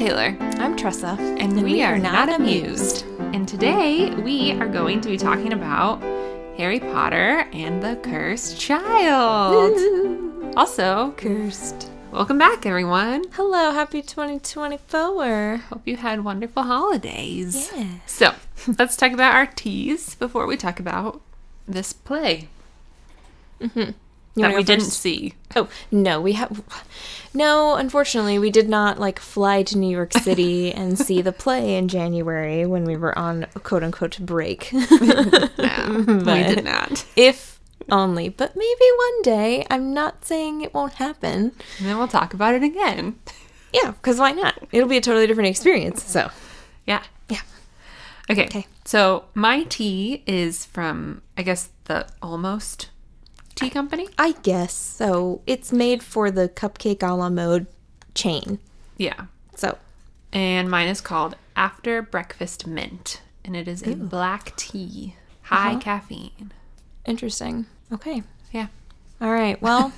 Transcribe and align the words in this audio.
Taylor, 0.00 0.34
I'm 0.40 0.78
Tressa, 0.78 1.14
and, 1.18 1.62
we, 1.62 1.82
are, 1.82 1.98
not 1.98 2.30
amused. 2.30 3.04
And 3.34 3.46
today 3.46 4.08
we 4.14 4.52
are 4.52 4.66
going 4.66 5.02
to 5.02 5.10
be 5.10 5.18
talking 5.18 5.52
about 5.52 6.00
Harry 6.56 6.80
Potter 6.80 7.46
and 7.52 7.82
the 7.82 7.96
Cursed 7.96 8.58
Child. 8.58 10.56
Also, 10.56 11.12
Cursed. 11.18 11.90
welcome 12.12 12.38
back, 12.38 12.64
everyone. 12.64 13.24
Hello, 13.32 13.72
happy 13.72 14.00
2024. 14.00 15.56
Hope 15.68 15.82
you 15.84 15.98
had 15.98 16.24
wonderful 16.24 16.62
holidays. 16.62 17.70
Yes. 17.76 18.00
So, 18.06 18.34
let's 18.78 18.96
talk 18.96 19.12
about 19.12 19.34
our 19.34 19.48
teas 19.48 20.14
before 20.14 20.46
we 20.46 20.56
talk 20.56 20.80
about 20.80 21.20
this 21.68 21.92
play 21.92 22.48
mm-hmm. 23.60 23.90
You 24.34 24.42
that 24.42 24.54
we 24.54 24.62
didn't 24.62 24.84
first? 24.86 25.00
see. 25.00 25.34
Oh 25.56 25.68
no, 25.90 26.20
we 26.20 26.32
have. 26.34 26.62
No, 27.34 27.74
unfortunately, 27.74 28.38
we 28.38 28.50
did 28.50 28.68
not 28.68 28.98
like 28.98 29.18
fly 29.18 29.62
to 29.64 29.78
New 29.78 29.90
York 29.90 30.12
City 30.12 30.72
and 30.74 30.98
see 30.98 31.22
the 31.22 31.32
play 31.32 31.76
in 31.76 31.88
January 31.88 32.66
when 32.66 32.84
we 32.84 32.96
were 32.96 33.16
on 33.18 33.46
quote 33.62 33.82
unquote 33.82 34.18
break. 34.20 34.72
No, 34.72 36.04
we 36.08 36.42
did 36.54 36.64
not. 36.64 37.04
if 37.16 37.58
only, 37.90 38.28
but 38.28 38.54
maybe 38.56 38.84
one 38.96 39.22
day. 39.22 39.66
I'm 39.70 39.92
not 39.92 40.24
saying 40.24 40.60
it 40.60 40.72
won't 40.74 40.94
happen. 40.94 41.52
And 41.78 41.86
then 41.86 41.98
we'll 41.98 42.08
talk 42.08 42.32
about 42.34 42.54
it 42.54 42.62
again. 42.62 43.18
Yeah, 43.72 43.90
because 43.92 44.18
why 44.18 44.32
not? 44.32 44.54
It'll 44.72 44.88
be 44.88 44.96
a 44.96 45.00
totally 45.00 45.26
different 45.26 45.48
experience. 45.50 46.02
So 46.04 46.30
Yeah. 46.86 47.02
yeah, 47.28 47.40
Okay. 48.30 48.44
Okay. 48.46 48.66
So 48.84 49.24
my 49.34 49.64
tea 49.64 50.22
is 50.26 50.66
from, 50.66 51.22
I 51.36 51.42
guess, 51.42 51.70
the 51.84 52.06
Almost 52.22 52.89
Tea 53.60 53.70
Company. 53.70 54.08
I 54.18 54.32
guess 54.42 54.72
so. 54.72 55.42
It's 55.46 55.72
made 55.72 56.02
for 56.02 56.30
the 56.30 56.48
cupcake 56.48 57.02
a 57.02 57.12
la 57.14 57.28
mode 57.28 57.66
chain. 58.14 58.58
Yeah. 58.96 59.26
So 59.54 59.78
And 60.32 60.70
mine 60.70 60.88
is 60.88 61.00
called 61.00 61.36
After 61.56 62.02
Breakfast 62.02 62.66
Mint. 62.66 63.20
And 63.44 63.56
it 63.56 63.66
is 63.68 63.82
a 63.86 63.94
black 63.96 64.54
tea, 64.56 65.16
high 65.42 65.72
uh-huh. 65.72 65.80
caffeine. 65.80 66.52
interesting. 67.06 67.66
Okay. 67.92 68.22
Yeah. 68.52 68.66
All 69.20 69.32
right. 69.32 69.60
Well, 69.60 69.92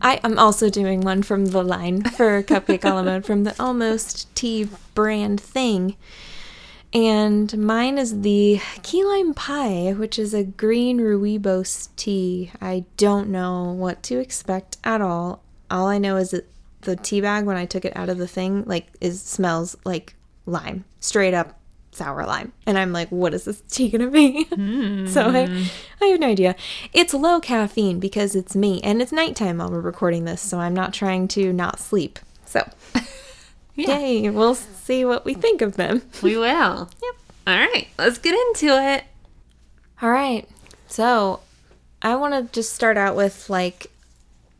I 0.00 0.20
am 0.22 0.38
also 0.38 0.70
doing 0.70 1.00
one 1.00 1.22
from 1.22 1.46
the 1.46 1.62
line 1.62 2.02
for 2.02 2.42
Cupcake 2.42 2.84
a 2.84 2.94
la 2.94 3.02
mode 3.02 3.24
from 3.24 3.44
the 3.44 3.54
Almost 3.60 4.34
Tea 4.34 4.68
brand 4.94 5.40
thing. 5.40 5.96
And 6.96 7.58
mine 7.58 7.98
is 7.98 8.22
the 8.22 8.58
key 8.82 9.04
lime 9.04 9.34
pie, 9.34 9.92
which 9.92 10.18
is 10.18 10.32
a 10.32 10.44
green 10.44 10.98
rooibos 10.98 11.90
tea. 11.94 12.52
I 12.58 12.86
don't 12.96 13.28
know 13.28 13.64
what 13.64 14.02
to 14.04 14.18
expect 14.18 14.78
at 14.82 15.02
all. 15.02 15.42
All 15.70 15.88
I 15.88 15.98
know 15.98 16.16
is 16.16 16.30
that 16.30 16.48
the 16.80 16.96
tea 16.96 17.20
bag 17.20 17.44
when 17.44 17.58
I 17.58 17.66
took 17.66 17.84
it 17.84 17.94
out 17.94 18.08
of 18.08 18.16
the 18.16 18.26
thing 18.26 18.64
like 18.64 18.86
is 18.98 19.20
smells 19.20 19.76
like 19.84 20.14
lime, 20.46 20.86
straight 20.98 21.34
up 21.34 21.58
sour 21.90 22.24
lime. 22.24 22.52
And 22.64 22.78
I'm 22.78 22.94
like, 22.94 23.10
what 23.10 23.34
is 23.34 23.44
this 23.44 23.60
tea 23.68 23.90
gonna 23.90 24.10
be? 24.10 24.44
so 25.06 25.28
I, 25.28 25.46
hmm. 25.48 25.64
I 26.00 26.06
have 26.06 26.20
no 26.20 26.28
idea. 26.28 26.56
It's 26.94 27.12
low 27.12 27.40
caffeine 27.40 28.00
because 28.00 28.34
it's 28.34 28.56
me, 28.56 28.80
and 28.80 29.02
it's 29.02 29.12
nighttime 29.12 29.58
while 29.58 29.70
we're 29.70 29.80
recording 29.80 30.24
this, 30.24 30.40
so 30.40 30.60
I'm 30.60 30.74
not 30.74 30.94
trying 30.94 31.28
to 31.28 31.52
not 31.52 31.78
sleep. 31.78 32.18
So, 32.46 32.66
Yeah. 33.76 33.98
yay, 33.98 34.30
we'll 34.30 34.54
see 34.54 35.04
what 35.04 35.24
we 35.24 35.34
think 35.34 35.60
of 35.62 35.76
them. 35.76 36.02
We 36.22 36.36
will. 36.36 36.88
Yep. 37.02 37.14
All 37.46 37.56
right. 37.58 37.86
Let's 37.98 38.18
get 38.18 38.34
into 38.34 38.66
it. 38.68 39.04
All 40.02 40.10
right. 40.10 40.48
So, 40.88 41.40
I 42.02 42.16
want 42.16 42.34
to 42.34 42.52
just 42.52 42.72
start 42.74 42.96
out 42.96 43.14
with 43.16 43.48
like 43.50 43.86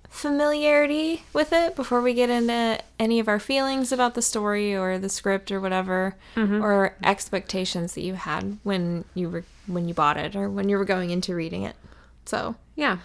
familiarity 0.09 1.23
with 1.35 1.53
it 1.53 1.77
before 1.77 2.01
we 2.01 2.15
get 2.15 2.31
into 2.31 2.79
any 2.99 3.19
of 3.21 3.29
our 3.29 3.39
feelings 3.39 3.93
about 3.93 4.15
the 4.15 4.23
story 4.23 4.75
or 4.75 4.99
the 4.99 5.09
script 5.11 5.53
or 5.53 5.61
whatever 5.61 6.17
or 6.37 6.97
expectations 7.05 7.95
that 7.95 8.01
you 8.01 8.15
had 8.15 8.57
when 8.63 9.05
you 9.15 9.29
were 9.29 9.45
when 9.67 9.87
you 9.89 9.93
bought 9.95 10.17
it 10.17 10.35
or 10.35 10.49
when 10.49 10.69
you 10.71 10.79
were 10.79 10.85
going 10.87 11.11
into 11.11 11.35
reading 11.35 11.63
it. 11.65 11.77
So, 12.25 12.55
Yeah. 12.77 12.99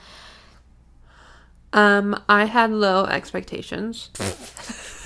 Um, 1.74 2.22
I 2.30 2.46
had 2.46 2.70
low 2.72 3.06
expectations. 3.06 4.10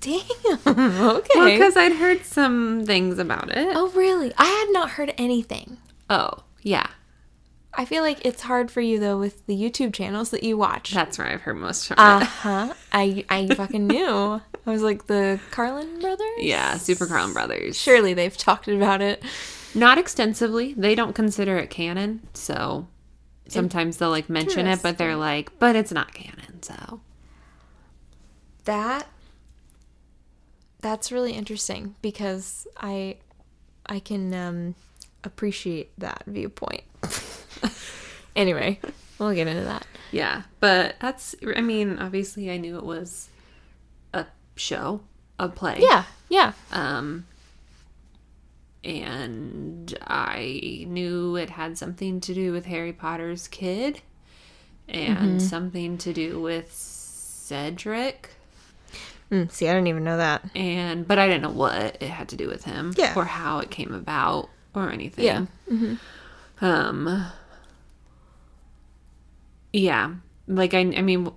damn. 0.00 0.20
Okay. 0.66 1.28
Well, 1.34 1.44
because 1.50 1.76
I'd 1.76 1.92
heard 1.92 2.24
some 2.24 2.84
things 2.86 3.18
about 3.18 3.50
it. 3.50 3.68
oh, 3.76 3.88
really? 3.90 4.32
I 4.38 4.44
had 4.44 4.68
not 4.72 4.90
heard 4.90 5.14
anything. 5.18 5.78
Oh, 6.08 6.30
yeah. 6.62 6.86
I 7.72 7.84
feel 7.84 8.02
like 8.02 8.24
it's 8.26 8.42
hard 8.42 8.70
for 8.70 8.80
you 8.80 8.98
though 8.98 9.16
with 9.18 9.46
the 9.46 9.54
YouTube 9.56 9.94
channels 9.94 10.30
that 10.30 10.42
you 10.42 10.58
watch. 10.58 10.90
That's 10.92 11.18
where 11.18 11.28
I've 11.28 11.42
heard 11.42 11.56
most 11.56 11.86
from 11.86 11.96
Uh 11.98 12.24
huh. 12.24 12.74
I 12.92 13.24
I 13.28 13.46
fucking 13.54 13.86
knew. 13.86 14.40
I 14.66 14.70
was 14.70 14.82
like 14.82 15.06
the 15.06 15.38
Carlin 15.52 16.00
brothers. 16.00 16.28
Yeah, 16.38 16.76
Super 16.78 17.06
Carlin 17.06 17.32
Brothers. 17.32 17.80
Surely 17.80 18.12
they've 18.12 18.36
talked 18.36 18.66
about 18.66 19.00
it. 19.00 19.22
Not 19.74 19.98
extensively. 19.98 20.74
They 20.74 20.96
don't 20.96 21.14
consider 21.14 21.56
it 21.58 21.70
canon, 21.70 22.26
so 22.34 22.88
sometimes 23.46 23.98
they'll 23.98 24.10
like 24.10 24.28
mention 24.28 24.66
it, 24.66 24.82
but 24.82 24.98
they're 24.98 25.16
like, 25.16 25.56
but 25.60 25.76
it's 25.76 25.92
not 25.92 26.12
canon, 26.12 26.60
so 26.62 27.00
That 28.64 29.06
that's 30.80 31.12
really 31.12 31.32
interesting 31.32 31.94
because 32.02 32.66
I 32.76 33.16
I 33.86 34.00
can 34.00 34.32
um 34.34 34.74
appreciate 35.24 35.92
that 35.98 36.22
viewpoint. 36.26 36.82
anyway, 38.36 38.80
we'll 39.18 39.34
get 39.34 39.46
into 39.46 39.64
that. 39.64 39.86
yeah. 40.12 40.42
But 40.60 40.96
that's 41.00 41.34
I 41.56 41.60
mean, 41.60 41.98
obviously 41.98 42.50
I 42.50 42.56
knew 42.56 42.76
it 42.76 42.84
was 42.84 43.28
a 44.14 44.26
show, 44.56 45.00
a 45.38 45.48
play. 45.48 45.78
Yeah. 45.80 46.04
Yeah. 46.28 46.52
Um 46.72 47.26
and 48.82 49.94
I 50.06 50.84
knew 50.88 51.36
it 51.36 51.50
had 51.50 51.76
something 51.76 52.20
to 52.20 52.32
do 52.32 52.52
with 52.52 52.64
Harry 52.64 52.94
Potter's 52.94 53.46
kid 53.46 54.00
and 54.88 55.40
something 55.42 55.98
to 55.98 56.12
do 56.14 56.40
with 56.40 56.72
Cedric. 56.72 58.30
Mm, 59.30 59.50
see, 59.50 59.68
I 59.68 59.72
didn't 59.72 59.86
even 59.88 60.02
know 60.04 60.16
that. 60.16 60.42
and 60.56 61.06
but 61.06 61.18
I 61.18 61.26
didn't 61.28 61.42
know 61.42 61.50
what 61.50 61.98
it 62.02 62.08
had 62.10 62.28
to 62.30 62.36
do 62.36 62.48
with 62.48 62.64
him, 62.64 62.92
Yeah. 62.96 63.12
or 63.16 63.24
how 63.24 63.58
it 63.60 63.70
came 63.70 63.94
about, 63.94 64.48
or 64.74 64.90
anything. 64.90 65.24
Yeah. 65.24 65.46
Um. 66.60 67.26
Yeah, 69.72 70.14
like 70.48 70.74
I, 70.74 70.80
I 70.80 71.00
mean, 71.02 71.30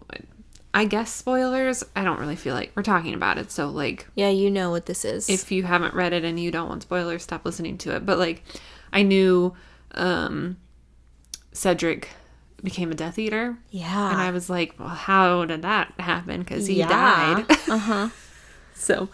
I 0.73 0.85
guess 0.85 1.13
spoilers. 1.13 1.83
I 1.95 2.03
don't 2.03 2.19
really 2.19 2.35
feel 2.35 2.55
like 2.55 2.71
we're 2.75 2.81
talking 2.83 3.13
about 3.13 3.37
it, 3.37 3.51
so 3.51 3.69
like, 3.69 4.07
Yeah, 4.15 4.29
you 4.29 4.49
know 4.49 4.71
what 4.71 4.87
this 4.87 5.05
is. 5.05 5.29
if 5.29 5.51
you 5.51 5.63
haven't 5.63 5.93
read 5.93 6.13
it 6.13 6.23
and 6.23 6.39
you 6.39 6.49
don't 6.49 6.67
want 6.69 6.81
spoilers, 6.81 7.21
stop 7.23 7.45
listening 7.45 7.77
to 7.79 7.95
it. 7.95 8.05
But 8.07 8.17
like, 8.17 8.43
I 8.91 9.03
knew, 9.03 9.53
um, 9.93 10.57
Cedric 11.51 12.09
became 12.63 12.91
a 12.91 12.95
Death 12.95 13.19
Eater, 13.19 13.57
yeah. 13.71 14.11
and 14.11 14.21
I 14.21 14.31
was 14.31 14.49
like, 14.49 14.73
well, 14.79 14.87
how 14.89 15.45
did 15.45 15.61
that 15.63 15.93
happen? 15.99 16.39
Because 16.39 16.65
he 16.67 16.75
Yeah. 16.75 16.87
died. 16.87 17.45
uh-huh. 17.69 18.09
So 18.75 19.09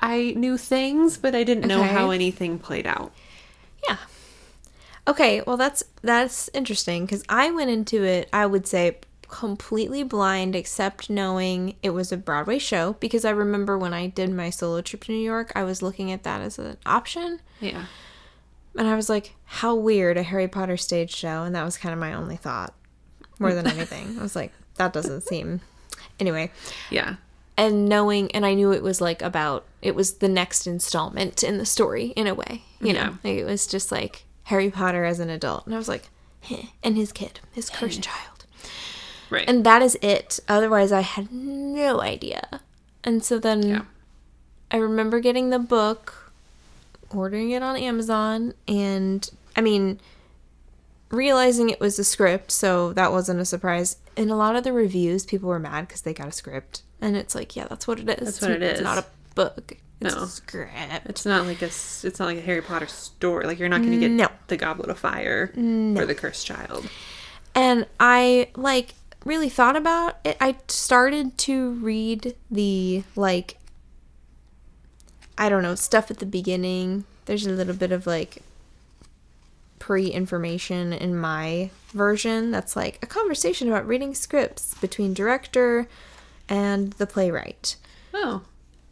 I 0.00 0.32
knew 0.36 0.56
things, 0.56 1.16
but 1.18 1.34
I 1.34 1.44
didn't 1.44 1.66
know 1.66 1.82
how 1.82 2.10
anything 2.10 2.58
played 2.58 2.86
out. 2.86 3.12
Yeah. 3.88 3.96
Okay, 5.06 5.42
well 5.46 5.56
that's 5.56 5.82
that's 6.02 6.50
interesting 6.52 7.06
because 7.06 7.24
I 7.28 7.50
went 7.50 7.70
into 7.70 8.04
it, 8.04 8.28
I 8.32 8.44
would 8.46 8.66
say, 8.66 8.98
completely 9.28 10.02
blind, 10.02 10.54
except 10.54 11.08
knowing 11.10 11.76
it 11.82 11.90
was 11.90 12.12
a 12.12 12.16
Broadway 12.16 12.58
show. 12.58 12.94
Because 12.94 13.24
I 13.24 13.30
remember 13.30 13.78
when 13.78 13.92
I 13.94 14.06
did 14.08 14.30
my 14.32 14.50
solo 14.50 14.80
trip 14.82 15.04
to 15.04 15.12
New 15.12 15.18
York, 15.18 15.52
I 15.54 15.64
was 15.64 15.80
looking 15.82 16.12
at 16.12 16.24
that 16.24 16.40
as 16.42 16.58
an 16.58 16.76
option, 16.86 17.40
Yeah. 17.60 17.84
And 18.78 18.88
I 18.88 18.96
was 18.96 19.08
like, 19.10 19.34
"How 19.44 19.74
weird 19.74 20.16
a 20.16 20.22
Harry 20.22 20.48
Potter 20.48 20.76
stage 20.78 21.14
show!" 21.14 21.42
And 21.42 21.54
that 21.54 21.64
was 21.64 21.76
kind 21.76 21.92
of 21.92 21.98
my 21.98 22.14
only 22.14 22.36
thought, 22.36 22.72
more 23.38 23.52
than 23.52 23.66
anything. 23.66 24.16
I 24.18 24.22
was 24.22 24.34
like, 24.34 24.52
"That 24.76 24.92
doesn't 24.94 25.22
seem." 25.22 25.60
Anyway, 26.20 26.50
Yeah. 26.90 27.16
and 27.56 27.88
knowing 27.88 28.30
and 28.32 28.46
i 28.46 28.54
knew 28.54 28.72
it 28.72 28.82
was 28.84 29.00
like 29.00 29.20
about 29.20 29.64
it 29.82 29.94
was 29.94 30.14
the 30.18 30.28
next 30.28 30.64
installment 30.66 31.42
in 31.42 31.58
the 31.58 31.66
story 31.66 32.06
in 32.14 32.26
a 32.28 32.34
way 32.34 32.62
you 32.80 32.92
Yeah. 32.92 32.92
know 33.06 33.18
like 33.24 33.36
it 33.38 33.44
was 33.44 33.66
just 33.66 33.90
like 33.90 34.24
harry 34.44 34.70
potter 34.70 35.04
as 35.04 35.18
an 35.18 35.28
adult 35.30 35.66
and 35.66 35.74
i 35.74 35.78
was 35.78 35.88
like 35.88 36.08
Heh, 36.42 36.66
and 36.84 36.96
his 36.96 37.10
kid 37.12 37.40
his 37.52 37.68
cursed 37.70 38.02
child 38.02 38.46
Right. 39.30 39.48
and 39.48 39.64
that 39.66 39.82
is 39.82 39.96
it 40.02 40.38
otherwise 40.48 40.92
i 40.92 41.00
had 41.00 41.32
no 41.32 42.00
idea 42.00 42.60
and 43.02 43.24
so 43.24 43.38
then 43.40 43.62
Yeah. 43.66 43.82
i 44.70 44.76
remember 44.76 45.18
getting 45.20 45.50
the 45.50 45.58
book 45.58 46.17
ordering 47.14 47.50
it 47.50 47.62
on 47.62 47.76
amazon 47.76 48.52
and 48.66 49.30
i 49.56 49.60
mean 49.60 49.98
realizing 51.10 51.70
it 51.70 51.80
was 51.80 51.98
a 51.98 52.04
script 52.04 52.50
so 52.50 52.92
that 52.92 53.10
wasn't 53.12 53.40
a 53.40 53.44
surprise 53.44 53.96
in 54.16 54.28
a 54.30 54.36
lot 54.36 54.56
of 54.56 54.64
the 54.64 54.72
reviews 54.72 55.24
people 55.24 55.48
were 55.48 55.58
mad 55.58 55.86
because 55.88 56.02
they 56.02 56.12
got 56.12 56.28
a 56.28 56.32
script 56.32 56.82
and 57.00 57.16
it's 57.16 57.34
like 57.34 57.56
yeah 57.56 57.66
that's 57.68 57.86
what 57.86 57.98
it 57.98 58.08
is 58.08 58.24
That's 58.26 58.40
what 58.42 58.50
it 58.50 58.62
it's 58.62 58.80
is. 58.80 58.84
not 58.84 58.98
a 58.98 59.06
book 59.34 59.72
it's 60.00 60.14
No. 60.14 60.22
a 60.22 60.26
script 60.26 60.72
it's 61.06 61.24
not 61.24 61.46
like 61.46 61.62
a. 61.62 61.66
it's 61.66 62.04
not 62.18 62.26
like 62.26 62.38
a 62.38 62.40
Harry 62.42 62.62
Potter 62.62 62.86
story. 62.86 63.46
Like 63.46 63.58
you're 63.58 63.68
not 63.68 63.80
going 63.80 63.92
to 63.92 63.98
get 63.98 64.10
No. 64.12 64.28
the 64.48 64.56
Goblet 64.56 64.90
of 64.90 64.98
Fire 64.98 65.50
or 65.56 66.04
the 66.06 66.14
Cursed 66.14 66.46
Child. 66.46 66.88
and 67.54 67.86
i 67.98 68.48
like 68.54 68.94
really 69.24 69.48
thought 69.48 69.76
about 69.76 70.18
it 70.24 70.36
i 70.40 70.56
started 70.68 71.36
to 71.38 71.70
read 71.72 72.34
the 72.50 73.02
like 73.16 73.57
I 75.38 75.48
don't 75.48 75.62
know, 75.62 75.76
stuff 75.76 76.10
at 76.10 76.18
the 76.18 76.26
beginning. 76.26 77.04
There's 77.24 77.46
a 77.46 77.50
little 77.50 77.74
bit 77.74 77.92
of 77.92 78.06
like 78.06 78.42
pre 79.78 80.08
information 80.08 80.92
in 80.92 81.16
my 81.16 81.70
version 81.90 82.50
that's 82.50 82.74
like 82.74 82.98
a 83.02 83.06
conversation 83.06 83.68
about 83.68 83.86
reading 83.86 84.14
scripts 84.14 84.74
between 84.74 85.14
director 85.14 85.86
and 86.48 86.92
the 86.94 87.06
playwright. 87.06 87.76
Oh. 88.12 88.42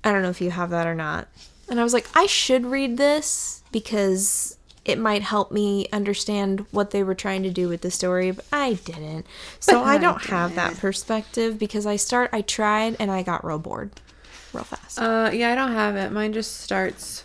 I 0.04 0.12
don't 0.12 0.22
know 0.22 0.30
if 0.30 0.40
you 0.40 0.52
have 0.52 0.70
that 0.70 0.86
or 0.86 0.94
not. 0.94 1.26
And 1.68 1.80
I 1.80 1.82
was 1.82 1.92
like, 1.92 2.06
I 2.14 2.26
should 2.26 2.64
read 2.64 2.96
this 2.96 3.64
because 3.72 4.56
it 4.84 5.00
might 5.00 5.22
help 5.22 5.50
me 5.50 5.88
understand 5.92 6.64
what 6.70 6.92
they 6.92 7.02
were 7.02 7.16
trying 7.16 7.42
to 7.42 7.50
do 7.50 7.68
with 7.68 7.80
the 7.80 7.90
story, 7.90 8.30
but 8.30 8.44
I 8.52 8.74
didn't. 8.74 9.26
So 9.58 9.82
I 9.82 9.94
I 9.94 9.98
don't 9.98 10.22
have 10.26 10.54
that 10.54 10.76
perspective 10.76 11.58
because 11.58 11.86
I 11.86 11.96
start 11.96 12.30
I 12.32 12.42
tried 12.42 12.96
and 13.00 13.10
I 13.10 13.24
got 13.24 13.44
real 13.44 13.58
bored 13.58 13.90
real 14.56 14.64
fast. 14.64 14.98
Uh, 14.98 15.30
yeah, 15.32 15.52
I 15.52 15.54
don't 15.54 15.72
have 15.72 15.94
it. 15.96 16.10
Mine 16.12 16.32
just 16.32 16.60
starts. 16.60 17.24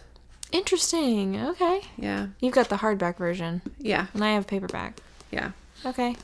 Interesting. 0.52 1.40
Okay. 1.42 1.82
Yeah. 1.98 2.28
You've 2.40 2.54
got 2.54 2.70
the 2.70 2.78
hardback 2.78 3.18
version 3.18 3.62
Yeah. 3.80 4.08
and 4.14 4.24
I 4.24 4.32
have 4.34 4.48
paperback. 4.48 5.00
Yeah. 5.32 5.52
Okay. 5.86 6.16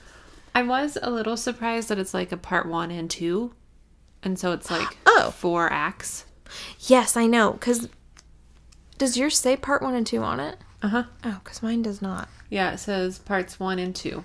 I 0.53 0.63
was 0.63 0.97
a 1.01 1.09
little 1.09 1.37
surprised 1.37 1.87
that 1.89 1.97
it's 1.99 2.13
like 2.13 2.31
a 2.31 2.37
part 2.37 2.67
one 2.67 2.91
and 2.91 3.09
two. 3.09 3.53
And 4.23 4.37
so 4.37 4.51
it's 4.51 4.69
like 4.69 4.97
Oh. 5.05 5.31
four 5.31 5.71
acts. 5.71 6.25
Yes, 6.79 7.15
I 7.17 7.25
know 7.25 7.53
cuz 7.53 7.87
does 8.97 9.15
yours 9.17 9.37
say 9.37 9.55
part 9.55 9.83
1 9.83 9.93
and 9.93 10.07
2 10.07 10.23
on 10.23 10.39
it? 10.39 10.57
Uh 10.81 10.87
huh. 10.87 11.03
Oh, 11.23 11.39
cuz 11.43 11.61
mine 11.61 11.83
does 11.83 12.01
not. 12.01 12.27
Yeah, 12.49 12.71
it 12.71 12.79
says 12.79 13.19
parts 13.19 13.59
one 13.59 13.77
and 13.79 13.95
two. 13.95 14.23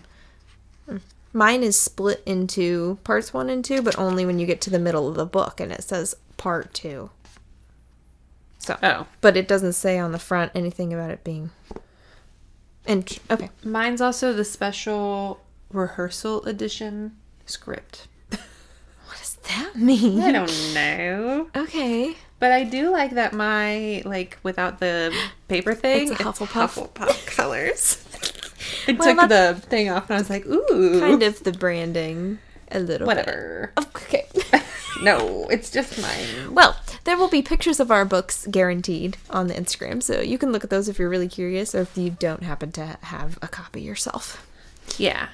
Mine 1.35 1.63
is 1.63 1.79
split 1.79 2.23
into 2.27 2.99
parts 3.05 3.33
1 3.33 3.49
and 3.49 3.65
2, 3.65 3.81
but 3.83 3.99
only 3.99 4.25
when 4.27 4.39
you 4.39 4.47
get 4.47 4.61
to 4.63 4.71
the 4.71 4.79
middle 4.79 5.09
of 5.09 5.15
the 5.15 5.25
book 5.27 5.61
and 5.61 5.73
it 5.73 5.83
says 5.83 6.15
part 6.43 6.75
2. 6.75 7.09
So, 8.59 8.77
Oh. 8.83 9.07
but 9.21 9.37
it 9.37 9.47
doesn't 9.47 9.75
say 9.75 9.99
on 9.99 10.11
the 10.13 10.19
front 10.19 10.51
anything 10.55 10.93
about 10.93 11.11
it 11.11 11.23
being 11.25 11.51
and 12.85 13.19
okay. 13.31 13.49
Mine's 13.65 14.01
also 14.01 14.33
the 14.33 14.45
special 14.45 15.41
rehearsal 15.73 16.45
edition 16.45 17.17
script. 17.47 18.09
What 19.07 19.19
does 19.19 19.37
that 19.49 19.77
mean? 19.77 20.21
I 20.21 20.33
don't 20.33 20.75
know. 20.75 21.49
Okay. 21.55 22.15
But 22.41 22.51
I 22.51 22.65
do 22.65 22.91
like 22.91 23.13
that 23.13 23.33
my, 23.33 24.03
like, 24.05 24.39
without 24.43 24.81
the 24.81 25.15
paper 25.47 25.75
thing, 25.75 26.11
It's 26.11 26.21
a 26.21 26.25
Hufflepuff. 26.25 26.93
Hufflepuff 26.93 27.27
colors. 27.37 27.99
I 28.89 28.93
Well, 28.95 29.15
took 29.17 29.29
the 29.29 29.61
thing 29.69 29.91
off 29.91 30.09
and 30.11 30.17
I 30.17 30.21
was 30.21 30.31
like, 30.31 30.47
ooh. 30.47 30.99
Kind 30.99 31.23
of 31.23 31.45
the 31.45 31.53
branding 31.53 32.39
a 32.73 32.81
little 32.81 33.07
Whatever. 33.07 33.73
bit. 33.77 33.87
Okay. 33.87 34.27
No, 35.03 35.47
it's 35.51 35.71
just 35.71 36.01
mine. 36.01 36.55
Well, 36.55 36.77
there 37.05 37.17
will 37.17 37.29
be 37.29 37.43
pictures 37.43 37.81
of 37.81 37.91
our 37.91 38.05
books 38.05 38.47
guaranteed 38.51 39.17
on 39.31 39.49
the 39.49 39.55
Instagram, 39.55 40.03
so 40.03 40.21
you 40.21 40.39
can 40.39 40.53
look 40.53 40.65
at 40.65 40.71
those 40.71 40.89
if 40.89 40.99
you're 40.99 41.09
really 41.09 41.29
curious 41.29 41.75
or 41.75 41.81
if 41.83 41.97
you 41.97 42.11
don't 42.11 42.43
happen 42.43 42.73
to 42.73 42.99
have 43.03 43.39
a 43.43 43.49
copy 43.49 43.83
yourself. 43.83 44.47
Yeah. 44.99 45.29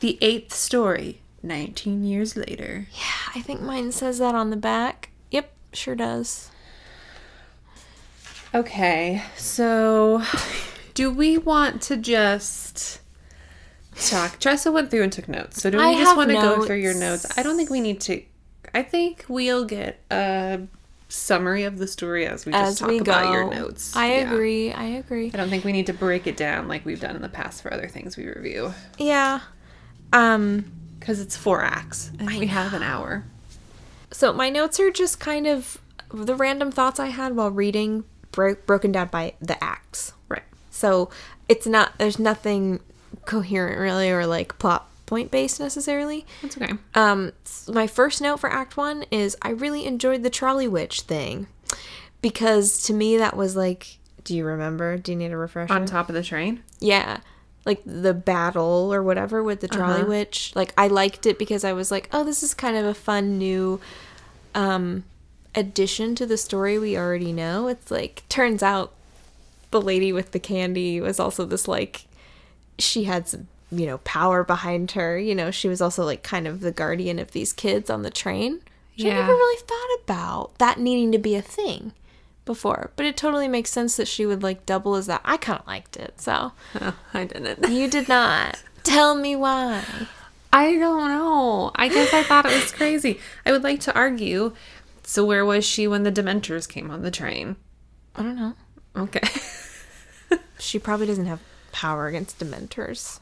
The 0.00 0.18
eighth 0.20 0.52
story, 0.54 1.20
19 1.42 2.04
years 2.04 2.36
later. 2.36 2.86
Yeah, 2.92 3.32
I 3.34 3.40
think 3.40 3.60
mine 3.60 3.92
says 3.92 4.18
that 4.18 4.34
on 4.34 4.50
the 4.50 4.56
back. 4.56 5.10
Yep, 5.30 5.52
sure 5.72 5.94
does. 5.94 6.50
Okay, 8.54 9.22
so 9.36 10.22
do 10.94 11.10
we 11.10 11.38
want 11.38 11.82
to 11.82 11.96
just 11.96 13.00
talk? 13.94 14.40
Tressa 14.40 14.72
went 14.72 14.90
through 14.90 15.04
and 15.04 15.12
took 15.12 15.28
notes. 15.28 15.62
So 15.62 15.70
do 15.70 15.78
we 15.78 15.84
I 15.84 15.94
just 15.94 16.16
want 16.16 16.30
to 16.30 16.36
go 16.36 16.64
through 16.64 16.78
your 16.78 16.94
notes. 16.94 17.24
notes? 17.24 17.38
I 17.38 17.42
don't 17.42 17.56
think 17.56 17.70
we 17.70 17.80
need 17.80 18.00
to. 18.02 18.22
I 18.74 18.82
think 18.82 19.24
we'll 19.28 19.64
get 19.64 20.00
a 20.10 20.60
summary 21.08 21.64
of 21.64 21.78
the 21.78 21.86
story 21.88 22.26
as 22.26 22.46
we 22.46 22.52
just 22.52 22.78
talk 22.78 22.88
we 22.88 22.98
go. 22.98 23.02
about 23.12 23.32
your 23.32 23.50
notes. 23.52 23.96
I 23.96 24.12
Yeah. 24.12 24.32
agree. 24.32 24.72
I 24.72 24.84
agree. 24.84 25.26
I 25.34 25.36
don't 25.36 25.48
think 25.50 25.64
we 25.64 25.72
need 25.72 25.86
to 25.86 25.92
break 25.92 26.26
it 26.26 26.36
down 26.36 26.68
like 26.68 26.84
we've 26.86 27.00
done 27.00 27.16
in 27.16 27.22
the 27.22 27.28
past 27.28 27.62
for 27.62 27.72
other 27.72 27.88
things 27.88 28.16
we 28.16 28.26
review 28.28 28.72
Yeah. 28.98 29.40
Um 30.12 30.70
because 30.98 31.18
it's 31.20 31.36
four 31.36 31.62
acts 31.62 32.10
and 32.18 32.28
we 32.38 32.46
have 32.48 32.74
an 32.74 32.82
hour. 32.82 33.24
so 34.12 34.32
my 34.32 34.50
notes 34.50 34.78
are 34.78 34.90
just 34.90 35.18
kind 35.18 35.46
of 35.46 35.78
the 36.12 36.34
random 36.34 36.70
thoughts 36.70 37.00
I 37.00 37.06
had 37.06 37.34
while 37.36 37.50
reading 37.50 38.04
bro- 38.32 38.56
broken 38.66 38.92
down 38.92 39.08
by 39.08 39.32
the 39.40 39.62
acts. 39.64 40.12
Right. 40.28 40.42
So 40.70 41.08
it's 41.48 41.66
not 41.66 41.98
there's 41.98 42.18
nothing 42.18 42.80
coherent 43.24 43.78
really 43.78 44.10
or 44.10 44.26
like 44.26 44.58
plot 44.58 44.89
point 45.10 45.30
based 45.30 45.60
necessarily. 45.60 46.24
That's 46.40 46.56
okay. 46.56 46.72
Um, 46.94 47.32
my 47.68 47.86
first 47.86 48.22
note 48.22 48.38
for 48.40 48.48
Act 48.50 48.76
One 48.78 49.04
is 49.10 49.36
I 49.42 49.50
really 49.50 49.84
enjoyed 49.84 50.22
the 50.22 50.30
trolley 50.30 50.66
witch 50.68 51.02
thing 51.02 51.46
because 52.22 52.82
to 52.84 52.94
me 52.94 53.16
that 53.18 53.36
was 53.36 53.56
like, 53.56 53.98
do 54.24 54.36
you 54.36 54.44
remember? 54.44 54.96
Do 54.96 55.12
you 55.12 55.18
need 55.18 55.32
a 55.32 55.36
refresher? 55.36 55.72
On 55.74 55.84
top 55.84 56.08
of 56.08 56.14
the 56.14 56.22
train. 56.22 56.62
yeah, 56.80 57.20
like 57.66 57.82
the 57.84 58.14
battle 58.14 58.92
or 58.92 59.02
whatever 59.02 59.42
with 59.42 59.60
the 59.60 59.68
trolley 59.68 60.00
Uh-huh. 60.00 60.08
witch. 60.08 60.52
Like 60.54 60.72
I 60.78 60.86
liked 60.88 61.26
it 61.26 61.38
because 61.38 61.62
I 61.64 61.72
was 61.74 61.90
like, 61.90 62.08
oh, 62.12 62.24
this 62.24 62.42
is 62.42 62.54
kind 62.54 62.76
of 62.76 62.86
a 62.86 62.94
fun 62.94 63.36
new 63.38 63.80
um 64.54 65.04
addition 65.54 66.14
to 66.14 66.24
the 66.26 66.36
story 66.36 66.78
we 66.78 66.96
already 66.96 67.32
know. 67.32 67.66
It's 67.68 67.90
like 67.90 68.22
turns 68.28 68.62
out 68.62 68.92
the 69.72 69.80
lady 69.80 70.12
with 70.12 70.32
the 70.32 70.38
candy 70.40 71.00
was 71.00 71.20
also 71.20 71.44
this 71.44 71.66
like 71.68 72.06
she 72.78 73.04
had 73.04 73.28
some 73.28 73.46
you 73.72 73.86
know 73.86 73.98
power 73.98 74.42
behind 74.44 74.90
her 74.92 75.18
you 75.18 75.34
know 75.34 75.50
she 75.50 75.68
was 75.68 75.80
also 75.80 76.04
like 76.04 76.22
kind 76.22 76.46
of 76.48 76.60
the 76.60 76.72
guardian 76.72 77.18
of 77.18 77.30
these 77.32 77.52
kids 77.52 77.88
on 77.90 78.02
the 78.02 78.10
train 78.10 78.54
which 78.96 79.04
i 79.04 79.08
Yeah. 79.08 79.14
never 79.20 79.32
really 79.32 79.60
thought 79.62 79.98
about 80.04 80.58
that 80.58 80.78
needing 80.80 81.12
to 81.12 81.18
be 81.18 81.34
a 81.36 81.42
thing 81.42 81.92
before 82.44 82.90
but 82.96 83.06
it 83.06 83.16
totally 83.16 83.46
makes 83.48 83.70
sense 83.70 83.96
that 83.96 84.08
she 84.08 84.26
would 84.26 84.42
like 84.42 84.66
double 84.66 84.94
as 84.96 85.06
that 85.06 85.20
i 85.24 85.36
kind 85.36 85.60
of 85.60 85.66
liked 85.66 85.96
it 85.96 86.20
so 86.20 86.52
Oh, 86.80 86.94
I 87.14 87.24
didn't. 87.24 87.70
you 87.70 87.88
did 87.88 88.08
not 88.08 88.60
tell 88.82 89.14
me 89.14 89.36
why 89.36 89.84
I 90.52 90.74
don't 90.74 91.06
know. 91.10 91.70
I 91.76 91.86
guess 91.88 92.12
I 92.12 92.24
thought 92.24 92.44
it 92.44 92.52
was 92.60 92.72
crazy. 92.72 93.20
I 93.46 93.52
would 93.52 93.62
like 93.62 93.78
to 93.82 93.94
argue. 93.94 94.52
So 95.04 95.24
where 95.24 95.44
was 95.46 95.64
she 95.64 95.86
when 95.86 96.02
the 96.02 96.10
Dementors 96.10 96.68
came 96.68 96.90
on 96.90 97.02
the 97.02 97.10
train? 97.12 97.54
i 98.16 98.22
don't 98.24 98.34
know 98.34 98.54
Okay. 98.96 99.20
she 100.58 100.80
probably 100.80 101.06
doesn't 101.06 101.26
have 101.26 101.38
power 101.70 102.08
against 102.08 102.40
dementors 102.40 103.20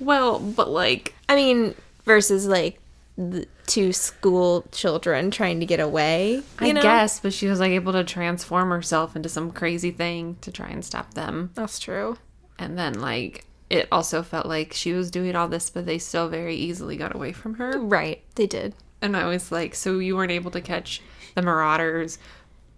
well, 0.00 0.38
but 0.38 0.68
like, 0.70 1.14
i 1.28 1.34
mean 1.34 1.74
versus 2.04 2.46
like 2.46 2.80
the 3.16 3.46
two 3.66 3.92
school 3.92 4.64
children 4.72 5.30
trying 5.30 5.58
to 5.60 5.66
get 5.66 5.80
away 5.80 6.42
I 6.58 6.72
know? 6.72 6.80
guess, 6.82 7.20
but 7.20 7.32
she 7.32 7.48
was 7.48 7.60
like 7.60 7.72
able 7.72 7.92
to 7.92 8.04
transform 8.04 8.70
herself 8.70 9.16
into 9.16 9.28
some 9.28 9.50
crazy 9.50 9.90
thing 9.90 10.36
to 10.40 10.52
try 10.52 10.68
and 10.68 10.84
stop 10.84 11.14
them. 11.14 11.50
that's 11.54 11.78
true 11.78 12.16
And 12.58 12.78
then 12.78 13.00
like 13.00 13.44
it 13.70 13.86
also 13.92 14.22
felt 14.22 14.46
like 14.46 14.72
she 14.72 14.92
was 14.94 15.10
doing 15.10 15.36
all 15.36 15.48
this, 15.48 15.68
but 15.68 15.84
they 15.84 15.98
still 15.98 16.28
very 16.28 16.54
easily 16.54 16.96
got 16.96 17.14
away 17.14 17.32
from 17.32 17.54
her. 17.54 17.78
right 17.78 18.22
they 18.36 18.46
did 18.46 18.74
And 19.02 19.16
I 19.16 19.26
was 19.26 19.52
like, 19.52 19.74
so 19.74 19.98
you 19.98 20.16
weren't 20.16 20.32
able 20.32 20.50
to 20.52 20.60
catch 20.60 21.02
the 21.34 21.42
Marauders, 21.42 22.18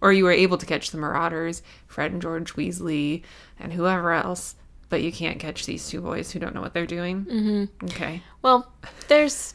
or 0.00 0.12
you 0.12 0.24
were 0.24 0.32
able 0.32 0.58
to 0.58 0.66
catch 0.66 0.90
the 0.90 0.98
Marauders, 0.98 1.62
Fred 1.86 2.12
and 2.12 2.20
George 2.20 2.54
Weasley, 2.54 3.22
and 3.58 3.72
whoever 3.74 4.12
else, 4.12 4.54
but 4.90 5.00
you 5.02 5.10
can't 5.10 5.38
catch 5.38 5.64
these 5.66 5.88
two 5.88 6.00
boys 6.02 6.30
who 6.30 6.38
don't 6.38 6.54
know 6.54 6.60
what 6.60 6.74
they're 6.74 6.84
doing. 6.86 7.24
Mm-hmm. 7.24 7.84
Okay. 7.86 8.22
Well, 8.42 8.70
there's 9.08 9.54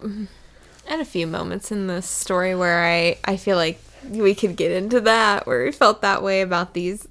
and 0.00 0.28
a 1.00 1.04
few 1.04 1.26
moments 1.26 1.70
in 1.70 1.86
this 1.86 2.06
story 2.06 2.54
where 2.54 2.84
I 2.84 3.18
I 3.24 3.36
feel 3.36 3.56
like 3.56 3.78
we 4.08 4.34
could 4.34 4.56
get 4.56 4.72
into 4.72 5.00
that 5.02 5.46
where 5.46 5.64
we 5.64 5.72
felt 5.72 6.02
that 6.02 6.22
way 6.22 6.40
about 6.40 6.74
these 6.74 7.06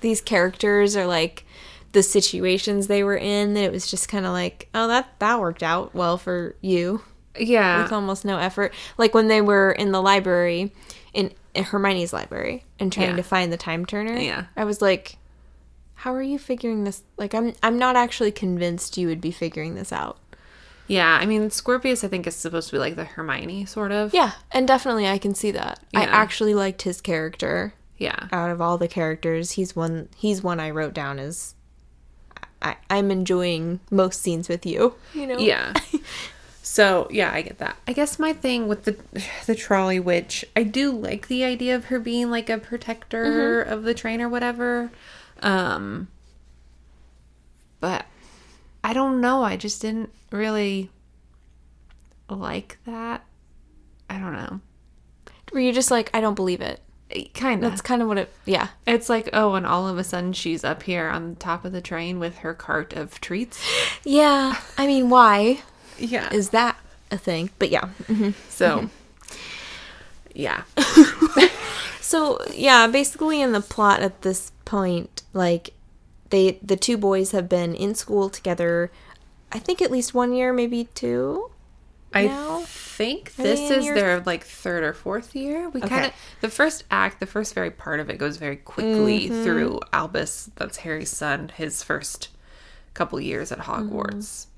these 0.00 0.20
characters 0.20 0.96
or 0.96 1.06
like 1.06 1.44
the 1.92 2.02
situations 2.02 2.86
they 2.88 3.04
were 3.04 3.16
in 3.16 3.54
that 3.54 3.62
it 3.64 3.72
was 3.72 3.88
just 3.90 4.08
kind 4.08 4.26
of 4.26 4.32
like 4.32 4.68
oh 4.74 4.88
that 4.88 5.08
that 5.20 5.40
worked 5.40 5.62
out 5.62 5.94
well 5.94 6.18
for 6.18 6.56
you 6.60 7.02
Yeah. 7.38 7.82
with 7.82 7.92
almost 7.92 8.24
no 8.24 8.38
effort 8.38 8.74
like 8.98 9.14
when 9.14 9.28
they 9.28 9.40
were 9.40 9.70
in 9.72 9.92
the 9.92 10.02
library 10.02 10.72
in, 11.12 11.30
in 11.54 11.62
Hermione's 11.64 12.12
library 12.12 12.64
and 12.80 12.92
trying 12.92 13.10
Yeah. 13.10 13.16
to 13.16 13.22
find 13.22 13.52
the 13.52 13.56
time 13.56 13.86
turner 13.86 14.16
Yeah. 14.18 14.46
I 14.56 14.64
was 14.64 14.82
like 14.82 15.16
how 16.04 16.14
are 16.14 16.22
you 16.22 16.38
figuring 16.38 16.84
this 16.84 17.02
like 17.16 17.34
I'm 17.34 17.54
I'm 17.62 17.78
not 17.78 17.96
actually 17.96 18.30
convinced 18.30 18.98
you 18.98 19.08
would 19.08 19.22
be 19.22 19.30
figuring 19.30 19.74
this 19.74 19.90
out 19.90 20.18
yeah. 20.86 21.16
I 21.18 21.24
mean, 21.24 21.48
Scorpius, 21.48 22.04
I 22.04 22.08
think, 22.08 22.26
is 22.26 22.36
supposed 22.36 22.68
to 22.68 22.74
be 22.74 22.78
like 22.78 22.94
the 22.94 23.04
Hermione 23.06 23.64
sort 23.64 23.90
of. 23.90 24.12
Yeah, 24.12 24.32
and 24.52 24.68
definitely 24.68 25.08
I 25.08 25.16
can 25.16 25.34
see 25.34 25.50
that. 25.52 25.80
I 25.94 26.04
actually 26.04 26.52
liked 26.52 26.82
his 26.82 27.00
character. 27.00 27.72
Yeah. 27.96 28.28
Out 28.30 28.50
of 28.50 28.60
all 28.60 28.76
the 28.76 28.86
characters, 28.86 29.52
he's 29.52 29.74
one 29.74 30.10
he's 30.14 30.42
one 30.42 30.60
I 30.60 30.68
wrote 30.68 30.92
down 30.92 31.18
as 31.18 31.54
I, 32.60 32.76
I'm 32.90 33.10
enjoying 33.10 33.80
most 33.90 34.20
scenes 34.20 34.46
with 34.46 34.66
you. 34.66 34.94
You 35.14 35.26
know? 35.26 35.38
Yeah. 35.38 35.72
So 36.64 37.06
yeah, 37.10 37.30
I 37.30 37.42
get 37.42 37.58
that. 37.58 37.76
I 37.86 37.92
guess 37.92 38.18
my 38.18 38.32
thing 38.32 38.66
with 38.66 38.84
the 38.84 38.96
the 39.46 39.54
trolley 39.54 40.00
witch, 40.00 40.44
I 40.56 40.64
do 40.64 40.90
like 40.90 41.28
the 41.28 41.44
idea 41.44 41.76
of 41.76 41.84
her 41.86 42.00
being 42.00 42.30
like 42.30 42.48
a 42.48 42.58
protector 42.58 43.64
mm-hmm. 43.64 43.72
of 43.72 43.82
the 43.84 43.94
train 43.94 44.20
or 44.20 44.28
whatever. 44.28 44.90
Um 45.42 46.08
but 47.80 48.06
I 48.82 48.92
don't 48.92 49.20
know, 49.20 49.42
I 49.42 49.56
just 49.56 49.82
didn't 49.82 50.10
really 50.30 50.90
like 52.28 52.78
that. 52.86 53.24
I 54.08 54.18
don't 54.18 54.32
know. 54.32 54.60
Were 55.52 55.60
you 55.60 55.72
just 55.72 55.90
like, 55.90 56.10
I 56.14 56.20
don't 56.20 56.34
believe 56.34 56.60
it? 56.60 56.80
kind 57.34 57.62
of. 57.64 57.70
That's 57.70 57.82
kind 57.82 58.02
of 58.02 58.08
what 58.08 58.18
it. 58.18 58.32
Yeah. 58.44 58.68
It's 58.86 59.08
like, 59.08 59.28
oh, 59.32 59.54
and 59.54 59.64
all 59.66 59.86
of 59.86 59.98
a 59.98 60.04
sudden 60.04 60.32
she's 60.32 60.64
up 60.64 60.82
here 60.82 61.08
on 61.08 61.36
top 61.36 61.64
of 61.64 61.72
the 61.72 61.80
train 61.80 62.18
with 62.18 62.38
her 62.38 62.54
cart 62.54 62.92
of 62.92 63.20
treats. 63.20 63.60
Yeah. 64.02 64.58
I 64.76 64.86
mean, 64.86 65.10
why 65.10 65.60
Yeah. 65.98 66.32
is 66.32 66.50
that 66.50 66.76
a 67.10 67.18
thing? 67.18 67.50
But 67.58 67.70
yeah. 67.70 67.86
hmm 68.06 68.30
so, 68.48 68.88
yeah. 70.34 70.64
So 72.00 72.38
yeah, 72.52 72.86
basically 72.86 73.40
in 73.40 73.52
the 73.52 73.60
plot 73.62 74.00
at 74.00 74.22
this 74.22 74.52
point, 74.74 75.22
like 75.32 75.74
they 76.30 76.58
the 76.62 76.76
two 76.76 76.96
boys 76.96 77.30
have 77.32 77.48
been 77.48 77.74
in 77.74 77.94
school 77.94 78.28
together. 78.28 78.90
I 79.52 79.58
think 79.60 79.80
at 79.80 79.90
least 79.90 80.14
one 80.14 80.32
year, 80.32 80.52
maybe 80.52 80.88
two. 80.94 81.50
I 82.12 82.26
now? 82.26 82.60
think 82.66 83.34
this 83.36 83.58
is 83.70 83.84
their 83.86 84.20
like 84.20 84.44
third 84.44 84.84
or 84.84 84.92
fourth 84.92 85.34
year. 85.34 85.68
We 85.68 85.80
kind 85.80 86.06
of 86.06 86.12
the 86.40 86.48
first 86.48 86.84
act, 86.90 87.18
the 87.20 87.26
first 87.26 87.54
very 87.54 87.70
part 87.70 87.98
of 88.00 88.08
it 88.10 88.18
goes 88.18 88.36
very 88.36 88.56
quickly 88.56 89.28
Mm-hmm. 89.28 89.42
through 89.44 89.80
Albus. 89.92 90.50
That's 90.56 90.78
Harry's 90.78 91.10
son. 91.10 91.50
His 91.56 91.82
first 91.82 92.28
couple 92.94 93.20
years 93.20 93.50
at 93.52 93.58
Mm-hmm. 93.58 94.53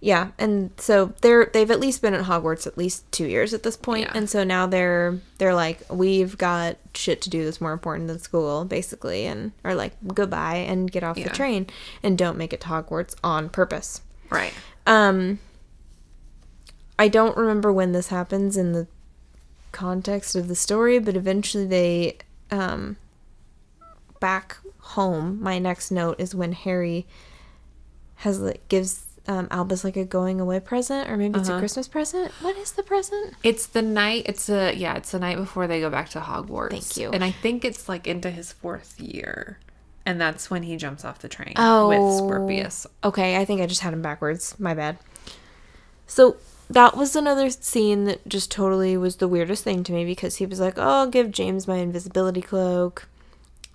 Yeah, 0.00 0.28
and 0.38 0.70
so 0.76 1.14
they're 1.22 1.46
they've 1.46 1.70
at 1.70 1.80
least 1.80 2.02
been 2.02 2.12
at 2.14 2.24
Hogwarts 2.26 2.66
at 2.66 2.76
least 2.76 3.10
two 3.10 3.26
years 3.26 3.54
at 3.54 3.62
this 3.62 3.76
point, 3.76 4.02
Yeah. 4.02 4.12
and 4.14 4.28
so 4.28 4.44
now 4.44 4.66
they're 4.66 5.18
they're 5.38 5.54
like 5.54 5.80
we've 5.90 6.36
got 6.36 6.76
shit 6.94 7.22
to 7.22 7.30
do 7.30 7.44
that's 7.44 7.60
more 7.60 7.72
important 7.72 8.08
than 8.08 8.18
school, 8.18 8.64
basically, 8.66 9.24
and 9.26 9.52
are 9.64 9.74
like 9.74 9.92
goodbye 10.14 10.56
and 10.56 10.90
get 10.92 11.02
off 11.02 11.16
Yeah. 11.16 11.28
the 11.28 11.34
train 11.34 11.66
and 12.02 12.18
don't 12.18 12.36
make 12.36 12.52
it 12.52 12.60
to 12.62 12.68
Hogwarts 12.68 13.14
on 13.24 13.48
purpose. 13.48 14.02
Right. 14.30 14.52
Um, 14.86 15.38
I 16.98 17.08
don't 17.08 17.36
remember 17.36 17.72
when 17.72 17.92
this 17.92 18.08
happens 18.08 18.56
in 18.56 18.72
the 18.72 18.86
context 19.72 20.36
of 20.36 20.48
the 20.48 20.54
story, 20.56 20.98
but 20.98 21.16
eventually 21.16 21.66
they, 21.66 22.18
um, 22.50 22.96
back 24.20 24.56
home. 24.78 25.42
My 25.42 25.58
next 25.58 25.90
note 25.90 26.18
is 26.18 26.34
when 26.34 26.52
Harry 26.52 27.06
has 28.20 28.40
like 28.40 28.66
gives 28.68 29.05
um, 29.28 29.48
Albus 29.50 29.84
like 29.84 29.96
a 29.96 30.04
going 30.04 30.40
away 30.40 30.60
present, 30.60 31.08
or 31.10 31.16
maybe 31.16 31.38
it's 31.38 31.48
a 31.48 31.52
Uh-huh. 31.52 31.60
Christmas 31.60 31.88
present. 31.88 32.32
What 32.40 32.56
is 32.56 32.72
the 32.72 32.82
present? 32.82 33.34
It's 33.42 33.66
the 33.66 33.82
night. 33.82 34.24
It's 34.26 34.48
a 34.48 34.74
yeah. 34.74 34.94
It's 34.96 35.10
the 35.10 35.18
night 35.18 35.36
before 35.36 35.66
they 35.66 35.80
go 35.80 35.90
back 35.90 36.08
to 36.10 36.20
Hogwarts. 36.20 36.70
Thank 36.70 36.96
you. 36.96 37.10
And 37.10 37.22
I 37.24 37.30
think 37.30 37.64
it's 37.64 37.88
like 37.88 38.06
into 38.06 38.30
his 38.30 38.52
fourth 38.52 39.00
year, 39.00 39.58
and 40.04 40.20
that's 40.20 40.50
when 40.50 40.62
he 40.62 40.76
jumps 40.76 41.04
off 41.04 41.18
the 41.18 41.28
train 41.28 41.54
Oh. 41.56 41.88
with 41.88 42.16
Scorpius. 42.18 42.86
Okay, 43.04 43.36
I 43.36 43.44
think 43.44 43.60
I 43.60 43.66
just 43.66 43.80
had 43.82 43.92
him 43.92 44.02
backwards. 44.02 44.54
My 44.58 44.74
bad. 44.74 44.98
So 46.06 46.36
that 46.70 46.96
was 46.96 47.14
another 47.16 47.50
scene 47.50 48.04
that 48.04 48.26
just 48.28 48.50
totally 48.50 48.96
was 48.96 49.16
the 49.16 49.28
weirdest 49.28 49.64
thing 49.64 49.82
to 49.84 49.92
me 49.92 50.04
because 50.04 50.36
he 50.36 50.46
was 50.46 50.60
like, 50.60 50.78
"Oh, 50.78 50.82
I'll 50.82 51.06
give 51.10 51.30
James 51.30 51.66
my 51.68 51.76
invisibility 51.76 52.42
cloak." 52.42 53.08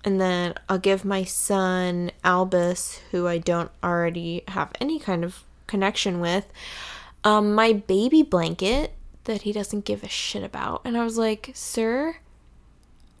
And 0.04 0.20
then 0.20 0.54
I'll 0.68 0.78
give 0.78 1.04
my 1.04 1.24
son 1.24 2.10
Albus, 2.24 3.00
who 3.12 3.28
I 3.28 3.38
don't 3.38 3.70
already 3.84 4.42
have 4.48 4.72
any 4.80 4.98
kind 4.98 5.24
of 5.24 5.44
connection 5.66 6.20
with, 6.20 6.46
um, 7.24 7.54
my 7.54 7.72
baby 7.72 8.22
blanket 8.22 8.94
that 9.24 9.42
he 9.42 9.52
doesn't 9.52 9.84
give 9.84 10.02
a 10.02 10.08
shit 10.08 10.42
about. 10.42 10.82
And 10.84 10.96
I 10.96 11.04
was 11.04 11.16
like, 11.18 11.52
Sir, 11.54 12.16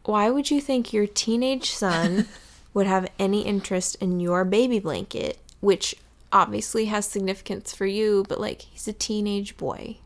why 0.04 0.28
would 0.30 0.50
you 0.50 0.60
think 0.60 0.92
your 0.92 1.06
teenage 1.06 1.70
son 1.70 2.26
would 2.74 2.86
have 2.86 3.08
any 3.18 3.42
interest 3.42 3.94
in 3.96 4.18
your 4.18 4.44
baby 4.44 4.80
blanket, 4.80 5.38
which 5.60 5.94
obviously 6.32 6.86
has 6.86 7.06
significance 7.06 7.72
for 7.72 7.86
you, 7.86 8.24
but 8.28 8.40
like 8.40 8.62
he's 8.62 8.88
a 8.88 8.92
teenage 8.92 9.56
boy. 9.56 9.98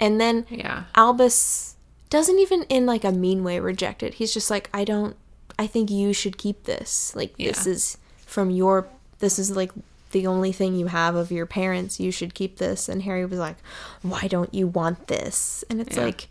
And 0.00 0.20
then 0.20 0.46
Yeah. 0.48 0.84
Albus 0.94 1.76
doesn't 2.10 2.38
even 2.38 2.62
in 2.64 2.86
like 2.86 3.04
a 3.04 3.12
mean 3.12 3.44
way 3.44 3.60
reject 3.60 4.02
it. 4.02 4.14
He's 4.14 4.32
just 4.34 4.50
like, 4.50 4.70
I 4.72 4.84
don't 4.84 5.16
I 5.58 5.66
think 5.66 5.90
you 5.90 6.12
should 6.12 6.38
keep 6.38 6.64
this. 6.64 7.14
Like 7.16 7.36
this 7.36 7.66
is 7.66 7.98
from 8.26 8.50
your 8.50 8.86
this 9.18 9.38
is 9.38 9.54
like 9.56 9.72
the 10.12 10.26
only 10.26 10.52
thing 10.52 10.74
you 10.74 10.86
have 10.86 11.14
of 11.16 11.30
your 11.32 11.46
parents. 11.46 11.98
You 12.00 12.10
should 12.12 12.32
keep 12.34 12.58
this. 12.58 12.88
And 12.88 13.02
Harry 13.02 13.24
was 13.26 13.38
like, 13.38 13.56
Why 14.02 14.26
don't 14.28 14.52
you 14.54 14.66
want 14.66 15.08
this? 15.08 15.64
And 15.68 15.80
it's 15.80 15.96
Yeah. 15.96 16.04
like 16.04 16.28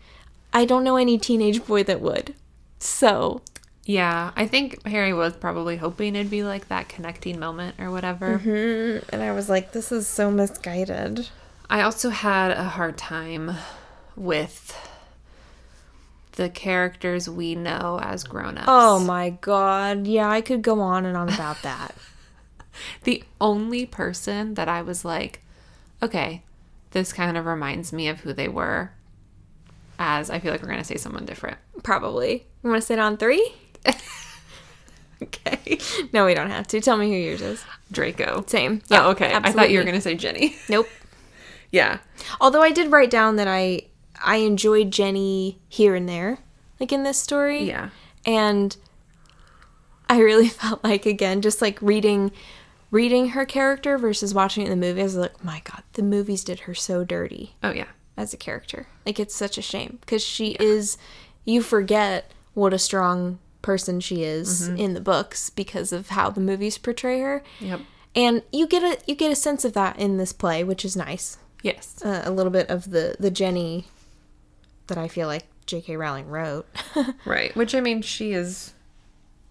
I 0.54 0.66
don't 0.66 0.84
know 0.84 0.96
any 0.96 1.18
teenage 1.18 1.66
boy 1.66 1.84
that 1.84 2.02
would. 2.02 2.34
So 2.80 3.42
Yeah. 3.84 4.32
I 4.36 4.48
think 4.48 4.86
Harry 4.88 5.14
was 5.14 5.34
probably 5.34 5.78
hoping 5.78 6.16
it'd 6.16 6.32
be 6.32 6.44
like 6.44 6.70
that 6.70 6.88
connecting 6.90 7.40
moment 7.40 7.76
or 7.80 7.92
whatever. 7.92 8.40
Mm-hmm. 8.40 9.10
and 9.14 9.22
I 9.22 9.32
was 9.34 9.50
like, 9.50 9.74
This 9.74 9.92
is 9.92 10.08
so 10.08 10.32
misguided. 10.32 11.28
I 11.70 11.82
also 11.82 12.10
had 12.12 12.52
a 12.52 12.64
hard 12.64 12.98
time 12.98 13.52
with 14.16 14.74
the 16.38 16.50
characters 16.50 17.30
we 17.30 17.54
know 17.56 18.00
as 18.02 18.24
grown-ups. 18.24 18.66
Oh 18.68 19.00
my 19.00 19.32
god. 19.32 20.08
Yeah, 20.08 20.30
I 20.30 20.42
could 20.42 20.62
go 20.62 20.80
on 20.80 21.06
and 21.06 21.18
on 21.18 21.30
about 21.30 21.62
that. 21.64 21.94
The 23.06 23.24
only 23.42 23.88
person 23.88 24.54
that 24.54 24.70
I 24.70 24.84
was 24.84 25.04
like, 25.04 25.42
okay, 26.04 26.44
this 26.92 27.12
kind 27.12 27.36
of 27.36 27.48
reminds 27.48 27.92
me 27.92 28.08
of 28.08 28.20
who 28.20 28.34
they 28.34 28.48
were. 28.48 28.92
As 29.98 30.30
I 30.30 30.38
feel 30.38 30.52
like 30.52 30.62
we're 30.62 30.70
gonna 30.70 30.84
say 30.84 30.98
someone 30.98 31.26
different. 31.26 31.58
Probably. 31.82 32.46
You 32.64 32.70
want 32.70 32.80
to 32.80 32.86
sit 32.86 33.00
on 33.00 33.18
three? 33.18 33.52
Okay. 35.22 35.80
No, 36.14 36.26
we 36.26 36.34
don't 36.34 36.50
have 36.52 36.68
to. 36.68 36.80
Tell 36.82 36.98
me 36.98 37.10
who 37.10 37.16
yours 37.18 37.42
is. 37.42 37.64
Draco. 37.92 38.44
Same. 38.48 38.82
oh, 38.92 39.12
okay. 39.12 39.34
I 39.34 39.52
thought 39.52 39.72
you 39.72 39.80
were 39.80 39.86
gonna 39.86 40.02
say 40.02 40.16
Ginny. 40.16 40.56
Nope. 40.70 40.88
yeah. 41.72 42.00
Although 42.40 42.62
I 42.62 42.72
did 42.72 42.92
write 42.92 43.10
down 43.10 43.38
that 43.38 43.48
I 43.48 43.84
I 44.24 44.38
enjoyed 44.38 44.92
Ginny 44.92 45.60
here 45.70 45.96
and 45.96 46.08
there, 46.08 46.40
like 46.80 46.92
in 46.92 47.04
this 47.04 47.20
story. 47.20 47.64
Yeah. 47.64 47.90
And 48.26 48.76
I 50.10 50.20
really 50.20 50.50
felt 50.50 50.84
like 50.84 51.06
again, 51.06 51.42
just 51.42 51.62
like 51.62 51.82
reading 51.82 52.32
reading 52.90 53.30
her 53.30 53.46
character 53.46 53.98
versus 53.98 54.34
watching 54.34 54.64
it 54.64 54.70
in 54.72 54.80
the 54.80 54.88
movie, 54.88 55.02
I 55.02 55.04
was 55.04 55.16
like, 55.18 55.44
my 55.44 55.62
God, 55.66 55.84
the 55.94 56.04
movies 56.04 56.44
did 56.46 56.62
her 56.62 56.74
so 56.74 57.04
dirty 57.04 57.54
Oh 57.62 57.72
yeah. 57.72 57.88
as 58.16 58.34
a 58.34 58.38
character. 58.38 58.88
Like 59.06 59.20
it's 59.20 59.36
such 59.36 59.58
a 59.58 59.62
shame 59.62 59.98
because 60.02 60.24
she 60.24 60.52
is. 60.60 60.98
You 61.46 61.62
forget 61.62 62.32
what 62.54 62.74
a 62.74 62.80
strong 62.80 63.40
person 63.62 64.00
she 64.00 64.24
is 64.24 64.68
in 64.68 64.94
the 64.94 65.02
books 65.02 65.50
because 65.50 65.92
of 65.92 66.10
how 66.10 66.30
the 66.30 66.40
movies 66.42 66.78
portray 66.78 67.20
her. 67.22 67.44
Yep. 67.60 67.82
And 68.16 68.42
you 68.52 68.66
get 68.68 68.84
a 68.84 68.98
you 69.06 69.16
get 69.16 69.32
a 69.32 69.36
sense 69.36 69.64
of 69.66 69.74
that 69.74 70.00
in 70.00 70.18
this 70.18 70.34
play, 70.34 70.64
which 70.64 70.84
is 70.86 70.96
nice. 70.96 71.38
Yes. 71.62 72.02
Uh, 72.04 72.22
a 72.26 72.32
little 72.32 72.52
bit 72.52 72.70
of 72.70 72.92
the 72.92 73.16
the 73.20 73.30
Ginny 73.32 73.88
that 74.88 74.98
I 74.98 75.08
feel 75.08 75.28
like 75.28 75.46
J.K. 75.66 75.96
Rowling 75.98 76.28
wrote. 76.30 76.68
Right. 77.26 77.56
Which 77.56 77.76
I 77.76 77.82
mean, 77.82 78.02
she 78.02 78.32
is 78.34 78.74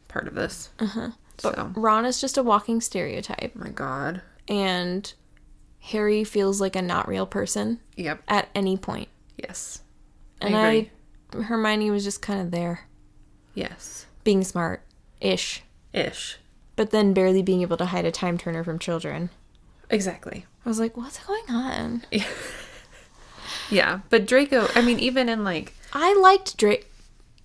part 0.09 0.27
of 0.27 0.35
this. 0.35 0.71
Uh-huh. 0.79 1.11
So. 1.39 1.71
Ron 1.77 2.05
is 2.07 2.21
just 2.21 2.39
a 2.39 2.43
walking 2.43 2.81
stereotype, 2.81 3.55
my 3.55 3.69
God. 3.69 4.23
and 4.49 5.13
Harry 5.81 6.25
feels 6.25 6.61
like 6.61 6.75
a 6.75 6.83
not 6.83 7.07
real 7.07 7.27
person 7.27 7.79
Yep. 7.97 8.23
at 8.27 8.49
any 8.55 8.77
point. 8.77 9.09
Yes. 9.37 9.83
And 10.41 10.57
I 10.57 10.91
I. 11.35 11.43
Hermione 11.43 11.91
was 11.91 12.03
just 12.05 12.23
kind 12.23 12.41
of 12.41 12.51
there, 12.51 12.87
Yes. 13.55 14.07
being 14.25 14.43
smart 14.43 14.83
ish, 15.21 15.63
Ish. 15.93 16.39
but 16.75 16.91
then 16.91 17.13
barely 17.13 17.43
being 17.43 17.63
able 17.63 17.77
to 17.77 17.87
hide 17.87 18.05
a 18.07 18.11
time 18.11 18.39
turner 18.39 18.65
from 18.65 18.79
children. 18.79 19.31
Exactly. 19.91 20.47
I 20.65 20.69
was 20.69 20.81
like, 20.81 20.97
what's 20.97 21.25
going 21.25 21.45
on? 21.51 22.03
Yeah. 23.71 24.01
But 24.11 24.27
Draco, 24.27 24.69
I 24.75 24.83
mean, 24.83 24.99
even 24.99 25.29
in 25.29 25.45
like, 25.45 25.75
I 25.93 26.15
liked 26.15 26.57
Draco. 26.57 26.85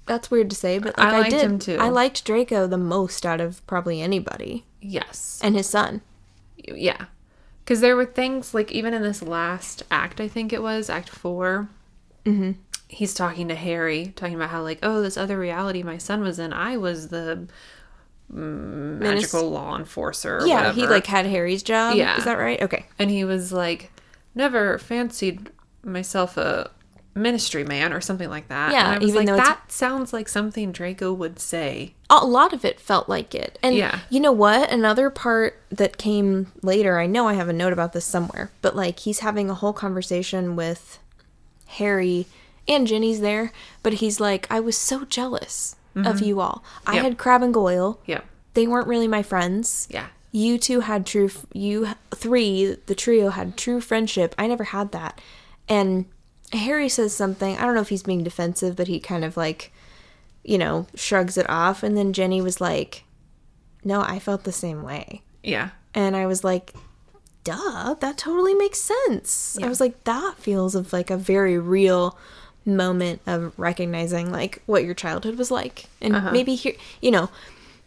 That's 0.06 0.32
weird 0.32 0.50
to 0.50 0.56
say, 0.56 0.78
but 0.80 0.98
like, 0.98 1.08
I 1.08 1.16
I, 1.16 1.20
liked 1.20 1.32
did. 1.32 1.42
him 1.42 1.60
too. 1.60 1.78
I 1.80 1.90
liked 1.90 2.26
Draco 2.26 2.68
the 2.68 2.78
most 2.78 3.26
out 3.26 3.40
of 3.40 3.66
probably 3.68 4.02
anybody, 4.02 4.66
yes. 4.82 5.40
and 5.44 5.56
his 5.56 5.68
son. 5.70 6.02
Yeah. 6.58 7.06
Because 7.64 7.82
there 7.82 7.96
were 7.96 8.06
things 8.06 8.54
like 8.54 8.72
even 8.72 8.94
in 8.94 9.04
this 9.04 9.22
last 9.22 9.84
act, 9.92 10.20
I 10.20 10.28
think 10.28 10.52
it 10.52 10.62
was 10.62 10.90
Act 10.90 11.10
4 11.10 11.70
Mm-hmm. 12.26 12.52
He's 12.88 13.14
talking 13.14 13.48
to 13.48 13.56
Harry, 13.56 14.14
talking 14.16 14.36
about 14.36 14.50
how 14.50 14.62
like, 14.62 14.80
oh, 14.84 15.02
this 15.02 15.18
other 15.18 15.40
reality 15.40 15.82
my 15.82 15.98
son 15.98 16.22
was 16.22 16.40
in, 16.40 16.52
I 16.54 16.78
was 16.78 17.08
the 17.08 17.48
magical 18.30 19.50
law 19.50 19.76
enforcer. 19.78 20.40
Or 20.40 20.46
Yeah, 20.46 20.74
he 20.74 20.86
like 20.88 21.06
had 21.06 21.26
Harry's 21.26 21.64
job. 21.64 21.96
Yeah. 21.96 22.18
is 22.18 22.26
that 22.26 22.38
right? 22.38 22.62
Okay. 22.62 22.86
and 23.00 23.10
he 23.10 23.24
was 23.24 23.52
like, 23.52 23.92
never 24.36 24.78
fancied 24.78 25.52
myself 25.84 26.38
a 26.38 26.70
ministry 27.14 27.64
man 27.66 27.92
or 27.92 28.00
something 28.00 28.30
like 28.30 28.48
that. 28.48 28.72
Yeah, 28.72 28.86
and 28.94 28.96
I 28.96 29.00
was 29.00 29.10
even 29.10 29.26
like, 29.26 29.28
though 29.28 29.44
that 29.44 29.72
sounds 29.72 30.14
like 30.14 30.30
something 30.30 30.72
Draco 30.72 31.12
would 31.12 31.40
say. 31.40 31.94
a 32.10 32.26
lot 32.26 32.54
of 32.54 32.64
it 32.66 32.80
felt 32.80 33.10
like 33.10 33.34
it. 33.36 33.58
And 33.62 33.76
Yeah. 33.76 34.00
you 34.10 34.20
know 34.22 34.32
what? 34.32 34.72
Another 34.72 35.10
part 35.10 35.60
that 35.70 35.98
came 35.98 36.52
later, 36.62 37.00
I 37.00 37.08
know 37.08 37.28
I 37.28 37.34
have 37.34 37.50
a 37.50 37.54
note 37.54 37.74
about 37.74 37.92
this 37.94 38.06
somewhere, 38.06 38.52
but 38.62 38.76
like 38.78 39.00
he's 39.00 39.20
having 39.20 39.50
a 39.50 39.54
whole 39.56 39.74
conversation 39.74 40.56
with 40.56 41.00
Harry 41.68 42.28
and 42.68 42.88
Ginny's 42.88 43.22
there, 43.22 43.52
but 43.84 43.94
he's 43.96 44.20
like, 44.20 44.48
I 44.50 44.60
was 44.60 44.78
so 44.78 45.04
jealous 45.06 45.76
of 45.96 46.04
mm-hmm. 46.18 46.24
you 46.26 46.40
all. 46.40 46.64
I 46.88 46.96
Yep. 46.96 47.04
had 47.04 47.18
Crabbe 47.18 47.44
and 47.44 47.54
Goyle. 47.54 48.00
Yeah, 48.06 48.22
They 48.54 48.68
weren't 48.68 48.88
really 48.88 49.08
my 49.08 49.24
friends. 49.24 49.88
yeah, 49.90 50.08
You 50.32 50.58
two 50.58 50.82
had 50.82 51.06
true, 51.06 51.26
f- 51.26 51.46
you 51.54 51.90
three, 52.16 52.78
the 52.86 52.96
trio 52.96 53.30
had 53.32 53.58
true 53.58 53.82
friendship. 53.82 54.34
I 54.38 54.48
never 54.48 54.64
had 54.66 54.92
that. 54.94 55.20
And 55.70 56.06
Harry 56.54 56.90
says 56.90 57.16
something, 57.16 57.58
I 57.58 57.62
don't 57.62 57.76
know 57.76 57.82
if 57.82 57.90
he's 57.90 58.04
being 58.04 58.24
defensive, 58.24 58.76
but 58.76 58.88
he 58.88 59.00
kind 59.00 59.24
of 59.26 59.38
like 59.38 59.72
you 60.44 60.58
know, 60.58 60.88
shrugs 60.96 61.38
it 61.38 61.48
off. 61.48 61.84
And 61.84 61.96
then 61.96 62.14
Ginny 62.14 62.42
was 62.42 62.60
like, 62.60 63.04
no, 63.84 64.02
I 64.02 64.18
felt 64.18 64.44
the 64.44 64.52
same 64.52 64.82
way. 64.82 65.22
Yeah. 65.44 65.70
And 65.94 66.16
I 66.16 66.26
was 66.26 66.44
like, 66.44 66.74
duh, 67.44 67.94
that 68.00 68.18
totally 68.18 68.56
makes 68.56 68.82
sense. 68.82 69.56
Yeah. 69.60 69.68
I 69.68 69.70
was 69.70 69.80
like, 69.80 70.04
that 70.06 70.38
feels 70.40 70.74
of 70.74 70.92
like 70.94 71.12
a 71.12 71.16
very 71.18 71.60
real 71.60 72.18
moment 72.66 73.22
of 73.28 73.54
recognizing 73.58 74.32
like 74.32 74.64
what 74.66 74.84
your 74.84 74.96
childhood 74.96 75.38
was 75.38 75.52
like. 75.52 75.86
And 76.02 76.16
Uh-huh. 76.16 76.32
maybe 76.32 76.56
here, 76.56 76.74
you 77.02 77.12
know, 77.12 77.30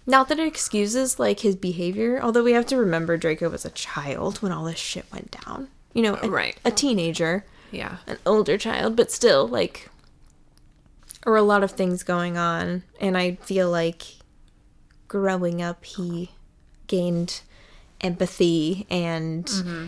not 0.07 0.28
that 0.28 0.38
it 0.38 0.47
excuses 0.47 1.19
like 1.19 1.40
his 1.40 1.57
behavior, 1.57 2.21
although 2.23 2.45
we 2.45 2.52
have 2.52 2.66
to 2.66 2.76
remember 2.76 3.16
Draco 3.16 3.49
was 3.50 3.64
a 3.64 3.71
child 3.71 4.38
when 4.43 4.52
all 4.52 4.62
this 4.64 4.78
shit 4.78 5.07
went 5.12 5.37
down. 5.45 5.69
You 5.93 6.02
know, 6.02 6.19
a, 6.23 6.31
Right. 6.31 6.57
a 6.64 6.71
teenager, 6.71 7.45
Yeah. 7.75 7.97
an 8.07 8.19
older 8.25 8.57
child, 8.59 8.97
but 8.97 9.11
still 9.11 9.47
like 9.47 9.90
there 11.25 11.33
or 11.33 11.37
a 11.37 11.43
lot 11.43 11.62
of 11.62 11.71
things 11.73 12.02
going 12.02 12.37
on 12.37 12.83
and 13.00 13.16
I 13.16 13.37
feel 13.37 13.71
like 13.71 14.02
growing 15.09 15.62
up 15.62 15.85
he 15.85 16.31
gained 16.87 17.40
empathy 18.00 18.87
and 18.90 19.47
mm-hmm. 19.47 19.87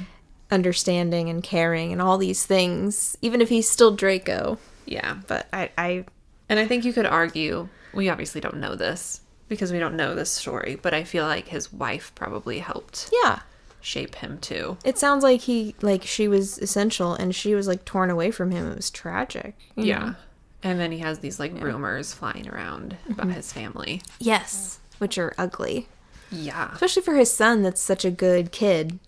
understanding 0.51 1.29
and 1.29 1.43
caring 1.43 1.93
and 1.93 2.01
all 2.01 2.19
these 2.19 2.47
things 2.47 3.17
even 3.21 3.41
if 3.41 3.49
he's 3.49 3.69
still 3.69 3.95
Draco 3.95 4.59
Yeah. 4.87 5.19
but 5.27 5.47
I 5.53 5.71
I 5.77 6.05
And 6.49 6.59
I 6.59 6.67
think 6.67 6.85
you 6.85 6.93
could 6.93 7.07
argue, 7.07 7.69
we 7.93 8.09
obviously 8.09 8.41
don't 8.41 8.57
know 8.59 8.75
this 8.75 9.21
because 9.49 9.73
we 9.73 9.79
don't 9.79 9.97
know 9.97 10.15
this 10.15 10.31
story, 10.31 10.79
but 10.81 10.95
I 10.95 11.05
feel 11.05 11.25
like 11.25 11.49
his 11.49 11.73
wife 11.73 12.13
probably 12.15 12.61
helped 12.61 13.11
yeah 13.13 13.41
shape 13.81 14.17
him 14.17 14.39
too. 14.39 14.77
it 14.85 14.99
sounds 14.99 15.23
like 15.23 15.43
he 15.43 15.75
like 15.83 16.03
she 16.03 16.27
was 16.29 16.59
essential 16.59 17.15
and 17.15 17.35
she 17.35 17.55
was 17.55 17.69
like 17.69 17.85
torn 17.85 18.11
away 18.11 18.31
from 18.31 18.51
him 18.51 18.71
it 18.71 18.77
was 18.77 18.91
tragic 18.91 19.55
Yeah. 19.77 19.99
know? 19.99 20.15
And 20.63 20.81
then 20.81 20.91
he 20.91 20.99
has 20.99 21.21
these 21.21 21.39
like 21.39 21.53
rumors 21.61 22.13
flying 22.13 22.49
around 22.49 22.97
about 23.09 23.27
mm-hmm. 23.27 23.37
his 23.37 23.53
family. 23.53 24.03
yes 24.19 24.81
which 24.99 25.19
are 25.19 25.35
ugly 25.39 25.89
Yeah. 26.31 26.71
especially 26.73 27.03
for 27.03 27.15
his 27.15 27.33
son 27.33 27.63
that's 27.63 27.81
such 27.81 28.05
a 28.05 28.11
good 28.11 28.51
kid 28.51 28.99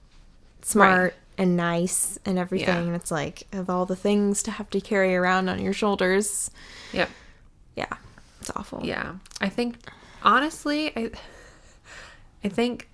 smart 0.63 1.15
and 1.37 1.57
nice 1.57 2.19
and 2.25 2.39
everything 2.39 2.69
Yeah. 2.69 2.83
and 2.83 2.95
it's 2.95 3.11
like 3.11 3.47
of 3.53 3.69
all 3.71 3.87
the 3.87 3.97
things 3.97 4.43
to 4.45 4.51
have 4.53 4.71
to 4.71 4.81
carry 4.81 5.17
around 5.17 5.49
on 5.49 5.61
your 5.61 5.73
shoulders 5.73 6.51
Yep. 6.93 7.09
yeah 7.77 7.93
it's 8.41 8.51
awful 8.55 8.81
Yeah. 8.85 9.15
I 9.41 9.49
think 9.49 9.77
honestly, 10.23 10.93
I 10.97 11.11
I 12.45 12.49
think 12.49 12.89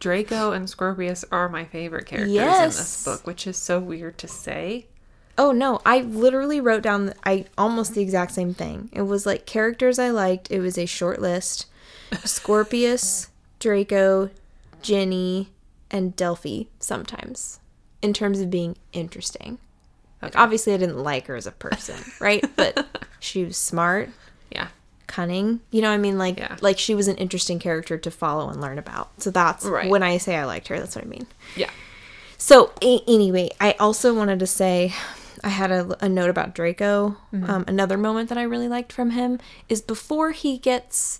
Draco 0.00 0.52
and 0.52 0.68
Scorpius 0.70 1.24
are 1.32 1.48
my 1.48 1.64
favorite 1.64 2.06
characters 2.06 2.30
in 2.30 2.68
this 2.68 3.04
book, 3.04 3.26
which 3.26 3.46
is 3.46 3.56
so 3.56 3.80
weird 3.80 4.16
to 4.18 4.28
say. 4.28 4.86
oh 5.36 5.52
no. 5.52 5.80
I 5.84 6.00
literally 6.00 6.60
wrote 6.60 6.82
down 6.82 7.14
i 7.24 7.46
almost 7.56 7.94
the 7.94 8.02
exact 8.02 8.32
same 8.32 8.54
thing. 8.54 8.90
It 8.92 9.02
was 9.02 9.26
like 9.26 9.46
characters 9.46 9.98
i 9.98 10.10
liked. 10.10 10.50
It 10.50 10.60
was 10.60 10.78
a 10.78 10.86
short 10.86 11.20
list. 11.20 11.66
Scorpius 12.24 13.28
draco 13.58 14.30
ginny 14.82 15.48
and 15.90 16.14
delphi 16.14 16.62
sometimes 16.78 17.58
in 18.02 18.12
terms 18.12 18.40
of 18.40 18.50
being 18.50 18.76
interesting. 18.92 19.58
Like 20.22 20.36
obviously 20.36 20.74
i 20.74 20.76
didn't 20.76 20.98
like 20.98 21.26
her 21.26 21.36
as 21.36 21.46
a 21.46 21.52
person 21.52 21.96
right? 22.20 22.44
But 22.56 22.86
she 23.20 23.44
was 23.44 23.56
smart. 23.56 24.10
Cunning. 25.08 25.60
You 25.72 25.82
know 25.82 25.88
what 25.88 25.94
I 25.94 25.98
mean? 25.98 26.16
Like 26.18 26.38
Yeah. 26.38 26.56
like 26.60 26.78
she 26.78 26.94
was 26.94 27.08
an 27.08 27.16
interesting 27.16 27.58
character 27.58 27.98
to 27.98 28.10
follow 28.12 28.48
and 28.48 28.60
learn 28.60 28.78
about. 28.78 29.20
So 29.20 29.30
that's 29.32 29.64
Right. 29.64 29.90
when 29.90 30.04
I 30.04 30.18
say 30.18 30.36
I 30.36 30.44
liked 30.44 30.68
her, 30.68 30.78
that's 30.78 30.94
what 30.94 31.04
I 31.04 31.08
mean. 31.08 31.26
Yeah. 31.56 31.70
So 32.36 32.72
a- 32.82 33.02
anyway, 33.08 33.50
I 33.60 33.72
also 33.80 34.14
wanted 34.14 34.38
to 34.38 34.46
say 34.46 34.94
I 35.42 35.48
had 35.48 35.70
a, 35.72 35.96
a 36.04 36.08
note 36.08 36.30
about 36.30 36.54
Draco. 36.54 37.16
Um, 37.32 37.64
another 37.66 37.96
moment 37.96 38.28
that 38.28 38.38
I 38.38 38.42
really 38.42 38.68
liked 38.68 38.92
from 38.92 39.10
him 39.10 39.38
is 39.68 39.80
before 39.82 40.30
he 40.32 40.58
gets 40.58 41.18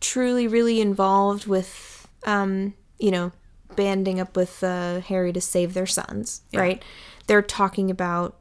truly, 0.00 0.46
really 0.46 0.80
involved 0.80 1.46
with, 1.46 2.06
um, 2.24 2.74
you 2.98 3.10
know, 3.10 3.32
banding 3.74 4.20
up 4.20 4.36
with 4.36 4.62
uh, 4.62 5.00
Harry 5.00 5.32
to 5.32 5.40
save 5.40 5.74
their 5.74 5.86
sons, 5.86 6.42
Yeah. 6.50 6.60
right? 6.60 6.82
They're 7.26 7.42
talking 7.42 7.90
about 7.90 8.36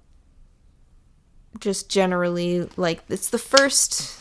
just 1.59 1.89
generally 1.89 2.67
like 2.77 3.01
it's 3.09 3.29
the 3.29 3.37
first 3.37 4.19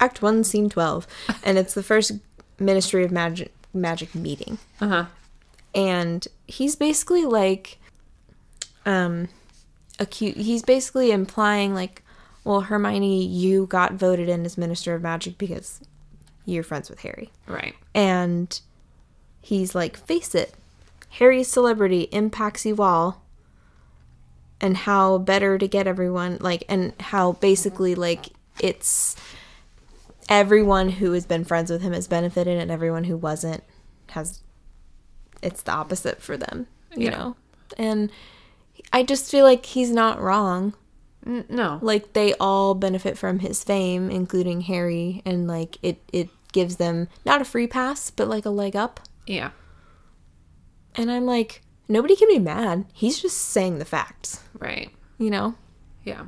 act 0.00 0.22
1 0.22 0.44
scene 0.44 0.68
12 0.68 1.06
and 1.44 1.56
it's 1.58 1.74
the 1.74 1.82
first 1.82 2.12
ministry 2.58 3.04
of 3.04 3.10
magic 3.10 3.52
magic 3.72 4.14
meeting 4.14 4.58
Uh-huh. 4.80 5.06
and 5.74 6.26
he's 6.46 6.76
basically 6.76 7.24
like 7.24 7.78
um 8.86 9.28
acute 9.98 10.36
he's 10.36 10.62
basically 10.62 11.10
implying 11.10 11.74
like 11.74 12.02
well 12.44 12.62
hermione 12.62 13.24
you 13.24 13.66
got 13.66 13.94
voted 13.94 14.28
in 14.28 14.44
as 14.44 14.58
minister 14.58 14.94
of 14.94 15.02
magic 15.02 15.38
because 15.38 15.80
you're 16.44 16.62
friends 16.64 16.90
with 16.90 17.00
harry 17.00 17.30
Right. 17.46 17.74
and 17.94 18.60
he's 19.40 19.74
like 19.74 19.96
face 19.96 20.34
it 20.34 20.54
harry's 21.10 21.48
celebrity 21.48 22.02
impacts 22.12 22.66
you 22.66 22.76
all 22.76 23.22
and 24.60 24.76
how 24.78 25.18
better 25.18 25.58
to 25.58 25.66
get 25.68 25.86
everyone 25.86 26.38
like 26.40 26.64
and 26.68 26.92
how 27.00 27.32
basically 27.32 27.94
like 27.94 28.26
it's 28.60 29.16
everyone 30.28 30.88
who 30.88 31.12
has 31.12 31.26
been 31.26 31.44
friends 31.44 31.70
with 31.70 31.82
him 31.82 31.92
has 31.92 32.08
benefited 32.08 32.58
and 32.58 32.70
everyone 32.70 33.04
who 33.04 33.16
wasn't 33.16 33.62
has 34.10 34.40
it's 35.42 35.62
the 35.62 35.72
opposite 35.72 36.22
for 36.22 36.36
them 36.36 36.66
you 36.96 37.04
Yeah. 37.06 37.10
know 37.10 37.36
and 37.76 38.10
i 38.92 39.02
just 39.02 39.30
feel 39.30 39.44
like 39.44 39.66
he's 39.66 39.90
not 39.90 40.20
wrong 40.20 40.74
no. 41.26 41.78
like 41.82 42.12
they 42.12 42.34
all 42.34 42.74
benefit 42.74 43.16
from 43.16 43.38
his 43.38 43.64
fame 43.64 44.10
including 44.10 44.62
harry 44.62 45.22
and 45.24 45.46
like 45.48 45.78
it 45.82 45.98
it 46.12 46.28
gives 46.52 46.76
them 46.76 47.08
not 47.24 47.40
a 47.40 47.44
free 47.44 47.66
pass 47.66 48.10
but 48.10 48.28
like 48.28 48.44
a 48.46 48.50
leg 48.50 48.76
up 48.76 49.00
Yeah. 49.26 49.50
and 50.94 51.10
i'm 51.10 51.26
like 51.26 51.62
nobody 51.88 52.14
can 52.16 52.28
be 52.28 52.38
mad 52.38 52.84
he's 52.92 53.20
just 53.20 53.36
saying 53.38 53.78
the 53.78 53.84
facts 53.84 54.40
Right. 54.58 54.90
you 55.18 55.30
know 55.30 55.54
Yeah. 56.04 56.24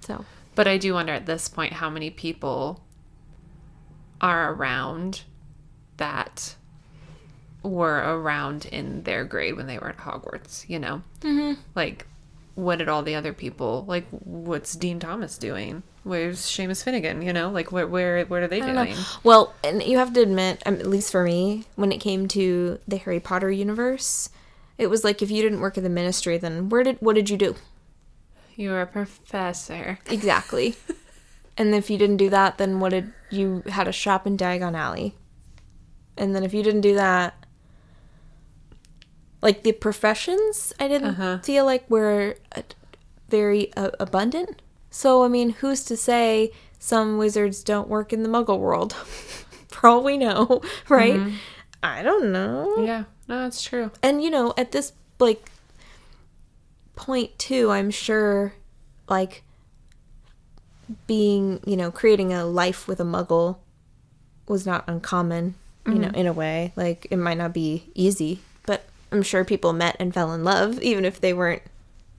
so 0.00 0.24
But 0.54 0.66
I 0.66 0.76
do 0.78 0.94
wonder 0.94 1.12
at 1.12 1.26
this 1.26 1.48
point 1.48 1.74
how 1.74 1.88
many 1.90 2.10
people 2.10 2.82
are 4.20 4.52
around 4.52 5.22
that 5.96 6.54
were 7.62 7.98
around 7.98 8.66
in 8.66 9.02
their 9.02 9.24
grade 9.24 9.56
when 9.56 9.66
they 9.66 9.78
were 9.78 9.88
at 9.88 9.98
Hogwarts, 9.98 10.68
you 10.68 10.78
know? 10.78 11.02
Mm-hmm. 11.20 11.60
Like, 11.74 12.06
what 12.54 12.76
did 12.78 12.88
all 12.88 13.02
the 13.02 13.14
other 13.14 13.32
people, 13.32 13.84
like, 13.88 14.06
what's 14.10 14.74
Dean 14.74 14.98
Thomas 15.00 15.38
doing? 15.38 15.82
Where's 16.04 16.38
Seamus 16.40 16.82
Finnigan, 16.82 17.20
you 17.22 17.32
know? 17.32 17.50
Like, 17.50 17.70
where, 17.72 17.86
where, 17.86 18.24
what 18.26 18.42
are 18.42 18.48
they 18.48 18.60
don't 18.60 18.74
know. 18.74 18.84
doing? 18.84 18.96
well 19.24 19.54
and 19.62 19.82
you 19.82 19.98
have 19.98 20.12
to 20.14 20.20
admit 20.22 20.62
um, 20.66 20.74
at 20.74 20.86
least 20.86 21.10
for 21.12 21.22
me 21.24 21.64
when 21.76 21.92
it 21.92 21.98
came 21.98 22.26
to 22.28 22.78
the 22.88 22.96
harry 22.96 23.20
potter 23.20 23.50
universe 23.50 24.30
it 24.78 24.86
was 24.86 25.04
like 25.04 25.20
if 25.20 25.30
you 25.30 25.42
didn't 25.42 25.60
work 25.60 25.76
in 25.76 25.82
the 25.84 25.90
ministry 25.90 26.38
then 26.38 26.68
where 26.68 26.82
did 26.84 26.96
what 27.00 27.14
did 27.14 27.28
you 27.28 27.36
do 27.36 27.54
You 28.56 28.70
were 28.70 28.80
a 28.82 28.86
professor. 28.86 29.98
exactly 30.08 30.76
and 31.58 31.74
if 31.74 31.90
you 31.90 31.98
didn't 31.98 32.16
do 32.16 32.30
that 32.30 32.56
then 32.58 32.80
what 32.80 32.90
did 32.90 33.12
you 33.30 33.62
had 33.68 33.86
a 33.88 33.92
shop 33.92 34.26
in 34.26 34.36
diagon 34.36 34.74
alley 34.76 35.14
and 36.16 36.34
then 36.34 36.42
if 36.44 36.54
you 36.54 36.62
didn't 36.62 36.80
do 36.80 36.94
that 36.94 37.34
like 39.42 39.62
the 39.62 39.72
professions 39.72 40.72
i 40.80 40.88
didn't 40.88 41.08
Uh-huh. 41.10 41.38
feel 41.42 41.64
like 41.64 41.88
were 41.90 42.36
very 43.28 43.70
uh, 43.74 43.90
abundant. 44.00 44.62
So 44.90 45.22
i 45.24 45.28
mean 45.28 45.50
who's 45.60 45.84
to 45.84 45.96
say 45.96 46.50
some 46.78 47.18
wizards 47.18 47.62
don't 47.62 47.88
work 47.88 48.12
in 48.12 48.22
the 48.22 48.28
muggle 48.28 48.58
world? 48.58 48.92
For 49.68 49.86
all 49.88 50.02
we 50.02 50.16
know 50.16 50.62
right? 50.88 51.20
I 51.82 52.02
don't 52.02 52.32
know. 52.32 52.84
Yeah, 52.84 53.04
no, 53.28 53.42
that's 53.42 53.62
true. 53.62 53.90
and 54.02 54.22
you 54.22 54.30
know 54.30 54.54
at 54.56 54.72
this 54.72 54.92
like 55.20 55.50
point 56.96 57.38
too 57.38 57.70
i'm 57.70 57.90
sure 57.90 58.54
like 59.08 59.42
being 61.06 61.60
you 61.66 61.76
know 61.76 61.90
creating 61.90 62.32
a 62.32 62.44
life 62.44 62.88
with 62.88 63.00
a 63.00 63.04
muggle 63.04 63.56
was 64.46 64.66
not 64.66 64.84
uncommon 64.86 65.54
you 65.86 65.94
know 65.94 66.08
mm-hmm. 66.08 66.16
in 66.16 66.26
a 66.26 66.32
way 66.32 66.72
like 66.76 67.06
it 67.10 67.16
might 67.16 67.38
not 67.38 67.52
be 67.52 67.90
easy 67.94 68.40
but 68.66 68.84
i'm 69.12 69.22
sure 69.22 69.44
people 69.44 69.72
met 69.72 69.96
and 69.98 70.12
fell 70.14 70.32
in 70.32 70.44
love 70.44 70.80
even 70.82 71.04
if 71.04 71.20
they 71.20 71.32
weren't 71.32 71.62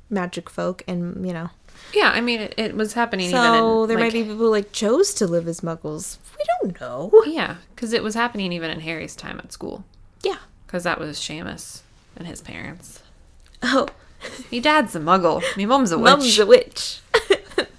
magic 0.09 0.49
folk 0.49 0.83
and 0.87 1.25
you 1.25 1.33
know 1.33 1.49
Yeah, 1.93 2.11
I 2.13 2.21
mean, 2.21 2.41
it, 2.41 2.53
it 2.57 2.75
was 2.75 2.93
happening 2.93 3.29
even 3.29 3.41
so 3.41 3.83
in. 3.83 3.87
there 3.89 3.97
like, 3.97 4.05
might 4.05 4.13
be 4.13 4.23
people 4.23 4.37
who, 4.37 4.49
like 4.49 4.71
chose 4.71 5.13
to 5.15 5.27
live 5.27 5.47
as 5.47 5.61
muggles 5.61 6.17
we 6.37 6.43
don't 6.61 6.79
know 6.79 7.11
Yeah, 7.25 7.57
because 7.75 7.93
it 7.93 8.01
was 8.03 8.15
happening 8.15 8.51
even 8.51 8.71
in 8.71 8.79
Harry's 8.81 9.15
time 9.15 9.39
at 9.39 9.51
school. 9.51 9.83
yeah 10.23 10.37
Because 10.65 10.83
that 10.83 10.99
was 10.99 11.17
Seamus 11.19 11.81
and 12.15 12.27
his 12.27 12.41
parents. 12.41 13.03
oh 13.61 13.87
Me 14.51 14.59
dad's 14.59 14.95
a 14.95 14.99
muggle. 14.99 15.41
My 15.57 15.65
mom's 15.65 15.91
a 15.91 15.97
witch. 15.97 16.11
Mum's 16.11 16.39
a 16.39 16.45
witch. 16.45 16.99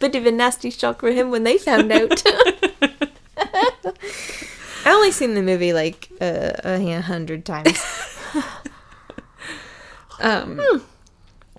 Bit 0.01 0.17
of 0.17 0.27
a 0.27 0.33
nasty 0.33 0.71
shock 0.71 1.01
for 1.01 1.13
him 1.13 1.31
when 1.31 1.45
they 1.45 1.57
found 1.59 1.93
out. 1.93 2.23
I 4.85 4.93
only 4.93 5.13
seen 5.13 5.35
the 5.35 5.43
movie 5.43 5.73
like 5.73 6.09
uh, 6.21 6.53
a 6.65 7.01
hundred 7.01 7.45
times. 7.45 7.81
Um, 10.21 10.83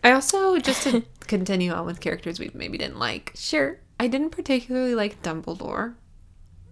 I 0.03 0.11
also 0.11 0.57
just 0.59 0.83
to 0.83 1.03
continue 1.21 1.71
on 1.71 1.85
with 1.85 1.99
characters 1.99 2.39
we 2.39 2.51
maybe 2.53 2.77
didn't 2.77 2.99
like. 2.99 3.31
Sure. 3.35 3.79
I 3.99 4.07
didn't 4.07 4.29
particularly 4.31 4.95
like 4.95 5.21
Dumbledore 5.21 5.95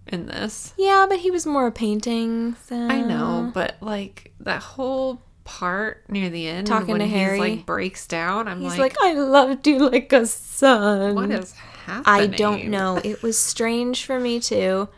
in 0.08 0.28
this. 0.28 0.74
Yeah, 0.78 1.06
but 1.10 1.20
he 1.20 1.32
was 1.32 1.46
more 1.46 1.68
a 1.68 1.72
painting. 1.72 2.56
So. 2.66 2.76
I 2.76 3.02
know, 3.02 3.52
but 3.54 3.78
like 3.82 4.34
that 4.40 4.62
whole 4.62 5.22
part 5.44 6.04
near 6.10 6.30
the 6.30 6.48
end 6.48 6.68
Talking 6.68 6.90
when 6.90 7.00
to 7.00 7.06
he's 7.06 7.16
Harry. 7.16 7.40
like 7.40 7.66
breaks 7.66 8.06
down, 8.08 8.48
I'm 8.48 8.62
He's 8.62 8.78
like, 8.78 8.96
like, 9.02 9.16
I 9.16 9.20
loved 9.20 9.66
you 9.68 9.90
like 9.90 10.12
a 10.14 10.26
son. 10.26 11.16
what 11.16 11.32
is 11.32 11.54
happening? 11.54 12.04
I 12.06 12.28
don't 12.28 12.66
know. 12.68 13.00
It 13.04 13.24
was 13.24 13.38
strange 13.40 14.06
for 14.06 14.20
me 14.20 14.40
too. 14.40 14.90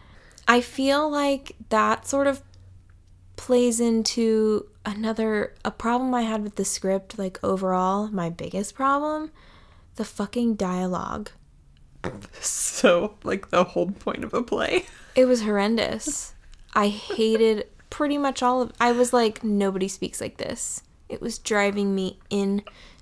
I 0.48 0.62
feel 0.62 1.10
like 1.10 1.56
that 1.70 2.06
sort 2.08 2.28
of 2.28 2.42
plays 3.38 3.80
into 3.80 4.68
another 4.86 5.54
a 5.64 5.72
problem 5.72 6.14
I 6.14 6.24
had 6.24 6.44
with 6.44 6.56
the 6.56 6.66
script 6.66 7.18
like 7.18 7.40
overall, 7.44 8.10
my 8.10 8.30
biggest 8.30 8.76
problem, 8.76 9.32
the 9.96 10.06
fucking 10.06 10.56
dialogue. 10.56 11.32
So 12.42 13.14
like 13.24 13.52
the 13.52 13.64
whole 13.64 13.92
point 13.92 14.24
of 14.24 14.34
a 14.34 14.42
play. 14.42 14.86
It 15.16 15.26
was 15.26 15.44
horrendous. 15.44 16.34
I 16.74 16.88
hated 16.88 17.68
pretty 17.92 18.18
much 18.18 18.42
all 18.42 18.64
of 18.64 18.74
I 18.80 18.92
was 18.92 19.14
like 19.14 19.44
nobody 19.44 19.88
speaks 19.88 20.20
like 20.20 20.38
this. 20.38 20.82
It 21.10 21.22
was 21.22 21.38
driving 21.38 21.94
me 21.94 22.18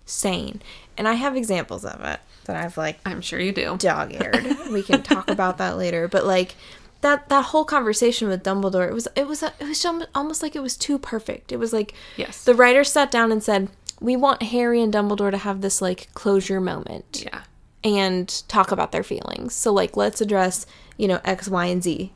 insane. 0.05 0.61
And 0.97 1.07
I 1.07 1.13
have 1.13 1.35
examples 1.37 1.85
of 1.85 2.01
it 2.03 2.19
that 2.45 2.55
I've 2.57 2.77
like 2.77 2.99
I'm 3.05 3.21
sure 3.21 3.39
you 3.39 3.51
do. 3.53 3.77
dog 3.77 4.13
eared. 4.13 4.43
we 4.71 4.83
can 4.83 5.01
talk 5.03 5.29
about 5.29 5.57
that 5.59 5.77
later. 5.77 6.07
But 6.07 6.25
like 6.25 6.55
that 7.01 7.29
that 7.29 7.45
whole 7.45 7.63
conversation 7.65 8.27
with 8.27 8.43
Dumbledore, 8.43 8.87
it 8.89 8.93
was 8.93 9.07
it 9.15 9.27
was 9.27 9.41
it 9.43 9.53
was 9.61 9.85
almost 10.13 10.41
like 10.43 10.55
it 10.55 10.61
was 10.61 10.75
too 10.75 10.99
perfect. 10.99 11.51
It 11.51 11.57
was 11.57 11.71
like 11.71 11.93
Yes. 12.17 12.43
the 12.43 12.55
writer 12.55 12.83
sat 12.83 13.09
down 13.11 13.31
and 13.31 13.41
said, 13.41 13.69
"We 14.01 14.15
want 14.17 14.43
Harry 14.43 14.81
and 14.81 14.93
Dumbledore 14.93 15.31
to 15.31 15.37
have 15.37 15.61
this 15.61 15.81
like 15.81 16.09
closure 16.13 16.59
moment 16.59 17.21
Yeah. 17.23 17.43
and 17.83 18.27
talk 18.49 18.71
about 18.73 18.91
their 18.91 19.03
feelings. 19.03 19.55
So 19.55 19.71
like 19.71 19.95
let's 19.95 20.19
address, 20.19 20.65
you 20.97 21.07
know, 21.07 21.21
X, 21.23 21.47
Y, 21.47 21.65
and 21.67 21.81
Z 21.83 22.11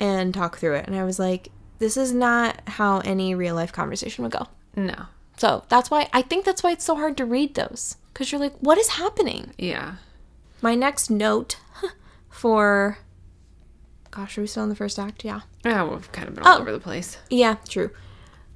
and 0.00 0.32
talk 0.32 0.56
through 0.56 0.76
it." 0.76 0.86
And 0.86 0.96
I 0.96 1.04
was 1.04 1.18
like, 1.18 1.50
this 1.82 1.96
is 1.96 2.12
not 2.12 2.60
how 2.66 3.00
any 3.00 3.34
real 3.34 3.54
life 3.54 3.72
conversation 3.72 4.22
would 4.22 4.32
go. 4.32 4.46
No. 4.76 5.06
So 5.36 5.64
that's 5.68 5.90
why 5.90 6.08
I 6.12 6.22
think 6.22 6.44
that's 6.44 6.62
why 6.62 6.70
it's 6.72 6.84
so 6.84 6.94
hard 6.94 7.16
to 7.16 7.24
read 7.24 7.54
those 7.54 7.96
because 8.12 8.30
you're 8.30 8.40
like, 8.40 8.54
what 8.60 8.78
is 8.78 8.88
happening? 8.90 9.52
Yeah. 9.58 9.96
My 10.62 10.74
next 10.74 11.10
note 11.10 11.56
for. 12.30 12.98
Gosh, 14.10 14.36
are 14.36 14.42
we 14.42 14.46
still 14.46 14.62
in 14.64 14.68
the 14.68 14.76
first 14.76 14.98
act? 14.98 15.24
Yeah. 15.24 15.40
Yeah, 15.64 15.84
we've 15.88 16.10
kind 16.12 16.28
of 16.28 16.34
been 16.34 16.44
all 16.44 16.58
Oh. 16.58 16.60
over 16.60 16.70
the 16.72 16.78
place. 16.80 17.16
Yeah, 17.30 17.56
true. 17.68 17.90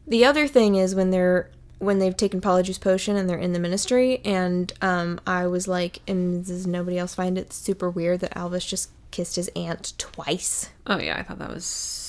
The 0.07 0.25
other 0.25 0.47
thing 0.47 0.77
is 0.77 0.95
when 0.95 1.11
they're 1.11 1.51
when 1.79 1.99
they've 1.99 2.17
taken 2.17 2.41
Polyjuice 2.41 2.81
Potion 2.81 3.17
and 3.17 3.29
they're 3.29 3.37
in 3.39 3.53
the 3.53 3.59
ministry, 3.59 4.21
and 4.25 4.73
um, 4.81 5.21
I 5.27 5.47
was 5.47 5.67
like, 5.69 6.01
and 6.07 6.45
does 6.47 6.67
nobody 6.67 6.97
else 6.99 7.15
find 7.15 7.37
it 7.37 7.53
super 7.53 7.91
weird 7.91 8.21
that 8.21 8.37
Albus 8.37 8.65
just 8.65 8.91
kissed 9.11 9.37
his 9.37 9.49
aunt 9.57 9.93
twice? 9.99 10.71
Oh 10.87 10.99
yeah, 10.99 11.19
I 11.19 11.23
thought 11.23 11.39
that 11.39 11.51
was 11.53 11.65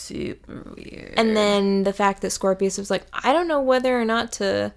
super 0.08 0.74
weird. 0.76 1.14
And 1.18 1.36
then 1.36 1.84
the 1.84 1.94
fact 1.94 2.22
that 2.22 2.32
Scorpius 2.32 2.78
was 2.78 2.90
like, 2.90 3.06
I 3.14 3.34
don't 3.34 3.48
know 3.48 3.62
whether 3.62 4.00
or 4.00 4.06
not 4.06 4.32
to 4.34 4.74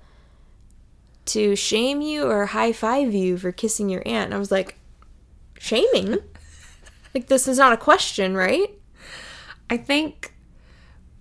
to 1.27 1.55
shame 1.55 2.01
you 2.01 2.25
or 2.25 2.47
high 2.47 2.73
five 2.73 3.15
you 3.15 3.37
for 3.39 3.53
kissing 3.53 3.89
your 3.89 4.03
aunt. 4.05 4.27
And 4.27 4.35
I 4.35 4.39
was 4.39 4.51
like, 4.51 4.79
shaming? 5.59 6.19
like 7.15 7.29
this 7.29 7.47
is 7.47 7.59
not 7.59 7.73
a 7.73 7.77
question, 7.77 8.37
right? 8.37 8.71
I 9.69 9.77
think 9.77 10.33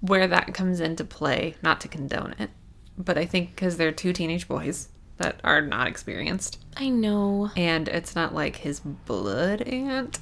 where 0.01 0.27
that 0.27 0.53
comes 0.53 0.79
into 0.79 1.03
play, 1.03 1.55
not 1.61 1.81
to 1.81 1.87
condone 1.87 2.33
it, 2.39 2.49
but 2.97 3.17
I 3.17 3.25
think 3.25 3.55
because 3.55 3.77
they're 3.77 3.91
two 3.91 4.13
teenage 4.13 4.47
boys 4.47 4.87
that 5.17 5.39
are 5.43 5.61
not 5.61 5.87
experienced, 5.87 6.59
I 6.77 6.89
know. 6.89 7.51
and 7.55 7.87
it's 7.89 8.15
not 8.15 8.33
like 8.33 8.55
his 8.55 8.79
blood 8.79 9.61
aunt 9.63 10.17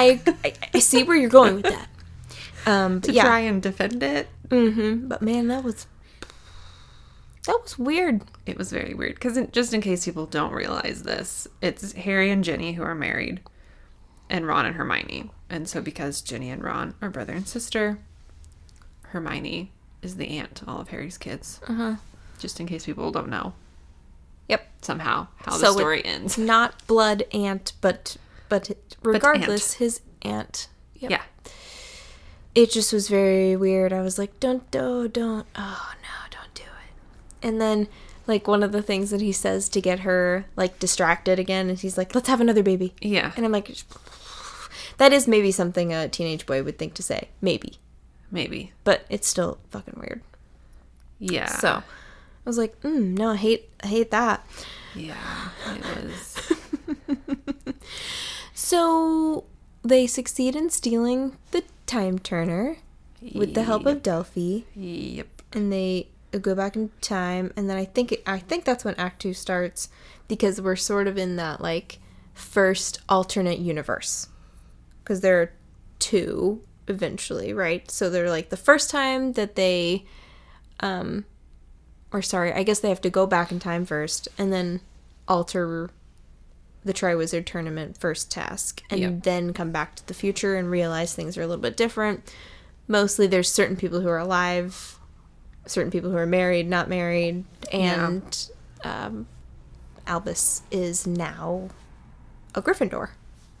I, 0.00 0.20
I 0.44 0.52
I 0.74 0.78
see 0.78 1.02
where 1.02 1.16
you're 1.16 1.28
going 1.28 1.56
with 1.56 1.64
that. 1.64 1.88
Um, 2.66 3.00
to 3.02 3.12
yeah. 3.12 3.24
try 3.24 3.40
and 3.40 3.62
defend 3.62 4.02
it. 4.02 4.28
Mm-hmm. 4.48 5.08
But 5.08 5.22
man, 5.22 5.48
that 5.48 5.64
was 5.64 5.86
that 7.46 7.58
was 7.62 7.78
weird. 7.78 8.22
It 8.46 8.58
was 8.58 8.70
very 8.70 8.94
weird 8.94 9.14
because 9.14 9.38
just 9.52 9.72
in 9.72 9.80
case 9.80 10.04
people 10.04 10.26
don't 10.26 10.52
realize 10.52 11.02
this, 11.02 11.48
it's 11.62 11.92
Harry 11.92 12.30
and 12.30 12.44
Ginny 12.44 12.72
who 12.72 12.82
are 12.82 12.94
married, 12.94 13.40
and 14.28 14.46
Ron 14.46 14.66
and 14.66 14.76
Hermione. 14.76 15.30
And 15.48 15.68
so 15.68 15.80
because 15.80 16.20
Ginny 16.20 16.50
and 16.50 16.62
Ron 16.62 16.94
are 17.00 17.10
brother 17.10 17.32
and 17.32 17.48
sister, 17.48 17.98
Hermione 19.02 19.72
is 20.02 20.16
the 20.16 20.28
aunt 20.38 20.54
to 20.56 20.66
all 20.68 20.80
of 20.80 20.88
Harry's 20.88 21.18
kids. 21.18 21.60
Uh 21.66 21.74
huh. 21.74 21.94
Just 22.38 22.60
in 22.60 22.66
case 22.66 22.86
people 22.86 23.10
don't 23.10 23.28
know 23.28 23.52
Yep. 24.48 24.66
somehow 24.82 25.28
how 25.36 25.52
So 25.52 25.72
the 25.72 25.78
story 25.78 26.04
ends. 26.04 26.36
Not 26.36 26.86
blood 26.86 27.22
aunt, 27.32 27.72
but 27.80 28.16
but 28.48 28.70
regardless, 29.02 29.74
his 29.74 30.00
aunt. 30.22 30.68
Yep. 30.96 31.10
Yeah. 31.10 31.22
It 32.54 32.70
just 32.70 32.92
was 32.92 33.08
very 33.08 33.56
weird. 33.56 33.92
I 33.92 34.02
was 34.02 34.18
like, 34.18 34.38
don't 34.40 34.68
do, 34.70 35.08
don't. 35.08 35.46
Oh 35.54 35.92
no, 36.02 36.08
don't 36.30 36.54
do 36.54 36.62
it. 36.62 37.46
And 37.46 37.60
then 37.60 37.86
like 38.26 38.46
one 38.48 38.62
of 38.62 38.72
the 38.72 38.82
things 38.82 39.10
that 39.10 39.20
he 39.20 39.32
says 39.32 39.68
to 39.70 39.80
get 39.80 40.00
her 40.00 40.46
like 40.56 40.78
distracted 40.78 41.38
again 41.38 41.70
is 41.70 41.80
he's 41.80 41.96
like, 41.98 42.14
let's 42.14 42.28
have 42.28 42.40
another 42.40 42.62
baby. 42.62 42.94
Yeah. 43.00 43.32
And 43.36 43.44
I'm 43.46 43.52
like, 43.52 43.76
that 44.98 45.12
is 45.12 45.28
maybe 45.28 45.52
something 45.52 45.92
a 45.92 46.08
teenage 46.08 46.44
boy 46.46 46.62
would 46.62 46.78
think 46.78 46.94
to 46.94 47.02
say, 47.02 47.28
maybe, 47.40 47.78
Maybe. 48.30 48.72
but 48.84 49.04
it's 49.08 49.26
still 49.28 49.58
fucking 49.70 49.98
weird. 49.98 50.20
Yeah. 51.18 51.46
So 51.46 51.68
I 51.68 51.82
was 52.44 52.58
like, 52.58 52.80
mm, 52.82 53.16
no, 53.16 53.30
I 53.30 53.36
hate, 53.36 53.68
I 53.82 53.86
hate 53.86 54.10
that. 54.10 54.44
Yeah. 54.94 55.16
It 55.66 56.04
was. 56.04 57.74
So 58.54 59.44
they 59.82 60.06
succeed 60.06 60.54
in 60.54 60.70
stealing 60.70 61.36
the 61.50 61.64
time 61.90 62.18
turner 62.18 62.76
with 63.34 63.54
the 63.54 63.64
help 63.64 63.84
of 63.86 64.02
Delphi, 64.02 64.60
Yep. 64.74 65.42
and 65.52 65.72
they 65.72 66.08
go 66.40 66.54
back 66.54 66.76
in 66.76 66.90
time. 67.00 67.52
And 67.56 67.68
then 67.68 67.76
I 67.76 67.84
think 67.84 68.16
I 68.26 68.38
think 68.38 68.64
that's 68.64 68.84
when 68.84 68.94
Act 68.96 69.20
Two 69.20 69.34
starts 69.34 69.88
because 70.28 70.60
we're 70.60 70.76
sort 70.76 71.06
of 71.08 71.18
in 71.18 71.36
that 71.36 71.60
like 71.60 71.98
first 72.32 73.00
alternate 73.08 73.58
universe 73.58 74.28
because 75.02 75.20
there 75.20 75.40
are 75.42 75.52
two 75.98 76.62
eventually, 76.88 77.52
right? 77.52 77.90
So 77.90 78.08
they're 78.08 78.30
like 78.30 78.48
the 78.50 78.56
first 78.56 78.90
time 78.90 79.32
that 79.32 79.56
they, 79.56 80.04
um, 80.80 81.24
or 82.12 82.22
sorry, 82.22 82.52
I 82.52 82.62
guess 82.62 82.80
they 82.80 82.88
have 82.88 83.00
to 83.02 83.10
go 83.10 83.26
back 83.26 83.50
in 83.52 83.58
time 83.58 83.84
first 83.84 84.28
and 84.38 84.52
then 84.52 84.80
alter 85.28 85.90
the 86.84 86.92
Triwizard 86.94 87.44
Tournament 87.46 87.98
first 87.98 88.30
task 88.30 88.82
and 88.90 89.00
Yep. 89.00 89.22
then 89.22 89.52
come 89.52 89.70
back 89.70 89.94
to 89.96 90.06
the 90.06 90.14
future 90.14 90.56
and 90.56 90.70
realize 90.70 91.14
things 91.14 91.36
are 91.36 91.42
a 91.42 91.46
little 91.46 91.60
bit 91.62 91.76
different. 91.76 92.32
Mostly 92.88 93.26
there's 93.26 93.50
certain 93.52 93.76
people 93.76 94.00
who 94.00 94.08
are 94.08 94.18
alive, 94.18 94.98
certain 95.66 95.90
people 95.90 96.10
who 96.10 96.16
are 96.16 96.26
married, 96.26 96.68
not 96.68 96.88
married, 96.88 97.44
and 97.70 98.48
um, 98.82 99.26
Albus 100.06 100.62
is 100.70 101.06
now 101.06 101.68
a 102.54 102.62
Gryffindor 102.62 103.10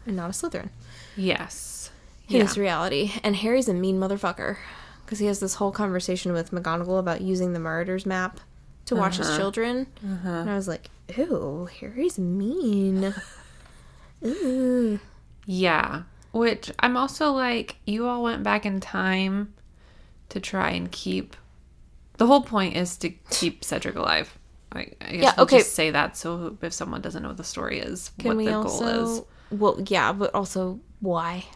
and 0.06 0.16
not 0.16 0.30
a 0.30 0.32
Slytherin 0.32 0.70
Yes. 1.16 1.90
in 2.28 2.36
Yeah. 2.36 2.42
this 2.44 2.56
reality. 2.56 3.12
And 3.22 3.36
Harry's 3.36 3.68
a 3.68 3.74
mean 3.74 3.98
motherfucker 4.00 4.56
because 5.04 5.18
he 5.18 5.26
has 5.26 5.40
this 5.40 5.54
whole 5.54 5.72
conversation 5.72 6.32
with 6.32 6.50
McGonagall 6.52 6.98
about 6.98 7.20
using 7.20 7.52
the 7.52 7.58
Marauders 7.60 8.06
map 8.06 8.40
to 8.86 8.96
watch 8.96 9.18
his 9.18 9.36
children. 9.36 9.86
And 10.02 10.48
I 10.50 10.56
was 10.56 10.66
like, 10.66 10.88
ew, 11.16 11.68
Harry's 11.80 12.18
mean. 12.18 13.14
Ooh. 14.24 15.00
Yeah. 15.46 16.02
Which 16.32 16.70
I'm 16.78 16.96
also 16.96 17.32
like, 17.32 17.76
you 17.86 18.06
all 18.06 18.22
went 18.22 18.42
back 18.42 18.64
in 18.66 18.80
time 18.80 19.54
to 20.28 20.40
try 20.40 20.70
and 20.70 20.90
keep. 20.90 21.36
The 22.18 22.26
whole 22.26 22.42
point 22.42 22.76
is 22.76 22.96
to 22.98 23.10
keep 23.10 23.64
Cedric 23.64 23.96
alive. 23.96 24.36
I, 24.72 24.92
I 25.00 25.16
guess 25.16 25.22
Yeah, 25.22 25.34
we'll 25.36 25.44
okay. 25.44 25.58
just 25.58 25.74
say 25.74 25.90
that 25.90 26.16
so 26.16 26.56
if 26.62 26.72
someone 26.72 27.00
doesn't 27.00 27.22
know 27.22 27.28
what 27.30 27.36
the 27.38 27.44
story 27.44 27.80
is, 27.80 28.10
Can 28.18 28.36
what 28.36 28.44
the 28.44 28.52
also? 28.52 28.84
goal 28.84 28.88
is. 28.88 29.22
Well, 29.50 29.82
yeah, 29.88 30.12
but 30.12 30.32
also 30.34 30.80
why? 31.00 31.46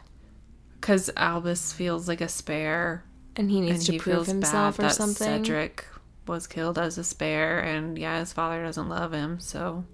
Because 0.81 1.11
Albus 1.17 1.73
feels 1.73 2.09
like 2.09 2.21
a 2.21 2.29
spare 2.29 3.05
And 3.37 3.51
he 3.51 3.61
and 3.67 3.67
needs 3.69 3.85
to 3.87 3.93
he 3.93 3.99
prove 3.99 4.27
himself 4.27 4.79
bad 4.79 4.79
or 4.79 4.89
that 4.89 4.95
something. 4.95 5.45
Cedric 5.45 5.85
was 6.27 6.47
killed 6.47 6.79
as 6.79 6.99
a 6.99 7.05
spare, 7.05 7.61
and 7.61 7.99
yeah, 7.99 8.19
his 8.21 8.33
father 8.33 8.63
doesn't 8.63 8.89
love 8.89 9.13
him, 9.13 9.41
so 9.41 9.85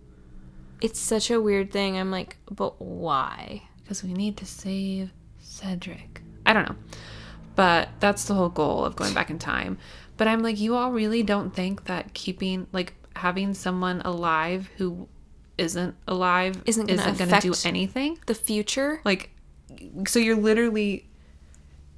It's 0.80 0.98
such 0.98 1.30
a 1.30 1.40
weird 1.40 1.70
thing. 1.70 1.98
I'm 1.98 2.10
like, 2.10 2.36
but 2.50 2.80
why? 2.80 3.62
because 3.90 4.04
we 4.04 4.12
need 4.12 4.36
to 4.36 4.46
save 4.46 5.10
Cedric. 5.40 6.22
I 6.46 6.52
don't 6.52 6.68
know. 6.68 6.76
But 7.56 7.88
that's 7.98 8.26
the 8.26 8.34
whole 8.34 8.48
goal 8.48 8.84
of 8.84 8.94
going 8.94 9.14
back 9.14 9.30
in 9.30 9.38
time. 9.40 9.78
But 10.16 10.28
I'm 10.28 10.44
like, 10.44 10.60
you 10.60 10.76
all 10.76 10.92
really 10.92 11.24
don't 11.24 11.52
think 11.52 11.86
that 11.86 12.14
keeping, 12.14 12.68
like, 12.70 12.94
having 13.16 13.52
someone 13.52 14.00
alive 14.02 14.70
who 14.76 15.08
isn't 15.58 15.96
alive 16.06 16.62
Isn't 16.66 16.86
gonna 16.86 17.02
isn't 17.02 17.18
going 17.18 17.30
to 17.30 17.40
do 17.40 17.54
anything? 17.64 18.20
The 18.26 18.34
future? 18.36 19.00
Like, 19.04 19.30
so 20.06 20.20
you're 20.20 20.36
literally 20.36 21.08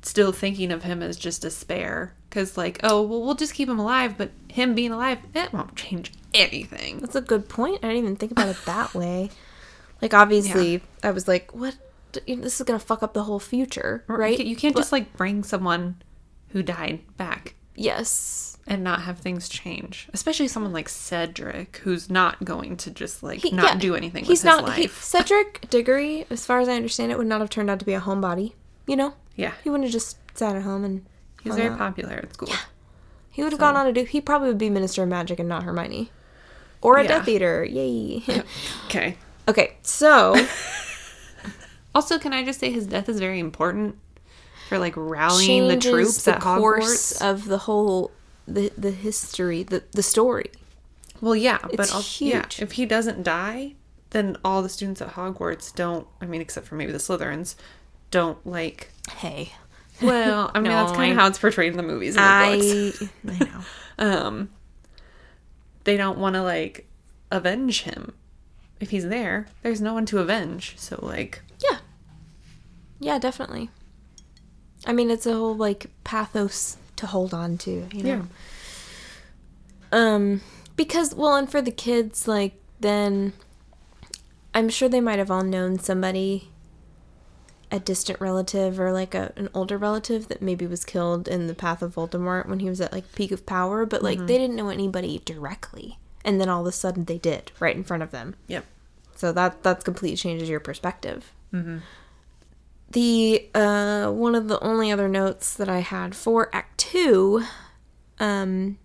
still 0.00 0.32
thinking 0.32 0.72
of 0.72 0.84
him 0.84 1.02
as 1.02 1.18
just 1.18 1.44
a 1.44 1.50
spare. 1.50 2.16
Because, 2.32 2.56
like, 2.56 2.80
oh, 2.82 3.02
well, 3.02 3.20
we'll 3.20 3.34
just 3.34 3.52
keep 3.52 3.68
him 3.68 3.78
alive, 3.78 4.16
but 4.16 4.30
him 4.48 4.74
being 4.74 4.90
alive, 4.90 5.18
it 5.34 5.52
won't 5.52 5.76
change 5.76 6.12
anything. 6.32 6.98
That's 7.00 7.14
a 7.14 7.20
good 7.20 7.46
point. 7.46 7.80
I 7.82 7.88
didn't 7.88 8.04
even 8.04 8.16
think 8.16 8.32
about 8.32 8.48
it 8.48 8.56
that 8.64 8.94
way. 8.94 9.28
Like 10.00 10.14
obviously, 10.14 10.80
I 11.02 11.10
was 11.10 11.28
like, 11.28 11.54
what? 11.54 11.76
This 12.26 12.58
is 12.58 12.64
gonna 12.64 12.78
fuck 12.78 13.02
up 13.02 13.12
the 13.12 13.24
whole 13.24 13.38
future, 13.38 14.02
right? 14.06 14.38
You 14.40 14.56
can't 14.56 14.72
But- 14.74 14.80
just 14.80 14.92
like 14.92 15.14
bring 15.14 15.44
someone 15.44 16.02
who 16.48 16.62
died 16.62 17.00
back 17.18 17.54
yes. 17.74 18.56
and 18.66 18.82
not 18.82 19.02
have 19.02 19.18
things 19.18 19.48
change. 19.50 20.08
Especially 20.14 20.48
someone 20.48 20.72
like 20.72 20.88
Cedric, 20.88 21.76
who's 21.84 22.08
not 22.08 22.42
going 22.44 22.78
to 22.78 22.90
just 22.90 23.22
like 23.22 23.40
He- 23.40 23.50
not 23.50 23.74
yeah, 23.74 23.78
do 23.78 23.94
anything 23.94 24.24
He's 24.24 24.42
with 24.42 24.52
his 24.52 24.62
not. 24.62 24.74
He, 24.74 24.82
life. 24.84 25.02
Cedric 25.02 25.66
Diggory, 25.70 26.24
as 26.30 26.46
far 26.46 26.60
as 26.60 26.68
I 26.68 26.76
understand 26.76 27.12
it, 27.12 27.18
would 27.18 27.26
not 27.26 27.40
have 27.42 27.50
turned 27.50 27.68
out 27.68 27.78
to 27.80 27.84
be 27.84 27.92
a 27.92 28.00
homebody. 28.00 28.54
You 28.86 28.96
know, 28.96 29.14
yeah, 29.36 29.52
he 29.62 29.68
wouldn't 29.68 29.84
have 29.84 29.92
just 29.92 30.16
sat 30.34 30.56
at 30.56 30.62
home 30.62 30.82
and. 30.84 31.04
He 31.42 31.48
was 31.48 31.56
very 31.56 31.70
out. 31.70 31.78
popular 31.78 32.14
at 32.14 32.32
school. 32.34 32.52
He 33.30 33.42
would 33.42 33.52
have 33.52 33.60
gone 33.60 33.76
on 33.76 33.86
to 33.86 33.92
do. 33.92 34.04
He 34.04 34.20
probably 34.20 34.48
would 34.48 34.58
be 34.58 34.68
Minister 34.70 35.02
of 35.02 35.08
Magic 35.08 35.38
and 35.38 35.48
not 35.48 35.62
Hermione, 35.62 36.10
or 36.80 36.98
a 36.98 37.02
Yeah. 37.02 37.08
Death 37.18 37.28
Eater. 37.28 37.64
Yay. 37.64 38.22
Okay. 38.86 39.16
okay, 39.48 39.76
so 39.82 40.34
Also, 41.94 42.18
can 42.18 42.32
I 42.32 42.42
just 42.44 42.58
say 42.60 42.70
his 42.70 42.86
death 42.86 43.08
is 43.08 43.18
very 43.18 43.38
important 43.38 43.98
for 44.68 44.78
like 44.78 44.94
rallying 44.96 45.68
the 45.68 45.76
troops 45.76 46.24
the 46.24 46.34
at 46.36 46.40
course 46.40 47.12
Hogwarts? 47.14 47.30
of 47.30 47.44
the 47.46 47.58
whole 47.58 48.10
the 48.48 48.72
the 48.78 48.90
history 48.90 49.62
the 49.62 49.82
the 49.92 50.02
story. 50.02 50.50
well, 51.20 51.36
yeah, 51.36 51.58
but 51.62 51.80
It's 51.80 51.94
also, 51.94 52.24
yeah, 52.24 52.42
huge. 52.42 52.62
if 52.62 52.72
he 52.72 52.86
doesn't 52.86 53.22
die, 53.22 53.74
then 54.10 54.36
all 54.44 54.62
the 54.62 54.68
students 54.70 55.00
at 55.02 55.10
Hogwarts 55.14 55.74
don't. 55.74 56.06
I 56.20 56.26
mean, 56.26 56.40
except 56.40 56.66
for 56.66 56.74
maybe 56.76 56.92
the 56.92 56.98
Slytherins, 56.98 57.54
don't 58.10 58.44
like. 58.46 58.88
Hey, 59.16 59.52
Well, 60.02 60.50
I 60.54 60.60
mean, 60.60 60.70
No, 60.70 60.84
that's 60.84 60.92
kind 60.96 61.12
of 61.12 61.18
how 61.18 61.26
it's 61.28 61.38
portrayed 61.38 61.70
in 61.72 61.76
the 61.76 61.82
movies 61.82 62.16
and 62.16 62.24
the 62.24 62.92
books. 62.98 63.10
I 63.28 63.44
I 63.44 63.50
know. 63.50 63.60
um 64.28 64.50
they 65.84 65.96
don't 65.96 66.18
want 66.18 66.34
to 66.34 66.42
like 66.42 66.86
avenge 67.30 67.82
him 67.82 68.12
if 68.80 68.90
he's 68.90 69.06
there 69.08 69.46
there's 69.62 69.80
no 69.80 69.94
one 69.94 70.06
to 70.06 70.18
avenge 70.18 70.74
so 70.76 70.98
like 71.02 71.42
Yeah. 71.70 71.78
Yeah, 73.00 73.18
definitely. 73.18 73.68
I 74.86 74.92
mean, 74.92 75.10
it's 75.10 75.26
a 75.26 75.32
whole 75.32 75.56
like 75.56 75.86
pathos 76.04 76.76
to 76.96 77.06
hold 77.06 77.32
on 77.34 77.58
to, 77.58 77.88
you 77.92 78.02
know. 78.04 78.26
Um 79.90 80.40
because 80.76 81.14
well, 81.14 81.34
and 81.36 81.50
for 81.50 81.60
the 81.60 81.70
kids 81.72 82.26
like 82.28 82.54
then 82.80 83.32
I'm 84.54 84.68
sure 84.68 84.88
they 84.88 85.00
might 85.00 85.18
have 85.18 85.30
all 85.30 85.42
known 85.44 85.78
somebody 85.78 86.50
a 87.72 87.80
distant 87.80 88.20
relative 88.20 88.78
or 88.78 88.92
like 88.92 89.14
a, 89.14 89.32
an 89.34 89.48
older 89.54 89.78
relative 89.78 90.28
that 90.28 90.42
maybe 90.42 90.66
was 90.66 90.84
killed 90.84 91.26
in 91.26 91.46
the 91.46 91.54
path 91.54 91.80
of 91.80 91.94
Voldemort 91.94 92.46
when 92.46 92.60
he 92.60 92.68
was 92.68 92.82
at 92.82 92.92
like 92.92 93.10
peak 93.14 93.32
of 93.32 93.46
power, 93.46 93.86
but 93.86 94.02
like 94.02 94.18
they 94.26 94.36
didn't 94.38 94.56
know 94.56 94.68
anybody 94.68 95.22
directly. 95.24 95.98
And 96.24 96.38
then 96.38 96.50
all 96.50 96.60
of 96.60 96.66
a 96.66 96.72
sudden 96.72 97.06
they 97.06 97.18
did 97.18 97.50
right 97.58 97.74
in 97.74 97.82
front 97.82 98.02
of 98.02 98.10
them. 98.10 98.36
yep 98.46 98.66
So 99.16 99.32
that 99.32 99.62
that 99.62 99.84
completely 99.84 100.16
changes 100.16 100.50
your 100.50 100.60
perspective. 100.60 101.32
The 102.90 103.48
uh, 103.54 104.10
one 104.10 104.34
of 104.34 104.48
the 104.48 104.60
only 104.60 104.92
other 104.92 105.08
notes 105.08 105.54
that 105.54 105.70
I 105.70 105.78
had 105.80 106.14
for 106.14 106.54
Act 106.54 106.76
Two, 106.76 107.42
um, 108.20 108.76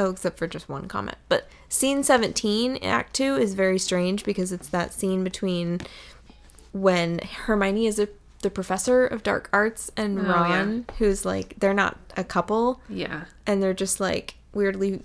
oh, 0.00 0.10
except 0.10 0.36
for 0.36 0.48
just 0.48 0.68
one 0.68 0.88
comment, 0.88 1.18
but 1.28 1.46
scene 1.68 2.02
seventeen 2.02 2.74
in 2.74 2.90
Act 2.90 3.14
Two 3.14 3.36
is 3.36 3.54
very 3.54 3.78
strange 3.78 4.24
because 4.24 4.50
it's 4.50 4.68
that 4.70 4.92
scene 4.92 5.22
between 5.22 5.80
when 6.74 7.20
Hermione 7.20 7.86
is 7.86 7.98
a, 8.00 8.08
the 8.42 8.50
professor 8.50 9.06
of 9.06 9.22
dark 9.22 9.48
arts 9.52 9.90
and 9.96 10.18
Oh, 10.18 10.22
yeah. 10.22 10.32
Ron, 10.32 10.84
who's 10.98 11.24
like 11.24 11.54
they're 11.58 11.72
not 11.72 11.96
a 12.16 12.24
couple, 12.24 12.80
yeah. 12.88 13.24
And 13.46 13.62
they're 13.62 13.72
just 13.72 14.00
like 14.00 14.34
weirdly 14.52 15.02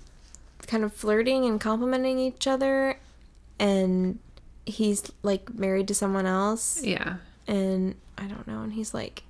kind 0.66 0.84
of 0.84 0.92
flirting 0.92 1.44
and 1.46 1.60
complimenting 1.60 2.18
each 2.18 2.46
other. 2.46 2.98
And 3.58 4.18
he's 4.66 5.10
like 5.22 5.54
married 5.54 5.88
to 5.88 5.94
someone 5.94 6.26
else. 6.26 6.82
Yeah. 6.82 7.16
And 7.46 7.94
i 8.18 8.24
don't 8.24 8.46
know. 8.46 8.62
And 8.62 8.72
he's 8.74 8.92
like 8.92 9.22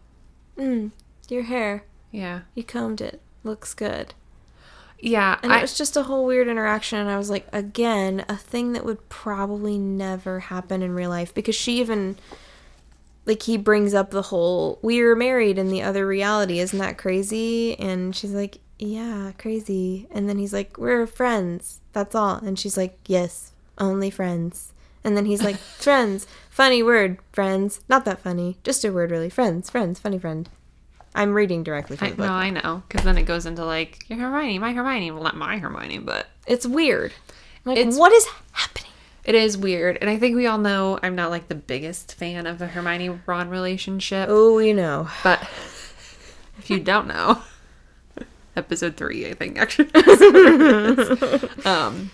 mm, 0.56 0.90
your 1.28 1.42
hair. 1.42 1.84
Yeah. 2.10 2.40
You 2.54 2.64
combed 2.64 3.00
it. 3.00 3.20
Looks 3.44 3.74
good 3.74 4.14
yeah 5.02 5.38
and 5.42 5.52
I, 5.52 5.58
it 5.58 5.62
was 5.62 5.76
just 5.76 5.96
a 5.96 6.02
whole 6.02 6.26
weird 6.26 6.48
interaction 6.48 6.98
and 6.98 7.08
i 7.08 7.16
was 7.16 7.30
like 7.30 7.46
again 7.52 8.24
a 8.28 8.36
thing 8.36 8.72
that 8.74 8.84
would 8.84 9.08
probably 9.08 9.78
never 9.78 10.40
happen 10.40 10.82
in 10.82 10.94
real 10.94 11.10
life 11.10 11.34
because 11.34 11.54
she 11.54 11.80
even 11.80 12.16
like 13.26 13.42
he 13.42 13.56
brings 13.56 13.94
up 13.94 14.10
the 14.10 14.22
whole 14.22 14.78
we 14.82 15.02
were 15.02 15.16
married 15.16 15.58
in 15.58 15.68
the 15.68 15.82
other 15.82 16.06
reality. 16.06 16.58
Isn't 16.58 16.78
that 16.78 16.98
crazy? 16.98 17.78
And 17.78 18.14
she's 18.14 18.32
like 18.32 18.58
yeah 18.78 19.32
crazy. 19.38 20.08
And 20.10 20.28
then 20.28 20.38
he's 20.38 20.52
like 20.52 20.76
we're 20.78 21.06
friends. 21.06 21.80
That's 21.92 22.14
all. 22.14 22.36
And 22.36 22.58
she's 22.58 22.76
like 22.76 22.98
yes 23.06 23.52
only 23.78 24.10
friends. 24.10 24.72
And 25.04 25.16
then 25.16 25.26
he's 25.26 25.42
like 25.42 25.56
friends. 25.78 26.26
Funny 26.50 26.82
word. 26.82 27.18
Friends. 27.32 27.80
Not 27.88 28.04
that 28.04 28.20
funny. 28.20 28.58
Just 28.64 28.84
a 28.84 28.92
word 28.92 29.10
really. 29.10 29.30
Friends. 29.30 29.70
Friends. 29.70 30.00
Funny 30.00 30.18
friend 30.18 30.48
i'm 31.14 31.32
reading 31.34 31.62
directly 31.62 31.96
from 31.96 32.06
I 32.06 32.10
the 32.10 32.16
book. 32.16 32.26
no 32.26 32.32
I 32.32 32.50
know 32.50 32.82
because 32.88 33.04
then 33.04 33.18
it 33.18 33.24
goes 33.24 33.46
into 33.46 33.64
like 33.64 34.08
your 34.08 34.18
Hermione 34.18 34.58
my 34.58 34.72
Hermione 34.72 35.10
well 35.10 35.22
not 35.22 35.36
my 35.36 35.58
Hermione 35.58 35.98
but 35.98 36.28
it's 36.46 36.66
weird. 36.66 37.12
Like 37.64 37.78
It's- 37.78 37.96
what 37.98 38.12
is 38.12 38.26
happening? 38.52 38.90
It 39.24 39.34
is 39.34 39.56
weird 39.58 39.98
and 40.00 40.08
I 40.08 40.18
think 40.18 40.34
we 40.36 40.46
all 40.46 40.58
know 40.58 40.98
I'm 41.02 41.14
not 41.14 41.30
like 41.30 41.48
the 41.48 41.54
biggest 41.54 42.14
fan 42.14 42.46
of 42.46 42.58
the 42.58 42.66
Hermione 42.68 43.20
Ron 43.26 43.48
relationship. 43.50 44.28
Oh 44.30 44.58
you 44.58 44.72
know. 44.74 45.08
But 45.22 45.42
if 46.58 46.68
you 46.70 46.80
don't 46.80 47.06
know 47.06 47.42
episode 48.56 48.96
three 48.96 49.26
I 49.28 49.34
think 49.34 49.58
actually. 49.58 49.90
Um 51.64 52.10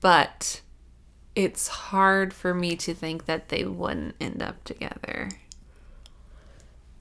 but 0.00 0.60
it's 1.34 1.68
hard 1.68 2.34
for 2.34 2.52
me 2.54 2.76
to 2.76 2.92
think 2.94 3.26
that 3.26 3.48
they 3.48 3.64
wouldn't 3.64 4.14
end 4.20 4.42
up 4.42 4.62
together 4.64 5.28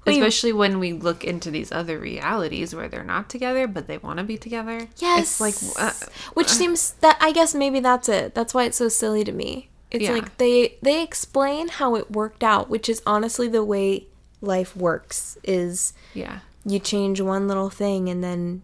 Especially 0.05 0.51
when 0.51 0.79
we 0.79 0.93
look 0.93 1.23
into 1.23 1.51
these 1.51 1.71
other 1.71 1.99
realities 1.99 2.73
where 2.73 2.87
they're 2.89 3.03
not 3.03 3.29
together 3.29 3.67
but 3.67 3.87
they 3.87 3.97
want 3.99 4.17
to 4.17 4.23
be 4.23 4.37
together 4.37 4.87
Yes. 4.97 5.39
it's 5.39 5.41
like 5.41 5.55
uh, 5.79 5.93
which 6.33 6.49
seems 6.49 6.93
that 7.01 7.17
I 7.21 7.31
guess 7.31 7.53
maybe 7.53 7.79
that's 7.79 8.09
it. 8.09 8.33
That's 8.33 8.53
why 8.53 8.63
it's 8.65 8.77
so 8.77 8.89
silly 8.89 9.23
to 9.23 9.31
me. 9.31 9.69
It's 9.91 10.05
Yeah. 10.05 10.13
like 10.13 10.37
they 10.37 10.77
they 10.81 11.03
explain 11.03 11.67
how 11.67 11.95
it 11.95 12.09
worked 12.11 12.43
out, 12.43 12.69
which 12.69 12.89
is 12.89 13.01
honestly 13.05 13.47
the 13.47 13.63
way 13.63 14.07
life 14.41 14.75
works 14.75 15.37
is 15.43 15.93
yeah 16.15 16.39
you 16.65 16.79
change 16.79 17.21
one 17.21 17.47
little 17.47 17.69
thing 17.69 18.09
and 18.09 18.23
then 18.23 18.61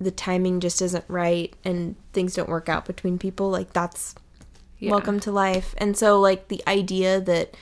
the 0.00 0.10
timing 0.10 0.58
just 0.60 0.80
isn't 0.82 1.04
right 1.08 1.54
and 1.64 1.94
things 2.12 2.34
don't 2.34 2.48
work 2.48 2.68
out 2.68 2.84
between 2.84 3.16
people 3.18 3.48
like 3.50 3.72
that's 3.72 4.14
yeah 4.78 4.90
welcome 4.90 5.20
to 5.20 5.30
life. 5.30 5.74
And 5.78 5.96
so 5.96 6.18
like 6.20 6.48
the 6.48 6.62
idea 6.66 7.20
that 7.20 7.56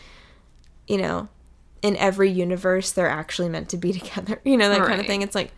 you 0.86 0.96
know, 0.98 1.28
in 1.82 1.96
every 1.96 2.30
universe 2.30 2.92
they're 2.92 3.08
actually 3.08 3.48
meant 3.48 3.68
to 3.70 3.76
be 3.76 3.92
together. 3.98 4.40
You 4.44 4.56
know, 4.56 4.68
that 4.68 4.86
kind 4.86 5.00
of 5.00 5.06
thing. 5.06 5.22
It's 5.22 5.34
like 5.34 5.52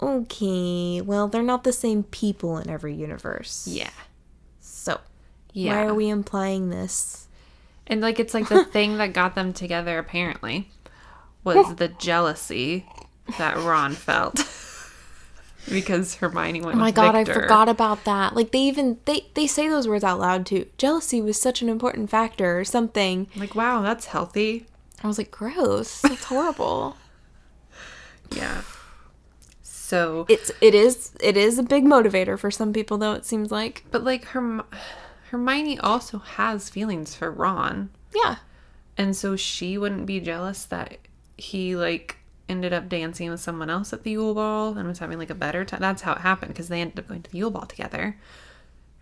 okay, 0.00 1.00
well, 1.00 1.28
they're 1.28 1.42
not 1.42 1.64
the 1.64 1.72
same 1.72 2.04
people 2.04 2.58
in 2.58 2.70
every 2.70 2.94
universe. 2.94 3.66
yeah 3.68 3.90
So, 4.60 5.00
yeah 5.52 5.74
why 5.74 5.86
are 5.86 5.94
we 5.94 6.08
implying 6.08 6.70
this? 6.70 7.26
And 7.86 8.00
like 8.00 8.20
it's 8.20 8.34
like 8.34 8.48
the 8.48 8.64
thing 8.72 8.98
that 8.98 9.12
got 9.12 9.34
them 9.34 9.52
together 9.52 9.98
apparently 9.98 10.70
was 11.44 11.74
the 11.76 11.88
jealousy 11.88 12.86
that 13.38 13.56
Ron 13.56 13.92
felt 13.94 14.36
because 15.70 16.16
Hermione 16.16 16.60
went. 16.60 16.76
Oh 16.76 16.78
my 16.80 16.90
god, 16.90 17.12
Victor. 17.12 17.32
I 17.32 17.42
forgot 17.42 17.68
about 17.68 18.04
that. 18.04 18.34
Like 18.36 18.52
they 18.52 18.60
even 18.60 18.98
they 19.04 19.26
they 19.34 19.46
say 19.46 19.68
those 19.68 19.88
words 19.88 20.04
out 20.04 20.20
loud 20.20 20.46
too. 20.46 20.66
Jealousy 20.78 21.20
was 21.20 21.40
such 21.40 21.60
an 21.62 21.68
important 21.68 22.10
factor 22.10 22.58
or 22.58 22.64
something. 22.64 23.26
Like 23.36 23.54
wow, 23.54 23.82
that's 23.82 24.06
healthy. 24.06 24.66
I 25.02 25.06
was 25.06 25.18
like, 25.18 25.30
gross. 25.30 26.00
That's 26.02 26.24
horrible. 26.24 26.96
Yeah. 28.30 28.60
So, 29.62 30.26
it's 30.28 30.50
it 30.60 30.74
is 30.74 31.12
it 31.18 31.38
is 31.38 31.58
a 31.58 31.62
big 31.62 31.84
motivator 31.84 32.38
for 32.38 32.50
some 32.50 32.74
people 32.74 32.98
though. 32.98 33.14
It 33.14 33.24
seems 33.24 33.50
like 33.50 33.84
but 33.90 34.04
like 34.04 34.26
Herm- 34.26 34.64
Hermione 35.30 35.78
also 35.78 36.18
has 36.18 36.68
feelings 36.68 37.14
for 37.14 37.30
Ron, 37.30 37.88
yeah. 38.14 38.36
and 38.98 39.16
so 39.16 39.34
she 39.34 39.78
wouldn't 39.78 40.04
be 40.04 40.20
jealous 40.20 40.66
that 40.66 40.98
he 41.38 41.74
like 41.74 42.18
ended 42.50 42.74
up 42.74 42.90
dancing 42.90 43.30
with 43.30 43.40
someone 43.40 43.70
else 43.70 43.94
at 43.94 44.02
the 44.04 44.10
Yule 44.10 44.34
Ball 44.34 44.76
and 44.76 44.86
was 44.86 44.98
having 44.98 45.16
like 45.18 45.30
a 45.30 45.34
better 45.34 45.64
time. 45.64 45.80
That's 45.80 46.02
how 46.02 46.12
it 46.12 46.18
happened 46.18 46.52
because 46.52 46.68
they 46.68 46.82
ended 46.82 46.98
up 46.98 47.08
going 47.08 47.22
to 47.22 47.30
the 47.30 47.38
Yule 47.38 47.50
Ball 47.50 47.64
together. 47.64 48.18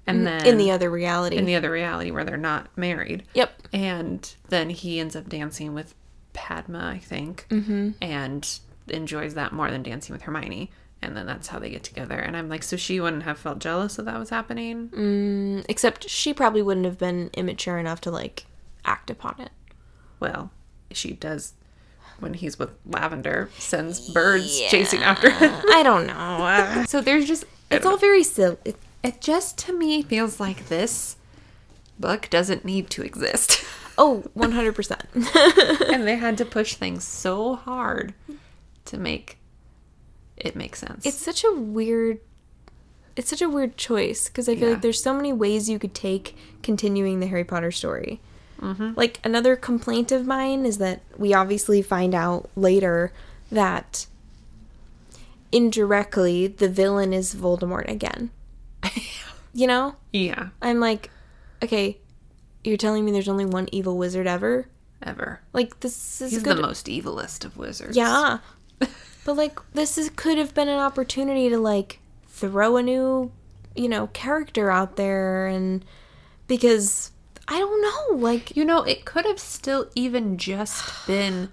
And 0.07 0.27
then 0.27 0.47
in 0.47 0.57
the 0.57 0.71
other 0.71 0.91
reality. 0.91 1.37
in 1.37 1.47
the 1.47 1.57
other 1.57 1.71
reality 1.71 2.11
where 2.11 2.25
they're 2.25 2.37
not 2.37 2.69
married. 2.77 3.25
yep. 3.35 3.61
And 3.73 4.35
then 4.49 4.71
he 4.71 5.01
ends 5.01 5.17
up 5.17 5.29
dancing 5.29 5.75
with 5.75 5.95
Padma, 6.33 6.87
I 6.95 6.99
think, 6.99 7.47
mm-hmm. 7.51 7.91
and 8.01 8.59
enjoys 8.89 9.35
that 9.35 9.53
more 9.53 9.71
than 9.71 9.83
dancing 9.83 10.13
with 10.13 10.23
Hermione. 10.23 10.71
And 11.03 11.17
then 11.17 11.27
that's 11.27 11.49
how 11.49 11.59
they 11.59 11.71
get 11.71 11.85
together. 11.85 12.19
And 12.19 12.37
I'm 12.37 12.49
like, 12.49 12.63
so 12.63 12.77
she 12.77 13.01
wouldn't 13.01 13.25
have 13.25 13.39
felt 13.39 13.59
jealous 13.59 13.97
that 13.97 14.05
that 14.07 14.19
was 14.19 14.31
happening? 14.31 14.89
Mm, 14.89 15.67
Except 15.69 16.09
she 16.09 16.33
probably 16.33 16.63
wouldn't 16.63 16.87
have 16.87 16.99
been 16.99 17.31
immature 17.35 17.79
enough 17.79 18.01
to 18.03 18.11
like 18.11 18.47
act 18.85 19.11
upon 19.11 19.37
it. 19.41 19.51
Well, 20.21 20.51
she 20.93 21.13
does 21.13 21.53
when 22.19 22.35
he's 22.35 22.59
with 22.59 22.71
Lavender, 22.87 23.51
sends 23.59 24.09
birds 24.11 24.59
chasing 24.69 25.03
after 25.03 25.31
him. 25.31 25.53
I 25.71 25.83
don't 25.83 26.07
know. 26.07 26.85
So 26.89 27.01
there's 27.01 27.27
just, 27.27 27.45
it's 27.71 27.85
all 27.85 27.97
very 27.97 28.23
silly. 28.23 28.57
It, 29.07 29.21
just 29.21 29.59
to 29.59 29.73
me 29.73 30.03
feels 30.03 30.39
like 30.41 30.69
this 30.69 31.17
book 31.99 32.29
doesn't 32.31 32.65
need 32.65 32.91
to 32.91 33.03
exist. 33.03 33.63
Oh, 33.99 34.25
100%. 34.37 35.89
and 35.91 36.07
they 36.07 36.17
had 36.17 36.37
to 36.37 36.45
push 36.45 36.75
things 36.75 37.03
so 37.03 37.55
hard 37.55 38.13
to 38.85 38.99
make 38.99 39.39
it 40.37 40.55
make 40.55 40.77
sense. 40.77 41.07
it's 41.07 41.17
such 41.17 41.43
a 41.45 41.51
weird 41.55 42.21
it's 43.17 43.31
such 43.31 43.41
a 43.41 43.49
weird 43.49 43.79
choice 43.79 44.29
because 44.29 44.51
I 44.51 44.55
feel 44.55 44.65
Yeah. 44.65 44.75
like 44.75 44.83
there's 44.83 45.03
so 45.03 45.15
many 45.15 45.33
ways 45.33 45.71
you 45.71 45.79
could 45.79 45.95
take 45.95 46.37
continuing 46.63 47.21
the 47.21 47.27
Harry 47.29 47.43
Potter 47.45 47.73
story. 47.73 48.21
Mm-hmm. 48.61 48.91
Like 48.97 49.19
another 49.25 49.57
complaint 49.57 50.13
of 50.13 50.27
mine 50.27 50.67
is 50.67 50.77
that 50.77 51.01
we 51.17 51.33
obviously 51.33 51.81
find 51.81 52.15
out 52.15 52.51
later 52.55 53.13
that 53.51 54.07
indirectly 55.53 56.47
the 56.47 56.69
villain 56.69 57.15
is 57.15 57.35
Voldemort 57.35 57.89
again. 57.89 58.29
You 59.55 59.67
know? 59.67 59.97
yeah, 60.13 60.49
I'm 60.61 60.81
like, 60.81 61.11
okay, 61.65 61.97
you're 62.63 62.77
telling 62.77 63.07
me 63.07 63.13
there's 63.13 63.29
only 63.29 63.47
one 63.47 63.69
evil 63.73 63.97
wizard 63.97 64.27
ever? 64.27 64.67
ever. 65.03 65.41
Like 65.53 65.81
this 65.81 66.21
is 66.21 66.33
He's 66.33 66.43
good. 66.43 66.59
the 66.59 66.63
most 66.63 66.87
evilest 66.87 67.45
of 67.45 67.57
wizards. 67.57 67.97
Yeah. 67.97 68.39
but 69.25 69.35
like 69.37 69.59
this 69.73 69.97
is 69.99 70.11
could 70.11 70.39
have 70.39 70.55
been 70.55 70.69
an 70.69 70.79
opportunity 70.79 71.49
to 71.49 71.59
like 71.59 72.01
throw 72.29 72.77
a 72.77 72.83
new, 72.83 73.33
you 73.75 73.89
know, 73.89 74.09
character 74.09 74.71
out 74.71 74.97
there 74.97 75.47
and 75.47 75.85
because 76.47 77.13
I 77.49 77.59
don't 77.59 77.81
know, 77.81 78.17
like 78.17 78.57
You 78.57 78.65
know, 78.65 78.83
it 78.83 79.05
could 79.05 79.25
have 79.25 79.39
still 79.39 79.89
even 79.95 80.37
just 80.37 81.07
been 81.07 81.51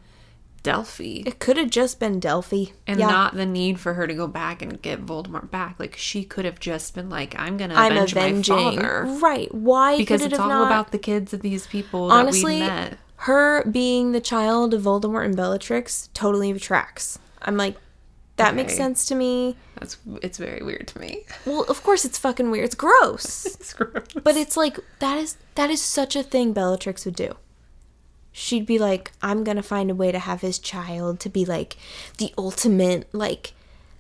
Delphi 0.64 1.24
it 1.26 1.40
could 1.40 1.58
have 1.58 1.70
just 1.70 2.00
been 2.00 2.20
Delphi. 2.20 2.66
and 2.88 3.00
yeah. 3.00 3.08
not 3.08 3.36
the 3.36 3.46
need 3.46 3.80
for 3.80 3.94
her 3.96 4.08
to 4.08 4.14
go 4.14 4.28
back 4.28 4.62
and 4.62 4.82
get 4.82 5.06
Voldemort 5.06 5.52
back. 5.52 5.76
Like 5.78 5.96
she 5.98 6.24
could 6.24 6.46
have 6.46 6.60
just 6.60 6.96
been 6.96 7.10
like, 7.10 7.38
I'm 7.38 7.58
gonna 7.58 7.76
I'm 7.76 7.92
avenge 7.92 8.14
avenging. 8.14 8.56
my 8.56 8.76
father. 8.76 9.06
Right. 9.20 9.54
Why 9.54 9.98
Because 9.98 10.22
could 10.22 10.28
it 10.32 10.34
it's 10.34 10.40
all 10.40 10.48
not 10.48 10.68
about 10.68 10.92
the 10.92 10.98
kids 11.00 11.34
of 11.34 11.42
these 11.42 11.68
people 11.68 12.08
that 12.08 12.16
honestly 12.16 12.56
we 12.56 12.60
met. 12.62 12.98
her 13.18 13.64
being 13.66 14.14
the 14.14 14.22
child 14.22 14.74
of 14.74 14.82
Voldemort 14.84 15.26
and 15.26 15.36
Bellatrix 15.36 16.10
totally 16.14 16.54
tracks. 16.60 17.20
I'm 17.42 17.58
like 17.58 17.76
that 18.38 18.56
makes 18.56 18.76
sense 18.76 19.06
to 19.08 19.16
me. 19.16 19.56
That's 19.80 19.98
it's 20.24 20.38
very 20.40 20.64
weird 20.64 20.88
to 20.88 21.00
me. 21.00 21.24
Well, 21.46 21.64
of 21.64 21.84
course 21.84 22.04
it's 22.04 22.18
fucking 22.18 22.50
weird. 22.50 22.66
It's 22.66 22.76
gross. 22.76 23.46
It's 23.60 23.74
gross. 23.74 24.08
But 24.24 24.38
it's 24.38 24.58
like 24.58 24.80
that 25.00 25.18
is 25.20 25.38
that 25.56 25.70
is 25.70 25.82
such 25.82 26.16
a 26.16 26.24
thing 26.24 26.52
Bellatrix 26.54 27.06
would 27.06 27.16
do. 27.16 27.36
She'd 28.34 28.66
be 28.66 28.80
like, 28.80 29.12
I'm 29.22 29.44
gonna 29.44 29.64
find 29.64 29.90
a 29.90 29.96
way 29.96 30.12
to 30.12 30.20
have 30.20 30.42
his 30.42 30.60
child 30.60 31.20
to 31.22 31.30
be 31.30 31.46
like 31.46 31.78
the 32.18 32.34
ultimate 32.38 33.08
like 33.14 33.54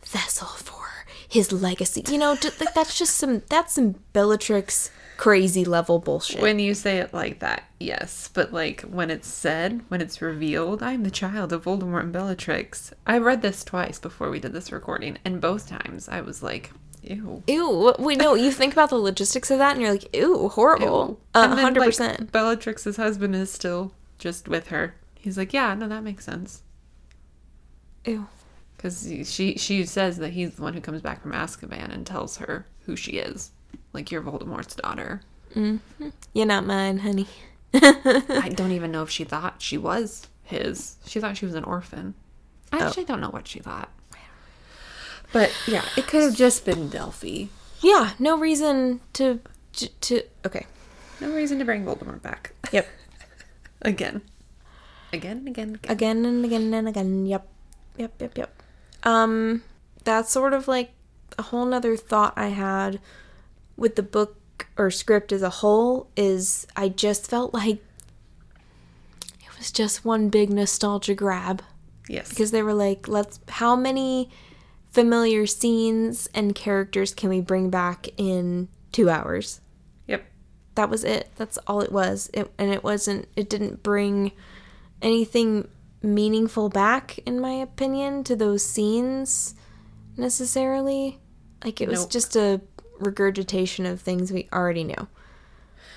vessel 0.04 0.48
for 0.48 1.06
his 1.30 1.52
legacy. 1.52 2.04
You 2.10 2.18
know, 2.18 2.32
like 2.60 2.74
that's 2.74 2.98
just 2.98 3.16
some 3.16 3.44
that's 3.48 3.74
some 3.74 3.96
Bellatrix 4.12 4.90
crazy 5.16 5.64
level 5.64 6.00
bullshit. 6.00 6.42
when 6.42 6.58
you 6.58 6.74
say 6.74 6.98
it 6.98 7.14
like 7.14 7.40
that, 7.40 7.64
yes. 7.80 8.30
But 8.34 8.52
like 8.52 8.82
when 8.82 9.10
it's 9.12 9.28
said, 9.28 9.82
when 9.88 10.02
it's 10.02 10.22
revealed, 10.22 10.82
I'm 10.82 11.04
the 11.04 11.12
child 11.12 11.54
of 11.54 11.64
Voldemort 11.66 12.02
and 12.02 12.12
Bellatrix. 12.12 12.92
I 13.06 13.20
read 13.20 13.42
this 13.44 13.64
twice 13.64 14.00
before 14.00 14.30
we 14.32 14.40
did 14.40 14.52
this 14.54 14.72
recording, 14.72 15.20
and 15.24 15.40
both 15.40 15.70
times 15.70 16.10
I 16.10 16.22
was 16.22 16.42
like, 16.42 16.72
ew. 17.04 17.44
ew, 17.48 17.94
We 18.00 18.16
know 18.16 18.34
you 18.34 18.52
think 18.52 18.74
about 18.74 18.90
the 18.90 18.96
logistics 18.98 19.52
of 19.52 19.60
that, 19.60 19.74
and 19.74 19.82
you're 19.82 19.92
like, 19.92 20.14
ew, 20.16 20.50
horrible. 20.50 21.08
Ew. 21.08 21.18
A 21.36 21.44
And 21.44 21.52
then, 21.54 21.60
hundred 21.60 21.80
like, 21.82 21.90
percent. 21.90 22.32
Bellatrix's 22.32 22.98
husband 22.98 23.36
is 23.36 23.52
still 23.52 23.94
just 24.24 24.48
with 24.48 24.68
her. 24.70 24.96
He's 25.16 25.38
like, 25.38 25.52
yeah, 25.54 25.74
no, 25.76 25.90
that 25.90 26.02
makes 26.02 26.24
sense. 26.24 26.62
Ew. 28.06 28.26
Because 28.78 29.06
she 29.26 29.56
she 29.58 29.86
says 29.86 30.18
that 30.18 30.30
he's 30.32 30.56
the 30.56 30.62
one 30.62 30.74
who 30.74 30.82
comes 30.82 31.02
back 31.02 31.22
from 31.22 31.34
Azkaban 31.34 31.94
and 31.94 32.06
tells 32.08 32.38
her 32.38 32.66
who 32.86 32.96
she 32.96 33.12
is. 33.14 33.52
Like, 33.92 34.12
you're 34.12 34.22
Voldemort's 34.22 34.76
daughter. 34.76 35.22
Mm-hmm. 35.56 36.10
You're 36.34 36.46
not 36.46 36.66
mine, 36.66 37.00
honey. 37.00 37.28
I 37.74 38.52
don't 38.56 38.72
even 38.72 38.92
know 38.92 39.04
if 39.04 39.10
she 39.10 39.24
thought 39.26 39.62
she 39.62 39.78
was 39.78 40.28
his. 40.44 40.96
She 41.06 41.20
thought 41.20 41.38
she 41.38 41.46
was 41.46 41.56
an 41.56 41.64
orphan. 41.66 42.14
I 42.72 42.80
Oh. 42.80 42.88
actually 42.88 43.06
don't 43.06 43.22
know 43.22 43.30
what 43.30 43.48
she 43.48 43.60
thought. 43.60 43.90
But 45.32 45.52
yeah, 45.68 45.84
it 45.98 46.08
could 46.08 46.22
have 46.22 46.36
just 46.36 46.64
been 46.66 46.90
Delphi. 46.90 47.46
Yeah, 47.82 48.12
no 48.20 48.38
reason 48.38 49.02
to, 49.14 49.40
to 50.02 50.22
okay. 50.46 50.66
No 51.20 51.34
reason 51.34 51.58
to 51.60 51.66
bring 51.66 51.84
Voldemort 51.86 52.22
back. 52.22 52.54
Yep. 52.72 52.88
Again. 53.84 54.22
Again 55.12 55.38
and 55.40 55.48
again 55.48 55.76
again. 55.76 55.92
again 55.92 56.26
and 56.26 56.46
again 56.46 56.74
and 56.74 56.88
again. 56.88 57.26
Yep. 57.26 57.48
Yep, 57.98 58.22
yep, 58.22 58.38
yep. 58.38 58.64
Um 59.04 59.64
that's 60.04 60.32
sort 60.32 60.54
of 60.54 60.68
like 60.68 60.92
a 61.38 61.44
whole 61.44 61.66
nother 61.66 61.96
thought 61.96 62.34
I 62.36 62.48
had 62.48 63.00
with 63.78 63.96
the 63.96 64.04
book 64.04 64.68
or 64.78 64.90
script 64.92 65.32
as 65.32 65.42
a 65.42 65.50
whole 65.50 66.08
is 66.16 66.66
I 66.76 66.90
just 66.90 67.30
felt 67.30 67.54
like 67.54 67.78
it 69.42 69.58
was 69.58 69.72
just 69.72 70.04
one 70.06 70.30
big 70.30 70.50
nostalgia 70.52 71.14
grab 71.16 71.62
Yes. 72.10 72.30
because 72.30 72.52
they 72.52 72.62
were 72.64 72.74
like, 72.74 73.08
let's 73.08 73.40
how 73.48 73.76
many 73.76 74.30
familiar 74.92 75.46
scenes 75.48 76.30
and 76.34 76.54
characters 76.54 77.14
can 77.14 77.30
we 77.30 77.42
bring 77.42 77.70
back 77.70 78.10
in 78.18 78.68
2 78.92 79.10
hours? 79.10 79.60
That 80.76 80.90
was 80.90 81.04
it. 81.04 81.30
That's 81.36 81.58
all 81.68 81.82
it 81.82 81.92
was. 81.92 82.30
It, 82.34 82.52
and 82.58 82.72
it 82.72 82.84
wasn't, 82.84 83.28
it 83.36 83.50
didn't 83.50 83.84
bring 83.84 84.32
anything 85.02 85.68
meaningful 86.02 86.70
back, 86.70 87.20
in 87.26 87.40
my 87.40 87.54
opinion, 87.54 88.24
to 88.26 88.36
those 88.36 88.66
scenes 88.66 89.56
necessarily. 90.18 91.20
Like, 91.64 91.80
it 91.82 91.88
was 91.88 92.02
Nope. 92.02 92.12
just 92.12 92.36
a 92.36 92.62
regurgitation 93.00 93.86
of 93.86 94.02
things 94.02 94.32
we 94.32 94.48
already 94.52 94.84
knew. 94.84 95.08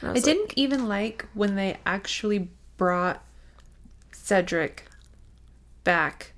I 0.03 0.09
I 0.09 0.13
like, 0.13 0.23
didn't 0.25 0.53
even 0.57 0.89
like 0.89 1.27
when 1.35 1.55
they 1.57 1.79
actually 1.87 2.51
brought 2.77 3.25
Cedric 4.13 4.85
back 5.85 6.33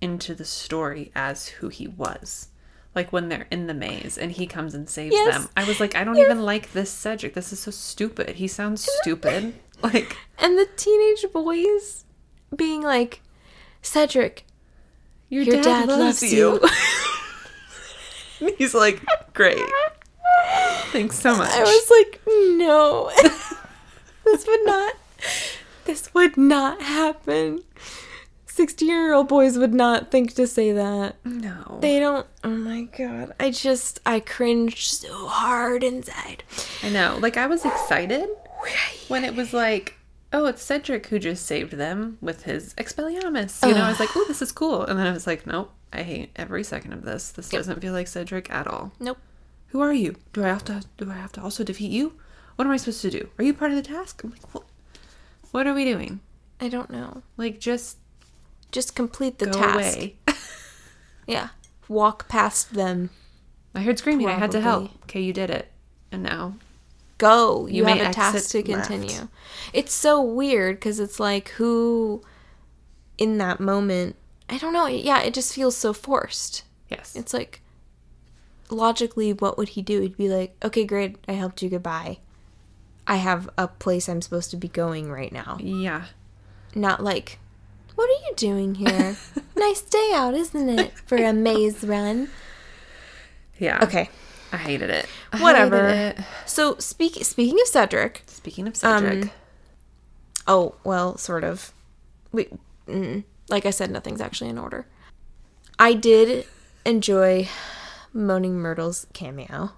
into 0.00 0.34
the 0.34 0.44
story 0.44 1.12
as 1.14 1.46
who 1.48 1.68
he 1.68 1.86
was. 1.86 2.48
Like 2.94 3.12
when 3.12 3.28
they're 3.28 3.46
in 3.50 3.66
the 3.66 3.74
maze 3.74 4.16
and 4.18 4.30
he 4.30 4.46
comes 4.46 4.74
and 4.74 4.88
saves 4.88 5.14
Yes. 5.14 5.34
them. 5.34 5.48
I 5.56 5.64
was 5.64 5.80
like, 5.80 5.96
I 5.96 6.04
don't 6.04 6.16
even 6.18 6.42
like 6.42 6.72
this 6.72 6.90
Cedric. 6.90 7.34
This 7.34 7.52
is 7.52 7.58
so 7.60 7.70
stupid. 7.70 8.36
He 8.36 8.46
sounds 8.48 8.86
stupid. 9.00 9.54
Like, 9.82 10.16
And 10.38 10.56
the 10.56 10.66
teenage 10.76 11.26
boys 11.32 12.04
being 12.56 12.80
like, 12.80 13.20
Cedric, 13.82 14.44
your, 15.28 15.42
your 15.42 15.60
dad, 15.60 15.88
loves, 15.88 16.22
you. 16.22 16.58
He's 18.56 18.72
like, 18.74 19.02
great. 19.34 19.58
Thanks 20.92 21.18
so 21.18 21.36
much. 21.36 21.50
I 21.52 21.60
was 21.62 21.90
like, 21.90 22.20
no, 22.56 23.10
this 24.24 24.46
would 24.46 24.64
not, 24.64 24.94
this 25.84 26.14
would 26.14 26.36
not 26.38 26.80
happen. 26.80 27.62
16 28.54 28.88
year 28.88 29.12
old 29.12 29.26
boys 29.26 29.58
would 29.58 29.74
not 29.74 30.12
think 30.12 30.34
to 30.34 30.46
say 30.46 30.70
that. 30.70 31.16
no. 31.24 31.78
They 31.80 31.98
don't, 31.98 32.24
oh 32.44 32.50
my 32.50 32.82
god. 32.82 33.34
I 33.40 33.50
just, 33.50 33.98
I 34.06 34.20
cringed 34.20 34.78
so 34.78 35.26
hard 35.26 35.82
inside. 35.82 36.44
I 36.82 36.90
know. 36.90 37.18
Like 37.20 37.36
I 37.36 37.48
was 37.48 37.64
excited 37.64 38.28
when 39.08 39.24
it 39.24 39.34
was 39.34 39.52
like, 39.52 39.94
oh, 40.32 40.46
it's 40.46 40.62
Cedric 40.62 41.06
who 41.06 41.18
just 41.18 41.44
saved 41.46 41.72
them 41.72 42.16
with 42.20 42.44
his 42.44 42.74
Expelliarmus. 42.74 43.66
You 43.66 43.74
know, 43.74 43.82
I 43.82 43.88
was 43.88 43.98
like, 43.98 44.10
oh, 44.14 44.24
this 44.28 44.40
is 44.40 44.52
cool. 44.52 44.82
And 44.84 45.00
then 45.00 45.08
I 45.08 45.12
was 45.12 45.26
like, 45.26 45.48
nope, 45.48 45.72
I 45.92 46.02
hate 46.04 46.30
every 46.36 46.62
second 46.62 46.92
of 46.92 47.02
this. 47.02 47.32
This 47.32 47.48
doesn't 47.48 47.80
feel 47.80 47.92
like 47.92 48.06
Cedric 48.06 48.50
at 48.52 48.68
all. 48.68 48.92
Nope. 49.00 49.18
Who 49.68 49.80
are 49.80 49.92
you? 49.92 50.14
Do 50.32 50.44
I 50.44 50.48
have 50.48 50.64
to? 50.66 50.84
Do 50.96 51.10
I 51.10 51.14
have 51.14 51.32
to 51.32 51.42
also 51.42 51.64
defeat 51.64 51.90
you? 51.90 52.12
What 52.54 52.66
am 52.66 52.70
I 52.72 52.76
supposed 52.76 53.02
to 53.02 53.10
do? 53.10 53.28
Are 53.36 53.42
you 53.44 53.52
part 53.52 53.72
of 53.72 53.76
the 53.76 53.82
task? 53.82 54.22
I'm 54.22 54.30
like, 54.30 54.54
what? 54.54 54.62
What 55.50 55.66
are 55.66 55.74
we 55.74 55.84
doing? 55.84 56.20
I 56.60 56.68
don't 56.68 56.90
know. 56.90 57.22
Like, 57.36 57.58
just 57.58 57.98
Just 58.74 58.94
complete 58.96 59.38
the 59.38 59.46
go 59.46 59.52
task. 59.52 59.96
away. 59.96 60.16
Yeah. 61.26 61.48
Walk 61.88 62.28
past 62.28 62.74
them. 62.74 63.08
I 63.74 63.80
heard 63.82 63.98
screaming. 63.98 64.28
I 64.28 64.32
had 64.32 64.50
to 64.50 64.60
help. 64.60 64.90
Okay, 65.04 65.20
you 65.22 65.32
did 65.32 65.48
it. 65.48 65.70
And 66.12 66.22
now, 66.22 66.56
Go. 67.16 67.66
You, 67.66 67.76
You 67.76 67.84
have 67.86 68.10
a 68.10 68.12
task 68.12 68.50
to 68.50 68.58
left. 68.58 68.88
continue. 68.88 69.28
It's 69.72 69.94
so 69.94 70.20
weird 70.20 70.76
because 70.76 70.98
it's 71.00 71.18
like 71.20 71.48
who 71.50 72.22
in 73.16 73.38
that 73.38 73.60
moment, 73.60 74.16
I 74.50 74.58
don't 74.58 74.72
know. 74.72 74.86
Yeah, 74.86 75.22
it 75.22 75.32
just 75.32 75.54
feels 75.54 75.76
so 75.76 75.92
forced. 75.94 76.64
yes, 76.90 77.14
It's 77.16 77.32
like 77.32 77.62
logically, 78.70 79.32
what 79.32 79.56
would 79.56 79.70
he 79.70 79.82
do? 79.82 80.00
He'd 80.00 80.16
be 80.16 80.28
like, 80.28 80.56
"Okay, 80.64 80.84
great, 80.84 81.16
I 81.28 81.32
helped 81.32 81.62
you. 81.62 81.68
Goodbye. 81.70 82.18
I 83.06 83.16
have 83.16 83.48
a 83.56 83.68
place 83.68 84.08
I'm 84.08 84.20
supposed 84.22 84.50
to 84.50 84.56
be 84.56 84.68
going 84.68 85.10
right 85.10 85.32
now." 85.32 85.56
yeah. 85.60 86.06
Not 86.74 87.02
like, 87.02 87.38
"What 87.94 88.08
are 88.10 88.22
you 88.28 88.34
doing 88.36 88.74
here? 88.76 89.16
nice 89.56 89.80
day 89.82 90.10
out, 90.14 90.34
isn't 90.34 90.68
it, 90.78 90.92
for 91.06 91.16
a 91.16 91.32
maze 91.32 91.84
run?" 91.84 92.28
Yeah. 93.58 93.82
Okay, 93.84 94.10
I 94.52 94.56
hated 94.56 94.90
it. 94.90 95.06
I 95.32 95.40
Whatever. 95.42 95.88
hated 95.88 96.18
it. 96.20 96.24
so 96.46 96.76
speak 96.78 97.24
speaking 97.24 97.60
of 97.60 97.68
Cedric, 97.68 98.22
Speaking 98.26 98.66
of 98.66 98.76
Cedric, 98.76 99.24
Um, 99.24 99.30
oh 100.46 100.74
well, 100.84 101.16
sort 101.18 101.44
of. 101.44 101.72
We, 102.32 102.48
mm, 102.88 103.22
like 103.48 103.64
I 103.66 103.70
said, 103.70 103.90
nothing's 103.90 104.20
actually 104.20 104.50
in 104.50 104.58
order. 104.58 104.86
I 105.78 105.92
did 105.94 106.46
enjoy 106.84 107.48
Moaning 108.12 108.56
Myrtle's 108.58 109.06
cameo. 109.12 109.72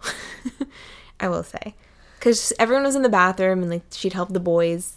I 1.21 1.29
will 1.29 1.43
say. 1.43 1.75
because 2.19 2.53
everyone 2.59 2.85
was 2.85 2.95
in 2.97 3.03
the 3.03 3.09
bathroom 3.09 3.63
and 3.63 3.71
like 3.71 3.83
she'd 3.93 4.13
help 4.15 4.33
the 4.33 4.41
boys 4.41 4.97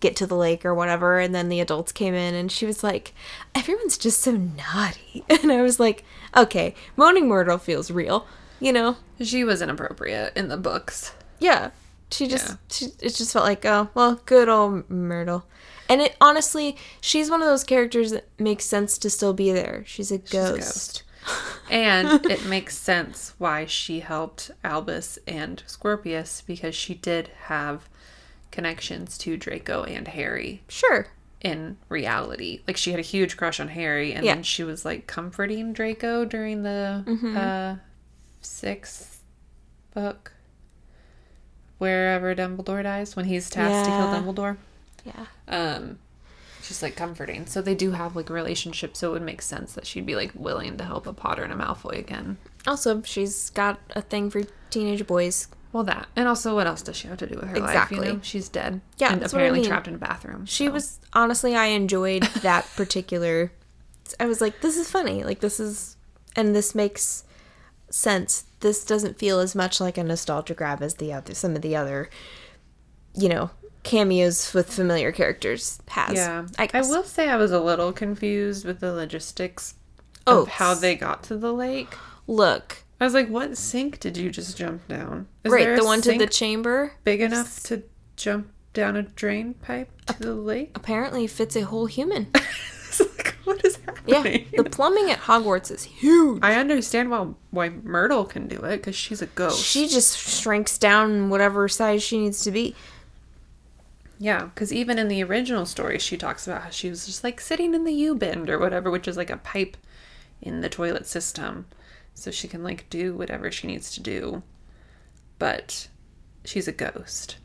get 0.00 0.14
to 0.16 0.26
the 0.26 0.36
lake 0.36 0.64
or 0.64 0.74
whatever 0.74 1.18
and 1.18 1.34
then 1.34 1.48
the 1.48 1.60
adults 1.60 1.92
came 1.92 2.14
in 2.14 2.34
and 2.34 2.52
she 2.52 2.66
was 2.66 2.84
like 2.84 3.14
everyone's 3.54 3.96
just 3.98 4.20
so 4.20 4.32
naughty 4.32 5.24
and 5.30 5.50
i 5.50 5.62
was 5.62 5.80
like 5.80 6.04
okay 6.36 6.74
moaning 6.96 7.26
myrtle 7.28 7.58
feels 7.58 7.90
real 7.90 8.26
you 8.60 8.72
know 8.72 8.96
She 9.20 9.44
was 9.44 9.62
inappropriate 9.62 10.36
in 10.36 10.48
the 10.48 10.56
books. 10.58 11.12
yeah 11.38 11.70
she 12.10 12.26
just 12.26 12.48
Yeah. 12.48 12.56
she, 12.70 12.84
it 13.00 13.14
just 13.14 13.32
felt 13.32 13.44
like 13.46 13.64
oh 13.64 13.88
well 13.94 14.20
good 14.26 14.48
old 14.48 14.88
myrtle 14.90 15.44
and 15.88 16.00
it 16.02 16.16
honestly 16.20 16.76
she's 17.00 17.30
one 17.30 17.40
of 17.40 17.48
those 17.48 17.64
characters 17.64 18.10
that 18.10 18.28
makes 18.38 18.64
sense 18.66 18.98
to 18.98 19.08
still 19.10 19.32
be 19.32 19.52
there 19.52 19.84
she's 19.86 20.10
a 20.12 20.18
She's 20.18 20.34
a 20.34 20.52
ghost. 20.52 21.02
and 21.70 22.24
it 22.26 22.44
makes 22.46 22.76
sense 22.76 23.34
why 23.38 23.66
she 23.66 24.00
helped 24.00 24.50
Albus 24.64 25.18
and 25.26 25.62
Scorpius 25.66 26.42
because 26.46 26.74
she 26.74 26.94
did 26.94 27.30
have 27.44 27.88
connections 28.50 29.16
to 29.18 29.36
Draco 29.36 29.82
and 29.84 30.08
Harry 30.08 30.62
sure 30.68 31.08
in 31.40 31.76
reality. 31.88 32.62
Like 32.66 32.76
she 32.76 32.90
had 32.90 32.98
a 32.98 33.02
huge 33.02 33.36
crush 33.36 33.60
on 33.60 33.68
Harry, 33.68 34.12
and 34.12 34.24
Yeah. 34.24 34.34
then 34.34 34.42
she 34.42 34.64
was 34.64 34.84
like 34.84 35.06
comforting 35.06 35.72
Draco 35.72 36.24
during 36.24 36.62
the 36.64 37.04
uh, 37.36 37.84
sixth 38.40 39.22
book, 39.94 40.32
wherever 41.78 42.34
Dumbledore 42.34 42.82
dies 42.82 43.14
when 43.16 43.26
he's 43.26 43.48
tasked 43.50 43.84
to 43.88 43.96
kill 43.96 44.08
Dumbledore. 44.08 44.56
yeah 45.04 45.26
Um, 45.46 45.98
she's 46.62 46.82
like 46.82 46.96
comforting, 46.96 47.46
so 47.46 47.62
they 47.62 47.74
do 47.74 47.92
have 47.92 48.16
like 48.16 48.30
a 48.30 48.32
relationship. 48.32 48.96
So 48.96 49.10
it 49.10 49.12
would 49.12 49.22
make 49.22 49.42
sense 49.42 49.74
that 49.74 49.86
she'd 49.86 50.06
be 50.06 50.16
like 50.16 50.32
willing 50.34 50.76
to 50.78 50.84
help 50.84 51.06
a 51.06 51.12
Potter 51.12 51.42
and 51.44 51.52
a 51.52 51.56
Malfoy 51.56 51.98
again. 51.98 52.36
also 52.66 53.00
she's 53.02 53.50
got 53.50 53.78
a 53.90 54.02
thing 54.02 54.28
for 54.30 54.42
teenage 54.70 55.06
boys 55.06 55.48
Well, 55.72 55.84
that 55.84 56.08
and 56.16 56.26
also, 56.26 56.54
what 56.54 56.66
else 56.66 56.82
does 56.82 56.96
she 56.96 57.08
have 57.08 57.18
to 57.18 57.26
do 57.26 57.36
with 57.36 57.48
her 57.48 57.58
life? 57.60 57.70
Exactly. 57.70 58.06
You 58.06 58.12
know, 58.14 58.20
she's 58.22 58.48
dead. 58.48 58.80
Yeah, 58.96 59.12
and 59.12 59.20
that's 59.20 59.32
what 59.32 59.40
I 59.40 59.42
apparently 59.42 59.60
mean. 59.60 59.68
trapped 59.68 59.88
in 59.88 59.94
a 59.94 59.98
bathroom. 59.98 60.46
She 60.46 60.66
so. 60.66 60.72
was 60.72 60.98
honestly, 61.12 61.54
I 61.54 61.66
enjoyed 61.66 62.22
that 62.42 62.66
particular. 62.76 63.52
I 64.18 64.26
was 64.26 64.40
like, 64.40 64.60
this 64.62 64.76
is 64.78 64.90
funny. 64.90 65.24
Like 65.24 65.40
this 65.40 65.60
is, 65.60 65.96
and 66.34 66.54
this 66.56 66.74
makes 66.74 67.24
sense. 67.90 68.44
This 68.60 68.84
doesn't 68.84 69.18
feel 69.18 69.40
as 69.40 69.54
much 69.54 69.80
like 69.80 69.98
a 69.98 70.04
nostalgia 70.04 70.54
grab 70.54 70.82
as 70.82 70.94
the 70.94 71.12
other 71.12 71.34
some 71.34 71.54
of 71.54 71.62
the 71.62 71.76
other, 71.76 72.08
you 73.14 73.28
know, 73.28 73.50
cameos 73.82 74.54
with 74.54 74.72
familiar 74.72 75.12
characters 75.12 75.80
has. 75.88 76.14
Yeah, 76.14 76.46
I, 76.58 76.68
I, 76.72 76.80
will 76.80 77.04
say 77.04 77.28
I 77.28 77.36
was 77.36 77.52
a 77.52 77.60
little 77.60 77.92
confused 77.92 78.64
with 78.64 78.80
the 78.80 78.92
logistics 78.92 79.74
Oh, 80.26 80.42
of 80.42 80.48
how 80.48 80.74
they 80.74 80.94
got 80.94 81.22
to 81.24 81.36
the 81.36 81.52
lake. 81.52 81.94
look. 82.26 82.84
I 83.00 83.04
was 83.04 83.14
like, 83.14 83.28
"What 83.28 83.56
sink 83.56 84.00
did 84.00 84.16
you 84.16 84.30
just 84.30 84.56
jump 84.56 84.86
down? 84.88 85.28
Is 85.44 85.52
right, 85.52 85.76
the 85.76 85.84
one 85.84 86.00
to 86.02 86.18
the 86.18 86.26
chamber 86.26 86.92
big 87.04 87.20
enough 87.20 87.62
to 87.64 87.82
jump 88.16 88.48
down 88.72 88.96
a 88.96 89.02
drain 89.02 89.54
pipe 89.54 89.90
to 90.06 90.18
the 90.18 90.34
lake?" 90.34 90.72
apparently 90.74 91.24
it 91.24 91.30
fits 91.30 91.56
a 91.56 91.62
whole 91.62 91.86
human. 91.86 92.28
Like, 92.98 93.36
what 93.44 93.64
is 93.64 93.78
Yeah, 94.06 94.22
the 94.56 94.64
plumbing 94.64 95.10
at 95.10 95.20
Hogwarts 95.20 95.70
is 95.70 95.84
huge. 95.84 96.40
I 96.42 96.54
understand 96.54 97.10
why 97.10 97.28
why 97.50 97.68
Myrtle 97.68 98.24
can 98.24 98.48
do 98.48 98.56
it 98.62 98.78
because 98.78 98.96
she's 98.96 99.22
a 99.22 99.26
ghost. 99.26 99.62
She 99.62 99.86
just 99.86 100.18
shrinks 100.18 100.78
down 100.78 101.30
whatever 101.30 101.68
size 101.68 102.02
she 102.02 102.18
needs 102.18 102.42
to 102.44 102.50
be. 102.50 102.74
Yeah, 104.18 104.46
because 104.46 104.72
even 104.72 104.98
in 104.98 105.08
the 105.08 105.22
original 105.22 105.64
story, 105.64 105.98
she 105.98 106.16
talks 106.16 106.46
about 106.46 106.62
how 106.62 106.70
she 106.70 106.90
was 106.90 107.06
just 107.06 107.22
like 107.22 107.40
sitting 107.40 107.74
in 107.74 107.84
the 107.84 107.92
U 107.92 108.14
bend 108.14 108.50
or 108.50 108.58
whatever, 108.58 108.90
which 108.90 109.06
is 109.06 109.16
like 109.16 109.30
a 109.30 109.36
pipe 109.36 109.76
in 110.42 110.60
the 110.60 110.68
toilet 110.68 111.06
system. 111.06 111.66
So 112.18 112.30
she 112.30 112.48
can 112.48 112.62
like 112.64 112.88
do 112.90 113.14
whatever 113.14 113.50
she 113.50 113.66
needs 113.68 113.90
to 113.92 114.00
do. 114.02 114.42
But 115.38 115.88
she's 116.44 116.66
a 116.68 116.72
ghost. 116.72 117.36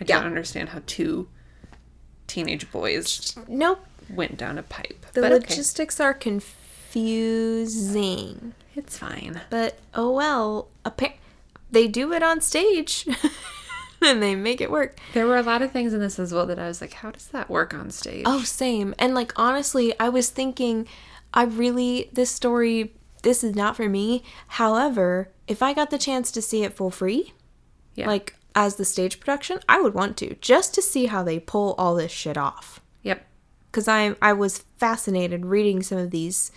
I 0.00 0.04
Yeah. 0.06 0.18
don't 0.18 0.26
understand 0.26 0.68
how 0.70 0.82
two 0.86 1.28
teenage 2.26 2.70
boys 2.72 3.36
Nope. 3.48 3.84
went 4.10 4.36
down 4.36 4.58
a 4.58 4.62
pipe. 4.62 5.06
The 5.12 5.20
but 5.22 5.32
okay, 5.32 5.46
logistics 5.48 5.98
are 6.00 6.14
confusing. 6.14 8.54
it's 8.74 8.98
fine. 8.98 9.40
But 9.50 9.78
oh 9.94 10.10
well, 10.12 10.68
appa- 10.84 11.14
they 11.70 11.86
do 11.88 12.12
it 12.12 12.22
on 12.22 12.40
stage 12.40 13.06
and 14.02 14.22
they 14.22 14.34
make 14.34 14.60
it 14.60 14.70
work. 14.70 14.98
There 15.14 15.26
were 15.26 15.36
a 15.36 15.42
lot 15.42 15.62
of 15.62 15.70
things 15.72 15.92
in 15.94 16.00
this 16.00 16.18
as 16.18 16.32
well 16.32 16.46
that 16.46 16.58
I 16.58 16.68
was 16.68 16.80
like, 16.80 16.94
how 16.94 17.10
does 17.10 17.28
that 17.28 17.48
work 17.50 17.74
on 17.74 17.90
stage? 17.90 18.24
Oh, 18.26 18.42
same. 18.42 18.94
And 18.98 19.14
like 19.14 19.32
honestly, 19.36 19.98
I 20.00 20.08
was 20.08 20.30
thinking 20.30 20.86
I 21.34 21.44
really 21.44 22.08
this 22.12 22.30
story 22.30 22.94
this 23.28 23.44
is 23.44 23.54
not 23.54 23.76
for 23.76 23.90
me. 23.90 24.22
However, 24.46 25.30
if 25.46 25.62
I 25.62 25.74
got 25.74 25.90
the 25.90 25.98
chance 25.98 26.32
to 26.32 26.40
see 26.40 26.64
it 26.64 26.72
for 26.72 26.90
free, 26.90 27.34
yeah. 27.94 28.06
like 28.06 28.34
as 28.54 28.76
the 28.76 28.86
stage 28.86 29.20
production, 29.20 29.60
I 29.68 29.82
would 29.82 29.92
want 29.92 30.16
to 30.16 30.36
just 30.36 30.74
to 30.76 30.82
see 30.82 31.06
how 31.06 31.22
they 31.22 31.38
pull 31.38 31.74
all 31.76 31.94
this 31.94 32.10
shit 32.10 32.38
off. 32.38 32.80
yep. 33.02 33.26
Cuz 33.70 33.86
I 33.86 34.14
I 34.22 34.32
was 34.32 34.64
fascinated 34.78 35.44
reading 35.44 35.82
some 35.82 35.98
of 35.98 36.10
these 36.10 36.50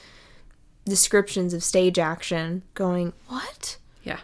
descriptions 0.85 1.53
of 1.53 1.61
stage 1.61 1.99
action 1.99 2.63
going, 2.73 3.11
"What? 3.27 3.77
Yeah. 4.03 4.19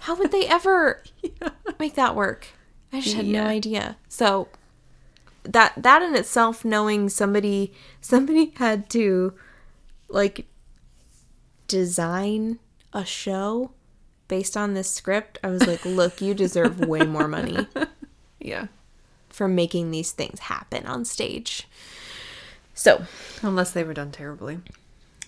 How 0.00 0.16
would 0.16 0.32
they 0.32 0.46
ever 0.46 1.02
make 1.78 1.94
that 1.94 2.14
work? 2.14 2.48
I 2.92 3.00
just 3.00 3.16
had 3.16 3.26
no 3.26 3.44
idea. 3.44 3.96
So 4.06 4.48
that 5.44 5.72
that 5.78 6.02
in 6.02 6.14
itself, 6.14 6.62
knowing 6.62 7.08
somebody 7.08 7.72
somebody 8.02 8.52
had 8.58 8.90
to 8.90 9.32
like 10.10 10.46
design 11.66 12.58
a 12.92 13.04
show 13.04 13.72
based 14.28 14.56
on 14.56 14.74
this 14.74 14.90
script, 14.92 15.38
I 15.44 15.48
was 15.48 15.66
like, 15.66 15.84
look, 15.84 16.20
you 16.20 16.34
deserve 16.34 16.80
way 16.80 17.00
more 17.04 17.28
money 17.28 17.66
Yeah. 18.40 18.66
for 19.28 19.46
making 19.48 19.90
these 19.90 20.12
things 20.12 20.38
happen 20.40 20.86
on 20.86 21.04
stage. 21.04 21.68
So 22.74 23.04
Unless 23.42 23.72
they 23.72 23.84
were 23.84 23.94
done 23.94 24.10
terribly. 24.12 24.58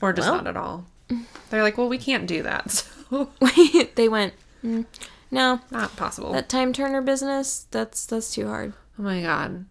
Or 0.01 0.13
just 0.13 0.27
Well. 0.29 0.37
not 0.39 0.47
at 0.47 0.57
all. 0.57 0.87
They're 1.51 1.63
like, 1.63 1.79
well, 1.79 1.89
we 1.89 1.99
can't 1.99 2.27
do 2.27 2.43
that. 2.43 2.85
So, 3.11 3.31
they 3.95 4.07
went, 4.07 4.35
"Mm, 4.63 4.85
no, 5.31 5.61
not 5.71 5.97
possible. 5.97 6.31
that 6.33 6.51
time 6.51 6.75
turner 6.75 7.01
business, 7.01 7.67
that's 7.71 8.05
that's 8.05 8.35
too 8.35 8.47
hard. 8.47 8.75
oh 8.99 9.03
my 9.03 9.23
God. 9.23 9.65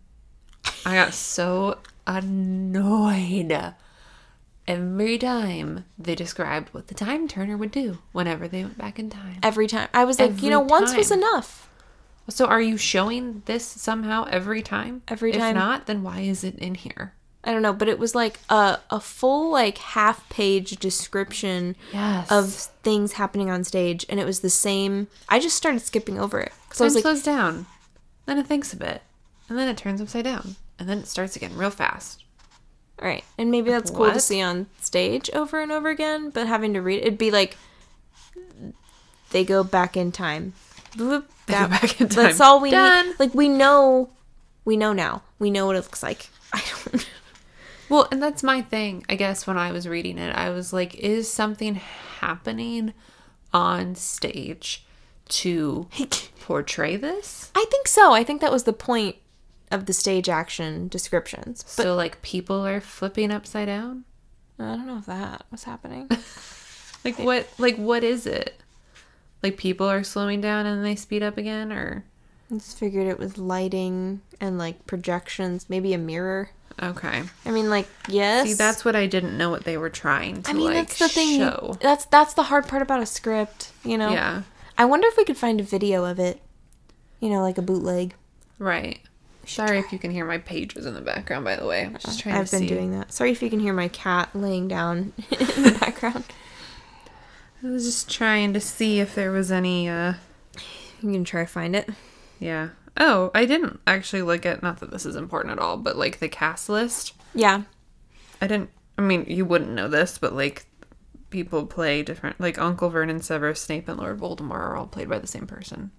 I 0.83 0.95
got 0.95 1.13
so 1.13 1.77
annoyed 2.07 3.51
every 4.67 5.17
time 5.17 5.85
they 5.97 6.15
described 6.15 6.69
what 6.73 6.87
the 6.87 6.93
time 6.93 7.27
turner 7.27 7.55
would 7.57 7.71
do 7.71 7.99
whenever 8.11 8.47
they 8.47 8.63
went 8.63 8.77
back 8.77 8.99
in 8.99 9.09
time. 9.09 9.37
Every 9.43 9.67
time. 9.67 9.87
I 9.93 10.03
was 10.03 10.19
like, 10.19 10.31
Every 10.31 10.43
you 10.43 10.49
know, 10.49 10.59
once 10.59 10.95
was 10.95 11.11
enough. 11.11 11.69
So, 12.29 12.45
are 12.45 12.61
you 12.61 12.75
showing 12.77 13.41
this 13.45 13.65
somehow 13.65 14.25
every 14.29 14.61
time? 14.61 15.01
Every 15.07 15.31
If 15.31 15.37
time. 15.37 15.55
not, 15.55 15.85
then 15.85 16.03
why 16.03 16.19
is 16.19 16.43
it 16.43 16.55
in 16.59 16.75
here? 16.75 17.13
I 17.43 17.53
don't 17.53 17.61
know, 17.61 17.71
but 17.71 17.87
it 17.87 17.97
was 17.99 18.13
like 18.13 18.39
a 18.49 18.79
a 18.91 18.99
full 18.99 19.49
like 19.51 19.77
half 19.77 20.27
page 20.27 20.71
description 20.77 21.77
Yes. 21.93 22.29
of 22.29 22.51
things 22.83 23.13
happening 23.13 23.49
on 23.49 23.63
stage, 23.63 24.05
and 24.09 24.19
it 24.19 24.25
was 24.25 24.41
the 24.41 24.49
same. 24.49 25.07
I 25.29 25.39
just 25.39 25.55
started 25.55 25.79
skipping 25.81 26.19
over 26.19 26.41
it 26.41 26.51
because 26.67 26.81
I 26.81 26.83
was 26.83 26.95
like, 26.95 27.03
slows 27.03 27.23
down, 27.23 27.65
then 28.25 28.37
it 28.37 28.47
thinks 28.47 28.73
a 28.73 28.75
bit, 28.75 29.01
and 29.47 29.57
then 29.57 29.69
it 29.69 29.77
turns 29.77 30.01
upside 30.01 30.25
down, 30.25 30.57
and 30.77 30.89
then 30.89 30.97
it 30.97 31.07
starts 31.07 31.37
again 31.37 31.55
real 31.55 31.69
fast. 31.69 32.25
All 33.01 33.07
right, 33.07 33.23
and 33.37 33.51
maybe 33.51 33.69
that's 33.69 33.91
cool 33.91 34.11
to 34.11 34.19
see 34.19 34.41
on 34.41 34.67
stage 34.81 35.29
over 35.33 35.59
and 35.61 35.71
over 35.71 35.89
again, 35.89 36.29
but 36.31 36.47
having 36.47 36.73
to 36.73 36.81
read 36.81 36.97
it, 36.99 37.07
it'd 37.07 37.17
be 37.17 37.31
like 37.31 37.55
they 39.31 39.43
go 39.43 39.63
back 39.63 39.95
in 39.97 40.11
time. 40.11 40.53
Bloop, 40.95 41.25
They 41.45 41.53
go 41.53 41.59
that- 41.67 41.69
back 41.81 42.01
in 42.01 42.07
That's 42.07 42.41
all 42.41 42.59
we 42.59 42.71
Done. 42.71 43.07
need. 43.09 43.19
Like 43.19 43.33
we 43.35 43.49
know, 43.49 44.09
we 44.65 44.77
know 44.77 44.93
now. 44.93 45.21
We 45.39 45.51
know 45.51 45.65
what 45.67 45.75
it 45.75 45.81
looks 45.83 46.01
like. 46.01 46.29
I 46.53 46.63
don't. 46.91 47.09
Well, 47.89 48.07
and 48.11 48.21
that's 48.21 48.43
my 48.43 48.61
thing. 48.61 49.05
I 49.07 49.15
guess 49.15 49.45
when 49.47 49.57
I 49.57 49.71
was 49.71 49.87
reading 49.87 50.17
it, 50.17 50.35
I 50.35 50.49
was 50.49 50.73
like, 50.73 50.95
is 50.95 51.31
something 51.31 51.75
happening 52.19 52.93
on 53.53 53.95
stage 53.95 54.83
to 55.29 55.87
portray 56.41 56.95
this? 56.97 57.51
I 57.55 57.65
think 57.69 57.87
so. 57.87 58.11
I 58.13 58.23
think 58.23 58.41
that 58.41 58.51
was 58.51 58.63
the 58.63 58.73
point 58.73 59.15
of 59.71 59.85
the 59.85 59.93
stage 59.93 60.29
action 60.29 60.87
descriptions. 60.87 61.63
But 61.63 61.83
so, 61.83 61.95
like, 61.95 62.21
people 62.21 62.65
are 62.65 62.79
flipping 62.81 63.31
upside 63.31 63.67
down? 63.67 64.05
I 64.59 64.63
don't 64.75 64.87
know 64.87 64.97
if 64.97 65.05
that 65.07 65.45
was 65.51 65.63
happening. 65.65 66.09
Like, 67.05 67.19
what? 67.19 67.47
Like, 67.57 67.77
what 67.77 68.03
is 68.03 68.25
it? 68.25 68.59
Like, 69.41 69.55
people 69.55 69.87
are 69.87 70.03
slowing 70.03 70.41
down 70.41 70.65
and 70.65 70.83
they 70.83 70.95
speed 70.95 71.23
up 71.23 71.37
again, 71.37 71.71
or 71.71 72.03
I 72.51 72.55
just 72.55 72.77
figured 72.77 73.07
it 73.07 73.17
was 73.19 73.37
lighting 73.37 74.21
and 74.41 74.57
like 74.57 74.85
projections, 74.87 75.69
maybe 75.69 75.93
a 75.93 75.97
mirror. 75.97 76.49
okay? 76.81 77.23
I 77.45 77.51
mean, 77.51 77.69
like 77.69 77.87
yes. 78.09 78.47
See, 78.47 78.53
that's 78.55 78.83
what 78.83 78.95
I 78.95 79.05
didn't 79.05 79.37
know 79.37 79.49
what 79.49 79.63
they 79.63 79.77
were 79.77 79.91
trying 79.91 80.41
to 80.43 80.49
I 80.49 80.53
mean, 80.53 80.65
like 80.65 80.87
that's 80.87 80.99
the 80.99 81.07
thing. 81.07 81.39
show. 81.39 81.77
That's 81.79 82.05
that's 82.05 82.33
the 82.33 82.43
hard 82.43 82.67
part 82.67 82.81
about 82.81 83.01
a 83.01 83.05
script. 83.05 83.71
You 83.85 83.97
know. 83.97 84.09
Yeah, 84.09 84.41
I 84.77 84.83
wonder 84.83 85.07
if 85.07 85.15
we 85.15 85.23
could 85.23 85.37
find 85.37 85.61
a 85.61 85.63
video 85.63 86.03
of 86.03 86.19
it. 86.19 86.41
You 87.21 87.29
know, 87.29 87.41
like 87.41 87.57
a 87.57 87.61
bootleg. 87.61 88.15
right. 88.59 88.99
Sorry 89.47 89.79
if 89.79 89.91
you 89.93 89.99
can 89.99 90.11
hear 90.11 90.25
my 90.25 90.37
pages 90.37 90.85
in 90.85 90.93
the 90.93 91.01
background. 91.01 91.45
By 91.45 91.55
the 91.55 91.65
way, 91.65 91.85
I'm 91.85 91.97
just 91.97 92.19
trying 92.19 92.35
I've 92.35 92.45
to 92.47 92.51
been 92.51 92.61
see. 92.61 92.67
doing 92.67 92.91
that. 92.91 93.11
Sorry 93.11 93.31
if 93.31 93.41
you 93.41 93.49
can 93.49 93.59
hear 93.59 93.73
my 93.73 93.87
cat 93.87 94.29
laying 94.35 94.67
down 94.67 95.13
in 95.31 95.63
the 95.63 95.77
background. 95.79 96.25
I 97.63 97.67
was 97.69 97.85
just 97.85 98.09
trying 98.11 98.53
to 98.53 98.59
see 98.61 98.99
if 98.99 99.15
there 99.15 99.31
was 99.31 99.51
any. 99.51 99.89
uh 99.89 100.13
You 101.01 101.11
can 101.11 101.23
try 101.23 101.41
to 101.43 101.47
find 101.49 101.75
it. 101.75 101.89
Yeah. 102.39 102.69
Oh, 102.99 103.31
I 103.33 103.45
didn't 103.45 103.79
actually 103.87 104.21
look 104.23 104.45
at 104.45 104.61
not 104.63 104.79
that 104.79 104.91
this 104.91 105.05
is 105.05 105.15
important 105.15 105.51
at 105.53 105.59
all, 105.59 105.77
but 105.77 105.95
like 105.97 106.19
the 106.19 106.29
cast 106.29 106.67
list. 106.69 107.13
Yeah. 107.33 107.63
I 108.41 108.47
didn't. 108.47 108.69
I 108.97 109.01
mean, 109.01 109.25
you 109.27 109.45
wouldn't 109.45 109.71
know 109.71 109.87
this, 109.87 110.17
but 110.17 110.33
like 110.33 110.65
people 111.29 111.65
play 111.65 112.03
different. 112.03 112.39
Like 112.39 112.57
Uncle 112.59 112.89
Vernon, 112.89 113.21
Severus 113.21 113.61
Snape, 113.61 113.87
and 113.87 113.97
Lord 113.99 114.19
Voldemort 114.19 114.51
are 114.51 114.75
all 114.75 114.87
played 114.87 115.09
by 115.09 115.19
the 115.19 115.27
same 115.27 115.47
person. 115.47 115.91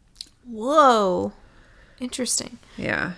Whoa. 0.45 1.33
Interesting. 2.01 2.59
Yeah, 2.77 3.13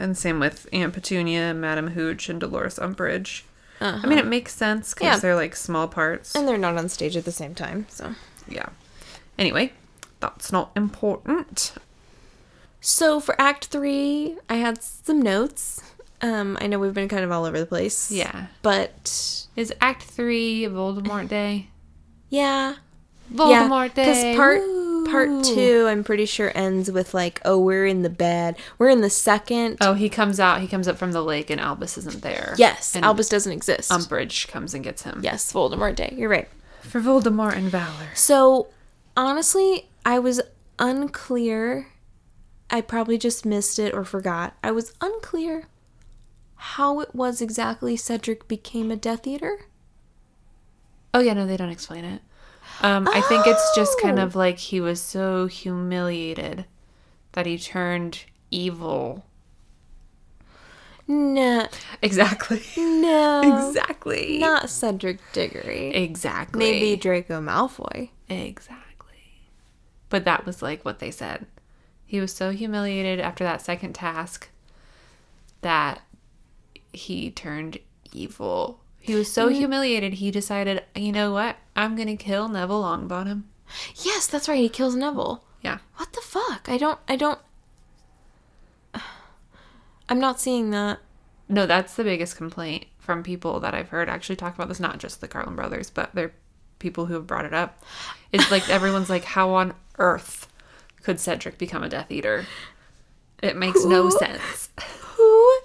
and 0.00 0.16
same 0.16 0.40
with 0.40 0.68
Aunt 0.72 0.92
Petunia, 0.94 1.54
Madam 1.54 1.88
Hooch, 1.88 2.28
and 2.28 2.40
Dolores 2.40 2.78
Umbridge. 2.78 3.42
Uh-huh. 3.80 4.00
I 4.02 4.06
mean, 4.06 4.18
it 4.18 4.26
makes 4.26 4.54
sense 4.54 4.92
because 4.94 5.04
Yeah. 5.06 5.16
they're 5.18 5.34
like 5.36 5.54
small 5.56 5.88
parts. 5.88 6.34
and 6.34 6.46
they're 6.48 6.58
not 6.58 6.76
on 6.76 6.88
stage 6.88 7.16
at 7.16 7.24
the 7.24 7.32
same 7.32 7.54
time, 7.54 7.86
so. 7.88 8.14
yeah. 8.48 8.66
Anyway, 9.38 9.72
that's 10.20 10.52
not 10.52 10.70
important. 10.76 11.72
So 12.80 13.20
for 13.20 13.40
Act 13.40 13.66
Three, 13.66 14.36
I 14.48 14.54
had 14.56 14.82
some 14.82 15.20
notes. 15.22 15.82
Um, 16.22 16.58
I 16.60 16.66
know 16.66 16.78
we've 16.78 16.92
been 16.94 17.08
kind 17.08 17.24
of 17.24 17.32
all 17.32 17.44
over 17.46 17.58
the 17.58 17.64
place. 17.66 18.10
Yeah. 18.10 18.46
But 18.62 19.46
Is 19.56 19.72
Act 19.80 20.02
Three 20.02 20.64
Voldemort 20.64 21.28
Day? 21.28 21.68
yeah. 22.28 22.74
Voldemort 23.32 23.94
Day. 23.94 24.04
Because 24.06 24.36
part 24.36 24.60
Woo. 24.60 24.89
Part 25.04 25.44
two, 25.44 25.86
I'm 25.88 26.04
pretty 26.04 26.26
sure 26.26 26.52
ends 26.54 26.90
with 26.90 27.14
like, 27.14 27.40
oh, 27.44 27.58
we're 27.58 27.86
in 27.86 28.02
the 28.02 28.10
bed. 28.10 28.56
We're 28.78 28.88
in 28.88 29.00
the 29.00 29.10
second. 29.10 29.78
Oh, 29.80 29.94
he 29.94 30.08
comes 30.08 30.38
out. 30.40 30.60
He 30.60 30.68
comes 30.68 30.88
up 30.88 30.96
from 30.98 31.12
the 31.12 31.22
lake, 31.22 31.50
and 31.50 31.60
Albus 31.60 31.98
isn't 31.98 32.22
there. 32.22 32.54
yes, 32.58 32.94
and 32.94 33.04
Albus 33.04 33.28
doesn't 33.28 33.52
exist. 33.52 33.90
Umbridge 33.90 34.48
comes 34.48 34.74
and 34.74 34.84
gets 34.84 35.02
him. 35.02 35.20
yes, 35.22 35.52
Voldemort 35.52 35.96
Day. 35.96 36.14
You're 36.16 36.28
right. 36.30 36.48
For 36.82 37.00
Voldemort 37.00 37.54
and 37.56 37.70
Valor. 37.70 38.08
So 38.14 38.68
honestly, 39.16 39.88
I 40.04 40.18
was 40.18 40.40
unclear. 40.78 41.88
I 42.70 42.80
probably 42.80 43.18
just 43.18 43.44
missed 43.44 43.78
it 43.78 43.92
or 43.92 44.04
forgot. 44.04 44.56
I 44.62 44.70
was 44.70 44.92
unclear 45.00 45.64
how 46.54 47.00
it 47.00 47.14
was 47.14 47.40
exactly 47.40 47.96
Cedric 47.96 48.46
became 48.46 48.90
a 48.90 48.96
Death 48.96 49.26
Eater. 49.26 49.66
Oh 51.12 51.20
yeah, 51.20 51.32
no, 51.32 51.46
they 51.46 51.56
don't 51.56 51.70
explain 51.70 52.04
it. 52.04 52.22
Um, 52.82 53.08
I 53.12 53.20
think 53.22 53.46
it's 53.46 53.74
just 53.76 54.00
kind 54.00 54.18
Oh. 54.18 54.22
of 54.22 54.34
like 54.36 54.58
he 54.58 54.80
was 54.80 55.00
so 55.00 55.46
humiliated 55.46 56.64
that 57.32 57.46
he 57.46 57.58
turned 57.58 58.24
evil. 58.50 59.24
No, 61.06 61.66
Exactly. 62.02 62.62
no, 62.76 63.40
exactly. 63.68 64.38
not 64.38 64.70
Cedric 64.70 65.18
Diggory. 65.32 65.88
exactly. 65.94 66.58
Maybe 66.58 66.96
Draco 66.96 67.40
Malfoy. 67.40 68.10
Exactly. 68.28 69.40
But 70.08 70.24
that 70.24 70.46
was 70.46 70.62
like 70.62 70.84
what 70.84 71.00
they 71.00 71.10
said. 71.10 71.46
He 72.06 72.20
was 72.20 72.32
so 72.32 72.50
humiliated 72.50 73.20
after 73.20 73.42
that 73.44 73.60
second 73.62 73.94
task 73.94 74.48
that 75.62 76.00
he 76.92 77.30
turned 77.30 77.78
evil. 78.12 78.79
He 79.00 79.14
was 79.14 79.32
so 79.32 79.48
humiliated, 79.48 80.14
he 80.14 80.30
decided, 80.30 80.84
you 80.94 81.10
know 81.10 81.32
what? 81.32 81.56
I'm 81.74 81.96
going 81.96 82.08
to 82.08 82.22
kill 82.22 82.48
Neville 82.48 82.82
Longbottom. 82.82 83.44
Yes, 83.96 84.26
that's 84.26 84.48
right. 84.48 84.58
He 84.58 84.68
kills 84.68 84.94
Neville. 84.94 85.42
Yeah. 85.62 85.78
What 85.96 86.12
the 86.12 86.20
fuck? 86.20 86.68
I 86.68 86.76
don't. 86.76 86.98
I 87.08 87.16
don't. 87.16 87.38
I'm 90.08 90.18
not 90.18 90.40
seeing 90.40 90.70
that. 90.70 90.98
No, 91.48 91.66
that's 91.66 91.94
the 91.94 92.04
biggest 92.04 92.36
complaint 92.36 92.86
from 92.98 93.22
people 93.22 93.60
that 93.60 93.74
I've 93.74 93.88
heard 93.88 94.08
actually 94.08 94.36
talk 94.36 94.54
about 94.54 94.68
this, 94.68 94.80
not 94.80 94.98
just 94.98 95.20
the 95.20 95.28
Carlin 95.28 95.56
brothers, 95.56 95.90
but 95.90 96.14
they're 96.14 96.32
people 96.78 97.06
who 97.06 97.14
have 97.14 97.26
brought 97.26 97.44
it 97.44 97.54
up. 97.54 97.82
It's 98.32 98.50
like 98.50 98.68
everyone's 98.70 99.10
like, 99.10 99.24
how 99.24 99.50
on 99.50 99.74
earth 99.98 100.48
could 101.02 101.20
Cedric 101.20 101.58
become 101.58 101.82
a 101.82 101.88
Death 101.88 102.10
Eater? 102.10 102.46
It 103.42 103.56
makes 103.56 103.84
no 103.84 104.10
sense. 104.10 104.68
Who? 105.16 105.58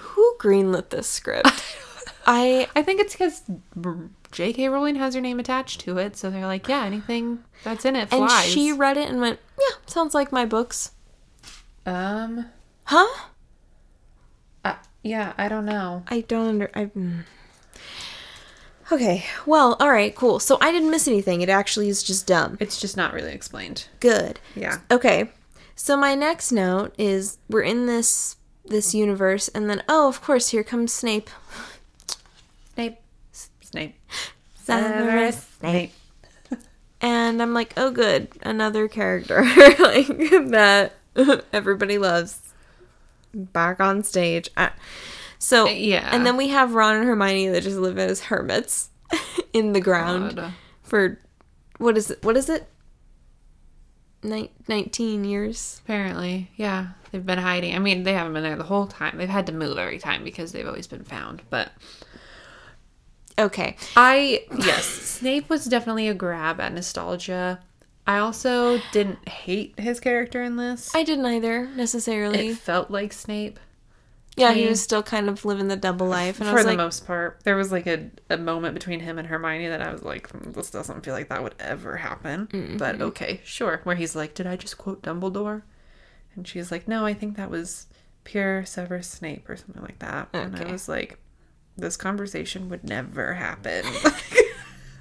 Who 0.00 0.27
greenlit 0.38 0.90
this 0.90 1.06
script? 1.08 1.48
I 2.26 2.68
I 2.76 2.82
think 2.82 3.00
it's 3.00 3.14
because 3.14 3.42
J.K. 4.32 4.68
Rowling 4.68 4.96
has 4.96 5.14
her 5.14 5.20
name 5.20 5.40
attached 5.40 5.80
to 5.82 5.98
it, 5.98 6.16
so 6.16 6.30
they're 6.30 6.46
like, 6.46 6.68
yeah, 6.68 6.84
anything 6.84 7.44
that's 7.64 7.84
in 7.84 7.96
it 7.96 8.12
and 8.12 8.30
she 8.30 8.70
read 8.72 8.96
it 8.96 9.08
and 9.08 9.20
went, 9.20 9.38
"Yeah, 9.58 9.76
sounds 9.86 10.14
like 10.14 10.30
my 10.32 10.44
books." 10.44 10.92
um, 11.86 12.46
Huh? 12.84 13.06
uh, 14.64 14.74
yeah, 15.02 15.32
I 15.38 15.48
don't 15.48 15.64
know. 15.64 16.04
I 16.08 16.20
don't 16.22 16.46
under. 16.48 16.70
I. 16.74 16.86
mm. 16.86 17.24
Okay. 18.90 19.24
Well, 19.44 19.76
all 19.80 19.90
right, 19.90 20.14
cool. 20.14 20.38
So 20.38 20.56
I 20.60 20.72
didn't 20.72 20.90
miss 20.90 21.06
anything. 21.06 21.42
It 21.42 21.48
actually 21.50 21.88
is 21.90 22.02
just 22.02 22.26
dumb. 22.26 22.56
It's 22.60 22.80
just 22.80 22.96
not 22.96 23.12
really 23.12 23.32
explained. 23.32 23.86
Good. 24.00 24.40
Yeah. 24.54 24.78
Okay. 24.90 25.30
So 25.76 25.96
my 25.96 26.14
next 26.14 26.52
note 26.52 26.94
is 26.98 27.38
we're 27.50 27.62
in 27.62 27.86
this 27.86 28.36
this 28.68 28.94
universe 28.94 29.48
and 29.48 29.68
then 29.68 29.82
oh, 29.88 30.08
of 30.08 30.20
course, 30.22 30.48
here 30.50 30.62
comes 30.64 30.92
Snape. 30.92 31.30
Snape, 32.74 32.98
S- 33.32 33.50
Snape, 33.60 33.96
Severus 34.62 35.46
Snape. 35.60 35.92
And 37.00 37.40
I'm 37.40 37.54
like, 37.54 37.74
"Oh 37.76 37.90
good, 37.92 38.28
another 38.42 38.88
character 38.88 39.42
like 39.78 40.08
that 40.50 40.94
everybody 41.52 41.96
loves 41.98 42.40
back 43.32 43.78
on 43.80 44.02
stage." 44.02 44.48
I, 44.56 44.70
so, 45.38 45.68
Uh, 45.68 45.70
yeah. 45.70 46.08
And 46.12 46.26
then 46.26 46.36
we 46.36 46.48
have 46.48 46.74
Ron 46.74 46.96
and 46.96 47.04
Hermione 47.06 47.48
that 47.50 47.62
just 47.62 47.76
live 47.76 47.98
as 47.98 48.22
hermits 48.22 48.90
in 49.52 49.72
the 49.74 49.80
ground 49.80 50.34
God. 50.36 50.52
for 50.82 51.20
what 51.78 51.96
is 51.96 52.10
it? 52.10 52.24
What 52.24 52.36
is 52.36 52.48
it? 52.48 52.66
Nin- 54.24 54.48
19 54.66 55.24
years. 55.24 55.80
Apparently, 55.84 56.50
yeah, 56.56 56.88
they've 57.10 57.24
been 57.24 57.38
hiding. 57.38 57.74
I 57.74 57.78
mean, 57.78 58.02
they 58.02 58.14
haven't 58.14 58.32
been 58.32 58.42
there 58.42 58.56
the 58.56 58.64
whole 58.64 58.86
time. 58.86 59.18
They've 59.18 59.28
had 59.28 59.46
to 59.46 59.52
move 59.52 59.78
every 59.78 59.98
time 59.98 60.24
because 60.24 60.52
they've 60.52 60.66
always 60.66 60.86
been 60.86 61.04
found. 61.04 61.42
But 61.50 61.72
Okay. 63.38 63.76
I 63.96 64.44
yes, 64.58 64.84
Snape 64.86 65.48
was 65.48 65.64
definitely 65.64 66.08
a 66.08 66.14
grab 66.14 66.60
at 66.60 66.72
nostalgia. 66.72 67.60
I 68.06 68.18
also 68.18 68.80
didn't 68.92 69.28
hate 69.28 69.78
his 69.78 70.00
character 70.00 70.42
in 70.42 70.56
this. 70.56 70.94
I 70.94 71.02
didn't 71.04 71.26
either 71.26 71.68
necessarily. 71.68 72.48
it 72.48 72.56
felt 72.56 72.90
like 72.90 73.12
Snape 73.12 73.60
yeah, 74.38 74.52
he 74.52 74.66
was 74.66 74.80
still 74.80 75.02
kind 75.02 75.28
of 75.28 75.44
living 75.44 75.68
the 75.68 75.76
double 75.76 76.06
life, 76.06 76.40
and 76.40 76.48
I 76.48 76.52
for 76.52 76.56
was 76.56 76.64
the 76.64 76.70
like, 76.70 76.78
most 76.78 77.06
part. 77.06 77.40
There 77.44 77.56
was 77.56 77.72
like 77.72 77.86
a, 77.86 78.10
a 78.30 78.36
moment 78.36 78.74
between 78.74 79.00
him 79.00 79.18
and 79.18 79.26
Hermione 79.26 79.68
that 79.68 79.82
I 79.82 79.92
was 79.92 80.02
like, 80.02 80.30
"Hmm, 80.30 80.52
this 80.52 80.70
doesn't 80.70 81.04
feel 81.04 81.14
like 81.14 81.28
that 81.28 81.42
would 81.42 81.54
ever 81.58 81.96
happen. 81.96 82.46
Mm-hmm. 82.46 82.76
But 82.76 83.00
okay, 83.00 83.40
sure. 83.44 83.80
Where 83.84 83.96
he's 83.96 84.14
like, 84.14 84.34
did 84.34 84.46
I 84.46 84.56
just 84.56 84.78
quote 84.78 85.02
Dumbledore? 85.02 85.62
And 86.34 86.46
she's 86.46 86.70
like, 86.70 86.86
no, 86.88 87.04
I 87.04 87.14
think 87.14 87.36
that 87.36 87.50
was 87.50 87.86
pure 88.24 88.64
Severus 88.64 89.08
Snape 89.08 89.48
or 89.48 89.56
something 89.56 89.82
like 89.82 89.98
that. 90.00 90.28
And 90.32 90.54
I 90.56 90.70
was 90.70 90.88
like, 90.88 91.18
this 91.76 91.96
conversation 91.96 92.68
would 92.68 92.84
never 92.84 93.34
happen. 93.34 93.84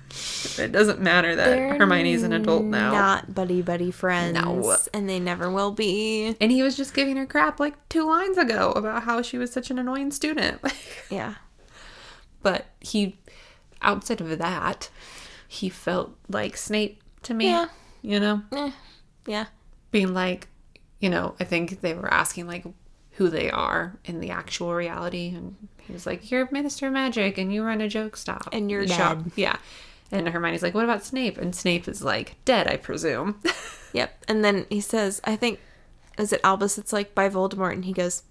it 0.57 0.71
doesn't 0.71 1.01
matter 1.01 1.35
that 1.35 1.45
they're 1.45 1.77
Hermione's 1.77 2.23
an 2.23 2.33
adult 2.33 2.63
now. 2.63 2.91
Not 2.91 3.33
buddy 3.35 3.61
buddy 3.61 3.91
friends, 3.91 4.33
No. 4.39 4.77
and 4.93 5.07
they 5.09 5.19
never 5.19 5.51
will 5.51 5.71
be. 5.71 6.35
and 6.39 6.51
he 6.51 6.63
was 6.63 6.75
just 6.77 6.93
giving 6.93 7.17
her 7.17 7.25
crap 7.25 7.59
like 7.59 7.75
two 7.89 8.05
lines 8.07 8.37
ago 8.37 8.71
about 8.71 9.03
how 9.03 9.21
she 9.21 9.37
was 9.37 9.51
such 9.51 9.69
an 9.69 9.77
annoying 9.79 10.11
student. 10.11 10.61
Yeah. 11.09 11.35
but 12.41 12.65
he 12.81 13.17
outside 13.81 14.19
of 14.21 14.37
that 14.39 14.89
he 15.47 15.69
felt 15.69 16.17
like 16.29 16.57
snape 16.57 17.01
to 17.23 17.33
me 17.33 17.45
Yeah. 17.45 17.67
you 18.01 18.19
know 18.19 18.41
Eh, 18.51 18.71
yeah. 19.25 19.45
being 19.91 20.13
like 20.13 20.47
you 20.99 21.09
know 21.09 21.35
i 21.39 21.43
think 21.43 21.81
they 21.81 21.93
were 21.93 22.11
asking 22.13 22.47
like 22.47 22.65
who 23.11 23.29
they 23.29 23.49
are 23.51 23.97
in 24.05 24.19
the 24.19 24.29
actual 24.29 24.73
reality 24.73 25.33
and 25.35 25.55
he 25.79 25.93
was 25.93 26.05
like 26.05 26.29
you're 26.31 26.47
minister 26.51 26.87
of 26.87 26.93
magic 26.93 27.37
and 27.37 27.53
you 27.53 27.63
run 27.63 27.81
a 27.81 27.87
joke 27.89 28.15
stop 28.17 28.49
And 28.51 28.69
you're 28.69 28.87
shop." 28.87 29.23
dead. 29.23 29.31
yeah 29.35 29.57
and 30.11 30.27
hermione's 30.29 30.61
like 30.63 30.73
what 30.73 30.83
about 30.83 31.03
snape 31.03 31.37
and 31.37 31.55
snape 31.55 31.87
is 31.87 32.03
like 32.03 32.35
dead 32.45 32.67
i 32.67 32.77
presume 32.77 33.41
Yep. 33.93 34.25
And 34.27 34.43
then 34.43 34.65
he 34.69 34.81
says, 34.81 35.21
I 35.23 35.37
think, 35.37 35.59
is 36.19 36.31
it 36.33 36.41
Albus? 36.43 36.77
It's 36.77 36.91
like 36.93 37.15
by 37.15 37.29
Voldemort, 37.29 37.71
and 37.71 37.85
he 37.85 37.93
goes, 37.93 38.21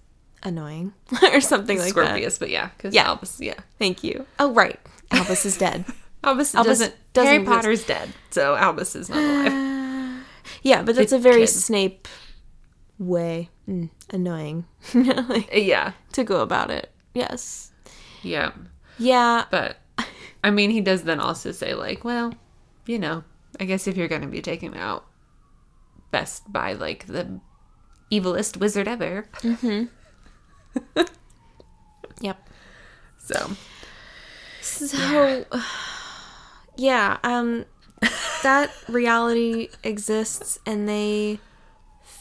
annoying 0.43 0.93
or 1.33 1.41
something 1.41 1.77
like 1.79 1.93
that. 1.95 2.05
scorpius 2.05 2.37
but 2.37 2.49
yeah 2.51 2.69
because 2.77 2.93
Yeah. 2.93 3.07
albus 3.07 3.39
yeah 3.41 3.55
Thank 3.79 4.03
you. 4.03 4.25
Oh 4.39 4.53
right, 4.53 4.79
Albus 5.11 5.45
is 5.45 5.57
dead. 5.57 5.83
albus, 6.23 6.53
Albus 6.53 6.79
doesn't, 6.79 6.95
doesn't 7.13 7.33
harry 7.33 7.43
potter's 7.43 7.83
dead 7.85 8.09
so 8.29 8.55
albus 8.55 8.95
is 8.95 9.09
not 9.09 9.17
alive 9.17 10.23
Yeah, 10.61 10.83
but 10.83 10.95
that's 10.95 11.11
a 11.11 11.19
very 11.19 11.41
kid. 11.41 11.47
Snape 11.47 12.07
way. 12.99 13.49
Mm, 13.67 13.89
annoying 14.11 14.65
like, 14.93 15.49
yeah 15.53 15.93
to 16.13 16.23
go 16.23 16.41
about 16.41 16.71
it. 16.71 16.91
Yes. 17.13 17.71
yeah 18.23 18.51
Yeah. 18.97 19.45
But 19.51 19.77
I 20.43 20.51
mean, 20.51 20.69
he 20.69 20.81
does 20.81 21.03
then 21.03 21.19
also 21.19 21.51
say 21.51 21.73
like, 21.73 22.03
well, 22.03 22.33
you 22.85 22.99
know, 22.99 23.23
I 23.59 23.65
guess 23.65 23.87
if 23.87 23.97
you're 23.97 24.07
going 24.07 24.21
to 24.21 24.27
be 24.27 24.41
taken 24.41 24.73
out, 24.75 25.05
best 26.11 26.51
by 26.51 26.73
like 26.73 27.07
the 27.07 27.39
evilest 28.11 28.57
wizard 28.57 28.87
ever. 28.87 29.27
Yep. 32.21 32.49
So 33.19 33.51
So, 34.61 35.45
yeah, 36.77 37.17
um, 37.23 37.65
that 38.43 38.71
reality 38.87 39.69
exists, 39.83 40.59
and 40.65 40.87
they 40.87 41.39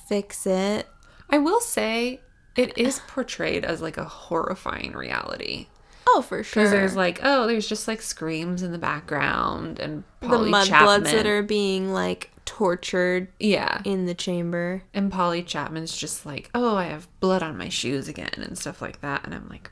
fix 0.06 0.46
it. 0.46 0.88
I 1.28 1.38
will 1.38 1.60
say 1.60 2.20
it 2.56 2.76
is 2.78 3.00
portrayed 3.06 3.64
as 3.64 3.82
like 3.82 3.96
a 3.96 4.04
horrifying 4.04 4.92
reality. 4.92 5.66
Oh, 6.08 6.22
for 6.22 6.42
sure. 6.42 6.62
Because 6.62 6.70
there's 6.70 6.96
like, 6.96 7.20
oh, 7.22 7.46
there's 7.46 7.68
just 7.68 7.88
like 7.88 8.00
screams 8.00 8.62
in 8.62 8.72
the 8.72 8.78
background 8.78 9.78
and 9.78 10.04
the 10.20 10.28
Polly 10.28 10.50
mudbloods 10.50 11.04
that 11.04 11.26
are 11.26 11.42
being 11.42 11.92
like 11.92 12.30
tortured 12.44 13.28
yeah. 13.40 13.82
in 13.84 14.06
the 14.06 14.14
chamber. 14.14 14.84
And 14.94 15.10
Polly 15.10 15.42
Chapman's 15.42 15.96
just 15.96 16.24
like, 16.24 16.48
oh, 16.54 16.76
I 16.76 16.84
have 16.84 17.08
blood 17.20 17.42
on 17.42 17.58
my 17.58 17.68
shoes 17.68 18.08
again 18.08 18.30
and 18.36 18.56
stuff 18.56 18.80
like 18.80 19.00
that. 19.00 19.24
And 19.24 19.34
I'm 19.34 19.48
like, 19.48 19.70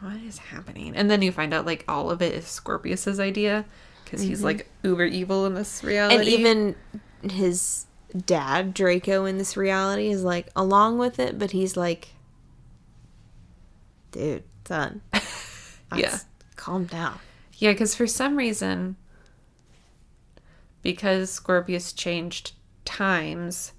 what 0.00 0.16
is 0.16 0.38
happening? 0.38 0.96
And 0.96 1.10
then 1.10 1.20
you 1.20 1.30
find 1.30 1.52
out 1.52 1.66
like 1.66 1.84
all 1.86 2.10
of 2.10 2.22
it 2.22 2.34
is 2.34 2.46
Scorpius's 2.46 3.20
idea 3.20 3.66
because 4.04 4.22
he's 4.22 4.38
mm-hmm. 4.38 4.46
like 4.46 4.70
uber 4.82 5.04
evil 5.04 5.44
in 5.44 5.54
this 5.54 5.84
reality. 5.84 6.16
And 6.16 6.24
even 6.24 6.76
his 7.30 7.86
dad, 8.26 8.74
Draco, 8.74 9.24
in 9.24 9.38
this 9.38 9.56
reality 9.56 10.08
is 10.08 10.22
like 10.24 10.48
along 10.56 10.98
with 10.98 11.18
it, 11.18 11.38
but 11.38 11.50
he's 11.52 11.76
like, 11.76 12.08
dude, 14.12 14.44
son, 14.64 15.02
Yeah. 15.96 16.18
calm 16.56 16.84
down. 16.84 17.18
Yeah, 17.58 17.72
because 17.72 17.94
for 17.94 18.06
some 18.06 18.36
reason, 18.36 18.96
because 20.82 21.30
Scorpius 21.30 21.92
changed 21.92 22.52
times, 22.84 23.72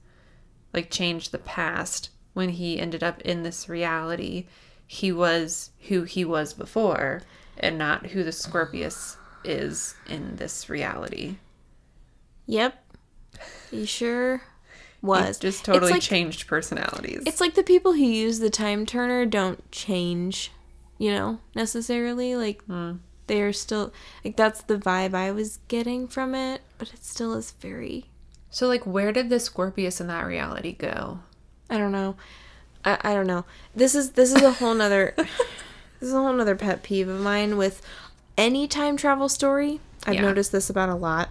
like 0.74 0.90
changed 0.92 1.32
the 1.32 1.38
past, 1.40 2.10
when 2.34 2.50
he 2.50 2.80
ended 2.80 3.04
up 3.04 3.22
in 3.22 3.44
this 3.44 3.68
reality, 3.68 4.46
he 4.88 5.12
was 5.12 5.72
who 5.88 6.04
he 6.04 6.24
was 6.24 6.54
before 6.54 7.22
and 7.58 7.78
not 7.78 8.08
who 8.08 8.24
the 8.24 8.32
Scorpius 8.32 9.18
is 9.44 9.96
in 10.08 10.36
this 10.36 10.70
reality. 10.70 11.36
Yep. 12.46 12.76
You 13.72 13.86
sure 13.86 14.38
He 14.38 15.06
was. 15.06 15.40
just 15.40 15.66
totally 15.66 15.94
like, 15.94 16.02
changed 16.02 16.48
personalities. 16.48 17.24
It's 17.26 17.42
like 17.42 17.56
the 17.56 17.64
people 17.64 17.94
who 17.94 18.04
use 18.04 18.40
the 18.40 18.50
time 18.50 18.86
turner 18.86 19.26
don't 19.26 19.70
change, 19.72 20.52
you 20.98 21.12
know, 21.12 21.40
necessarily. 21.56 22.36
Like 22.36 22.64
hmm. 22.64 22.94
they're 23.28 23.54
still 23.54 23.94
like 24.24 24.36
that's 24.36 24.62
the 24.62 24.78
vibe 24.78 25.14
I 25.14 25.32
was 25.32 25.60
getting 25.68 26.08
from 26.08 26.36
it, 26.36 26.62
but 26.78 26.94
it 26.94 27.04
still 27.04 27.34
is 27.34 27.52
very 27.52 28.06
so, 28.54 28.68
like, 28.68 28.86
where 28.86 29.14
did 29.14 29.30
the 29.30 29.40
Scorpius 29.40 30.02
in 30.02 30.08
that 30.08 30.26
reality 30.26 30.74
go? 30.74 31.20
I 31.70 31.78
don't 31.78 31.94
know. 31.94 32.18
I, 32.84 32.98
I 33.02 33.14
don't 33.14 33.26
know. 33.28 33.46
This 33.74 33.96
is 33.96 34.12
this 34.12 34.34
is 34.34 34.42
a 34.42 34.52
whole 34.52 34.74
nother 34.74 35.14
this 35.18 35.30
is 36.02 36.14
a 36.14 36.18
whole 36.20 36.34
nother 36.34 36.56
pet 36.58 36.84
peeve 36.84 37.08
of 37.08 37.22
mine 37.22 37.56
with 37.56 37.82
any 38.38 38.68
time 38.68 38.98
travel 38.98 39.30
story. 39.30 39.80
I've 40.06 40.16
Yeah. 40.16 40.22
noticed 40.22 40.52
this 40.52 40.70
about 40.70 40.90
a 40.90 40.96
lot. 40.96 41.30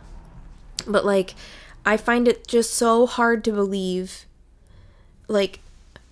But 0.87 1.05
like 1.05 1.35
I 1.85 1.97
find 1.97 2.29
it 2.29 2.47
just 2.47 2.75
so 2.75 3.07
hard 3.07 3.45
to 3.45 3.53
believe 3.53 4.27
like 5.29 5.61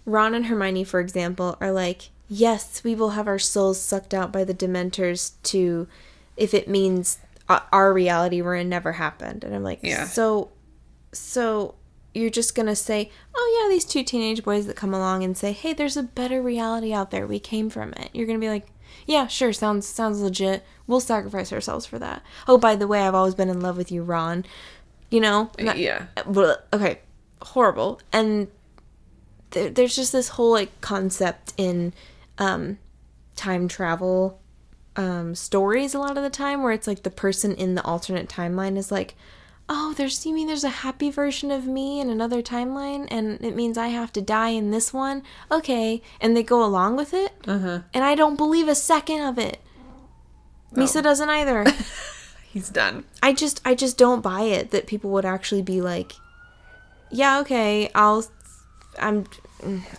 Ron 0.05 0.35
and 0.35 0.47
Hermione 0.47 0.85
for 0.85 1.01
example 1.01 1.57
are 1.61 1.73
like, 1.73 2.11
"Yes, 2.29 2.83
we 2.85 2.95
will 2.95 3.11
have 3.11 3.29
our 3.29 3.39
souls 3.39 3.81
sucked 3.81 4.14
out 4.14 4.33
by 4.33 4.45
the 4.45 4.55
dementors 4.55 5.33
to 5.45 5.87
if 6.37 6.55
it 6.55 6.69
means 6.69 7.19
our 7.73 7.93
reality 7.93 8.41
we're 8.41 8.57
in 8.57 8.69
never 8.69 8.93
happened." 8.93 9.45
And 9.45 9.55
I'm 9.55 9.62
like, 9.64 9.81
Yeah. 9.83 10.07
"So 10.07 10.51
so 11.12 11.75
you're 12.14 12.31
just 12.31 12.55
gonna 12.55 12.77
say, 12.77 13.11
oh 13.35 13.61
yeah, 13.62 13.73
these 13.73 13.85
two 13.85 14.03
teenage 14.03 14.43
boys 14.43 14.66
that 14.66 14.77
come 14.77 14.95
along 14.95 15.23
and 15.23 15.37
say, 15.37 15.53
hey, 15.53 15.73
there's 15.73 15.97
a 15.97 16.03
better 16.03 16.43
reality 16.43 16.93
out 16.93 17.11
there. 17.11 17.27
We 17.27 17.39
came 17.39 17.71
from 17.71 17.93
it. 17.93 18.11
You're 18.12 18.27
gonna 18.27 18.39
be 18.39 18.49
like, 18.49 18.66
yeah, 19.07 19.27
sure, 19.27 19.53
sounds 19.53 19.87
sounds 19.87 20.21
legit. 20.21 20.64
We'll 20.87 21.01
sacrifice 21.01 21.53
ourselves 21.53 21.87
for 21.87 21.99
that. 21.99 22.23
Oh, 22.47 22.59
by 22.59 22.77
the 22.77 22.87
way, 22.89 23.03
I've 23.03 23.14
always 23.14 23.35
been 23.35 23.49
in 23.51 23.61
love 23.61 23.77
with 23.77 23.93
you, 23.93 24.03
Ron. 24.03 24.45
You 25.11 25.21
know, 25.21 25.51
Not- 25.59 25.79
yeah. 25.79 26.07
Blah. 26.27 26.55
okay, 26.73 27.01
horrible. 27.43 28.01
And 28.13 28.49
there, 29.51 29.71
there's 29.71 29.97
just 29.97 30.13
this 30.13 30.29
whole 30.31 30.51
like 30.53 30.81
concept 30.81 31.55
in 31.57 31.93
um, 32.39 32.79
time 33.37 33.69
travel 33.69 34.41
um, 34.97 35.35
stories 35.35 35.95
a 35.95 35.99
lot 35.99 36.17
of 36.17 36.23
the 36.25 36.31
time 36.31 36.63
where 36.63 36.73
it's 36.73 36.87
like 36.89 37.05
the 37.05 37.11
person 37.11 37.55
in 37.55 37.75
the 37.77 37.85
alternate 37.85 38.29
timeline 38.29 38.77
is 38.77 38.91
like, 38.91 39.15
oh, 39.69 39.95
there's 39.97 40.27
you 40.27 40.35
mean 40.35 40.47
there's 40.47 40.65
a 40.65 40.69
happy 40.69 41.11
version 41.11 41.51
of 41.51 41.67
me 41.67 42.01
in 42.01 42.11
another 42.11 42.43
timeline, 42.43 43.07
and 43.11 43.41
it 43.45 43.55
means 43.55 43.79
I 43.79 43.89
have 43.89 44.13
to 44.15 44.21
die 44.23 44.49
in 44.51 44.71
this 44.73 44.93
one. 44.93 45.23
Okay, 45.53 46.03
and 46.21 46.37
they 46.37 46.43
go 46.43 46.65
along 46.65 46.97
with 46.97 47.15
it, 47.15 47.33
Uh-huh. 47.47 47.81
and 47.95 48.05
I 48.05 48.15
don't 48.15 48.37
believe 48.37 48.67
a 48.69 48.75
second 48.75 49.23
of 49.23 49.39
it. 49.39 49.59
Misa 50.75 51.03
doesn't 51.03 51.31
either. 51.31 51.65
He's 52.51 52.68
done. 52.70 53.05
I 53.22 53.32
just 53.32 53.61
I 53.64 53.74
just 53.74 53.99
don't 53.99 54.20
buy 54.22 54.42
it 54.42 54.70
that 54.70 54.86
people 54.86 55.11
would 55.11 55.24
actually 55.24 55.62
be 55.62 55.80
like, 55.80 56.12
yeah, 57.11 57.40
okay, 57.40 57.90
I'll 57.94 58.24
I'm 58.99 59.26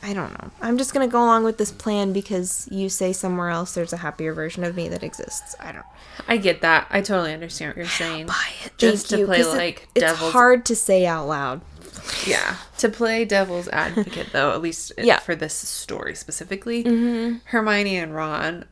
I 0.04 0.14
don't 0.14 0.32
know. 0.42 0.52
I'm 0.62 0.78
just 0.78 0.94
going 0.94 1.08
to 1.08 1.12
go 1.12 1.22
along 1.22 1.44
with 1.44 1.58
this 1.58 1.72
plan 1.72 2.14
because 2.14 2.68
you 2.72 2.88
say 2.90 3.12
somewhere 3.14 3.50
else 3.50 3.74
there's 3.76 3.92
a 3.94 3.98
happier 3.98 4.34
version 4.34 4.64
of 4.64 4.76
me 4.76 4.88
that 4.90 5.04
exists. 5.04 5.56
I 5.60 5.72
don't 5.74 5.86
I 6.28 6.38
get 6.38 6.62
that. 6.62 6.88
I 6.90 7.02
totally 7.02 7.34
understand 7.34 7.72
what 7.72 7.78
you're 7.78 7.86
saying. 7.88 8.28
buy 8.28 8.50
it. 8.66 8.72
Just 8.78 9.08
Thank 9.08 9.10
to 9.10 9.18
you, 9.20 9.26
play 9.26 9.38
'cause 9.44 9.54
it- 9.54 9.58
like 9.58 9.88
it's 9.96 10.12
hard 10.14 10.66
to 10.68 10.76
say 10.76 11.06
out 11.06 11.28
loud. 11.28 11.62
Yeah. 12.26 12.56
To 12.80 12.90
play 12.90 13.26
devil's 13.26 13.68
advocate, 13.68 14.30
though, 14.34 14.52
at 14.54 14.62
least 14.62 14.92
Yeah. 14.98 15.18
Mm-hmm. 15.18 15.26
for 15.26 15.36
this 15.36 15.54
story 15.54 16.16
specifically, 16.16 16.84
Hermione 17.46 17.98
and 17.98 18.16
Ron 18.16 18.66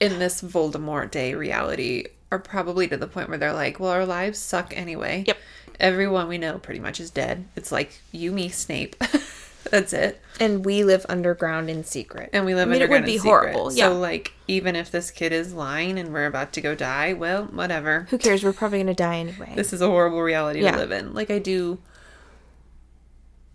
in 0.00 0.18
this 0.18 0.42
Voldemort 0.42 1.10
Day 1.10 1.34
reality 1.34 2.04
are 2.36 2.38
probably 2.38 2.86
to 2.88 2.96
the 2.96 3.06
point 3.08 3.28
where 3.28 3.38
they're 3.38 3.52
like, 3.52 3.80
well, 3.80 3.90
our 3.90 4.06
lives 4.06 4.38
suck 4.38 4.72
anyway. 4.76 5.24
Yep. 5.26 5.38
Everyone 5.80 6.28
we 6.28 6.38
know 6.38 6.58
pretty 6.58 6.80
much 6.80 7.00
is 7.00 7.10
dead. 7.10 7.46
It's 7.56 7.72
like 7.72 8.00
you, 8.12 8.32
me, 8.32 8.48
Snape. 8.48 8.96
That's 9.70 9.92
it. 9.92 10.20
And 10.38 10.64
we 10.64 10.84
live 10.84 11.04
underground 11.08 11.68
in 11.68 11.82
secret. 11.82 12.30
And 12.32 12.46
we 12.46 12.54
live 12.54 12.68
I 12.68 12.72
mean, 12.72 12.82
it 12.82 12.88
would 12.88 13.04
be 13.04 13.16
horrible, 13.16 13.72
yeah. 13.72 13.88
So, 13.88 13.98
like, 13.98 14.32
even 14.46 14.76
if 14.76 14.90
this 14.92 15.10
kid 15.10 15.32
is 15.32 15.52
lying 15.52 15.98
and 15.98 16.12
we're 16.12 16.26
about 16.26 16.52
to 16.52 16.60
go 16.60 16.74
die, 16.76 17.12
well, 17.14 17.46
whatever. 17.46 18.06
Who 18.10 18.18
cares? 18.18 18.44
We're 18.44 18.52
probably 18.52 18.78
going 18.78 18.86
to 18.86 18.94
die 18.94 19.16
anyway. 19.18 19.52
This 19.56 19.72
is 19.72 19.82
a 19.82 19.88
horrible 19.88 20.22
reality 20.22 20.62
Yeah. 20.62 20.72
to 20.72 20.78
live 20.78 20.92
in. 20.92 21.14
Like 21.14 21.30
I 21.30 21.38
do 21.40 21.78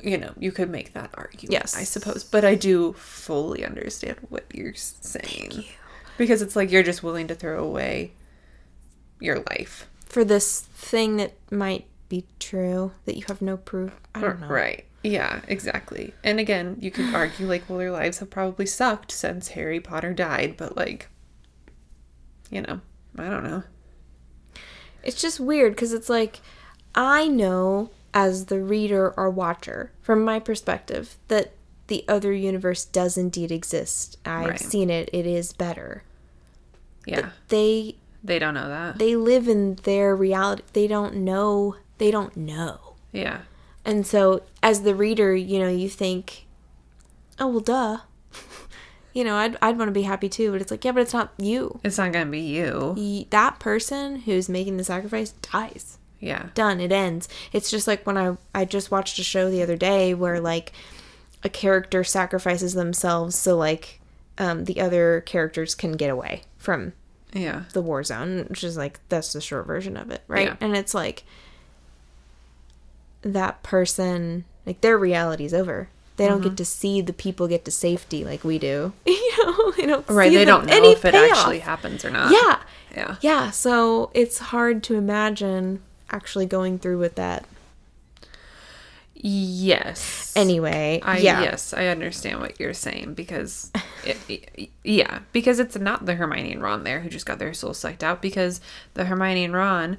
you 0.04 0.18
know, 0.18 0.34
you 0.38 0.52
could 0.52 0.70
make 0.70 0.94
that 0.94 1.12
argument, 1.14 1.52
Yes. 1.52 1.78
I 1.78 1.84
suppose, 1.84 2.24
but 2.24 2.44
I 2.44 2.56
do 2.56 2.94
fully 2.94 3.64
understand 3.64 4.18
what 4.30 4.46
you're 4.52 4.74
saying. 4.74 5.64
Because 6.18 6.42
it's 6.42 6.56
like 6.56 6.72
you're 6.72 6.84
just 6.84 7.04
willing 7.04 7.28
to 7.28 7.36
throw 7.36 7.64
away 7.64 8.14
your 9.22 9.44
life. 9.50 9.88
For 10.06 10.24
this 10.26 10.62
thing 10.62 11.18
that 11.18 11.34
might 11.50 11.86
be 12.10 12.26
true 12.40 12.92
that 13.06 13.16
you 13.18 13.24
have 13.28 13.42
no 13.42 13.56
proof. 13.58 13.94
I 14.14 14.22
don't 14.22 14.42
know. 14.42 14.48
Right. 14.48 14.86
Yeah, 15.04 15.42
exactly. 15.48 16.14
And 16.24 16.40
again, 16.40 16.78
you 16.80 16.92
could 16.92 17.14
argue 17.16 17.48
like, 17.48 17.70
well, 17.70 17.78
their 17.80 17.92
lives 17.92 18.20
have 18.20 18.30
probably 18.30 18.66
sucked 18.66 19.12
since 19.12 19.50
Harry 19.50 19.80
Potter 19.80 20.14
died, 20.14 20.56
but 20.58 20.76
like 20.76 21.08
you 22.50 22.62
know, 22.62 22.82
I 23.18 23.30
don't 23.30 23.44
know. 23.46 23.64
It's 25.04 25.20
just 25.22 25.40
weird 25.40 25.74
because 25.74 25.94
it's 25.94 26.10
like 26.10 26.42
I 26.94 27.28
know 27.28 27.90
as 28.14 28.48
the 28.48 28.60
reader 28.60 29.12
or 29.16 29.30
watcher, 29.30 29.92
from 30.02 30.26
my 30.26 30.38
perspective, 30.40 31.16
that 31.30 31.54
the 31.88 32.04
other 32.10 32.34
universe 32.34 32.84
does 32.84 33.18
indeed 33.18 33.52
exist. 33.52 34.18
I've 34.26 34.48
Right. 34.50 34.60
seen 34.60 34.90
it. 34.90 35.10
It 35.14 35.26
is 35.26 35.54
better. 35.54 36.04
Yeah. 37.06 37.30
They 37.48 37.96
They 38.24 38.40
don't 38.40 38.54
know 38.54 38.70
that. 38.70 38.98
they 39.00 39.16
live 39.16 39.48
in 39.48 39.76
their 39.84 40.16
reality. 40.16 40.64
They 40.74 40.88
don't 40.88 41.16
know. 41.16 41.76
They 41.98 42.12
don't 42.12 42.36
know. 42.38 42.96
yeah. 43.12 43.42
And 43.84 44.06
so, 44.06 44.44
as 44.62 44.84
the 44.84 44.94
reader, 44.94 45.36
you 45.36 45.58
know, 45.60 45.68
you 45.70 45.90
think, 45.90 46.46
"Oh 47.40 47.48
well, 47.48 47.60
duh." 47.62 47.98
you 49.14 49.24
know, 49.24 49.36
I'd 49.36 49.58
I'd 49.62 49.78
want 49.78 49.88
to 49.90 49.92
be 49.94 50.04
happy 50.04 50.30
too, 50.30 50.52
but 50.52 50.62
it's 50.62 50.70
like, 50.72 50.86
yeah, 50.86 50.92
but 50.92 51.02
it's 51.02 51.14
not 51.14 51.34
you. 51.38 51.80
It's 51.84 51.98
not 51.98 52.12
going 52.12 52.28
to 52.28 52.32
be 52.32 52.42
you. 52.42 52.94
Y- 52.96 53.26
That 53.32 53.60
person 53.60 54.18
who's 54.22 54.48
making 54.50 54.78
the 54.78 54.84
sacrifice 54.84 55.32
dies. 55.32 55.98
Yeah. 56.20 56.50
done 56.54 56.80
it 56.80 56.92
ends 56.92 57.28
it's 57.52 57.72
just 57.72 57.88
like 57.88 58.06
when 58.06 58.16
i 58.16 58.38
i 58.54 58.64
just 58.64 58.92
watched 58.92 59.18
a 59.18 59.24
show 59.24 59.50
the 59.50 59.64
other 59.64 59.76
day 59.76 60.14
where 60.14 60.40
like 60.40 60.72
a 61.44 61.50
character 61.50 62.04
sacrifices 62.04 62.76
themselves 62.76 63.36
so 63.36 63.58
like 63.58 64.00
um, 64.38 64.66
the 64.66 64.80
other 64.80 65.22
characters 65.22 65.74
can 65.74 65.94
get 65.94 66.12
away 66.12 66.44
from 66.60 66.94
Yeah. 67.34 67.64
the 67.74 67.82
war 67.82 68.04
zone 68.04 68.46
which 68.50 68.64
is 68.64 68.76
like 68.78 69.00
that's 69.10 69.32
the 69.34 69.42
short 69.42 69.66
version 69.68 69.96
of 69.98 70.12
it 70.12 70.22
right 70.28 70.48
Yeah. 70.48 70.56
and 70.60 70.76
it's 70.76 70.94
like 70.94 71.24
that 73.22 73.62
person 73.64 74.46
like 74.66 74.82
their 74.82 74.98
reality's 74.98 75.54
over 75.54 75.90
they 76.18 76.28
don't 76.28 76.40
Mm-hmm. 76.42 76.50
get 76.50 76.58
to 76.58 76.66
see 76.66 77.02
the 77.02 77.14
people 77.14 77.48
get 77.48 77.66
to 77.66 77.72
safety 77.72 78.24
like 78.26 78.44
we 78.44 78.60
do 78.60 78.94
you 79.06 79.46
know 79.46 79.72
they 79.72 79.86
don't 79.86 80.08
Right, 80.10 80.32
they 80.32 80.46
don't 80.46 80.66
know 80.66 80.84
if 80.92 81.06
it 81.06 81.14
payoff. 81.14 81.38
actually 81.38 81.60
happens 81.60 82.04
or 82.04 82.10
not. 82.10 82.32
yeah 82.32 82.60
Yeah. 82.96 83.16
yeah 83.22 83.52
so 83.52 84.12
it's 84.14 84.38
hard 84.40 84.84
to 84.84 84.96
imagine 84.96 85.82
actually 86.10 86.46
going 86.46 86.78
through 86.80 86.98
with 87.00 87.16
that 87.16 87.46
Yes. 89.24 90.34
anyway 90.36 91.00
I 91.04 91.20
yeah. 91.20 91.42
yes, 91.44 91.74
I 91.74 91.88
understand 91.88 92.40
what 92.40 92.60
you're 92.60 92.74
saying 92.74 93.14
because 93.14 93.72
it, 94.06 94.18
it- 94.58 94.70
yeah, 94.84 95.20
because 95.32 95.60
it's 95.60 95.78
not 95.78 96.06
the 96.06 96.16
Hermione 96.16 96.52
and 96.54 96.62
Ron 96.64 96.84
there 96.84 97.02
who 97.02 97.10
just 97.10 97.26
got 97.26 97.38
their 97.40 97.54
souls 97.54 97.78
sucked 97.78 98.04
out 98.04 98.22
because 98.22 98.62
the 98.96 99.06
Hermione 99.06 99.44
and 99.46 99.54
Ron 99.54 99.98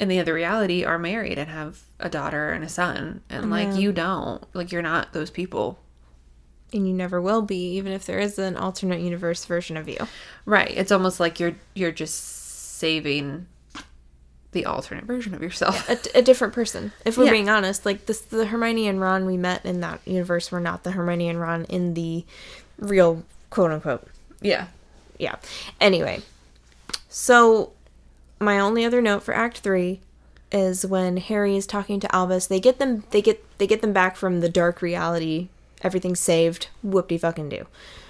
in 0.00 0.08
the 0.08 0.18
other 0.18 0.34
reality 0.34 0.84
are 0.84 0.98
married 0.98 1.38
and 1.38 1.50
have 1.50 1.82
a 2.00 2.08
daughter 2.08 2.50
and 2.50 2.64
a 2.64 2.68
son. 2.68 3.20
And 3.28 3.50
like 3.50 3.74
you 3.76 3.92
don't. 3.92 4.42
Like 4.54 4.72
you're 4.72 4.80
not 4.82 5.12
those 5.12 5.30
people. 5.30 5.78
And 6.72 6.86
you 6.88 6.94
never 6.94 7.20
will 7.20 7.42
be, 7.42 7.76
even 7.76 7.92
if 7.92 8.06
there 8.06 8.18
is 8.18 8.38
an 8.38 8.56
alternate 8.56 9.00
universe 9.00 9.44
version 9.44 9.76
of 9.76 9.88
you. 9.88 9.98
right. 10.46 10.70
It's 10.70 10.90
almost 10.90 11.20
like 11.20 11.38
you're 11.38 11.54
you're 11.74 11.92
just 11.92 12.14
saving 12.78 13.46
the 14.52 14.66
alternate 14.66 15.04
version 15.04 15.32
of 15.34 15.42
yourself 15.42 15.88
A, 15.88 15.98
a 16.18 16.22
different 16.22 16.52
person. 16.54 16.92
If 17.04 17.16
we're 17.16 17.26
Yeah. 17.26 17.30
being 17.32 17.48
honest, 17.48 17.86
like 17.86 18.06
this, 18.06 18.20
the 18.20 18.46
Hermione 18.46 18.88
and 18.88 19.00
Ron 19.00 19.24
we 19.26 19.36
met 19.36 19.64
in 19.64 19.80
that 19.80 20.00
universe 20.04 20.50
were 20.50 20.60
not 20.60 20.82
the 20.84 20.90
Hermione 20.92 21.28
and 21.28 21.40
Ron 21.40 21.64
in 21.66 21.94
the 21.94 22.24
real 22.78 23.22
quote 23.50 23.70
unquote 23.70 24.06
yeah 24.40 24.66
yeah. 25.18 25.36
Anyway, 25.80 26.22
so 27.08 27.72
my 28.38 28.58
only 28.58 28.84
other 28.84 29.02
note 29.02 29.22
for 29.22 29.34
Act 29.34 29.58
Three 29.58 30.00
is 30.50 30.84
when 30.86 31.18
Harry 31.18 31.56
is 31.56 31.66
talking 31.66 32.00
to 32.00 32.14
Albus. 32.14 32.46
They 32.46 32.58
get 32.60 32.78
them. 32.78 33.04
They 33.10 33.20
get 33.22 33.44
they 33.58 33.66
get 33.66 33.82
them 33.82 33.92
back 33.92 34.16
from 34.16 34.40
the 34.40 34.48
dark 34.48 34.80
reality. 34.82 35.48
Everything's 35.82 36.20
saved. 36.20 36.68
Whoop 36.82 37.08
de 37.08 37.18
fucking 37.18 37.48
do. 37.50 37.66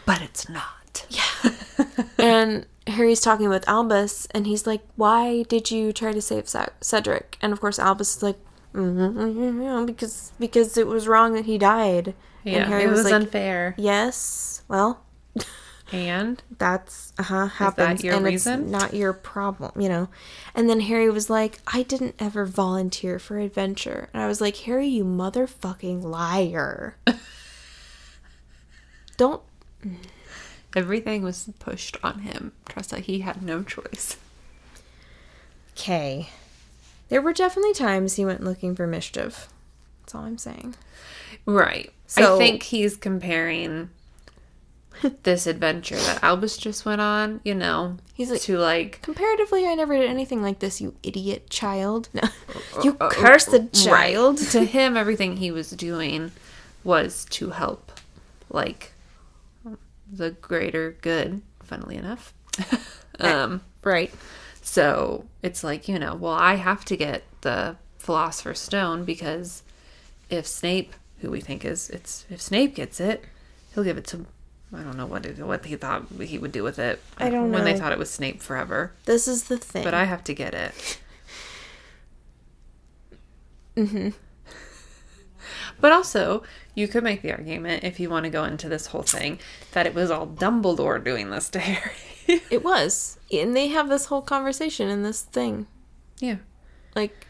but 0.07 0.22
it's 0.22 0.49
not 0.49 1.05
Yeah. 1.09 1.84
and 2.18 2.66
Harry's 2.91 3.20
talking 3.20 3.49
with 3.49 3.68
Albus, 3.68 4.26
and 4.32 4.47
he's 4.47 4.66
like, 4.66 4.82
"Why 4.97 5.43
did 5.45 5.70
you 5.70 5.93
try 5.93 6.12
to 6.12 6.22
save 6.22 6.49
Cedric?" 6.80 7.38
And 7.41 7.53
of 7.53 7.61
course, 7.61 7.78
Albus 7.78 8.16
is 8.16 8.22
like, 8.22 8.38
mm 8.74 9.86
"Because 9.86 10.32
because 10.38 10.76
it 10.76 10.86
was 10.86 11.09
wrong 11.09 11.34
that 11.34 11.47
he 11.47 11.59
died." 11.59 12.14
yeah 12.45 12.59
and 12.59 12.68
Harry 12.68 12.84
it 12.84 12.88
was, 12.88 12.99
was, 12.99 13.05
like, 13.05 13.14
unfair 13.14 13.74
"Yes, 13.76 14.62
well, 14.68 15.05
and 15.93 16.43
that's 16.59 17.12
uh-huh 17.18 17.47
happens 17.47 18.05
your 18.05 18.14
and 18.14 18.24
reason? 18.24 18.62
it's 18.62 18.70
not 18.70 18.95
your 18.95 19.12
problem 19.12 19.72
you 19.80 19.88
know 19.88 20.09
and 20.55 20.68
then 20.70 20.80
harry 20.80 21.11
was 21.11 21.28
like 21.28 21.59
i 21.66 21.82
didn't 21.82 22.14
ever 22.18 22.45
volunteer 22.47 23.18
for 23.18 23.38
adventure 23.38 24.09
and 24.12 24.22
i 24.22 24.26
was 24.26 24.41
like 24.41 24.57
harry 24.59 24.86
you 24.86 25.05
motherfucking 25.05 26.03
liar 26.03 26.97
don't 29.16 29.43
everything 30.77 31.23
was 31.23 31.49
pushed 31.59 31.97
on 32.03 32.21
him 32.21 32.53
trust 32.68 32.91
that 32.91 33.01
he 33.01 33.21
had 33.21 33.43
no 33.43 33.62
choice 33.62 34.16
okay 35.73 36.29
there 37.09 37.23
were 37.23 37.33
definitely 37.33 37.73
times 37.75 38.14
he 38.16 38.25
went 38.25 38.43
looking 38.43 38.75
for 38.75 38.87
mischief 38.87 39.49
that's 40.03 40.14
all 40.14 40.23
i'm 40.23 40.39
saying 40.39 40.75
Right. 41.47 41.93
So- 42.07 42.35
I 42.35 42.39
think 42.39 42.64
he's 42.64 42.97
comparing 42.97 43.89
this 45.23 45.47
adventure 45.47 45.95
that 45.97 46.23
Albus 46.23 46.57
just 46.59 46.85
went 46.85 47.01
on, 47.01 47.41
you 47.45 47.55
know, 47.55 47.97
He's 48.14 48.31
like- 48.31 48.41
to 48.43 48.59
like 48.59 49.01
comparatively 49.01 49.66
i 49.66 49.75
never 49.75 49.97
did 49.97 50.11
anything 50.11 50.43
like 50.43 50.59
this 50.59 50.81
you 50.81 50.95
idiot 51.03 51.49
child 51.49 52.09
no. 52.12 52.23
Uh, 52.77 52.83
you 52.83 52.97
uh, 53.01 53.05
uh, 53.05 53.11
cursed 53.11 53.73
child 53.73 54.41
Right. 54.41 54.49
to 54.51 54.64
him, 54.64 54.97
everything 54.97 55.37
he 55.37 55.51
was 55.51 55.71
doing 55.71 56.33
was 56.85 57.25
to 57.31 57.51
help, 57.51 57.93
like, 58.51 58.93
the 60.11 60.31
greater 60.31 60.97
good. 61.01 61.43
Funnily 61.63 61.97
enough, 61.97 62.35
um, 63.21 63.61
right 63.85 64.13
so 64.63 65.25
it's 65.43 65.65
like 65.65 65.89
you 65.89 65.99
know, 65.99 66.15
well, 66.15 66.35
I 66.35 66.55
have 66.55 66.85
to 66.87 66.97
get 66.97 67.25
the 67.41 67.77
Philosopher's 67.99 68.61
Stone 68.61 69.05
because 69.05 69.63
if 70.29 70.47
Snape, 70.47 70.95
who 71.21 71.31
we 71.31 71.41
think 71.41 71.65
is 71.65 71.91
it's 71.91 72.25
if 72.31 72.41
Snape 72.41 72.75
gets 72.75 73.01
it, 73.01 73.25
he'll 73.75 73.85
give 73.85 73.99
it 73.99 74.07
to. 74.09 74.27
I 74.73 74.83
don't 74.83 74.97
know 74.97 75.07
what 75.07 75.27
it, 75.27 75.39
what 75.39 75.65
he 75.65 75.75
thought 75.75 76.05
he 76.21 76.39
would 76.39 76.53
do 76.53 76.63
with 76.63 76.79
it. 76.79 77.01
I 77.19 77.31
don't 77.31 77.51
know 77.51 77.59
when 77.59 77.65
they 77.65 77.77
thought 77.77 77.91
it 77.91 77.99
was 77.99 78.11
Snape 78.11 78.41
forever, 78.41 78.93
this 79.07 79.27
is 79.27 79.45
the 79.45 79.57
thing 79.57 79.83
but 79.83 79.95
I 79.95 80.05
have 80.05 80.23
to 80.25 80.35
get 80.35 80.55
it. 80.55 81.01
But 85.81 85.93
also, 85.93 86.43
you 86.74 86.89
could 86.89 87.05
make 87.05 87.22
the 87.22 87.33
argument 87.33 87.85
if 87.85 87.99
you 87.99 88.11
want 88.11 88.24
to 88.24 88.31
go 88.31 88.45
into 88.45 88.68
this 88.68 88.87
whole 88.87 89.03
thing 89.03 89.39
that 89.72 89.87
it 89.87 89.95
was 89.95 90.11
all 90.11 90.26
Dumbledore 90.26 91.03
doing 91.03 91.31
this 91.31 91.49
to 91.51 91.59
Harry. 91.61 92.43
It 92.51 92.62
was. 92.62 93.18
And 93.33 93.57
they 93.57 93.68
have 93.68 93.89
this 93.89 94.07
whole 94.07 94.22
conversation 94.22 94.89
in 94.89 95.03
this 95.03 95.22
thing. 95.22 95.66
yeah. 96.18 96.37
Like, 96.95 97.26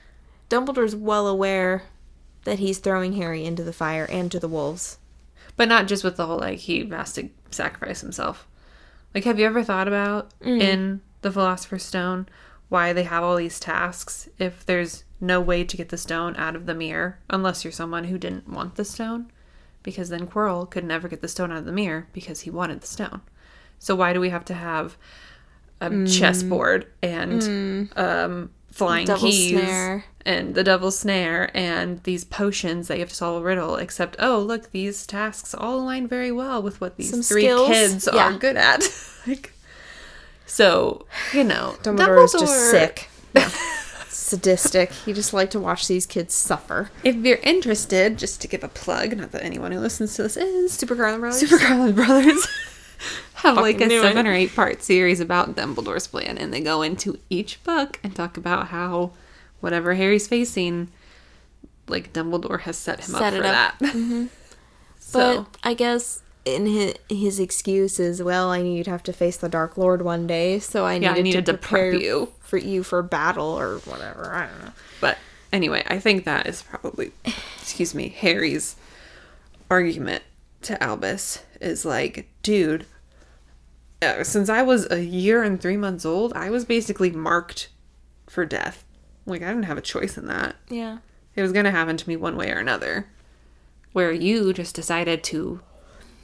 Dumbledore's 0.48 0.96
well 0.96 1.26
aware 1.26 1.84
that 2.44 2.58
he's 2.58 2.78
throwing 2.78 3.12
Harry 3.14 3.44
into 3.44 3.62
the 3.62 3.72
fire 3.72 4.06
and 4.10 4.32
to 4.32 4.40
the 4.40 4.48
wolves. 4.48 4.98
But 5.56 5.68
not 5.68 5.86
just 5.86 6.02
with 6.02 6.16
the 6.16 6.26
whole 6.26 6.38
like 6.38 6.60
he 6.60 6.88
has 6.88 7.12
to 7.14 7.28
sacrifice 7.50 8.00
himself. 8.00 8.46
Like, 9.14 9.24
have 9.24 9.38
you 9.38 9.46
ever 9.46 9.62
thought 9.62 9.88
about 9.88 10.32
mm. 10.40 10.60
in 10.60 11.02
the 11.20 11.30
Philosopher's 11.30 11.84
Stone 11.84 12.28
why 12.68 12.92
they 12.92 13.02
have 13.02 13.22
all 13.22 13.36
these 13.36 13.60
tasks 13.60 14.28
if 14.38 14.64
there's 14.64 15.04
no 15.20 15.40
way 15.40 15.64
to 15.64 15.76
get 15.76 15.88
the 15.90 15.98
stone 15.98 16.34
out 16.36 16.56
of 16.56 16.66
the 16.66 16.74
mirror 16.74 17.18
unless 17.28 17.64
you're 17.64 17.72
someone 17.72 18.04
who 18.04 18.18
didn't 18.18 18.48
want 18.48 18.76
the 18.76 18.84
stone? 18.84 19.30
Because 19.82 20.08
then 20.10 20.26
Quirrell 20.26 20.68
could 20.70 20.84
never 20.84 21.08
get 21.08 21.20
the 21.22 21.28
stone 21.28 21.50
out 21.52 21.58
of 21.58 21.64
the 21.64 21.72
mirror 21.72 22.06
because 22.12 22.40
he 22.40 22.50
wanted 22.50 22.80
the 22.80 22.86
stone. 22.86 23.20
So 23.78 23.94
why 23.94 24.12
do 24.12 24.20
we 24.20 24.28
have 24.30 24.44
to 24.46 24.54
have 24.54 24.96
a 25.80 26.06
chessboard 26.06 26.86
and 27.02 27.90
um, 27.96 28.50
flying 28.70 29.06
Devil's 29.06 29.22
keys 29.30 29.50
snare. 29.58 30.04
and 30.26 30.54
the 30.54 30.62
devil's 30.62 30.98
snare 30.98 31.50
and 31.56 32.02
these 32.02 32.24
potions 32.24 32.88
that 32.88 32.96
you 32.98 33.00
have 33.00 33.08
to 33.08 33.14
solve 33.14 33.40
a 33.42 33.44
riddle? 33.44 33.76
Except, 33.76 34.16
oh 34.18 34.38
look, 34.38 34.70
these 34.72 35.06
tasks 35.06 35.54
all 35.54 35.80
align 35.80 36.06
very 36.06 36.30
well 36.30 36.62
with 36.62 36.78
what 36.82 36.96
these 36.98 37.10
Some 37.10 37.22
three 37.22 37.44
skills. 37.44 37.68
kids 37.68 38.08
Yeah. 38.12 38.34
are 38.34 38.38
good 38.38 38.56
at. 38.58 38.82
like, 39.26 39.54
so 40.44 41.06
you 41.32 41.44
know, 41.44 41.76
Dumbledore 41.82 42.24
is 42.24 42.32
just 42.32 42.44
Dumbledore- 42.44 42.70
sick. 42.70 43.08
Sadistic. 44.30 44.92
He 44.92 45.12
just 45.12 45.32
liked 45.32 45.52
to 45.52 45.60
watch 45.60 45.86
these 45.88 46.06
kids 46.06 46.34
suffer. 46.34 46.90
If 47.04 47.16
you're 47.16 47.38
interested, 47.42 48.16
just 48.18 48.40
to 48.42 48.48
give 48.48 48.62
a 48.64 48.68
plug, 48.68 49.16
not 49.16 49.32
that 49.32 49.44
anyone 49.44 49.72
who 49.72 49.78
listens 49.80 50.14
to 50.16 50.22
this 50.22 50.36
is, 50.36 50.72
Super 50.72 50.94
Carlin 50.96 51.20
Brothers. 51.20 51.40
Super 51.40 51.58
Carlin 51.58 51.94
Brothers 51.94 52.46
have 53.34 53.56
like 53.56 53.80
a 53.80 53.88
seven 53.88 54.26
it. 54.26 54.30
or 54.30 54.32
eight 54.32 54.54
part 54.54 54.82
series 54.82 55.20
about 55.20 55.56
Dumbledore's 55.56 56.06
plan, 56.06 56.38
and 56.38 56.52
they 56.52 56.60
go 56.60 56.82
into 56.82 57.18
each 57.28 57.62
book 57.64 57.98
and 58.02 58.14
talk 58.14 58.36
about 58.36 58.68
how 58.68 59.12
whatever 59.60 59.94
Harry's 59.94 60.26
facing, 60.28 60.88
like 61.88 62.12
Dumbledore 62.12 62.60
has 62.60 62.76
set 62.76 63.00
him 63.00 63.14
Set 63.14 63.34
up 63.34 63.40
for 63.40 63.46
up. 63.46 63.78
that. 63.78 63.78
Mm-hmm. 63.80 64.26
so 64.98 65.42
But 65.42 65.56
I 65.64 65.74
guess 65.74 66.22
in 66.44 66.66
his, 66.66 66.94
his 67.08 67.38
excuse 67.40 68.00
is, 68.00 68.22
well, 68.22 68.50
I 68.50 68.62
knew 68.62 68.72
you'd 68.76 68.86
have 68.86 69.02
to 69.04 69.12
face 69.12 69.36
the 69.36 69.48
Dark 69.48 69.76
Lord 69.76 70.02
one 70.02 70.26
day, 70.26 70.58
so 70.58 70.84
I 70.86 70.94
Yeah, 70.94 71.10
I 71.10 71.14
needed, 71.14 71.22
needed 71.24 71.46
to 71.46 71.52
to 71.52 71.58
prep 71.58 71.80
prepare 71.90 71.94
you. 71.94 72.32
for 72.40 72.56
you 72.56 72.82
for 72.82 73.02
battle 73.02 73.46
or 73.58 73.78
whatever. 73.80 74.32
I 74.32 74.46
don't 74.46 74.64
know. 74.64 74.72
But 75.00 75.18
anyway, 75.52 75.84
I 75.86 75.98
think 75.98 76.24
that 76.24 76.46
is 76.46 76.62
probably, 76.62 77.12
excuse 77.60 77.94
me, 77.94 78.08
Harry's 78.08 78.76
argument 79.70 80.22
to 80.62 80.82
Albus 80.82 81.42
is 81.60 81.84
like, 81.84 82.28
dude, 82.42 82.86
uh, 84.02 84.24
since 84.24 84.48
I 84.48 84.62
was 84.62 84.90
a 84.90 85.04
year 85.04 85.42
and 85.42 85.60
three 85.60 85.76
months 85.76 86.04
old, 86.06 86.32
I 86.32 86.50
was 86.50 86.64
basically 86.64 87.10
marked 87.10 87.68
for 88.28 88.44
death. 88.46 88.84
Like, 89.26 89.42
I 89.42 89.48
didn't 89.48 89.64
have 89.64 89.78
a 89.78 89.82
choice 89.82 90.16
in 90.16 90.26
that. 90.26 90.56
Yeah. 90.68 90.98
It 91.36 91.42
was 91.42 91.52
going 91.52 91.66
to 91.66 91.70
happen 91.70 91.96
to 91.98 92.08
me 92.08 92.16
one 92.16 92.36
way 92.36 92.50
or 92.50 92.58
another. 92.58 93.08
Where 93.92 94.10
you 94.12 94.52
just 94.52 94.74
decided 94.74 95.22
to 95.24 95.60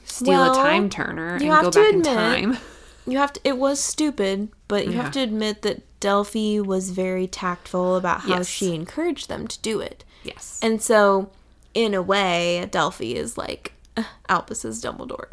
steal 0.07 0.33
Well, 0.35 0.53
a 0.53 0.55
time 0.57 0.89
turner 0.89 1.35
and 1.35 1.43
go 1.43 1.71
back 1.71 1.93
in 1.93 2.03
time. 2.03 2.59
You 3.09 3.19
have 3.19 3.33
to. 3.35 3.41
It 3.45 3.57
was 3.57 3.79
stupid, 3.79 4.49
but 4.67 4.87
you 4.87 4.95
Yeah. 4.95 5.03
have 5.03 5.13
to 5.13 5.21
admit 5.21 5.63
that 5.63 5.81
Delphi 6.01 6.59
was 6.59 6.91
very 6.91 7.29
tactful 7.29 7.95
about 7.95 8.23
how 8.23 8.39
Yes. 8.39 8.49
she 8.49 8.75
encouraged 8.75 9.29
them 9.29 9.47
to 9.47 9.59
do 9.61 9.79
it. 9.79 10.05
Yes. 10.25 10.59
And 10.61 10.83
so, 10.83 11.31
in 11.73 11.95
a 11.95 12.03
way, 12.03 12.67
Delphi 12.69 13.13
is 13.13 13.39
like 13.39 13.75
uh, 13.97 14.03
Albus's 14.29 14.83
Dumbledore, 14.83 15.29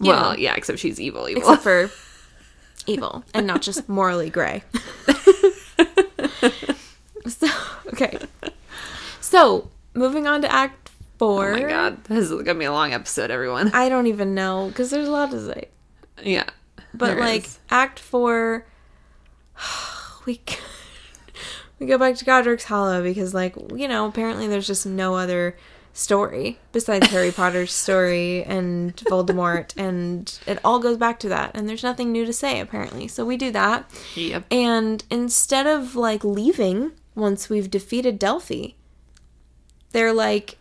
you 0.00 0.08
well, 0.08 0.30
know. 0.32 0.38
yeah, 0.38 0.54
except 0.54 0.78
she's 0.78 0.98
evil, 0.98 1.28
evil. 1.28 1.42
except 1.42 1.62
for 1.62 1.90
evil 2.86 3.22
and 3.34 3.46
not 3.46 3.60
just 3.60 3.86
morally 3.86 4.30
gray. 4.30 4.62
so 7.26 7.46
okay, 7.92 8.18
so 9.20 9.68
moving 9.92 10.26
on 10.26 10.40
to 10.40 10.50
Act 10.50 10.89
Four. 11.20 11.50
oh 11.50 11.52
my 11.52 11.68
god. 11.68 12.02
This 12.04 12.30
is 12.30 12.44
to 12.44 12.54
be 12.54 12.64
a 12.64 12.72
long 12.72 12.94
episode, 12.94 13.30
everyone. 13.30 13.72
I 13.74 13.90
don't 13.90 14.06
even 14.06 14.34
know 14.34 14.68
because 14.68 14.88
there's 14.88 15.06
a 15.06 15.10
lot 15.10 15.30
to 15.32 15.52
say. 15.52 15.68
yeah. 16.22 16.48
But 16.94 17.18
like 17.18 17.44
is. 17.44 17.58
Act 17.68 17.98
Four, 17.98 18.64
we 20.24 20.40
we 21.78 21.84
go 21.84 21.98
back 21.98 22.14
to 22.14 22.24
Godric's 22.24 22.64
Hollow 22.64 23.02
because 23.02 23.34
like 23.34 23.54
you 23.74 23.86
know 23.86 24.06
apparently 24.06 24.48
there's 24.48 24.66
just 24.66 24.86
no 24.86 25.14
other 25.14 25.58
story 25.92 26.58
besides 26.72 27.08
Harry 27.08 27.32
Potter's 27.36 27.74
story 27.74 28.42
and 28.44 28.96
Voldemort 28.96 29.74
and 29.76 30.40
it 30.46 30.58
all 30.64 30.78
goes 30.78 30.96
back 30.96 31.20
to 31.20 31.28
that 31.28 31.50
and 31.54 31.68
there's 31.68 31.82
nothing 31.82 32.12
new 32.12 32.24
to 32.24 32.32
say 32.32 32.60
apparently. 32.60 33.06
So 33.08 33.26
we 33.26 33.36
do 33.36 33.50
that. 33.50 33.90
Yep. 34.14 34.46
And 34.50 35.04
instead 35.10 35.66
of 35.66 35.94
like 35.94 36.24
leaving 36.24 36.92
once 37.14 37.50
we've 37.50 37.70
defeated 37.70 38.18
Delphi, 38.18 38.68
they're 39.92 40.12
like, 40.12 40.56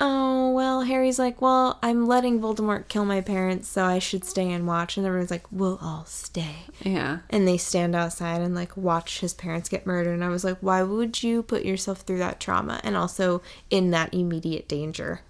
oh, 0.00 0.50
well, 0.52 0.82
Harry's 0.82 1.18
like, 1.18 1.40
well, 1.40 1.78
I'm 1.82 2.06
letting 2.06 2.40
Voldemort 2.40 2.88
kill 2.88 3.04
my 3.04 3.20
parents, 3.20 3.68
so 3.68 3.84
I 3.84 3.98
should 3.98 4.24
stay 4.24 4.50
and 4.50 4.66
watch. 4.66 4.96
And 4.96 5.06
everyone's 5.06 5.30
like, 5.30 5.50
we'll 5.50 5.78
all 5.80 6.04
stay. 6.04 6.56
Yeah. 6.82 7.20
And 7.30 7.46
they 7.46 7.56
stand 7.56 7.94
outside 7.94 8.40
and 8.40 8.54
like 8.54 8.76
watch 8.76 9.20
his 9.20 9.34
parents 9.34 9.68
get 9.68 9.86
murdered. 9.86 10.14
And 10.14 10.24
I 10.24 10.28
was 10.28 10.44
like, 10.44 10.58
why 10.60 10.82
would 10.82 11.22
you 11.22 11.42
put 11.42 11.64
yourself 11.64 12.00
through 12.00 12.18
that 12.18 12.40
trauma 12.40 12.80
and 12.84 12.96
also 12.96 13.42
in 13.70 13.90
that 13.90 14.12
immediate 14.12 14.68
danger? 14.68 15.20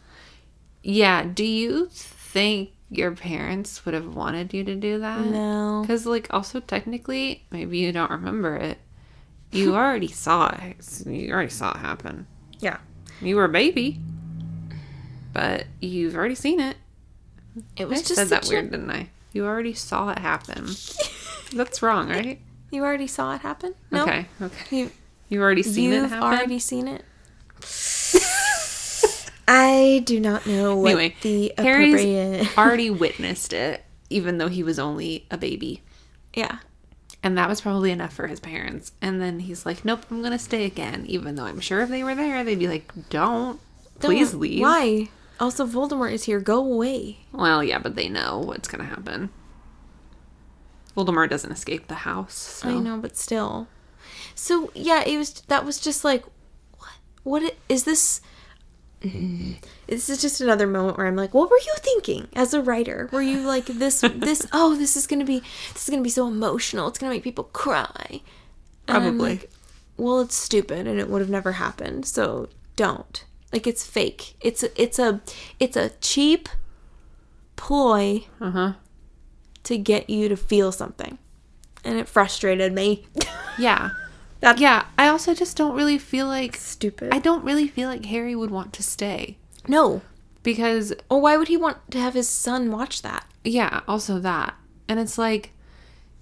Yeah. 0.83 1.25
Do 1.25 1.45
you 1.45 1.89
think 1.91 2.71
your 2.91 3.13
parents 3.13 3.85
would 3.85 3.95
have 3.95 4.15
wanted 4.15 4.55
you 4.55 4.65
to 4.65 4.75
do 4.75 4.99
that? 5.01 5.27
No. 5.27 5.81
Because, 5.83 6.07
like, 6.07 6.33
also 6.33 6.61
technically, 6.61 7.45
maybe 7.51 7.79
you 7.79 7.93
don't 7.93 8.11
remember 8.11 8.57
it. 8.57 8.79
You 9.51 9.75
already 9.77 10.09
saw 10.09 10.55
it. 10.63 11.07
You 11.07 11.33
already 11.33 11.51
saw 11.51 11.73
it 11.73 11.79
happen. 11.79 12.27
Yeah. 12.59 12.79
You 13.21 13.37
were 13.37 13.45
a 13.45 13.49
baby, 13.49 14.01
but 15.35 15.67
you've 15.81 16.15
already 16.17 16.35
seen 16.35 16.61
it. 16.61 16.77
It 17.77 17.83
I 17.83 17.87
was 17.87 18.03
just 18.03 18.15
said 18.15 18.29
that 18.29 18.45
such 18.45 18.53
a- 18.53 18.55
weird, 18.57 18.71
didn't 18.71 18.91
I? 18.91 19.11
You 19.33 19.45
already 19.45 19.75
saw 19.75 20.09
it 20.11 20.19
happen. 20.19 20.67
That's 21.53 21.83
wrong, 21.83 22.09
right? 22.09 22.41
You 22.71 22.83
already 22.85 23.07
saw 23.07 23.35
it 23.35 23.41
happen? 23.43 23.75
No. 23.91 24.03
Okay. 24.05 24.27
Okay. 24.41 24.77
You, 24.77 24.91
You've 25.29 25.43
already 25.43 25.63
seen 25.63 25.93
you've 25.93 26.05
it 26.05 26.09
happen. 26.09 26.23
already 26.25 26.59
seen 26.59 26.89
it? 26.89 27.03
I 29.47 30.03
do 30.07 30.21
not 30.21 30.47
know 30.47 30.77
what 30.77 30.93
Anyway, 30.93 31.15
the 31.23 31.53
Harry's 31.59 31.95
appropriate. 31.95 32.59
already 32.59 32.91
witnessed 32.91 33.53
it, 33.53 33.85
even 34.09 34.39
though 34.39 34.49
he 34.49 34.63
was 34.63 34.79
only 34.79 35.27
a 35.31 35.37
baby. 35.37 35.83
yeah. 36.35 36.59
And 37.23 37.39
that 37.39 37.49
was 37.49 37.63
probably 37.63 37.91
enough 37.91 38.13
for 38.13 38.27
his 38.27 38.39
parents. 38.39 38.93
And 39.01 39.19
then 39.19 39.41
he's 39.41 39.65
like, 39.65 39.83
nope, 39.83 40.05
I'm 40.11 40.21
going 40.21 40.33
to 40.33 40.39
stay 40.39 40.67
again. 40.67 41.07
Even 41.09 41.37
though 41.37 41.45
I'm 41.47 41.59
sure 41.61 41.81
if 41.81 41.89
they 41.89 42.05
were 42.05 42.15
there, 42.15 42.45
they'd 42.45 42.59
be 42.59 42.69
like, 42.69 42.93
don't. 43.09 43.59
Please 43.99 44.33
Don't- 44.33 44.41
leave. 44.41 44.61
Why? 44.61 45.09
Also, 45.41 45.67
Voldemort 45.67 46.13
is 46.13 46.25
here. 46.25 46.41
Go 46.41 46.59
away. 46.65 47.19
Well, 47.33 47.63
yeah, 47.65 47.79
but 47.79 47.97
they 47.97 48.09
know 48.09 48.39
what's 48.39 48.69
going 48.69 48.83
to 48.85 48.89
happen. 48.89 49.31
Voldemort 50.97 51.31
doesn't 51.31 51.51
escape 51.53 51.89
the 51.89 51.95
house. 51.97 52.35
So. 52.35 52.69
I 52.69 52.75
know, 52.79 52.99
but 52.99 53.17
still. 53.17 53.67
So 54.35 54.71
yeah, 54.75 55.03
it 55.05 55.17
was. 55.19 55.41
That 55.49 55.65
was 55.65 55.81
just 55.81 56.05
like, 56.05 56.25
what? 56.79 56.91
What 57.25 57.43
i- 57.43 57.57
is 57.69 57.85
this? 57.85 58.21
Mm-hmm. 59.03 59.55
This 59.89 60.09
is 60.09 60.23
just 60.23 60.41
another 60.41 60.67
moment 60.67 60.97
where 60.97 61.07
I'm 61.07 61.17
like, 61.17 61.35
what 61.35 61.51
were 61.51 61.59
you 61.59 61.75
thinking 61.79 62.29
as 62.35 62.55
a 62.55 62.63
writer? 62.63 63.09
Were 63.13 63.21
you 63.23 63.41
like 63.41 63.67
this? 63.67 64.01
This? 64.15 64.47
Oh, 64.53 64.75
this 64.77 64.97
is 64.97 65.07
gonna 65.07 65.25
be. 65.25 65.41
This 65.73 65.85
is 65.85 65.91
gonna 65.91 66.03
be 66.03 66.11
so 66.11 66.29
emotional. 66.29 66.89
It's 66.89 66.99
gonna 66.99 67.13
make 67.13 67.25
people 67.25 67.45
cry. 67.45 68.21
And 68.87 69.03
Probably. 69.03 69.19
like, 69.31 69.51
well, 69.97 70.21
it's 70.21 70.37
stupid, 70.37 70.87
and 70.87 71.01
it 71.01 71.09
would 71.11 71.21
have 71.23 71.31
never 71.31 71.53
happened. 71.53 72.07
So 72.07 72.49
don't. 72.77 73.25
Like 73.55 73.67
it's 73.67 73.87
fake. 73.87 74.35
It's 74.41 74.63
a, 74.63 74.83
it's 74.83 74.99
a 74.99 75.21
it's 75.59 75.77
a 75.77 75.91
cheap 76.01 76.49
ploy 77.57 78.25
Uh 78.41 78.51
huh. 78.51 78.73
to 79.65 79.79
get 79.79 80.11
you 80.11 80.29
to 80.29 80.37
feel 80.37 80.73
something, 80.73 81.19
and 81.85 81.99
it 81.99 82.09
frustrated 82.09 82.73
me. 82.73 83.07
Yeah. 83.57 83.91
That- 84.41 84.59
yeah. 84.59 84.87
I 84.99 85.07
also 85.07 85.33
just 85.33 85.57
don't 85.57 85.77
really 85.77 85.97
feel 85.97 86.27
like. 86.27 86.57
Stupid. 86.57 87.15
I 87.15 87.21
don't 87.21 87.45
really 87.45 87.69
feel 87.69 87.89
like 87.89 88.05
Harry 88.07 88.35
would 88.35 88.51
want 88.51 88.73
to 88.73 88.83
stay. 88.83 89.39
no. 89.69 90.03
Because 90.43 90.93
Or 91.09 91.21
why 91.23 91.37
would 91.39 91.47
he 91.49 91.57
want 91.57 91.79
to 91.93 91.99
have 92.01 92.15
his 92.15 92.29
son 92.29 92.71
watch 92.73 93.01
that? 93.03 93.25
Yeah, 93.45 93.81
also 93.89 94.19
that. 94.19 94.55
And 94.89 94.99
it's 95.01 95.17
like 95.17 95.53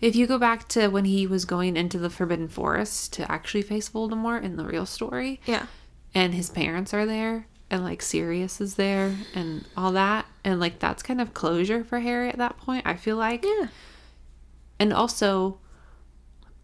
if 0.02 0.14
you 0.14 0.26
go 0.28 0.38
back 0.38 0.68
to 0.68 0.88
when 0.88 1.06
he 1.06 1.26
was 1.26 1.44
going 1.46 1.76
into 1.76 1.98
the 1.98 2.10
Forbidden 2.10 2.48
Forest 2.48 3.14
to 3.14 3.32
actually 3.32 3.62
face 3.62 3.88
Voldemort 3.88 4.42
in 4.44 4.56
the 4.56 4.64
real 4.66 4.84
story, 4.86 5.40
Yeah. 5.46 5.66
And 6.14 6.34
his 6.34 6.50
parents 6.50 6.92
are 6.92 7.06
there, 7.06 7.46
and 7.70 7.82
like 7.84 8.02
Sirius 8.02 8.60
is 8.60 8.74
there, 8.74 9.14
and 9.34 9.64
all 9.76 9.92
that, 9.92 10.26
and 10.44 10.60
like 10.60 10.78
that's 10.78 11.02
kind 11.02 11.20
of 11.20 11.34
closure 11.34 11.84
for 11.84 12.00
Harry 12.00 12.28
at 12.28 12.38
that 12.38 12.58
point, 12.58 12.86
I 12.86 12.94
feel 12.94 13.16
like. 13.16 13.44
Yeah. 13.44 13.68
And 14.78 14.92
also, 14.92 15.58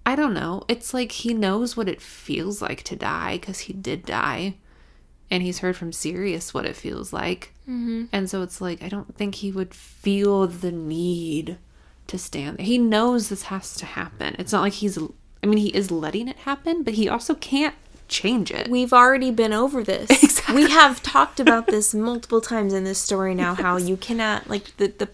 I 0.05 0.16
don't 0.16 0.34
know, 0.34 0.64
it's 0.68 0.92
like 0.92 1.12
he 1.12 1.34
knows 1.34 1.76
what 1.76 1.88
it 1.88 2.01
feels 2.01 2.61
like 2.61 2.82
to 2.84 2.96
die 2.96 3.38
because 3.38 3.61
he 3.61 3.72
did 3.72 4.05
die. 4.05 4.57
And 5.30 5.42
he's 5.42 5.59
heard 5.59 5.76
from 5.76 5.92
Sirius 5.92 6.55
what 6.55 6.64
it 6.64 6.74
feels 6.74 7.12
like. 7.12 7.53
Mm-hmm. 7.64 8.07
And 8.12 8.30
so 8.30 8.40
it's 8.40 8.62
like, 8.62 8.82
I 8.82 8.88
don't 8.88 9.14
think 9.14 9.34
he 9.34 9.53
would 9.53 9.74
feel 9.74 10.46
the 10.46 10.72
need 10.72 11.59
to 12.07 12.16
stand 12.16 12.57
there. 12.57 12.64
He 12.64 12.78
knows 12.78 13.28
this 13.28 13.42
has 13.42 13.76
to 13.76 13.84
happen. 13.84 14.36
It's 14.38 14.53
not 14.53 14.62
like 14.62 14.72
he's, 14.72 14.96
I 14.96 15.46
mean, 15.46 15.59
he 15.59 15.68
is 15.68 15.90
letting 15.90 16.28
it 16.28 16.38
happen, 16.38 16.82
but 16.82 16.94
he 16.94 17.11
also 17.11 17.34
can't 17.34 17.74
change 18.09 18.50
it. 18.50 18.68
We've 18.68 18.92
already 18.92 19.30
been 19.30 19.52
over 19.52 19.82
this. 19.84 20.11
Exactly. 20.22 20.64
We 20.64 20.70
have 20.70 21.02
talked 21.02 21.40
about 21.40 21.66
this 21.66 21.92
multiple 22.09 22.40
times 22.40 22.72
in 22.72 22.84
this 22.84 22.98
story 22.98 23.34
now 23.34 23.54
how 23.54 23.76
you 23.76 23.96
cannot 23.98 24.48
like 24.48 24.74
the 24.78 24.86
the 24.88 25.09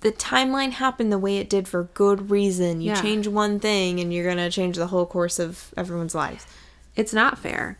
the 0.00 0.10
timeline 0.12 0.70
happened 0.72 1.10
the 1.12 1.18
way 1.18 1.36
it 1.38 1.48
did 1.50 1.66
for 1.68 1.84
good 1.94 2.30
reason. 2.30 2.80
You 2.80 2.92
Yeah. 2.92 3.00
change 3.02 3.26
one 3.28 3.58
thing 3.60 4.00
and 4.00 4.12
you're 4.12 4.24
going 4.24 4.36
to 4.38 4.50
change 4.50 4.76
the 4.76 4.86
whole 4.88 5.06
course 5.06 5.38
of 5.38 5.72
everyone's 5.76 6.14
lives. 6.14 6.46
It's 6.96 7.12
not 7.14 7.38
fair. 7.38 7.78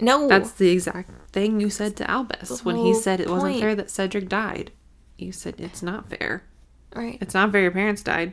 No. 0.00 0.26
That's 0.28 0.50
the 0.52 0.70
exact 0.70 1.10
thing 1.32 1.60
you 1.60 1.68
said 1.70 1.96
to 1.96 2.10
Albus 2.10 2.64
when 2.64 2.76
he 2.76 2.94
said 2.94 3.20
it 3.20 3.28
wasn't 3.28 3.60
fair 3.60 3.74
that 3.74 3.90
Cedric 3.90 4.28
died. 4.28 4.70
You 5.18 5.30
said 5.32 5.56
it's 5.58 5.82
not 5.82 6.08
fair. 6.08 6.42
right. 6.94 7.18
It's 7.20 7.34
not 7.34 7.52
fair 7.52 7.62
your 7.62 7.70
parents 7.70 8.02
died, 8.02 8.32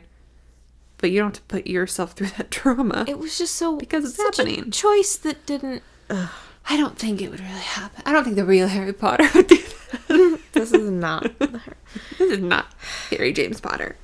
but 0.98 1.10
you 1.10 1.18
don't 1.20 1.28
have 1.36 1.42
to 1.48 1.54
put 1.54 1.66
yourself 1.66 2.12
through 2.12 2.28
that 2.36 2.50
trauma. 2.52 3.04
It 3.08 3.18
was 3.18 3.38
just 3.38 3.54
so 3.54 3.76
Because 3.76 4.04
it's 4.04 4.16
such 4.16 4.38
a 4.38 4.48
happening. 4.48 4.70
choice 4.70 5.16
that 5.16 5.46
didn't 5.46 5.82
I 6.10 6.76
don't 6.76 6.98
think 6.98 7.22
it 7.22 7.30
would 7.30 7.40
really 7.40 7.52
happen. 7.60 8.02
I 8.06 8.12
don't 8.12 8.24
think 8.24 8.36
the 8.36 8.44
real 8.44 8.68
Harry 8.68 8.92
Potter 8.92 9.28
would 9.34 9.46
do 9.46 9.56
that. 9.56 10.40
This 10.52 10.72
is 10.72 10.90
not 10.90 11.38
this 11.38 12.20
is 12.20 12.38
not 12.40 12.66
Harry 13.10 13.32
James 13.32 13.60
Potter. 13.60 13.96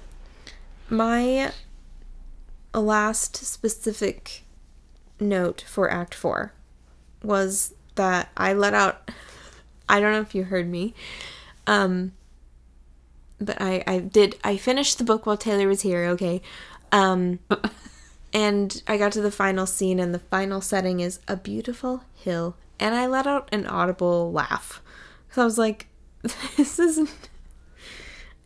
My 0.89 1.53
last 2.73 3.37
specific 3.37 4.43
note 5.21 5.65
for 5.67 5.91
Act 5.91 6.15
4 6.15 6.53
was 7.23 7.75
that 7.95 8.29
I 8.37 8.53
let 8.53 8.75
out 8.75 9.11
I 9.89 10.01
don't 10.01 10.13
know 10.13 10.21
if 10.21 10.35
you 10.35 10.45
heard 10.45 10.69
me. 10.69 10.95
Um 11.67 12.13
but 13.41 13.61
I 13.61 13.83
I 13.87 13.99
did 13.99 14.37
I 14.45 14.57
finished 14.57 14.99
the 14.99 15.05
book 15.05 15.27
while 15.27 15.37
Taylor 15.37 15.69
was 15.69 15.83
here, 15.83 16.05
okay. 16.07 16.41
Um 16.95 17.41
and 18.33 18.83
I 18.87 18.97
got 18.97 19.13
to 19.13 19.21
the 19.21 19.31
final 19.31 19.67
scene 19.67 19.99
and 20.01 20.15
the 20.15 20.19
final 20.19 20.61
setting 20.61 21.01
is 21.01 21.19
a 21.29 21.37
beautiful 21.37 22.05
hill 22.15 22.57
and 22.81 22.95
I 22.95 23.07
let 23.07 23.27
out 23.27 23.49
an 23.53 23.67
audible 23.67 24.33
laugh. 24.33 24.81
So 25.31 25.43
I 25.43 25.45
was 25.45 25.59
like 25.59 25.87
this 26.57 26.79
isn't 26.79 27.11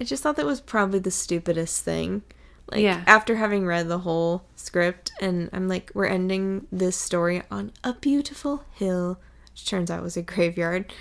I 0.00 0.04
just 0.04 0.22
thought 0.22 0.36
that 0.36 0.46
was 0.46 0.60
probably 0.60 0.98
the 1.00 1.10
stupidest 1.10 1.84
thing. 1.84 2.22
Like 2.70 2.80
Yeah. 2.82 3.02
after 3.06 3.36
having 3.36 3.66
read 3.66 3.88
the 3.88 3.98
whole 3.98 4.44
script 4.56 5.10
and 5.20 5.50
I'm 5.52 5.68
like 5.68 5.90
we're 5.94 6.06
ending 6.06 6.66
this 6.70 6.96
story 6.96 7.42
on 7.50 7.72
a 7.84 7.94
beautiful 7.94 8.64
hill, 8.74 9.18
which 9.52 9.66
turns 9.66 9.90
out 9.90 10.02
was 10.02 10.16
a 10.16 10.22
graveyard. 10.22 10.92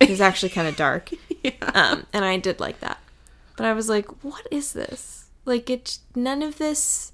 It 0.00 0.10
was 0.10 0.20
actually 0.20 0.50
kind 0.50 0.68
of 0.68 0.76
dark. 0.76 1.10
Yeah. 1.42 1.52
Um 1.74 2.06
and 2.12 2.24
I 2.24 2.38
did 2.38 2.58
like 2.60 2.80
that. 2.80 2.98
But 3.56 3.66
I 3.66 3.72
was 3.72 3.88
like, 3.88 4.06
what 4.24 4.46
is 4.50 4.72
this? 4.72 5.25
Like 5.46 5.70
it 5.70 5.98
none 6.14 6.42
of 6.42 6.58
this 6.58 7.12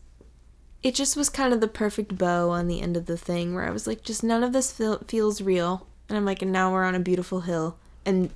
it 0.82 0.96
just 0.96 1.16
was 1.16 1.28
kind 1.28 1.54
of 1.54 1.60
the 1.60 1.68
perfect 1.68 2.18
bow 2.18 2.50
on 2.50 2.66
the 2.66 2.80
end 2.80 2.96
of 2.96 3.06
the 3.06 3.16
thing 3.16 3.54
where 3.54 3.64
I 3.64 3.70
was 3.70 3.86
like 3.86 4.02
just 4.02 4.24
none 4.24 4.42
of 4.42 4.52
this 4.52 4.72
feel, 4.72 4.98
feels 5.06 5.40
real. 5.40 5.86
And 6.08 6.18
I'm 6.18 6.24
like 6.24 6.42
and 6.42 6.50
now 6.50 6.72
we're 6.72 6.82
on 6.84 6.96
a 6.96 7.00
beautiful 7.00 7.42
hill 7.42 7.76
and 8.04 8.30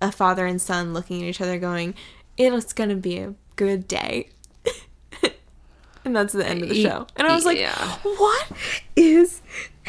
a 0.00 0.10
father 0.10 0.46
and 0.46 0.60
son 0.62 0.94
looking 0.94 1.22
at 1.22 1.28
each 1.28 1.40
other 1.40 1.58
going, 1.58 1.94
it's 2.38 2.72
going 2.72 2.88
to 2.90 2.96
be 2.96 3.18
a 3.18 3.34
good 3.56 3.86
day. 3.86 4.30
and 6.04 6.16
that's 6.16 6.32
the 6.32 6.46
end 6.46 6.62
of 6.62 6.68
the 6.68 6.82
show. 6.82 7.06
And 7.16 7.26
I 7.28 7.34
was 7.34 7.44
like, 7.44 7.58
Yeah. 7.58 7.74
what 8.02 8.52
is? 8.96 9.40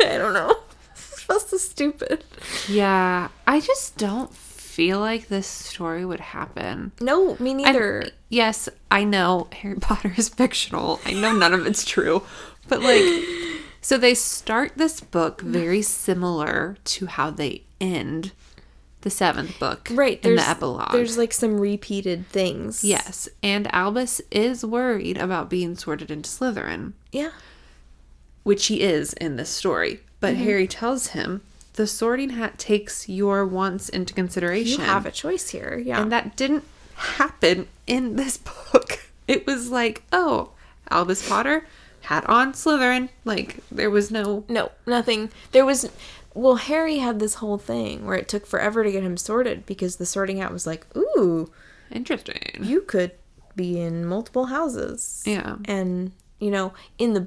I 0.00 0.18
don't 0.18 0.34
know. 0.34 0.56
This 0.94 1.22
feels 1.22 1.48
so 1.48 1.56
stupid. 1.58 2.24
Yeah, 2.68 3.28
I 3.46 3.60
just 3.60 3.96
don't 3.96 4.32
feel 4.70 4.98
like 5.00 5.28
this 5.28 5.46
story 5.46 6.04
would 6.04 6.20
happen. 6.20 6.92
No, 7.00 7.36
me 7.38 7.50
I- 7.50 7.54
neither. 7.54 8.04
yes, 8.28 8.68
I 8.90 9.04
know 9.04 9.48
Harry 9.52 9.76
Potter 9.80 10.14
is 10.16 10.28
fictional. 10.28 11.00
I 11.04 11.12
know 11.12 11.32
none 11.34 11.52
of 11.54 11.66
it's 11.66 11.84
true. 11.84 12.22
But 12.68 12.82
like 12.82 13.02
so 13.80 13.96
they 13.98 14.14
start 14.14 14.72
this 14.76 15.00
book 15.00 15.40
very 15.40 15.82
similar 15.82 16.76
to 16.84 17.06
how 17.06 17.30
they 17.30 17.62
end 17.80 18.32
the 19.00 19.10
seventh 19.10 19.58
book 19.58 19.88
right. 19.92 20.22
in 20.24 20.36
the 20.36 20.48
epilogue. 20.48 20.92
There's 20.92 21.16
like 21.18 21.32
some 21.32 21.58
repeated 21.58 22.28
things. 22.28 22.84
yes, 22.84 23.28
and 23.42 23.66
Albus 23.74 24.20
is 24.30 24.64
worried 24.64 25.16
about 25.16 25.48
being 25.50 25.74
sorted 25.76 26.10
into 26.10 26.28
Slytherin, 26.28 26.92
Yeah. 27.10 27.30
which 28.42 28.66
he 28.66 28.82
is 28.82 29.14
in 29.14 29.36
this 29.36 29.48
story. 29.50 30.00
But 30.20 30.34
Mm-hmm. 30.34 30.44
Harry 30.44 30.66
tells 30.66 31.08
him 31.08 31.40
the 31.74 31.86
sorting 31.86 32.30
hat 32.30 32.58
takes 32.58 33.08
your 33.08 33.46
wants 33.46 33.88
into 33.88 34.14
consideration. 34.14 34.80
You 34.80 34.86
have 34.86 35.06
a 35.06 35.10
choice 35.10 35.50
here. 35.50 35.80
Yeah. 35.84 36.00
And 36.00 36.10
that 36.12 36.36
didn't 36.36 36.64
happen 36.94 37.68
in 37.86 38.16
this 38.16 38.36
book. 38.36 39.00
It 39.28 39.46
was 39.46 39.70
like, 39.70 40.02
oh, 40.10 40.50
Albus 40.90 41.28
Potter 41.28 41.64
hat 42.00 42.28
on 42.28 42.52
Slytherin. 42.52 43.10
Like 43.24 43.58
there 43.70 43.88
was 43.88 44.10
no 44.10 44.42
no, 44.48 44.72
nothing. 44.88 45.30
There 45.52 45.64
was 45.64 45.88
well, 46.34 46.56
Harry 46.56 46.98
had 46.98 47.18
this 47.18 47.34
whole 47.34 47.58
thing 47.58 48.06
where 48.06 48.16
it 48.16 48.28
took 48.28 48.46
forever 48.46 48.84
to 48.84 48.92
get 48.92 49.02
him 49.02 49.16
sorted 49.16 49.66
because 49.66 49.96
the 49.96 50.06
sorting 50.06 50.38
hat 50.38 50.52
was 50.52 50.66
like, 50.66 50.86
ooh, 50.96 51.50
Interesting. 51.90 52.58
you 52.60 52.82
could 52.82 53.12
be 53.56 53.80
in 53.80 54.04
multiple 54.04 54.46
houses. 54.46 55.22
Yeah. 55.26 55.56
And, 55.64 56.12
you 56.38 56.50
know, 56.50 56.72
in 56.98 57.14
the 57.14 57.26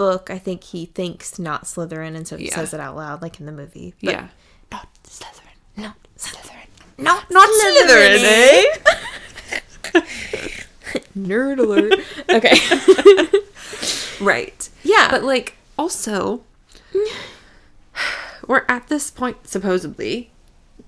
book, 0.00 0.30
I 0.30 0.38
think 0.38 0.64
he 0.64 0.86
thinks 0.86 1.38
not 1.38 1.64
Slytherin, 1.64 2.16
and 2.16 2.26
so 2.26 2.38
he 2.38 2.46
Yeah. 2.46 2.54
said 2.64 2.80
it 2.80 2.80
out 2.80 2.96
loud, 2.96 3.20
like 3.20 3.38
in 3.38 3.44
the 3.44 3.52
movie. 3.52 3.92
But 4.02 4.10
yeah. 4.12 4.28
Not 4.72 4.88
Slytherin. 5.04 5.56
Not 5.76 5.96
Slytherin. 6.16 6.68
Not, 6.96 7.30
not 7.30 7.48
Slytherin, 7.50 8.24
eh? 8.24 8.64
Nerd 11.18 11.58
alert. 11.58 12.00
Okay. 12.30 12.56
Right. 14.20 14.68
Yeah. 14.82 15.08
But 15.10 15.24
like 15.24 15.56
also 15.78 16.42
we're 18.46 18.66
at 18.68 18.88
this 18.88 19.10
point 19.10 19.46
supposedly 19.48 20.30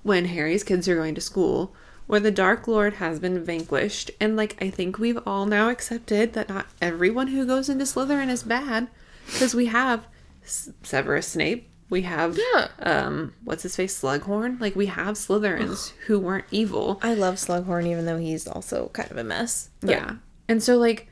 when 0.03 0.25
Harry's 0.25 0.63
kids 0.63 0.87
are 0.87 0.95
going 0.95 1.15
to 1.15 1.21
school 1.21 1.73
where 2.05 2.19
the 2.19 2.29
Dark 2.29 2.67
Lord 2.67 2.95
has 2.95 3.19
been 3.19 3.43
vanquished 3.43 4.11
and 4.19 4.35
like 4.37 4.55
I 4.61 4.69
think 4.69 4.99
we've 4.99 5.17
all 5.25 5.47
now 5.47 5.69
accepted 5.69 6.33
that 6.33 6.47
not 6.47 6.67
everyone 6.79 7.27
who 7.29 7.43
goes 7.47 7.69
into 7.69 7.85
Slytherin 7.85 8.29
is 8.29 8.43
bad 8.43 8.87
because 9.25 9.53
we 9.55 9.65
have 9.67 10.07
Severus 10.43 11.27
Snape 11.27 11.69
we 11.89 12.01
have 12.03 12.37
Yeah. 12.53 12.67
um 12.79 13.33
what's 13.43 13.63
his 13.63 13.75
face 13.75 13.99
Slughorn 14.01 14.59
like 14.59 14.75
we 14.75 14.87
have 14.87 15.15
Slytherins 15.15 15.91
who 16.07 16.19
weren't 16.19 16.45
evil 16.51 16.99
I 17.03 17.13
love 17.13 17.35
Slughorn, 17.35 17.85
even 17.87 18.05
though 18.05 18.17
he's 18.17 18.47
also 18.47 18.89
kind 18.93 19.11
of 19.11 19.17
a 19.17 19.23
mess. 19.23 19.69
But- 19.81 19.89
Yeah. 19.91 20.11
And 20.49 20.61
so 20.63 20.77
like 20.77 21.07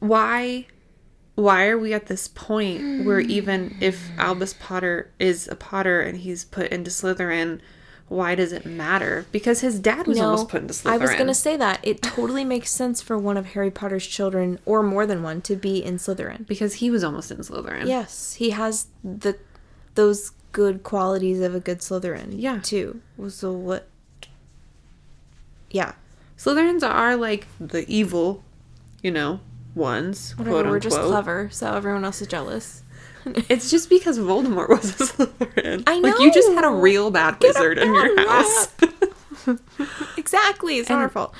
why 0.00 0.66
why 1.34 1.66
are 1.68 1.78
we 1.78 1.94
at 1.94 2.06
this 2.06 2.28
point 2.28 3.06
where 3.06 3.20
even 3.38 3.76
if 3.80 4.10
Albus 4.18 4.54
Potter 4.54 5.10
is 5.18 5.48
a 5.48 5.54
Potter 5.56 6.00
and 6.02 6.18
he's 6.18 6.44
put 6.44 6.70
into 6.70 6.90
Slytherin, 6.90 7.60
why 8.12 8.34
does 8.34 8.52
it 8.52 8.66
matter? 8.66 9.24
Because 9.32 9.60
his 9.60 9.80
dad 9.80 10.06
was 10.06 10.20
almost 10.20 10.48
put 10.48 10.60
into 10.62 10.74
Slytherin. 10.74 10.92
I 10.92 10.96
was 10.98 11.14
gonna 11.14 11.34
say 11.34 11.56
that 11.56 11.80
it 11.82 12.02
totally 12.02 12.44
makes 12.44 12.70
sense 12.70 13.00
for 13.00 13.16
one 13.18 13.36
of 13.36 13.46
Harry 13.46 13.70
Potter's 13.70 14.06
children, 14.06 14.58
or 14.66 14.82
more 14.82 15.06
than 15.06 15.22
one, 15.22 15.40
to 15.42 15.56
be 15.56 15.82
in 15.82 15.96
Slytherin. 15.96 16.46
because 16.46 16.74
he 16.74 16.90
was 16.90 17.02
almost 17.02 17.30
in 17.30 17.38
Slytherin. 17.38 17.86
Yes, 17.86 18.34
he 18.34 18.50
has 18.50 18.88
the 19.02 19.36
those 19.94 20.32
good 20.52 20.82
qualities 20.82 21.40
of 21.40 21.54
a 21.54 21.60
good 21.60 21.78
Slytherin. 21.78 22.28
Yeah. 22.32 22.60
too. 22.60 23.00
So 23.28 23.52
what? 23.52 23.88
Yeah, 25.70 25.92
Slytherins 26.36 26.82
are 26.82 27.16
like 27.16 27.46
the 27.58 27.88
evil, 27.90 28.44
you 29.02 29.10
know, 29.10 29.40
ones, 29.74 30.36
whatever. 30.36 30.56
quote 30.62 30.66
we're 30.66 30.80
just 30.80 31.00
clever, 31.00 31.48
so 31.50 31.72
everyone 31.74 32.04
else 32.04 32.20
is 32.20 32.28
jealous. 32.28 32.81
It's 33.24 33.70
just 33.70 33.88
because 33.88 34.18
Voldemort 34.18 34.68
was 34.68 34.90
a 35.00 35.04
Slytherin. 35.04 35.84
I 35.86 35.98
know. 35.98 36.08
Like 36.10 36.20
you 36.20 36.32
just 36.32 36.50
had 36.52 36.64
a 36.64 36.70
real 36.70 37.10
bad 37.10 37.38
Get 37.38 37.54
wizard 37.54 37.78
in 37.78 37.94
your 37.94 38.28
house. 38.28 38.68
exactly, 40.16 40.78
it's 40.78 40.88
not 40.88 41.00
our 41.00 41.08
fault. 41.08 41.34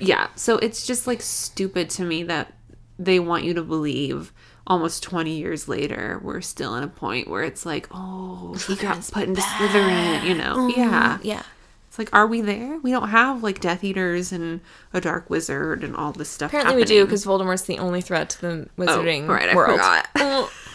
Yeah, 0.00 0.28
so 0.36 0.58
it's 0.58 0.86
just 0.86 1.06
like 1.06 1.20
stupid 1.22 1.90
to 1.90 2.04
me 2.04 2.22
that 2.24 2.52
they 2.98 3.18
want 3.20 3.44
you 3.44 3.54
to 3.54 3.62
believe 3.62 4.32
almost 4.66 5.02
20 5.02 5.30
years 5.38 5.66
later 5.66 6.20
we're 6.22 6.42
still 6.42 6.74
in 6.74 6.84
a 6.84 6.88
point 6.88 7.28
where 7.28 7.42
it's 7.42 7.64
like, 7.64 7.88
oh, 7.90 8.54
he 8.66 8.76
got 8.76 9.00
put 9.12 9.24
into 9.28 9.40
Slytherin, 9.40 10.24
you 10.24 10.34
know. 10.34 10.56
Mm-hmm, 10.56 10.78
yeah. 10.80 11.18
Yeah, 11.22 11.42
It's 11.88 11.98
like, 11.98 12.10
are 12.14 12.26
we 12.26 12.40
there? 12.42 12.78
We 12.80 12.90
don't 12.90 13.08
have 13.08 13.42
like 13.42 13.60
Death 13.60 13.82
Eaters 13.82 14.30
and 14.30 14.60
a 14.92 15.00
Dark 15.00 15.30
Wizard 15.30 15.82
and 15.82 15.96
all 15.96 16.12
this 16.12 16.28
stuff. 16.28 16.50
apparently 16.50 16.76
we 16.76 16.84
do 16.84 17.04
because 17.04 17.24
Voldemort's 17.24 17.62
the 17.62 17.78
only 17.78 18.00
threat 18.02 18.30
to 18.30 18.40
the 18.40 18.68
oh, 18.78 18.82
wizarding 18.84 19.24
Oh, 19.24 19.32
right, 19.32 19.48
I 19.48 19.54
world. 19.56 19.80
forgot. 19.80 20.50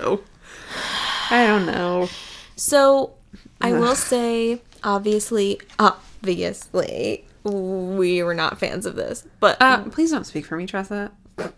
So, 0.00 0.20
I 1.30 1.46
don't 1.46 1.66
know. 1.66 2.08
So 2.56 3.14
I 3.60 3.72
will 3.72 3.96
say, 3.96 4.60
obviously, 4.84 5.60
obviously, 5.78 7.24
we 7.44 8.22
were 8.22 8.34
not 8.34 8.58
fans 8.60 8.86
of 8.86 8.94
this, 8.96 9.26
but 9.40 9.56
Uh, 9.60 9.82
please 9.84 10.10
don't 10.10 10.24
speak 10.24 10.46
for 10.46 10.56
me, 10.56 10.66
Tressa. 10.66 11.10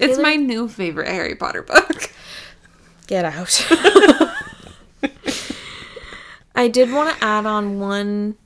It's 0.00 0.18
my 0.18 0.34
new 0.36 0.66
favorite 0.66 1.08
Harry 1.08 1.34
Potter 1.34 1.62
book. 1.62 2.10
get 3.06 3.26
out. 3.26 3.66
I 6.54 6.68
did 6.68 6.90
want 6.90 7.14
to 7.18 7.24
add 7.24 7.44
on 7.44 7.78
one 7.80 8.36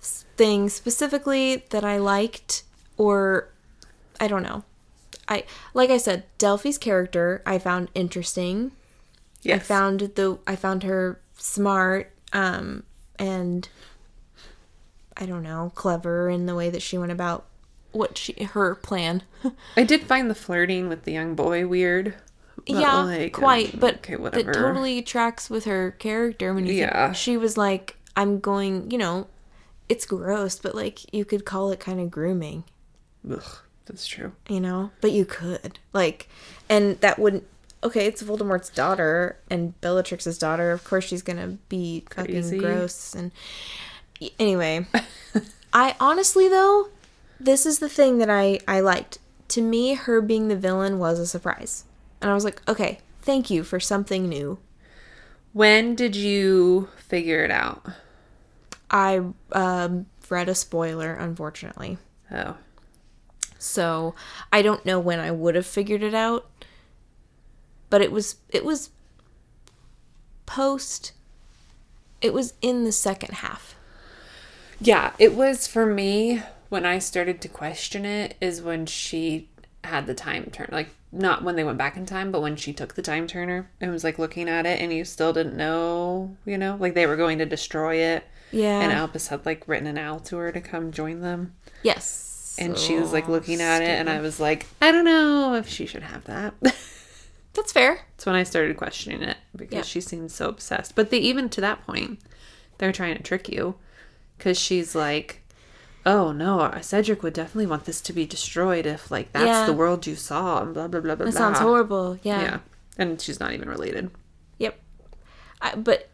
thing 0.00 0.68
specifically 0.68 1.64
that 1.70 1.84
I 1.84 1.96
liked, 1.96 2.64
or 2.98 3.48
I 4.20 4.28
don't 4.28 4.42
know. 4.42 4.62
I 5.30 5.44
like 5.72 5.88
I 5.90 5.96
said, 5.96 6.24
Delphi's 6.38 6.76
character 6.76 7.42
I 7.46 7.58
found 7.58 7.88
interesting. 7.94 8.72
Yes. 9.42 9.60
I 9.60 9.64
found 9.64 10.00
the 10.16 10.38
I 10.46 10.56
found 10.56 10.82
her 10.82 11.20
smart 11.38 12.12
um 12.32 12.82
and 13.18 13.68
I 15.16 15.26
don't 15.26 15.42
know, 15.42 15.72
clever 15.74 16.28
in 16.28 16.46
the 16.46 16.54
way 16.54 16.70
that 16.70 16.82
she 16.82 16.96
went 16.98 17.12
about 17.12 17.46
what 17.92 18.18
she 18.18 18.32
her 18.42 18.74
plan. 18.74 19.22
I 19.76 19.84
did 19.84 20.02
find 20.04 20.28
the 20.30 20.34
flirting 20.34 20.88
with 20.88 21.04
the 21.04 21.12
young 21.12 21.34
boy 21.34 21.66
weird. 21.66 22.14
yeah, 22.66 23.02
like, 23.02 23.32
quite, 23.32 23.74
um, 23.74 23.80
but 23.80 23.94
okay, 23.96 24.16
whatever. 24.16 24.50
it 24.50 24.54
totally 24.54 25.02
tracks 25.02 25.48
with 25.50 25.64
her 25.64 25.92
character 25.92 26.52
when 26.54 26.66
you 26.66 26.72
think- 26.72 26.90
Yeah. 26.92 27.12
she 27.12 27.36
was 27.36 27.56
like 27.56 27.96
I'm 28.16 28.40
going, 28.40 28.90
you 28.90 28.98
know, 28.98 29.28
it's 29.88 30.04
gross, 30.06 30.58
but 30.58 30.74
like 30.74 31.12
you 31.14 31.24
could 31.24 31.44
call 31.44 31.70
it 31.70 31.80
kind 31.80 32.00
of 32.00 32.10
grooming, 32.10 32.64
Ugh, 33.30 33.42
that's 33.90 34.06
true. 34.06 34.32
you 34.48 34.60
know? 34.60 34.90
But 35.00 35.12
you 35.12 35.24
could. 35.24 35.78
Like 35.92 36.28
and 36.68 37.00
that 37.00 37.18
wouldn't 37.18 37.44
okay, 37.82 38.06
it's 38.06 38.22
Voldemort's 38.22 38.68
daughter 38.68 39.38
and 39.50 39.78
Bellatrix's 39.80 40.38
daughter. 40.38 40.70
Of 40.72 40.84
course 40.84 41.04
she's 41.04 41.22
going 41.22 41.38
to 41.38 41.58
be 41.68 42.04
Crazy. 42.10 42.42
fucking 42.42 42.58
gross 42.58 43.14
and 43.14 43.32
anyway. 44.38 44.86
I 45.72 45.96
honestly 45.98 46.48
though, 46.48 46.88
this 47.38 47.64
is 47.66 47.78
the 47.78 47.88
thing 47.88 48.18
that 48.18 48.30
I 48.30 48.60
I 48.68 48.80
liked. 48.80 49.18
To 49.48 49.62
me, 49.62 49.94
her 49.94 50.20
being 50.20 50.46
the 50.48 50.56
villain 50.56 50.98
was 50.98 51.18
a 51.18 51.26
surprise. 51.26 51.84
And 52.20 52.30
I 52.30 52.34
was 52.34 52.44
like, 52.44 52.60
okay, 52.68 53.00
thank 53.22 53.50
you 53.50 53.64
for 53.64 53.80
something 53.80 54.28
new. 54.28 54.58
When 55.52 55.96
did 55.96 56.14
you 56.14 56.88
figure 56.96 57.42
it 57.44 57.50
out? 57.50 57.84
I 58.90 59.22
um, 59.52 60.06
read 60.28 60.48
a 60.48 60.54
spoiler, 60.54 61.14
unfortunately. 61.14 61.98
Oh, 62.30 62.56
So 63.60 64.14
I 64.52 64.62
don't 64.62 64.84
know 64.86 64.98
when 64.98 65.20
I 65.20 65.30
would 65.30 65.54
have 65.54 65.66
figured 65.66 66.02
it 66.02 66.14
out. 66.14 66.48
But 67.90 68.00
it 68.02 68.10
was 68.12 68.36
it 68.48 68.64
was 68.64 68.90
post 70.46 71.12
it 72.20 72.34
was 72.34 72.54
in 72.60 72.84
the 72.84 72.92
second 72.92 73.34
half. 73.36 73.74
yeah. 74.80 75.12
It 75.18 75.34
was 75.34 75.66
for 75.66 75.86
me 75.86 76.42
when 76.68 76.84
I 76.84 76.98
started 76.98 77.40
to 77.40 77.48
question 77.48 78.04
it. 78.04 78.36
Is 78.40 78.60
when 78.62 78.86
she 78.86 79.48
had 79.84 80.06
the 80.06 80.14
time 80.14 80.44
turn, 80.52 80.68
like 80.70 80.90
not 81.12 81.42
when 81.42 81.56
they 81.56 81.64
went 81.64 81.78
back 81.78 81.96
in 81.96 82.06
time, 82.06 82.30
but 82.30 82.42
when 82.42 82.54
she 82.56 82.72
took 82.72 82.94
the 82.94 83.02
time 83.02 83.26
turner 83.26 83.70
and 83.80 83.90
was 83.90 84.04
like 84.04 84.18
looking 84.18 84.48
at 84.48 84.66
it, 84.66 84.80
and 84.80 84.92
you 84.92 85.04
still 85.04 85.32
didn't 85.32 85.56
know, 85.56 86.36
you 86.44 86.58
know, 86.58 86.76
like 86.78 86.94
they 86.94 87.06
were 87.06 87.16
going 87.16 87.38
to 87.38 87.46
destroy 87.46 87.96
it. 87.96 88.24
Yeah. 88.52 88.80
And 88.80 88.92
Albus 88.92 89.28
had 89.28 89.46
like 89.46 89.66
written 89.66 89.86
an 89.86 89.98
owl 89.98 90.20
to 90.20 90.36
her 90.36 90.52
to 90.52 90.60
come 90.60 90.92
join 90.92 91.20
them. 91.20 91.54
yes. 91.82 92.26
And 92.60 92.78
she 92.78 92.98
was 92.98 93.12
like 93.12 93.28
looking 93.28 93.60
at 93.60 93.82
it, 93.82 93.88
and. 93.88 94.08
I 94.10 94.20
was 94.20 94.38
like, 94.40 94.66
I 94.80 94.92
don't 94.92 95.04
know 95.04 95.54
if 95.54 95.68
she 95.68 95.86
should 95.86 96.02
have 96.02 96.24
that. 96.24 96.54
That's 97.54 97.72
fair. 97.72 98.00
That's 98.16 98.26
when 98.26 98.34
I 98.36 98.42
started 98.44 98.76
questioning 98.76 99.22
it 99.22 99.36
because 99.56 99.74
Yeah. 99.74 99.82
she 99.82 100.00
seemed 100.00 100.30
so 100.30 100.48
obsessed. 100.48 100.94
But 100.94 101.10
they 101.10 101.18
even 101.18 101.48
to 101.50 101.60
that 101.62 101.84
point, 101.84 102.20
they're 102.78 102.92
trying 102.92 103.16
to 103.16 103.22
trick 103.22 103.48
you 103.48 103.74
because 104.38 104.58
she's 104.58 104.94
like, 104.94 105.42
"Oh 106.06 106.30
no, 106.32 106.60
uh, 106.60 106.80
Cedric 106.80 107.22
would 107.22 107.32
definitely 107.34 107.66
want 107.66 107.84
this 107.86 108.00
to 108.02 108.12
be 108.12 108.24
destroyed 108.24 108.86
if 108.86 109.10
like 109.10 109.32
that's 109.32 109.46
Yeah. 109.46 109.66
the 109.66 109.72
world 109.72 110.06
you 110.06 110.14
saw." 110.14 110.62
And 110.62 110.72
blah 110.74 110.86
blah 110.86 111.00
blah 111.00 111.14
blah. 111.16 111.26
That 111.26 111.32
blah. 111.32 111.40
sounds 111.40 111.58
horrible. 111.58 112.18
Yeah. 112.22 112.40
Yeah, 112.42 112.58
and 112.98 113.20
she's 113.20 113.40
not 113.40 113.52
even 113.52 113.68
related. 113.68 114.10
Yep. 114.58 114.78
I, 115.60 115.74
but 115.74 116.08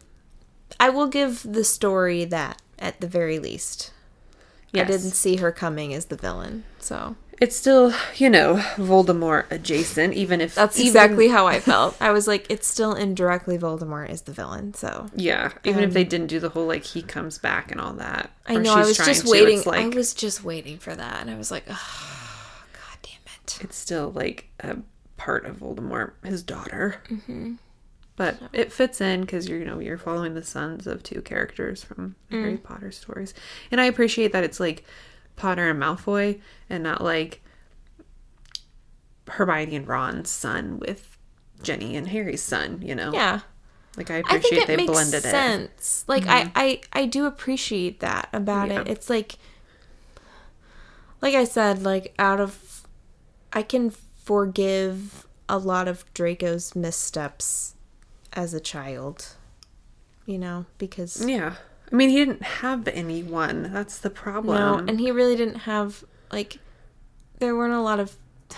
I 0.79 0.89
will 0.89 1.07
give 1.07 1.43
the 1.43 1.63
story 1.63 2.25
that 2.25 2.61
at 2.79 2.99
the 2.99 3.07
very 3.07 3.37
least. 3.39 3.91
Yes. 4.71 4.87
I 4.87 4.91
didn't 4.91 5.11
see 5.11 5.37
her 5.37 5.51
coming 5.51 5.93
as 5.93 6.05
the 6.05 6.15
villain. 6.17 6.63
So 6.79 7.15
It's 7.39 7.55
still, 7.55 7.93
you 8.15 8.29
know, 8.29 8.55
Voldemort 8.77 9.49
adjacent, 9.51 10.13
even 10.15 10.41
if 10.41 10.55
that's 10.55 10.77
even- 10.79 10.87
exactly 10.87 11.27
how 11.29 11.45
I 11.47 11.59
felt. 11.59 11.95
I 12.01 12.11
was 12.11 12.27
like, 12.27 12.45
it's 12.49 12.67
still 12.67 12.93
indirectly 12.93 13.57
Voldemort 13.57 14.09
is 14.09 14.23
the 14.23 14.31
villain. 14.33 14.73
So 14.73 15.09
Yeah, 15.15 15.51
even 15.63 15.83
if 15.83 15.93
they 15.93 16.03
didn't 16.03 16.27
do 16.27 16.39
the 16.39 16.49
whole 16.49 16.65
like 16.67 16.83
he 16.83 17.01
comes 17.01 17.37
back 17.37 17.71
and 17.71 17.79
all 17.79 17.93
that. 17.93 18.31
I 18.47 18.57
know 18.57 18.73
I 18.73 18.79
was 18.85 18.97
just 18.97 19.25
to, 19.25 19.31
waiting. 19.31 19.61
Like 19.65 19.85
I 19.85 19.89
was 19.89 20.13
just 20.13 20.43
waiting 20.43 20.77
for 20.79 20.95
that, 20.95 21.21
and 21.21 21.29
I 21.29 21.37
was 21.37 21.51
like, 21.51 21.63
oh, 21.69 22.63
god 22.73 22.97
damn 23.03 23.33
it. 23.35 23.59
it's 23.61 23.77
still 23.77 24.11
like 24.11 24.49
a 24.59 24.77
part 25.17 25.45
of 25.45 25.57
Voldemort, 25.57 26.11
his 26.23 26.43
daughter. 26.43 27.01
Mm-hmm. 27.09 27.53
But 28.17 28.37
it 28.51 28.73
fits 28.73 28.99
in 28.99 29.21
because 29.21 29.47
you're 29.47 29.59
you 29.59 29.65
know 29.65 29.79
you're 29.79 29.97
following 29.97 30.33
the 30.33 30.43
sons 30.43 30.87
of 30.87 31.03
two 31.03 31.21
characters 31.21 31.83
from 31.83 32.15
the 32.29 32.37
Harry 32.37 32.57
mm. 32.57 32.63
Potter 32.63 32.91
stories, 32.91 33.33
and 33.71 33.79
I 33.79 33.85
appreciate 33.85 34.33
that 34.33 34.43
it's 34.43 34.59
like 34.59 34.83
Potter 35.37 35.69
and 35.69 35.81
Malfoy 35.81 36.41
and 36.69 36.83
not 36.83 37.01
like 37.03 37.41
Hermione 39.27 39.75
and 39.75 39.87
Ron's 39.87 40.29
son 40.29 40.79
with 40.79 41.17
Ginny 41.61 41.95
and 41.95 42.07
Harry's 42.07 42.41
son, 42.41 42.81
you 42.81 42.95
know? 42.95 43.11
Yeah. 43.13 43.41
Like, 43.95 44.11
I 44.11 44.15
I 44.15 44.19
appreciate 44.19 44.49
think 44.49 44.61
it 44.63 44.67
they 44.67 44.75
makes 44.77 44.91
blended 44.91 45.25
it. 45.25 45.29
sense. 45.29 46.05
Like 46.07 46.27
I, 46.27 46.43
mm-hmm. 46.43 46.51
I 46.55 46.81
I 46.93 47.05
do 47.07 47.25
appreciate 47.25 47.99
that 48.01 48.29
about 48.31 48.69
Yeah. 48.69 48.81
it. 48.81 48.87
It's 48.87 49.09
like 49.09 49.37
like 51.21 51.33
I 51.33 51.45
said, 51.45 51.81
like 51.83 52.13
out 52.19 52.39
of 52.39 52.83
I 53.53 53.63
can 53.63 53.89
forgive 53.89 55.25
a 55.49 55.57
lot 55.57 55.87
of 55.87 56.05
Draco's 56.13 56.75
missteps 56.75 57.73
as 58.33 58.53
a 58.53 58.59
child. 58.59 59.35
You 60.25 60.37
know, 60.37 60.65
because 60.77 61.25
Yeah. 61.25 61.55
I 61.91 61.95
mean, 61.95 62.09
he 62.09 62.17
didn't 62.17 62.43
have 62.43 62.85
anyone. 62.89 63.71
That's 63.71 63.97
the 63.97 64.09
problem. 64.09 64.57
no, 64.59 64.77
and 64.91 64.99
he 64.99 65.09
really 65.11 65.35
didn't 65.37 65.59
have 65.61 66.03
like 66.31 66.59
there 67.39 67.55
weren't 67.55 67.73
a 67.73 67.81
lot 67.81 67.99
of 67.99 68.15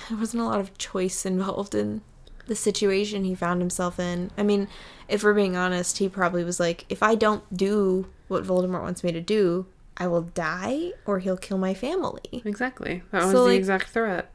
there 0.10 0.18
wasn't 0.18 0.42
a 0.42 0.46
lot 0.46 0.60
of 0.60 0.76
choice 0.78 1.26
involved 1.26 1.76
in 1.76 2.02
the 2.48 2.56
situation 2.56 3.24
he 3.26 3.36
found 3.36 3.62
himself 3.62 4.00
in. 4.00 4.32
I 4.38 4.42
mean, 4.44 4.68
if 5.08 5.24
we're 5.24 5.36
being 5.36 5.56
honest, 5.56 6.00
he 6.00 6.10
probably 6.10 6.44
was 6.44 6.60
like, 6.60 6.86
if 6.90 7.04
I 7.04 7.14
don't 7.14 7.44
do 7.56 8.08
what 8.28 8.44
Voldemort 8.44 8.82
wants 8.82 9.04
me 9.04 9.12
to 9.12 9.22
do, 9.22 9.68
I 9.98 10.08
will 10.08 10.22
die 10.24 10.94
or 11.06 11.20
he'll 11.20 11.38
kill 11.38 11.60
my 11.60 11.76
family. 11.76 12.42
exactly. 12.46 13.04
That 13.12 13.24
was 13.26 13.34
the 13.34 13.42
like- 13.42 13.58
exact 13.58 13.90
threat. 13.90 14.34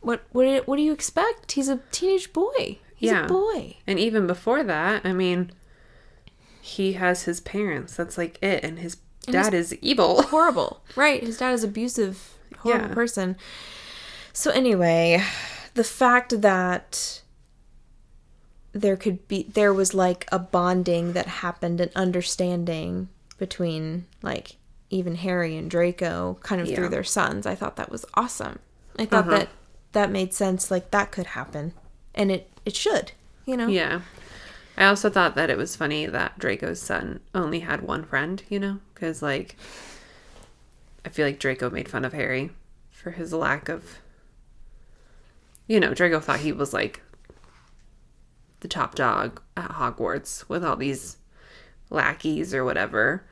What 0.00 0.22
what 0.32 0.66
what 0.66 0.76
do 0.76 0.82
you 0.82 0.92
expect? 0.92 1.52
He's 1.52 1.68
a 1.68 1.80
teenage 1.90 2.32
boy. 2.32 2.78
He's 2.98 3.10
Yeah. 3.12 3.24
a 3.24 3.28
boy. 3.28 3.76
And 3.86 3.98
even 3.98 4.26
before 4.26 4.62
that, 4.64 5.06
I 5.06 5.12
mean, 5.12 5.52
he 6.60 6.94
has 6.94 7.22
his 7.22 7.40
parents. 7.40 7.94
That's 7.94 8.18
like 8.18 8.38
it. 8.42 8.64
And 8.64 8.80
his 8.80 8.96
And 9.26 9.32
dad 9.34 9.54
is 9.54 9.72
evil. 9.80 10.22
Horrible. 10.34 10.82
Right. 10.96 11.22
His 11.22 11.38
dad 11.38 11.52
is 11.54 11.62
abusive, 11.64 12.34
horrible 12.58 12.88
Yeah. 12.88 12.94
person. 12.94 13.36
So 14.32 14.50
anyway, 14.50 15.22
the 15.74 15.84
fact 15.84 16.40
that 16.42 17.22
there 18.72 18.96
could 18.96 19.26
be 19.28 19.44
there 19.44 19.72
was 19.72 19.94
like 19.94 20.26
a 20.30 20.38
bonding 20.38 21.12
that 21.14 21.26
happened 21.26 21.80
an 21.80 21.90
understanding 21.96 23.08
between 23.38 24.06
like 24.22 24.56
even 24.90 25.16
Harry 25.16 25.56
and 25.56 25.70
Draco 25.70 26.38
kind 26.42 26.60
of 26.60 26.66
Yeah. 26.68 26.76
through 26.76 26.88
their 26.90 27.04
sons. 27.04 27.46
I 27.46 27.54
thought 27.54 27.76
that 27.76 27.90
was 27.90 28.04
awesome. 28.14 28.58
I 28.98 29.04
thought 29.06 29.28
Uh-huh. 29.28 29.38
that 29.38 29.48
that 29.92 30.10
made 30.10 30.34
sense 30.34 30.70
like 30.70 30.90
that 30.90 31.10
could 31.12 31.26
happen 31.28 31.72
and 32.14 32.30
it 32.30 32.50
it 32.68 32.76
should, 32.76 33.12
you 33.46 33.56
know. 33.56 33.66
Yeah. 33.66 34.02
I 34.76 34.84
also 34.84 35.10
thought 35.10 35.34
that 35.34 35.50
it 35.50 35.56
was 35.56 35.74
funny 35.74 36.06
that 36.06 36.38
Draco's 36.38 36.80
son 36.80 37.20
only 37.34 37.60
had 37.60 37.80
one 37.82 38.04
friend, 38.04 38.42
you 38.48 38.60
know? 38.60 38.78
Because, 38.94 39.22
like, 39.22 39.56
I 41.04 41.08
feel 41.08 41.26
like 41.26 41.40
Draco 41.40 41.70
made 41.70 41.88
fun 41.88 42.04
of 42.04 42.12
Harry 42.12 42.50
for 42.90 43.10
his 43.10 43.32
lack 43.32 43.68
of. 43.68 43.98
You 45.66 45.80
know, 45.80 45.94
Draco 45.94 46.20
thought 46.20 46.40
he 46.40 46.52
was, 46.52 46.72
like, 46.72 47.00
the 48.60 48.68
top 48.68 48.94
dog 48.94 49.40
at 49.56 49.70
Hogwarts 49.72 50.48
with 50.48 50.64
all 50.64 50.76
these 50.76 51.16
lackeys 51.90 52.54
or 52.54 52.64
whatever. 52.64 53.24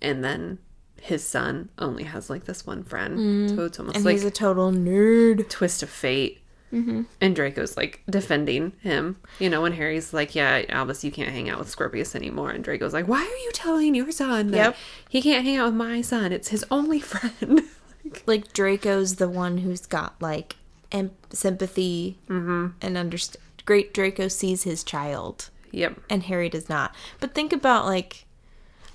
And 0.00 0.22
then 0.22 0.58
his 1.00 1.24
son 1.24 1.70
only 1.78 2.04
has, 2.04 2.28
like, 2.30 2.44
this 2.44 2.66
one 2.66 2.84
friend. 2.84 3.18
Mm. 3.18 3.56
So 3.56 3.64
it's 3.64 3.80
almost 3.80 3.96
And 3.96 4.04
like 4.04 4.12
he's 4.12 4.24
a 4.24 4.30
total 4.30 4.70
nerd. 4.70 5.48
twist 5.48 5.82
of 5.82 5.88
fate. 5.88 6.42
And 6.70 7.34
Draco's 7.34 7.76
like 7.76 8.02
defending 8.10 8.72
him. 8.82 9.16
You 9.38 9.48
know, 9.50 9.62
when 9.62 9.72
Harry's 9.72 10.12
like, 10.12 10.34
Yeah, 10.34 10.62
Albus, 10.68 11.02
you 11.02 11.10
can't 11.10 11.30
hang 11.30 11.48
out 11.48 11.58
with 11.58 11.70
Scorpius 11.70 12.14
anymore. 12.14 12.50
And 12.50 12.62
Draco's 12.62 12.92
like, 12.92 13.08
Why 13.08 13.20
are 13.22 13.44
you 13.44 13.50
telling 13.54 13.94
your 13.94 14.10
son 14.12 14.50
that 14.50 14.56
Yep. 14.58 14.76
he 15.08 15.22
can't 15.22 15.44
hang 15.44 15.56
out 15.56 15.66
with 15.66 15.74
my 15.74 16.02
son? 16.02 16.32
It's 16.32 16.48
his 16.48 16.64
only 16.70 17.00
friend. 17.12 17.62
like 18.26 18.52
Draco's 18.52 19.16
the 19.16 19.28
one 19.28 19.58
who's 19.58 19.86
got 19.86 20.20
like 20.20 20.56
em- 20.92 21.12
sympathy 21.30 22.18
Mm-hmm. 22.28 22.66
and 22.82 22.96
understand. 22.98 23.42
Great 23.64 23.92
Draco 23.92 24.28
sees 24.28 24.62
his 24.62 24.82
child, 24.82 25.50
yep. 25.72 25.98
and 26.08 26.22
Harry 26.22 26.48
does 26.48 26.70
not. 26.70 26.94
But 27.20 27.34
think 27.34 27.52
about 27.52 27.84
like, 27.84 28.24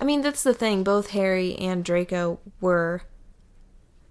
I 0.00 0.04
mean, 0.04 0.20
that's 0.20 0.42
the 0.42 0.52
thing. 0.54 0.82
Both 0.82 1.10
Harry 1.10 1.54
and 1.56 1.84
Draco 1.84 2.40
were 2.60 3.02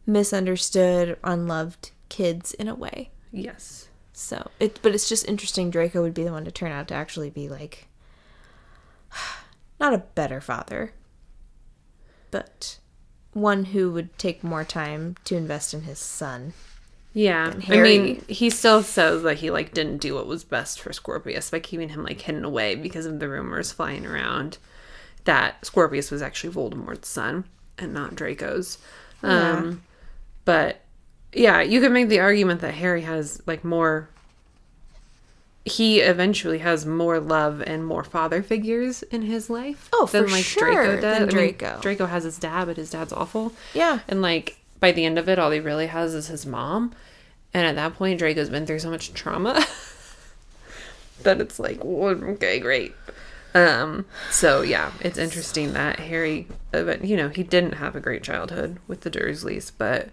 misunderstood, 0.06 1.18
unloved 1.24 1.92
kids 2.10 2.54
in 2.54 2.68
a 2.68 2.76
way. 2.76 3.10
Yes. 3.34 3.90
So 4.14 4.52
it, 4.60 4.80
but 4.82 4.94
it's 4.94 5.10
just 5.10 5.28
interesting. 5.28 5.72
Draco 5.72 6.02
would 6.02 6.14
be 6.14 6.24
the 6.24 6.32
one 6.32 6.46
to 6.46 6.52
turn 6.52 6.72
out 6.72 6.88
to 6.90 6.94
actually 6.94 7.32
be 7.32 7.50
like, 7.50 7.88
not 9.80 9.94
a 9.94 9.98
better 9.98 10.40
father, 10.40 10.94
but 12.32 12.78
one 13.34 13.66
who 13.66 13.92
would 13.92 14.18
take 14.20 14.44
more 14.44 14.64
time 14.64 15.16
to 15.26 15.36
invest 15.36 15.74
in 15.74 15.82
his 15.82 16.00
son. 16.00 16.54
Yeah. 17.14 17.54
I 17.70 17.82
mean, 17.82 18.24
he 18.28 18.50
still 18.50 18.84
says 18.84 19.24
that 19.24 19.38
he 19.38 19.52
like 19.52 19.74
didn't 19.74 19.98
do 19.98 20.16
what 20.16 20.28
was 20.28 20.44
best 20.44 20.80
for 20.80 20.94
Scorpius 20.94 21.50
by 21.50 21.60
keeping 21.60 21.90
him 21.90 22.04
like 22.04 22.22
hidden 22.22 22.46
away 22.46 22.76
because 22.76 23.06
of 23.06 23.20
the 23.20 23.30
rumors 23.30 23.72
flying 23.72 24.06
around 24.06 24.58
that 25.26 25.66
Scorpius 25.66 26.12
was 26.12 26.22
actually 26.22 26.54
Voldemort's 26.54 27.08
son 27.08 27.46
and 27.78 27.94
not 27.94 28.16
Draco's. 28.16 28.78
Um 29.24 29.84
but 30.46 30.83
yeah, 31.34 31.62
you 31.62 31.82
could 31.82 31.92
make 31.92 32.10
the 32.10 32.20
argument 32.20 32.62
that 32.62 32.74
Harry 32.76 33.02
has 33.02 33.42
like 33.46 33.64
more 33.64 34.10
he 35.66 36.02
eventually 36.02 36.60
has 36.60 36.86
more 36.86 37.20
love 37.20 37.62
and 37.66 37.86
more 37.86 38.04
father 38.04 38.44
figures 38.44 39.02
in 39.04 39.22
his 39.22 39.50
life 39.50 39.90
Oh, 39.94 40.06
for 40.06 40.28
sure, 40.28 41.00
than 41.00 41.16
I 41.16 41.20
mean, 41.20 41.30
Draco. 41.30 41.80
Draco 41.82 42.06
has 42.08 42.26
his 42.26 42.38
dad, 42.38 42.66
but 42.66 42.76
his 42.76 42.90
dad's 42.90 43.14
awful. 43.14 43.54
Yeah. 43.74 44.00
And 44.10 44.22
like 44.22 44.58
by 44.82 44.92
the 44.92 45.06
end 45.06 45.18
of 45.18 45.30
it, 45.30 45.40
all 45.40 45.52
he 45.52 45.60
really 45.62 45.88
has 45.88 46.14
is 46.14 46.28
his 46.28 46.46
mom. 46.46 46.94
And 47.54 47.66
at 47.66 47.76
that 47.76 47.94
point, 47.94 48.20
Draco's 48.20 48.50
been 48.50 48.66
through 48.66 48.80
so 48.80 48.90
much 48.90 49.14
trauma 49.14 49.66
that 51.24 51.40
it's 51.40 51.60
like, 51.60 51.84
okay, 51.86 52.60
great. 52.60 52.94
Um. 53.56 54.06
So 54.32 54.64
yeah, 54.64 54.92
it's 55.00 55.18
interesting 55.20 55.74
that 55.74 56.00
Harry, 56.00 56.48
uh, 56.74 56.84
but 56.84 57.06
you 57.06 57.16
know, 57.16 57.30
he 57.30 57.44
didn't 57.44 57.76
have 57.76 57.96
a 57.96 58.00
great 58.00 58.24
childhood 58.24 58.80
with 58.88 59.02
the 59.02 59.12
Dursleys, 59.12 59.72
but 59.78 60.10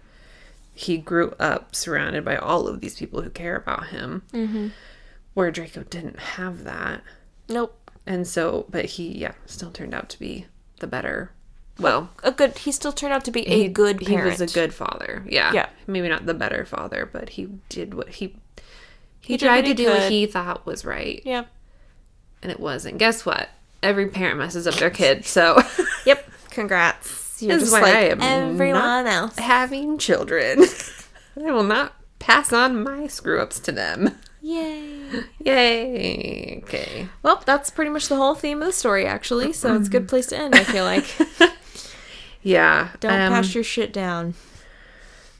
he 0.81 0.97
grew 0.97 1.33
up 1.39 1.75
surrounded 1.75 2.23
by 2.25 2.35
all 2.37 2.67
of 2.67 2.81
these 2.81 2.97
people 2.97 3.21
who 3.21 3.29
care 3.29 3.55
about 3.55 3.87
him. 3.87 4.23
Mm-hmm. 4.33 4.67
Where 5.33 5.49
Draco 5.51 5.83
didn't 5.83 6.19
have 6.19 6.65
that, 6.65 7.01
Nope. 7.47 7.91
and 8.05 8.27
so, 8.27 8.65
but 8.69 8.83
he, 8.85 9.17
yeah, 9.17 9.31
still 9.45 9.71
turned 9.71 9.93
out 9.93 10.09
to 10.09 10.19
be 10.19 10.45
the 10.79 10.87
better. 10.87 11.31
Well, 11.79 12.09
A 12.21 12.31
good. 12.33 12.57
He 12.57 12.71
still 12.73 12.91
turned 12.91 13.13
out 13.13 13.23
to 13.25 13.31
be 13.31 13.47
a 13.47 13.69
good 13.69 13.99
parent. 14.01 14.25
he 14.25 14.29
was 14.29 14.41
a 14.41 14.53
good 14.53 14.73
father. 14.73 15.23
Yeah. 15.27 15.53
Yeah. 15.53 15.69
Maybe 15.87 16.09
not 16.09 16.25
the 16.25 16.33
better 16.33 16.65
father, 16.65 17.09
but 17.11 17.29
he 17.29 17.47
did 17.69 17.93
what 17.93 18.09
he 18.09 18.35
he, 19.21 19.33
He 19.33 19.37
tried 19.37 19.57
what 19.57 19.61
to 19.61 19.67
he 19.69 19.73
do 19.73 19.85
what 19.89 20.11
he 20.11 20.25
thought 20.25 20.65
was 20.65 20.83
right, 20.83 21.21
Yeah. 21.23 21.45
and 22.43 22.51
it 22.51 22.59
wasn't. 22.59 22.97
Guess 22.97 23.25
what? 23.25 23.49
Every 23.81 24.07
parent 24.09 24.37
messes 24.37 24.67
up 24.67 24.75
their 24.75 24.89
kid. 25.01 25.23
So 25.25 25.61
Yep. 26.05 26.29
Congrats. 26.49 27.20
You're 27.41 27.57
This 27.57 27.63
is 27.63 27.71
just 27.71 27.81
why 27.81 27.87
like 27.87 27.95
I 27.95 28.01
am 28.09 28.21
everyone 28.21 29.07
else. 29.07 29.37
having 29.37 29.97
children, 29.97 30.63
I 31.37 31.51
will 31.51 31.63
not 31.63 31.93
pass 32.19 32.53
on 32.53 32.83
my 32.83 33.07
screw 33.07 33.41
ups 33.41 33.59
to 33.61 33.71
them. 33.71 34.17
Yay. 34.41 35.23
Yay. 35.39 36.61
Okay. 36.63 37.07
Well, 37.23 37.41
that's 37.45 37.69
pretty 37.69 37.91
much 37.91 38.07
the 38.07 38.15
whole 38.15 38.35
theme 38.35 38.61
of 38.61 38.65
the 38.67 38.73
story, 38.73 39.05
actually. 39.05 39.53
So 39.53 39.75
it's 39.75 39.87
a 39.87 39.91
good 39.91 40.07
place 40.07 40.27
to 40.27 40.37
end. 40.37 40.55
I 40.55 40.63
feel 40.63 40.83
like. 40.83 41.05
Yeah. 42.43 42.89
Don't 42.99 43.13
um, 43.13 43.31
pass 43.31 43.53
your 43.53 43.63
shit 43.63 43.93
down. 43.93 44.33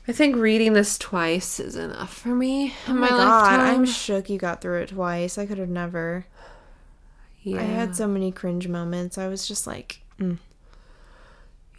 I 0.06 0.12
think 0.12 0.36
reading 0.36 0.72
this 0.72 0.98
twice 0.98 1.60
is 1.60 1.76
enough 1.76 2.12
for 2.12 2.28
me 2.28 2.74
Oh 2.88 2.94
my, 2.94 3.00
my 3.00 3.08
god, 3.08 3.18
lifetime. 3.18 3.80
I'm 3.80 3.86
shook 3.86 4.28
you 4.30 4.38
got 4.38 4.60
through 4.60 4.82
it 4.82 4.88
twice. 4.90 5.38
I 5.38 5.46
could 5.46 5.58
have 5.58 5.68
never. 5.68 6.26
yeah. 7.42 7.60
I 7.60 7.64
had 7.64 7.94
so 7.96 8.06
many 8.08 8.32
cringe 8.32 8.68
moments. 8.68 9.16
I 9.18 9.28
was 9.28 9.46
just 9.46 9.66
like, 9.66 10.02
mm. 10.18 10.38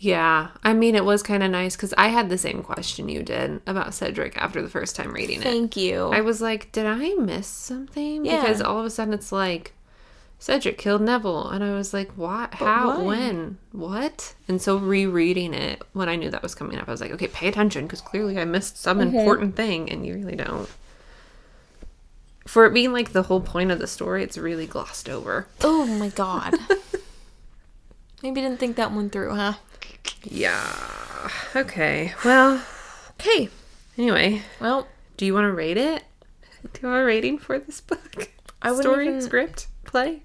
Yeah, 0.03 0.49
I 0.63 0.73
mean, 0.73 0.95
it 0.95 1.05
was 1.05 1.23
kind 1.23 1.43
of 1.43 1.49
nice 1.51 1.77
because 1.77 1.93
I 1.97 2.09
had 2.09 2.27
the 2.29 2.37
same 2.37 2.61
question 2.61 3.07
you 3.07 3.23
did 3.23 3.61
about 3.65 3.93
Cedric 3.93 4.35
after 4.37 4.61
the 4.61 4.69
first 4.69 4.97
time 4.97 5.13
reading 5.13 5.39
it. 5.39 5.43
thank 5.43 5.77
you. 5.77 6.07
I 6.07 6.19
was 6.19 6.41
like, 6.41 6.71
did 6.73 6.85
I 6.85 7.13
miss 7.13 7.47
something? 7.47 8.25
Yeah. 8.25 8.41
Because 8.41 8.61
all 8.61 8.79
of 8.79 8.85
a 8.85 8.89
sudden 8.89 9.13
it's 9.13 9.31
like, 9.31 9.71
Cedric 10.39 10.77
killed 10.77 11.01
Neville. 11.03 11.47
And 11.47 11.63
I 11.63 11.71
was 11.73 11.93
like, 11.93 12.11
what? 12.17 12.55
How? 12.55 12.97
why? 12.97 13.03
When? 13.05 13.57
What? 13.71 14.35
And 14.49 14.61
so 14.61 14.75
rereading 14.75 15.53
it 15.53 15.81
when 15.93 16.09
I 16.09 16.17
knew 16.17 16.29
that 16.31 16.43
was 16.43 16.53
coming 16.53 16.77
up, 16.77 16.89
I 16.89 16.91
was 16.91 16.99
like, 16.99 17.11
okay, 17.11 17.27
pay 17.27 17.47
attention 17.47 17.85
because 17.85 18.01
clearly 18.01 18.37
I 18.37 18.43
missed 18.43 18.77
some 18.77 18.97
Mm-hmm. 18.99 19.15
important 19.17 19.55
thing 19.55 19.89
and 19.89 20.05
you 20.05 20.15
really 20.15 20.35
don't. 20.35 20.67
For 22.45 22.65
it 22.65 22.73
being 22.73 22.91
like 22.91 23.13
the 23.13 23.23
whole 23.23 23.39
point 23.39 23.71
of 23.71 23.79
the 23.79 23.87
story, 23.87 24.21
it's 24.21 24.37
really 24.37 24.67
glossed 24.67 25.07
over. 25.07 25.47
oh 25.61 25.85
my 25.85 26.09
god. 26.09 26.55
Maybe 28.21 28.41
didn't 28.41 28.59
think 28.59 28.75
that 28.75 28.91
one 28.91 29.09
through, 29.09 29.33
huh? 29.35 29.53
Yeah. 30.23 31.29
Okay. 31.55 32.13
Well, 32.23 32.63
Okay. 33.19 33.49
anyway, 33.97 34.41
Well, 34.59 34.87
Do 35.17 35.25
you 35.25 35.33
want 35.33 35.45
to 35.45 35.51
rate 35.53 35.77
it? 35.77 36.03
Do 36.73 36.81
you 36.81 36.87
want 36.87 37.01
a 37.01 37.05
rating 37.05 37.37
for 37.37 37.59
this 37.59 37.81
book? 37.81 38.29
I 38.61 38.71
wouldn't 38.71 38.83
Story, 38.83 39.07
even- 39.07 39.21
script, 39.21 39.67
play? 39.85 40.23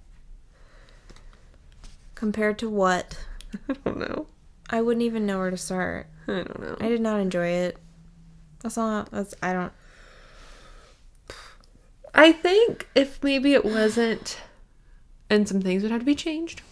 compared 2.15 2.59
to 2.59 2.69
what? 2.69 3.19
I 3.69 3.75
don't 3.85 3.99
know. 3.99 4.27
I 4.71 4.81
wouldn't 4.83 5.05
even 5.05 5.25
know 5.27 5.39
where 5.39 5.51
to 5.51 5.57
start. 5.57 6.07
I 6.27 6.33
don't 6.33 6.61
know. 6.61 6.77
I 6.81 6.89
did 6.89 7.01
not 7.01 7.21
enjoy 7.21 7.47
it. 7.49 7.77
That's 8.63 8.77
all. 8.77 9.07
That's 9.11 9.35
I 9.43 9.53
don't. 9.53 9.73
I 12.15 12.33
think 12.33 12.89
if 12.95 13.23
maybe 13.23 13.55
it 13.55 13.65
wasn't, 13.65 14.39
and 15.31 15.47
some 15.49 15.61
things 15.61 15.83
would 15.83 15.93
have 15.93 16.01
to 16.01 16.07
be 16.07 16.15
changed, 16.15 16.63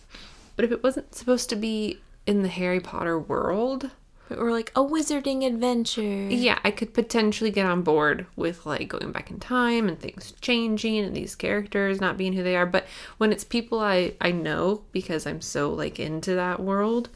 but 0.56 0.64
if 0.64 0.72
it 0.72 0.82
wasn't 0.82 1.14
supposed 1.14 1.48
to 1.50 1.56
be 1.56 2.00
in 2.26 2.42
the 2.42 2.48
Harry 2.48 2.80
Potter 2.80 3.18
world, 3.18 3.90
But 4.28 4.38
we're 4.38 4.50
like 4.52 4.72
a 4.74 4.80
wizarding 4.80 5.46
adventure. 5.46 6.02
yeah, 6.02 6.58
I 6.64 6.70
could 6.72 6.92
potentially 6.92 7.50
get 7.50 7.66
on 7.66 7.82
board 7.82 8.26
with 8.34 8.66
like 8.66 8.88
going 8.88 9.12
back 9.12 9.30
in 9.30 9.38
time 9.38 9.88
and 9.88 9.98
things 9.98 10.32
changing 10.40 10.98
and 10.98 11.14
these 11.14 11.34
characters 11.36 12.00
not 12.00 12.16
being 12.16 12.32
who 12.32 12.42
they 12.42 12.56
are. 12.56 12.66
But 12.66 12.86
when 13.18 13.30
it's 13.32 13.44
people 13.44 13.80
I 13.80 14.14
I 14.20 14.32
know 14.32 14.82
because 14.92 15.26
I'm 15.26 15.40
so 15.40 15.70
like 15.72 16.00
into 16.00 16.34
that 16.34 16.60
world, 16.60 17.08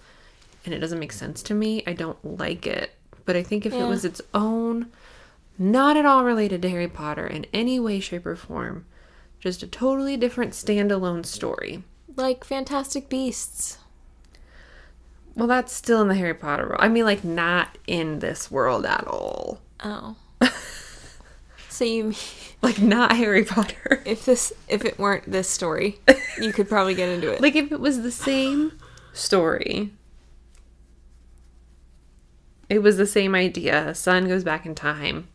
and 0.64 0.72
it 0.74 0.78
doesn't 0.78 0.98
make 1.00 1.12
sense 1.12 1.42
to 1.44 1.54
me, 1.54 1.82
I 1.86 1.92
don't 1.94 2.38
like 2.38 2.66
it. 2.66 2.92
But 3.24 3.34
I 3.36 3.42
think 3.42 3.66
if 3.66 3.72
it 3.72 3.84
was 3.84 4.04
its 4.04 4.20
own, 4.34 4.86
not 5.58 5.96
at 5.96 6.06
all 6.06 6.24
related 6.24 6.62
to 6.62 6.70
Harry 6.70 6.88
Potter 6.88 7.26
in 7.26 7.46
any 7.52 7.78
way, 7.80 7.98
shape, 8.00 8.26
or 8.26 8.36
form, 8.36 8.86
just 9.40 9.62
a 9.62 9.66
totally 9.66 10.16
different 10.16 10.52
standalone 10.52 11.24
story. 11.26 11.82
Like 12.16 12.44
Fantastic 12.44 13.08
Beasts. 13.08 13.78
Well, 15.35 15.48
that's 15.48 15.73
still 15.73 16.02
in 16.02 16.09
the 16.09 16.15
Harry 16.15 16.35
Potter 16.35 16.69
world. 16.69 16.81
I 16.81 16.89
mean, 16.89 17.05
like, 17.05 17.24
not 17.24 17.78
in 17.86 18.19
this 18.19 18.51
world 18.51 18.85
at 18.85 19.07
all. 19.07 19.61
Oh. 19.82 20.16
so 21.69 21.85
you 21.85 22.05
mean 22.05 22.15
Like, 22.62 22.81
not 22.81 23.16
Harry 23.16 23.44
Potter. 23.44 24.02
if 24.05 24.27
this 24.27 24.52
if 24.69 24.85
it 24.85 24.98
weren't 24.98 25.31
this 25.31 25.48
story, 25.48 25.98
you 26.39 26.52
could 26.52 26.69
probably 26.69 26.94
get 26.94 27.09
into 27.09 27.32
it. 27.32 27.40
Like, 27.40 27.57
if 27.57 27.73
it 27.73 27.81
was 27.81 28.02
the 28.02 28.11
same 28.11 28.78
story, 29.15 29.93
it 32.69 32.81
was 32.81 32.98
the 32.98 33.07
same 33.07 33.35
idea. 33.35 33.94
Son 33.94 34.28
goes 34.28 34.44
back 34.44 34.66
in 34.66 34.74
time 34.74 35.28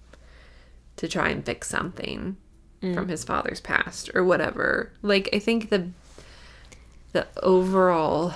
to 0.98 1.08
try 1.08 1.30
and 1.30 1.44
fix 1.44 1.68
something 1.68 2.38
mm. 2.80 2.94
from 2.94 3.08
his 3.08 3.24
father's 3.24 3.60
past 3.60 4.12
or 4.14 4.24
whatever. 4.24 4.92
Like, 5.02 5.30
I 5.34 5.40
think 5.40 5.70
the 5.70 5.90
the 7.14 7.26
overall 7.42 8.36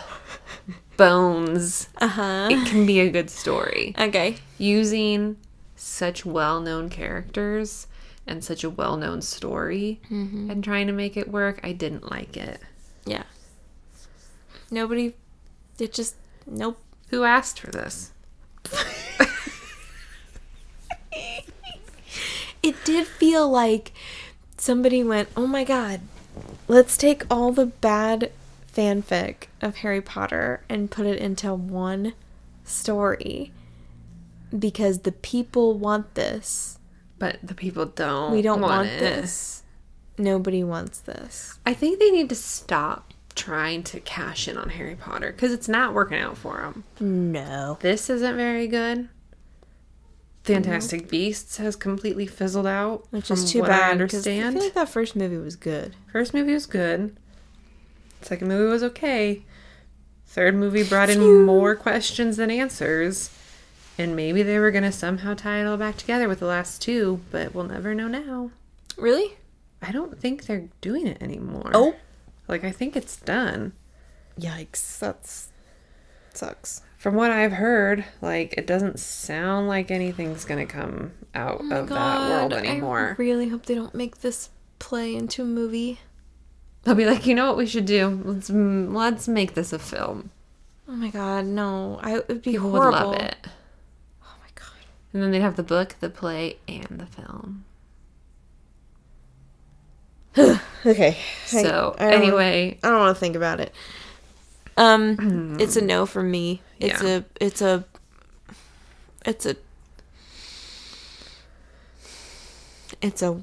bones 0.99 1.87
Uh-huh. 1.99 2.47
it 2.51 2.67
can 2.67 2.85
be 2.85 2.99
a 2.99 3.09
good 3.09 3.29
story. 3.29 3.95
Okay. 3.97 4.35
using 4.57 5.37
such 5.75 6.25
well-known 6.25 6.89
characters 6.89 7.87
and 8.27 8.43
such 8.43 8.63
a 8.63 8.69
well-known 8.69 9.21
story 9.21 9.99
and 10.09 10.63
trying 10.63 10.85
to 10.87 10.93
make 10.93 11.15
it 11.17 11.27
work 11.31 11.59
i 11.63 11.71
didn't 11.71 12.11
like 12.11 12.35
it 12.37 12.59
Yeah. 13.05 13.23
Nobody 14.71 15.15
it 15.79 15.93
just 15.93 16.15
nope. 16.45 16.77
who 17.09 17.23
asked 17.23 17.59
for 17.59 17.71
this 17.71 18.11
It 22.61 22.75
did 22.83 23.07
feel 23.07 23.49
like 23.49 23.93
somebody 24.57 25.01
went, 25.03 25.29
"Oh 25.35 25.47
my 25.47 25.63
god, 25.63 26.01
let's 26.67 26.97
take 26.97 27.23
all 27.31 27.51
the 27.53 27.67
bad 27.67 28.31
fanfic 28.79 29.47
of 29.61 29.77
Harry 29.77 30.01
Potter 30.01 30.63
and 30.69 30.89
put 30.89 31.05
it 31.05 31.19
into 31.19 31.53
one 31.53 32.13
story 32.63 33.51
because 34.57 34.99
the 34.99 35.11
people 35.11 35.77
want 35.77 36.15
this. 36.15 36.79
but 37.17 37.37
the 37.43 37.53
people 37.53 37.85
don't 37.85 38.31
We 38.31 38.41
don't 38.41 38.61
want, 38.61 38.87
it. 38.87 38.99
this. 38.99 39.63
Nobody 40.17 40.63
wants 40.63 40.99
this." 40.99 41.59
i 41.65 41.73
think 41.73 41.99
they 41.99 42.09
need 42.11 42.29
to 42.29 42.35
stop 42.35 43.13
trying 43.35 43.83
to 43.83 43.99
cash 44.01 44.47
in 44.49 44.57
on 44.57 44.69
harry 44.69 44.95
potter 44.95 45.31
because 45.31 45.51
it's 45.53 45.67
not 45.69 45.93
working 45.93 46.17
out 46.19 46.37
for 46.37 46.57
them 46.57 46.83
No. 47.33 47.77
this 47.81 48.09
isn't 48.09 48.35
very 48.35 48.67
good 48.67 49.07
fantastic 50.43 51.07
beasts 51.09 51.57
has 51.57 51.75
completely 51.75 52.25
fizzled 52.25 52.67
out 52.67 53.05
Which 53.11 53.29
is 53.31 53.51
too 53.51 53.63
i 53.63 53.67
bad 53.67 53.83
I 53.89 53.91
understand 53.91 54.55
feel 54.55 54.63
like 54.63 54.73
that 54.73 54.89
first 54.89 55.15
movie 55.15 55.37
was 55.37 55.55
good. 55.55 55.95
First 56.11 56.33
movie 56.33 56.53
was 56.53 56.65
good. 56.65 57.15
Second 58.21 58.47
movie 58.47 58.69
was 58.69 58.83
okay. 58.83 59.43
Third 60.25 60.55
movie 60.55 60.83
brought 60.83 61.09
in 61.09 61.45
more 61.45 61.75
questions 61.75 62.37
than 62.37 62.51
answers. 62.51 63.31
And 63.97 64.15
maybe 64.15 64.43
they 64.43 64.59
were 64.59 64.71
going 64.71 64.83
to 64.83 64.91
somehow 64.91 65.33
tie 65.33 65.59
it 65.59 65.65
all 65.65 65.75
back 65.75 65.97
together 65.97 66.29
with 66.29 66.39
the 66.39 66.45
last 66.45 66.81
two, 66.81 67.19
but 67.31 67.53
we'll 67.53 67.65
never 67.65 67.93
know 67.93 68.07
now. 68.07 68.51
Really? 68.97 69.37
I 69.81 69.91
don't 69.91 70.19
think 70.19 70.45
they're 70.45 70.69
doing 70.81 71.07
it 71.07 71.21
anymore. 71.21 71.71
Oh. 71.73 71.95
Like, 72.47 72.63
I 72.63 72.71
think 72.71 72.95
it's 72.95 73.17
done. 73.17 73.73
Yikes. 74.39 74.99
That's 74.99 75.49
sucks. 76.33 76.81
From 76.97 77.15
what 77.15 77.31
I've 77.31 77.53
heard, 77.53 78.05
like, 78.21 78.53
it 78.57 78.67
doesn't 78.67 78.99
sound 78.99 79.67
like 79.67 79.91
anything's 79.91 80.45
going 80.45 80.65
to 80.65 80.71
come 80.71 81.11
out 81.33 81.61
oh 81.61 81.75
of 81.81 81.89
that 81.89 82.29
world 82.29 82.53
anymore. 82.53 83.15
I 83.17 83.21
really 83.21 83.49
hope 83.49 83.65
they 83.65 83.75
don't 83.75 83.95
make 83.95 84.19
this 84.19 84.49
play 84.79 85.15
into 85.15 85.43
a 85.43 85.45
movie. 85.45 85.99
They'll 86.83 86.95
be 86.95 87.05
like, 87.05 87.25
you 87.25 87.35
know 87.35 87.47
what 87.47 87.57
we 87.57 87.65
should 87.65 87.85
do? 87.85 88.21
Let's 88.23 88.49
let's 88.49 89.27
make 89.27 89.53
this 89.53 89.73
a 89.73 89.79
film. 89.79 90.31
Oh 90.87 90.93
my 90.93 91.09
god, 91.09 91.45
no. 91.45 91.99
I 92.01 92.15
it 92.17 92.27
would 92.27 92.41
be 92.41 92.51
People 92.53 92.71
horrible. 92.71 93.09
would 93.11 93.17
love 93.19 93.21
it. 93.27 93.35
Oh 94.23 94.35
my 94.41 94.49
god. 94.55 94.67
And 95.13 95.21
then 95.21 95.31
they'd 95.31 95.41
have 95.41 95.55
the 95.55 95.63
book, 95.63 95.95
the 95.99 96.09
play, 96.09 96.57
and 96.67 96.99
the 96.99 97.05
film. 97.05 97.65
Okay. 100.85 101.17
So 101.45 101.93
anyway, 101.99 102.79
I 102.81 102.87
don't 102.89 102.99
want 102.99 103.13
to 103.15 103.19
think 103.19 103.35
about 103.35 103.59
it. 103.59 103.73
Um, 104.77 105.57
it's 105.59 105.75
a 105.75 105.81
no 105.83 106.05
for 106.05 106.23
me. 106.23 106.61
It's 106.79 107.03
Yeah. 107.03 107.09
a, 107.17 107.23
it's 107.41 107.61
a, 107.61 107.83
it's 109.25 109.45
a, 109.45 109.57
it's 113.01 113.21
a 113.21 113.41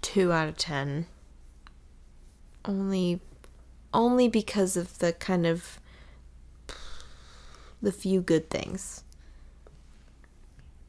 two 0.00 0.32
out 0.32 0.48
of 0.48 0.56
ten. 0.56 1.04
Only, 2.64 3.20
only 3.92 4.28
because 4.28 4.76
of 4.76 4.98
the 4.98 5.12
kind 5.12 5.46
of 5.46 5.78
the 7.82 7.92
few 7.92 8.20
good 8.20 8.50
things. 8.50 9.02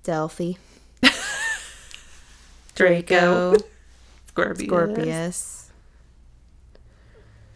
Delphi, 0.03 0.53
Draco, 2.76 3.56
Scorpius, 4.27 4.68
Scorpius, 4.68 5.72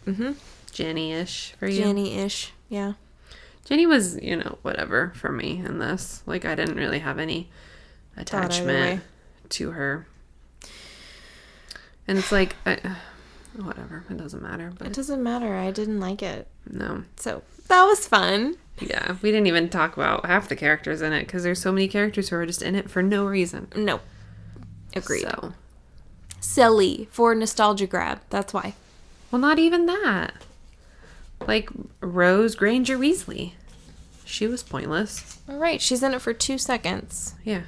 mm-hmm. 0.06 0.32
Ginny-ish 0.70 1.54
for 1.58 1.68
you. 1.68 1.82
Ginny-ish. 1.82 2.52
Yeah. 2.68 2.92
Ginny 3.64 3.86
was, 3.86 4.16
you 4.22 4.36
know, 4.36 4.58
whatever 4.62 5.12
for 5.16 5.32
me 5.32 5.62
in 5.64 5.78
this. 5.80 6.22
Like 6.24 6.44
I 6.44 6.54
didn't 6.54 6.76
really 6.76 7.00
have 7.00 7.18
any 7.18 7.50
attachment 8.16 9.02
to 9.50 9.72
her. 9.72 10.06
And 12.06 12.16
it's 12.16 12.30
like, 12.30 12.54
I, 12.64 12.78
whatever, 13.64 14.04
it 14.10 14.16
doesn't 14.16 14.42
matter. 14.42 14.72
But 14.78 14.88
It 14.88 14.92
doesn't 14.94 15.22
matter. 15.22 15.54
I 15.54 15.70
didn't 15.70 16.00
like 16.00 16.22
it. 16.22 16.46
no, 16.70 17.04
So 17.16 17.42
that 17.68 17.84
was 17.84 18.06
fun. 18.06 18.56
yeah, 18.80 19.16
we 19.22 19.30
didn't 19.30 19.46
even 19.46 19.68
talk 19.68 19.96
about 19.96 20.26
half 20.26 20.48
the 20.48 20.56
characters 20.56 21.00
in 21.02 21.12
it 21.12 21.20
because 21.26 21.42
there's 21.42 21.60
so 21.60 21.72
many 21.72 21.88
characters 21.88 22.28
who 22.28 22.36
are 22.36 22.46
just 22.46 22.62
in 22.62 22.74
it 22.74 22.90
for 22.90 23.02
no 23.02 23.24
reason. 23.26 23.68
No. 23.76 24.00
Agreed. 24.94 25.22
So, 25.22 25.52
Silly 26.40 27.08
for 27.10 27.34
nostalgia 27.34 27.86
grab. 27.86 28.20
That's 28.30 28.52
why. 28.54 28.74
well, 29.30 29.40
not 29.40 29.58
even 29.58 29.86
that. 29.86 30.32
Like 31.46 31.68
Rose 32.00 32.54
Granger 32.54 32.96
Weasley, 32.96 33.52
she 34.24 34.46
was 34.46 34.62
pointless. 34.62 35.38
All 35.48 35.58
right. 35.58 35.80
She's 35.80 36.02
in 36.02 36.14
it 36.14 36.22
for 36.22 36.32
two 36.32 36.56
seconds. 36.58 37.34
Yeah. 37.44 37.62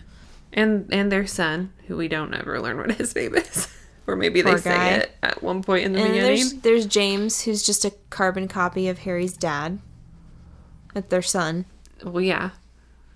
And 0.52 0.88
and 0.92 1.12
their 1.12 1.26
son, 1.26 1.72
who 1.86 1.96
we 1.96 2.08
don't 2.08 2.32
ever 2.34 2.60
learn 2.60 2.78
what 2.78 2.92
his 2.92 3.14
name 3.14 3.34
is. 3.34 3.68
or 4.08 4.16
maybe 4.16 4.40
they 4.42 4.50
Poor 4.50 4.58
say 4.58 4.70
guy. 4.74 4.88
it 4.90 5.12
at 5.22 5.42
one 5.42 5.62
point 5.62 5.84
in 5.84 5.92
the 5.92 6.00
And 6.00 6.08
beginning. 6.08 6.34
there's 6.36 6.52
there's 6.54 6.86
James, 6.86 7.42
who's 7.42 7.62
just 7.62 7.84
a 7.84 7.92
carbon 8.10 8.48
copy 8.48 8.88
of 8.88 8.98
Harry's 9.00 9.36
dad. 9.36 9.78
That's 10.94 11.08
their 11.08 11.22
son. 11.22 11.66
Well, 12.02 12.22
yeah. 12.22 12.50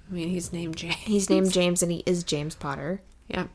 I 0.09 0.13
mean, 0.15 0.29
he's 0.29 0.53
named 0.53 0.77
James. 0.77 0.95
He's 0.97 1.31
named 1.31 1.51
James, 1.59 1.83
and 1.83 1.91
he 1.91 2.03
is 2.07 2.23
James 2.23 2.55
Potter. 2.55 3.01
Yeah. 3.29 3.47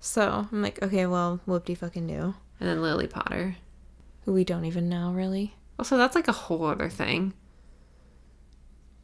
So 0.00 0.48
I'm 0.50 0.62
like, 0.62 0.82
okay, 0.82 1.06
well, 1.06 1.40
whoop 1.46 1.66
de 1.66 1.74
fucking 1.74 2.06
do. 2.06 2.34
And 2.58 2.68
then 2.68 2.80
Lily 2.82 3.06
Potter. 3.06 3.56
Who 4.24 4.32
we 4.32 4.42
don't 4.44 4.64
even 4.64 4.88
know 4.88 5.12
really. 5.12 5.54
Also, 5.78 5.96
that's 5.98 6.14
like 6.16 6.26
a 6.28 6.32
whole 6.32 6.64
other 6.64 6.88
thing. 6.88 7.34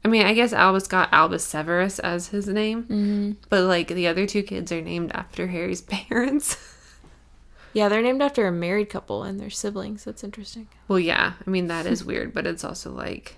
I 0.05 0.09
mean, 0.09 0.27
I 0.27 0.35
guess 0.35 0.52
Albus 0.52 0.89
got 0.89 1.12
Albus 1.12 1.44
Severus 1.44 1.98
as 2.01 2.28
his 2.28 2.48
name, 2.48 2.82
Mm-hmm. 2.85 3.32
but 3.48 3.64
like 3.64 3.89
the 3.89 4.09
other 4.09 4.27
two 4.27 4.43
kids 4.43 4.73
are 4.73 4.81
named 4.81 5.12
after 5.14 5.47
Harry's 5.48 5.81
parents. 5.82 6.56
Yeah, 7.73 7.89
they're 7.89 8.03
named 8.03 8.23
after 8.23 8.47
a 8.47 8.53
married 8.53 8.90
couple 8.90 9.23
and 9.23 9.40
their 9.40 9.51
siblings. 9.51 10.05
That's 10.05 10.23
interesting. 10.24 10.69
well, 10.89 10.99
yeah, 11.01 11.35
I 11.47 11.51
mean, 11.51 11.69
that 11.69 11.86
is 11.86 12.05
weird, 12.11 12.35
but 12.35 12.47
it's 12.47 12.65
also 12.65 12.90
like 12.90 13.36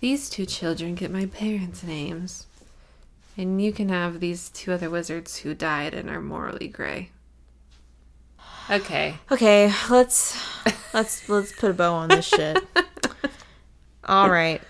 these 0.00 0.28
two 0.28 0.44
children 0.46 0.94
get 0.94 1.10
my 1.10 1.26
parents' 1.26 1.82
names, 1.82 2.46
and 3.36 3.62
you 3.62 3.72
can 3.72 3.88
have 3.88 4.20
these 4.20 4.50
two 4.50 4.72
other 4.72 4.90
wizards 4.90 5.38
who 5.38 5.54
died 5.54 5.94
and 5.94 6.10
are 6.10 6.20
morally 6.20 6.68
gray. 6.68 7.10
Okay. 8.70 9.14
Okay, 9.30 9.72
let's 9.90 10.38
let's 10.94 11.28
let's 11.28 11.52
put 11.52 11.70
a 11.70 11.74
bow 11.74 11.94
on 11.94 12.08
this 12.08 12.26
shit. 12.26 12.58
All 14.04 14.30
right. 14.30 14.60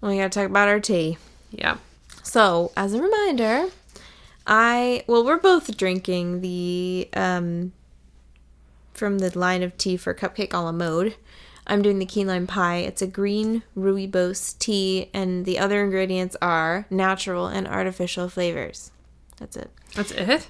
We 0.00 0.16
gotta 0.16 0.28
talk 0.28 0.46
about 0.46 0.68
our 0.68 0.80
tea. 0.80 1.18
Yeah. 1.50 1.78
So, 2.22 2.72
as 2.76 2.92
a 2.94 3.02
reminder, 3.02 3.68
I 4.48 5.04
well, 5.06 5.24
we're 5.24 5.38
both 5.38 5.76
drinking 5.76 6.40
the 6.40 7.08
um 7.12 7.72
from 8.94 9.18
the 9.18 9.38
line 9.38 9.62
of 9.62 9.76
tea 9.78 9.96
for 9.96 10.14
Cupcake 10.14 10.52
a 10.52 10.58
la 10.58 10.72
mode. 10.72 11.14
I'm 11.66 11.82
doing 11.82 11.98
the 11.98 12.06
key 12.06 12.24
lime 12.24 12.46
pie. 12.46 12.78
It's 12.78 13.02
a 13.02 13.06
green 13.06 13.62
rooibos 13.76 14.58
tea, 14.58 15.10
and 15.12 15.44
the 15.44 15.58
other 15.58 15.84
ingredients 15.84 16.34
are 16.40 16.86
natural 16.90 17.46
and 17.46 17.68
artificial 17.68 18.28
flavors. 18.30 18.90
That's 19.36 19.56
it. 19.56 19.70
That's 19.94 20.10
it? 20.12 20.48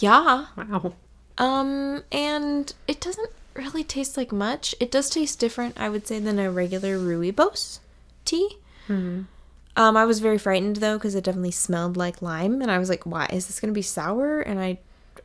Yeah. 0.00 0.46
Wow. 0.56 0.94
Um, 1.38 2.02
and 2.10 2.74
it 2.88 3.00
doesn't 3.00 3.30
really 3.54 3.84
taste 3.84 4.16
like 4.16 4.32
much. 4.32 4.74
It 4.80 4.90
does 4.90 5.08
taste 5.08 5.38
different, 5.38 5.78
I 5.80 5.88
would 5.88 6.06
say, 6.06 6.18
than 6.18 6.38
a 6.40 6.50
regular 6.50 6.98
rooibos 6.98 7.78
tea. 8.24 8.58
Um, 9.78 9.96
I 9.96 10.04
was 10.04 10.18
very 10.18 10.38
frightened 10.38 10.76
though 10.76 10.98
because 10.98 11.14
it 11.14 11.22
definitely 11.22 11.52
smelled 11.52 11.96
like 11.96 12.20
lime, 12.20 12.60
and 12.60 12.70
I 12.70 12.78
was 12.78 12.88
like, 12.88 13.06
"Why 13.06 13.26
is 13.32 13.46
this 13.46 13.60
gonna 13.60 13.72
be 13.72 13.80
sour?" 13.80 14.40
And 14.40 14.58
I, 14.58 14.78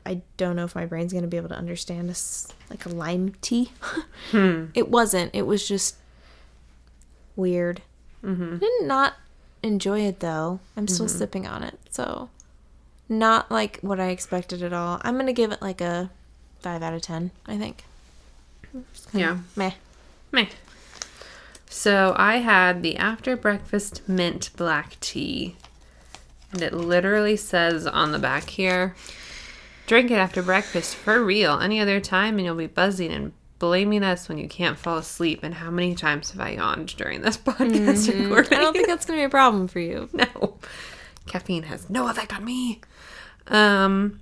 I 0.05 0.21
don't 0.37 0.55
know 0.55 0.63
if 0.63 0.75
my 0.75 0.85
brain's 0.85 1.11
gonna 1.11 1.25
be 1.25 1.37
able 1.37 1.49
to 1.49 1.57
understand 1.57 2.07
this 2.07 2.47
like 2.69 2.85
a 2.85 2.89
lime 2.89 3.33
tea. 3.41 3.71
Hmm. 4.31 4.67
It 4.73 4.89
wasn't. 4.89 5.31
It 5.33 5.41
was 5.41 5.67
just 5.67 5.97
weird. 7.35 7.81
Mm-hmm. 8.23 8.55
I 8.55 8.57
did 8.57 8.83
not 8.83 9.15
enjoy 9.61 9.99
it 10.01 10.21
though. 10.21 10.59
I'm 10.77 10.87
still 10.87 11.07
mm-hmm. 11.07 11.17
sipping 11.17 11.45
on 11.45 11.61
it, 11.61 11.77
so 11.89 12.29
not 13.09 13.51
like 13.51 13.79
what 13.81 13.99
I 13.99 14.09
expected 14.09 14.63
at 14.63 14.71
all. 14.71 15.01
I'm 15.03 15.17
gonna 15.17 15.33
give 15.33 15.51
it 15.51 15.61
like 15.61 15.81
a 15.81 16.09
five 16.61 16.81
out 16.81 16.93
of 16.93 17.01
ten. 17.01 17.31
I 17.45 17.57
think. 17.57 17.83
Yeah. 19.13 19.39
Meh. 19.55 19.73
Meh. 20.31 20.47
So 21.73 22.13
I 22.17 22.37
had 22.37 22.83
the 22.83 22.97
after 22.97 23.35
breakfast 23.35 24.07
mint 24.07 24.51
black 24.55 24.97
tea. 24.99 25.57
And 26.51 26.61
it 26.61 26.71
literally 26.71 27.35
says 27.35 27.87
on 27.87 28.11
the 28.11 28.19
back 28.19 28.51
here 28.51 28.95
drink 29.87 30.11
it 30.11 30.15
after 30.15 30.43
breakfast 30.43 30.95
for 30.95 31.25
real. 31.25 31.59
Any 31.59 31.79
other 31.79 31.99
time 31.99 32.37
and 32.37 32.45
you'll 32.45 32.55
be 32.55 32.67
buzzing 32.67 33.11
and 33.11 33.33
blaming 33.57 34.03
us 34.03 34.29
when 34.29 34.37
you 34.37 34.47
can't 34.47 34.77
fall 34.77 34.99
asleep. 34.99 35.39
And 35.41 35.55
how 35.55 35.71
many 35.71 35.95
times 35.95 36.29
have 36.31 36.39
I 36.39 36.51
yawned 36.51 36.95
during 36.95 37.21
this 37.21 37.37
podcast 37.39 38.07
mm-hmm. 38.07 38.31
recording? 38.31 38.59
I 38.59 38.61
don't 38.61 38.73
think 38.73 38.87
that's 38.87 39.05
gonna 39.05 39.19
be 39.19 39.23
a 39.23 39.29
problem 39.29 39.67
for 39.67 39.79
you. 39.79 40.09
no. 40.13 40.59
Caffeine 41.25 41.63
has 41.63 41.89
no 41.89 42.07
effect 42.07 42.35
on 42.35 42.45
me. 42.45 42.81
Um 43.47 44.21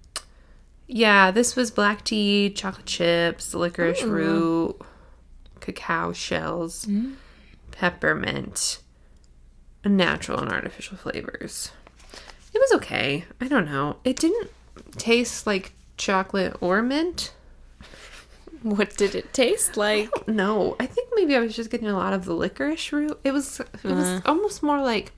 yeah, 0.87 1.31
this 1.31 1.57
was 1.57 1.69
black 1.69 2.05
tea, 2.05 2.49
chocolate 2.49 2.85
chips, 2.85 3.53
licorice 3.53 4.03
mm. 4.03 4.09
root, 4.09 4.81
cacao 5.59 6.13
shells, 6.13 6.85
mm. 6.85 7.15
Peppermint, 7.81 8.77
natural 9.83 10.39
and 10.39 10.51
artificial 10.51 10.95
flavors. 10.95 11.71
It 12.53 12.59
was 12.59 12.73
okay. 12.73 13.25
I 13.41 13.47
don't 13.47 13.65
know. 13.65 13.97
It 14.03 14.17
didn't 14.17 14.51
taste 14.97 15.47
like 15.47 15.71
chocolate 15.97 16.55
or 16.61 16.83
mint. 16.83 17.33
What 18.61 18.95
did 18.97 19.15
it 19.15 19.33
taste 19.33 19.77
like? 19.77 20.27
No, 20.27 20.75
I 20.79 20.85
think 20.85 21.09
maybe 21.15 21.35
I 21.35 21.39
was 21.39 21.55
just 21.55 21.71
getting 21.71 21.87
a 21.87 21.97
lot 21.97 22.13
of 22.13 22.25
the 22.25 22.35
licorice 22.35 22.91
root. 22.91 23.19
It 23.23 23.31
was 23.31 23.59
it 23.59 23.83
was 23.83 24.21
almost 24.27 24.61
more 24.61 24.79
like, 24.79 25.13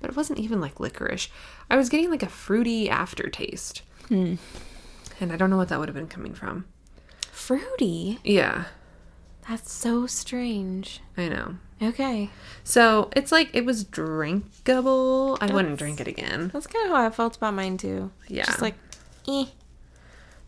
but 0.00 0.10
it 0.10 0.16
wasn't 0.16 0.40
even 0.40 0.60
like 0.60 0.80
licorice. 0.80 1.28
I 1.70 1.76
was 1.76 1.88
getting 1.88 2.10
like 2.10 2.24
a 2.24 2.28
fruity 2.28 2.90
aftertaste, 2.90 3.82
hmm. 4.08 4.34
and 5.20 5.32
I 5.32 5.36
don't 5.36 5.50
know 5.50 5.58
what 5.58 5.68
that 5.68 5.78
would 5.78 5.88
have 5.88 5.94
been 5.94 6.08
coming 6.08 6.34
from. 6.34 6.64
Fruity. 7.30 8.18
Yeah, 8.24 8.64
That's 9.50 9.72
so 9.72 10.06
strange. 10.06 11.00
I 11.16 11.28
know. 11.28 11.56
Okay, 11.82 12.30
So 12.62 13.10
it's 13.16 13.32
like 13.32 13.50
it 13.52 13.64
was 13.64 13.84
drinkable. 13.84 15.38
I 15.40 15.52
wouldn't 15.52 15.78
drink 15.78 15.98
it 16.00 16.06
again. 16.06 16.50
that's 16.52 16.66
kind 16.66 16.86
of 16.86 16.92
how 16.96 17.06
I 17.06 17.10
felt 17.10 17.36
about 17.38 17.54
mine 17.54 17.76
too. 17.78 18.12
Yeah. 18.28 18.44
Just 18.44 18.60
like, 18.62 18.74
eh, 19.26 19.46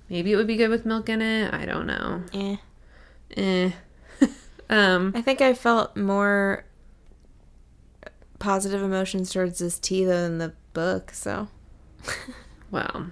Maybe 0.08 0.30
it 0.32 0.36
would 0.36 0.46
be 0.46 0.56
good 0.56 0.68
with 0.68 0.84
milk 0.86 1.08
in 1.08 1.20
it. 1.22 1.52
I 1.54 1.64
don't 1.64 1.86
know. 1.86 2.22
eh. 2.34 2.56
Eh. 3.36 3.70
um. 4.70 5.12
I 5.16 5.22
think 5.22 5.40
I 5.40 5.54
felt 5.54 5.96
more 5.96 6.64
positive 8.38 8.82
emotions 8.82 9.32
towards 9.32 9.58
this 9.58 9.78
tea 9.78 10.04
than 10.04 10.38
the 10.38 10.52
book. 10.74 11.12
So 11.14 11.48
Well, 12.70 13.06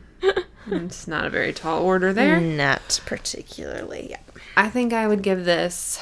it's 0.67 1.09
not 1.09 1.25
a 1.27 1.31
very 1.31 1.53
tall 1.53 1.83
order 1.83 2.13
there. 2.13 2.39
not 2.41 3.01
particularly. 3.07 4.09
Yeah. 4.11 4.19
I 4.57 4.69
think 4.69 4.93
I 4.93 5.07
would 5.07 5.23
give 5.23 5.45
this. 5.45 5.99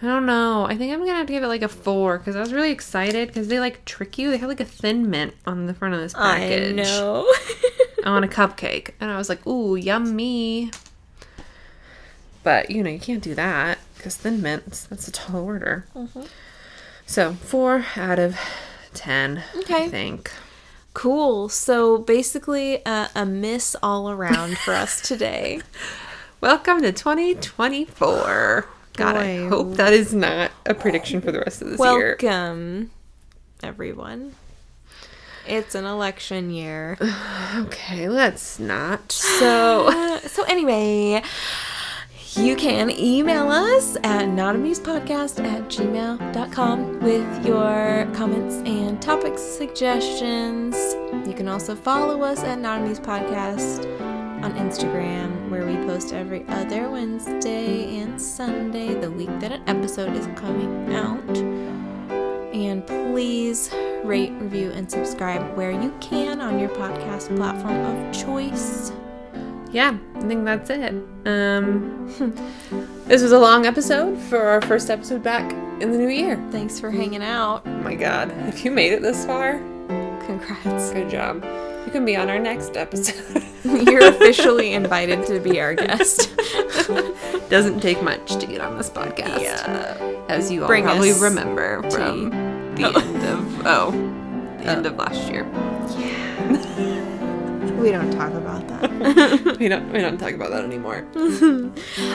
I 0.00 0.06
don't 0.06 0.26
know. 0.26 0.64
I 0.66 0.76
think 0.76 0.92
I'm 0.92 0.98
gonna 1.00 1.14
have 1.14 1.26
to 1.28 1.32
give 1.32 1.44
it 1.44 1.48
like 1.48 1.62
a 1.62 1.68
four 1.68 2.18
because 2.18 2.34
I 2.34 2.40
was 2.40 2.52
really 2.52 2.72
excited 2.72 3.28
because 3.28 3.46
they 3.48 3.60
like 3.60 3.84
trick 3.84 4.18
you. 4.18 4.30
They 4.30 4.36
have 4.38 4.48
like 4.48 4.58
a 4.60 4.64
thin 4.64 5.08
mint 5.08 5.34
on 5.46 5.66
the 5.66 5.74
front 5.74 5.94
of 5.94 6.00
this 6.00 6.12
package. 6.14 6.72
I 6.80 6.82
know. 6.82 7.32
on 8.04 8.24
a 8.24 8.28
cupcake, 8.28 8.90
and 9.00 9.12
I 9.12 9.16
was 9.16 9.28
like, 9.28 9.46
"Ooh, 9.46 9.76
yummy!" 9.76 10.72
But 12.42 12.70
you 12.70 12.82
know, 12.82 12.90
you 12.90 12.98
can't 12.98 13.22
do 13.22 13.36
that 13.36 13.78
because 13.96 14.16
thin 14.16 14.42
mints. 14.42 14.84
That's 14.84 15.06
a 15.06 15.12
tall 15.12 15.44
order. 15.44 15.86
Mm-hmm. 15.94 16.22
So 17.06 17.34
four 17.34 17.86
out 17.96 18.18
of 18.18 18.36
ten. 18.94 19.44
I 19.54 19.58
Okay. 19.60 19.88
think. 19.88 20.32
Cool. 20.94 21.48
So 21.48 21.98
basically, 21.98 22.84
uh, 22.84 23.08
a 23.14 23.26
miss 23.26 23.76
all 23.82 24.10
around 24.10 24.58
for 24.58 24.74
us 24.74 25.00
today. 25.00 25.60
Welcome 26.40 26.82
to 26.82 26.92
2024. 26.92 28.66
God, 28.94 29.16
I 29.16 29.46
hope 29.48 29.76
that 29.76 29.92
is 29.92 30.12
not 30.12 30.50
a 30.66 30.74
prediction 30.74 31.20
for 31.20 31.32
the 31.32 31.38
rest 31.40 31.62
of 31.62 31.70
this 31.70 31.80
year. 31.80 32.18
Welcome, 32.20 32.90
everyone. 33.62 34.34
It's 35.46 35.74
an 35.74 35.84
election 35.84 36.50
year. 36.50 36.98
Okay, 37.54 38.08
let's 38.08 38.58
not. 38.58 39.12
So, 39.12 40.18
so 40.26 40.42
anyway, 40.44 41.22
you 42.36 42.56
can 42.56 42.90
email 42.90 43.50
us 43.50 43.96
at 43.96 44.26
notamusepodcast 44.26 45.44
at 45.44 45.62
gmail.com 45.64 47.00
with 47.00 47.46
your 47.46 48.08
comments 48.14 48.56
and 48.68 49.02
topic 49.02 49.36
suggestions. 49.36 50.74
You 51.26 51.34
can 51.34 51.46
also 51.48 51.74
follow 51.74 52.22
us 52.22 52.42
at 52.42 52.58
Notamuse 52.58 53.00
Podcast 53.00 53.84
on 54.42 54.54
Instagram, 54.54 55.50
where 55.50 55.66
we 55.66 55.76
post 55.86 56.12
every 56.14 56.44
other 56.48 56.88
Wednesday 56.88 57.98
and 57.98 58.20
Sunday, 58.20 58.94
the 58.94 59.10
week 59.10 59.30
that 59.40 59.52
an 59.52 59.62
episode 59.66 60.16
is 60.16 60.26
coming 60.38 60.94
out. 60.94 61.36
And 62.54 62.86
please 62.86 63.70
rate, 64.04 64.32
review, 64.32 64.70
and 64.70 64.90
subscribe 64.90 65.56
where 65.56 65.70
you 65.70 65.94
can 66.00 66.40
on 66.40 66.58
your 66.58 66.70
podcast 66.70 67.34
platform 67.36 67.84
of 67.84 68.12
choice. 68.14 68.90
Yeah, 69.72 69.96
I 70.14 70.20
think 70.20 70.44
that's 70.44 70.70
it. 70.70 70.94
Um, 71.26 72.06
this 73.06 73.22
was 73.22 73.32
a 73.32 73.38
long 73.38 73.66
episode 73.66 74.18
for 74.18 74.38
our 74.38 74.60
first 74.62 74.90
episode 74.90 75.22
back 75.22 75.50
in 75.80 75.92
the 75.92 75.98
new 75.98 76.08
year. 76.08 76.36
Thanks 76.50 76.78
for 76.78 76.90
hanging 76.90 77.22
out. 77.22 77.62
Oh 77.64 77.70
my 77.78 77.94
god, 77.94 78.30
if 78.48 78.64
you 78.64 78.70
made 78.70 78.92
it 78.92 79.02
this 79.02 79.24
far, 79.24 79.58
Congrats. 80.26 80.90
good 80.92 81.10
job. 81.10 81.42
You 81.86 81.90
can 81.90 82.04
be 82.04 82.14
on 82.16 82.28
our 82.28 82.38
next 82.38 82.76
episode. 82.76 83.42
You're 83.64 84.06
officially 84.08 84.74
invited 84.74 85.26
to 85.26 85.40
be 85.40 85.60
our 85.60 85.74
guest. 85.74 86.36
Doesn't 87.48 87.80
take 87.80 88.02
much 88.02 88.36
to 88.36 88.46
get 88.46 88.60
on 88.60 88.76
this 88.76 88.90
podcast. 88.90 89.42
As 90.28 90.50
you 90.50 90.62
all 90.62 90.68
probably 90.68 91.12
remember 91.12 91.82
from 91.90 92.30
the 92.76 92.84
end 92.84 93.24
of 93.24 93.66
oh, 93.66 93.90
the 94.58 94.70
end 94.70 94.86
of 94.86 94.96
last 94.96 95.30
year. 95.30 95.44
We 97.82 97.90
don't 97.90 98.12
talk 98.12 98.32
about 98.32 98.68
that. 98.68 99.56
we 99.60 99.68
don't 99.68 99.92
we 99.92 99.98
don't 100.00 100.16
talk 100.16 100.32
about 100.32 100.50
that 100.50 100.64
anymore. 100.64 101.04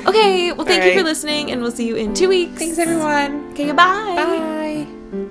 Okay, 0.07 0.51
well, 0.53 0.65
thank 0.65 0.85
you 0.85 0.97
for 0.97 1.03
listening, 1.03 1.51
and 1.51 1.61
we'll 1.61 1.71
see 1.71 1.85
you 1.87 1.95
in 1.95 2.13
two 2.13 2.29
weeks. 2.29 2.57
Thanks 2.57 2.77
everyone. 2.79 3.51
Okay, 3.51 3.67
goodbye. 3.67 4.15
Bye. 4.15 5.27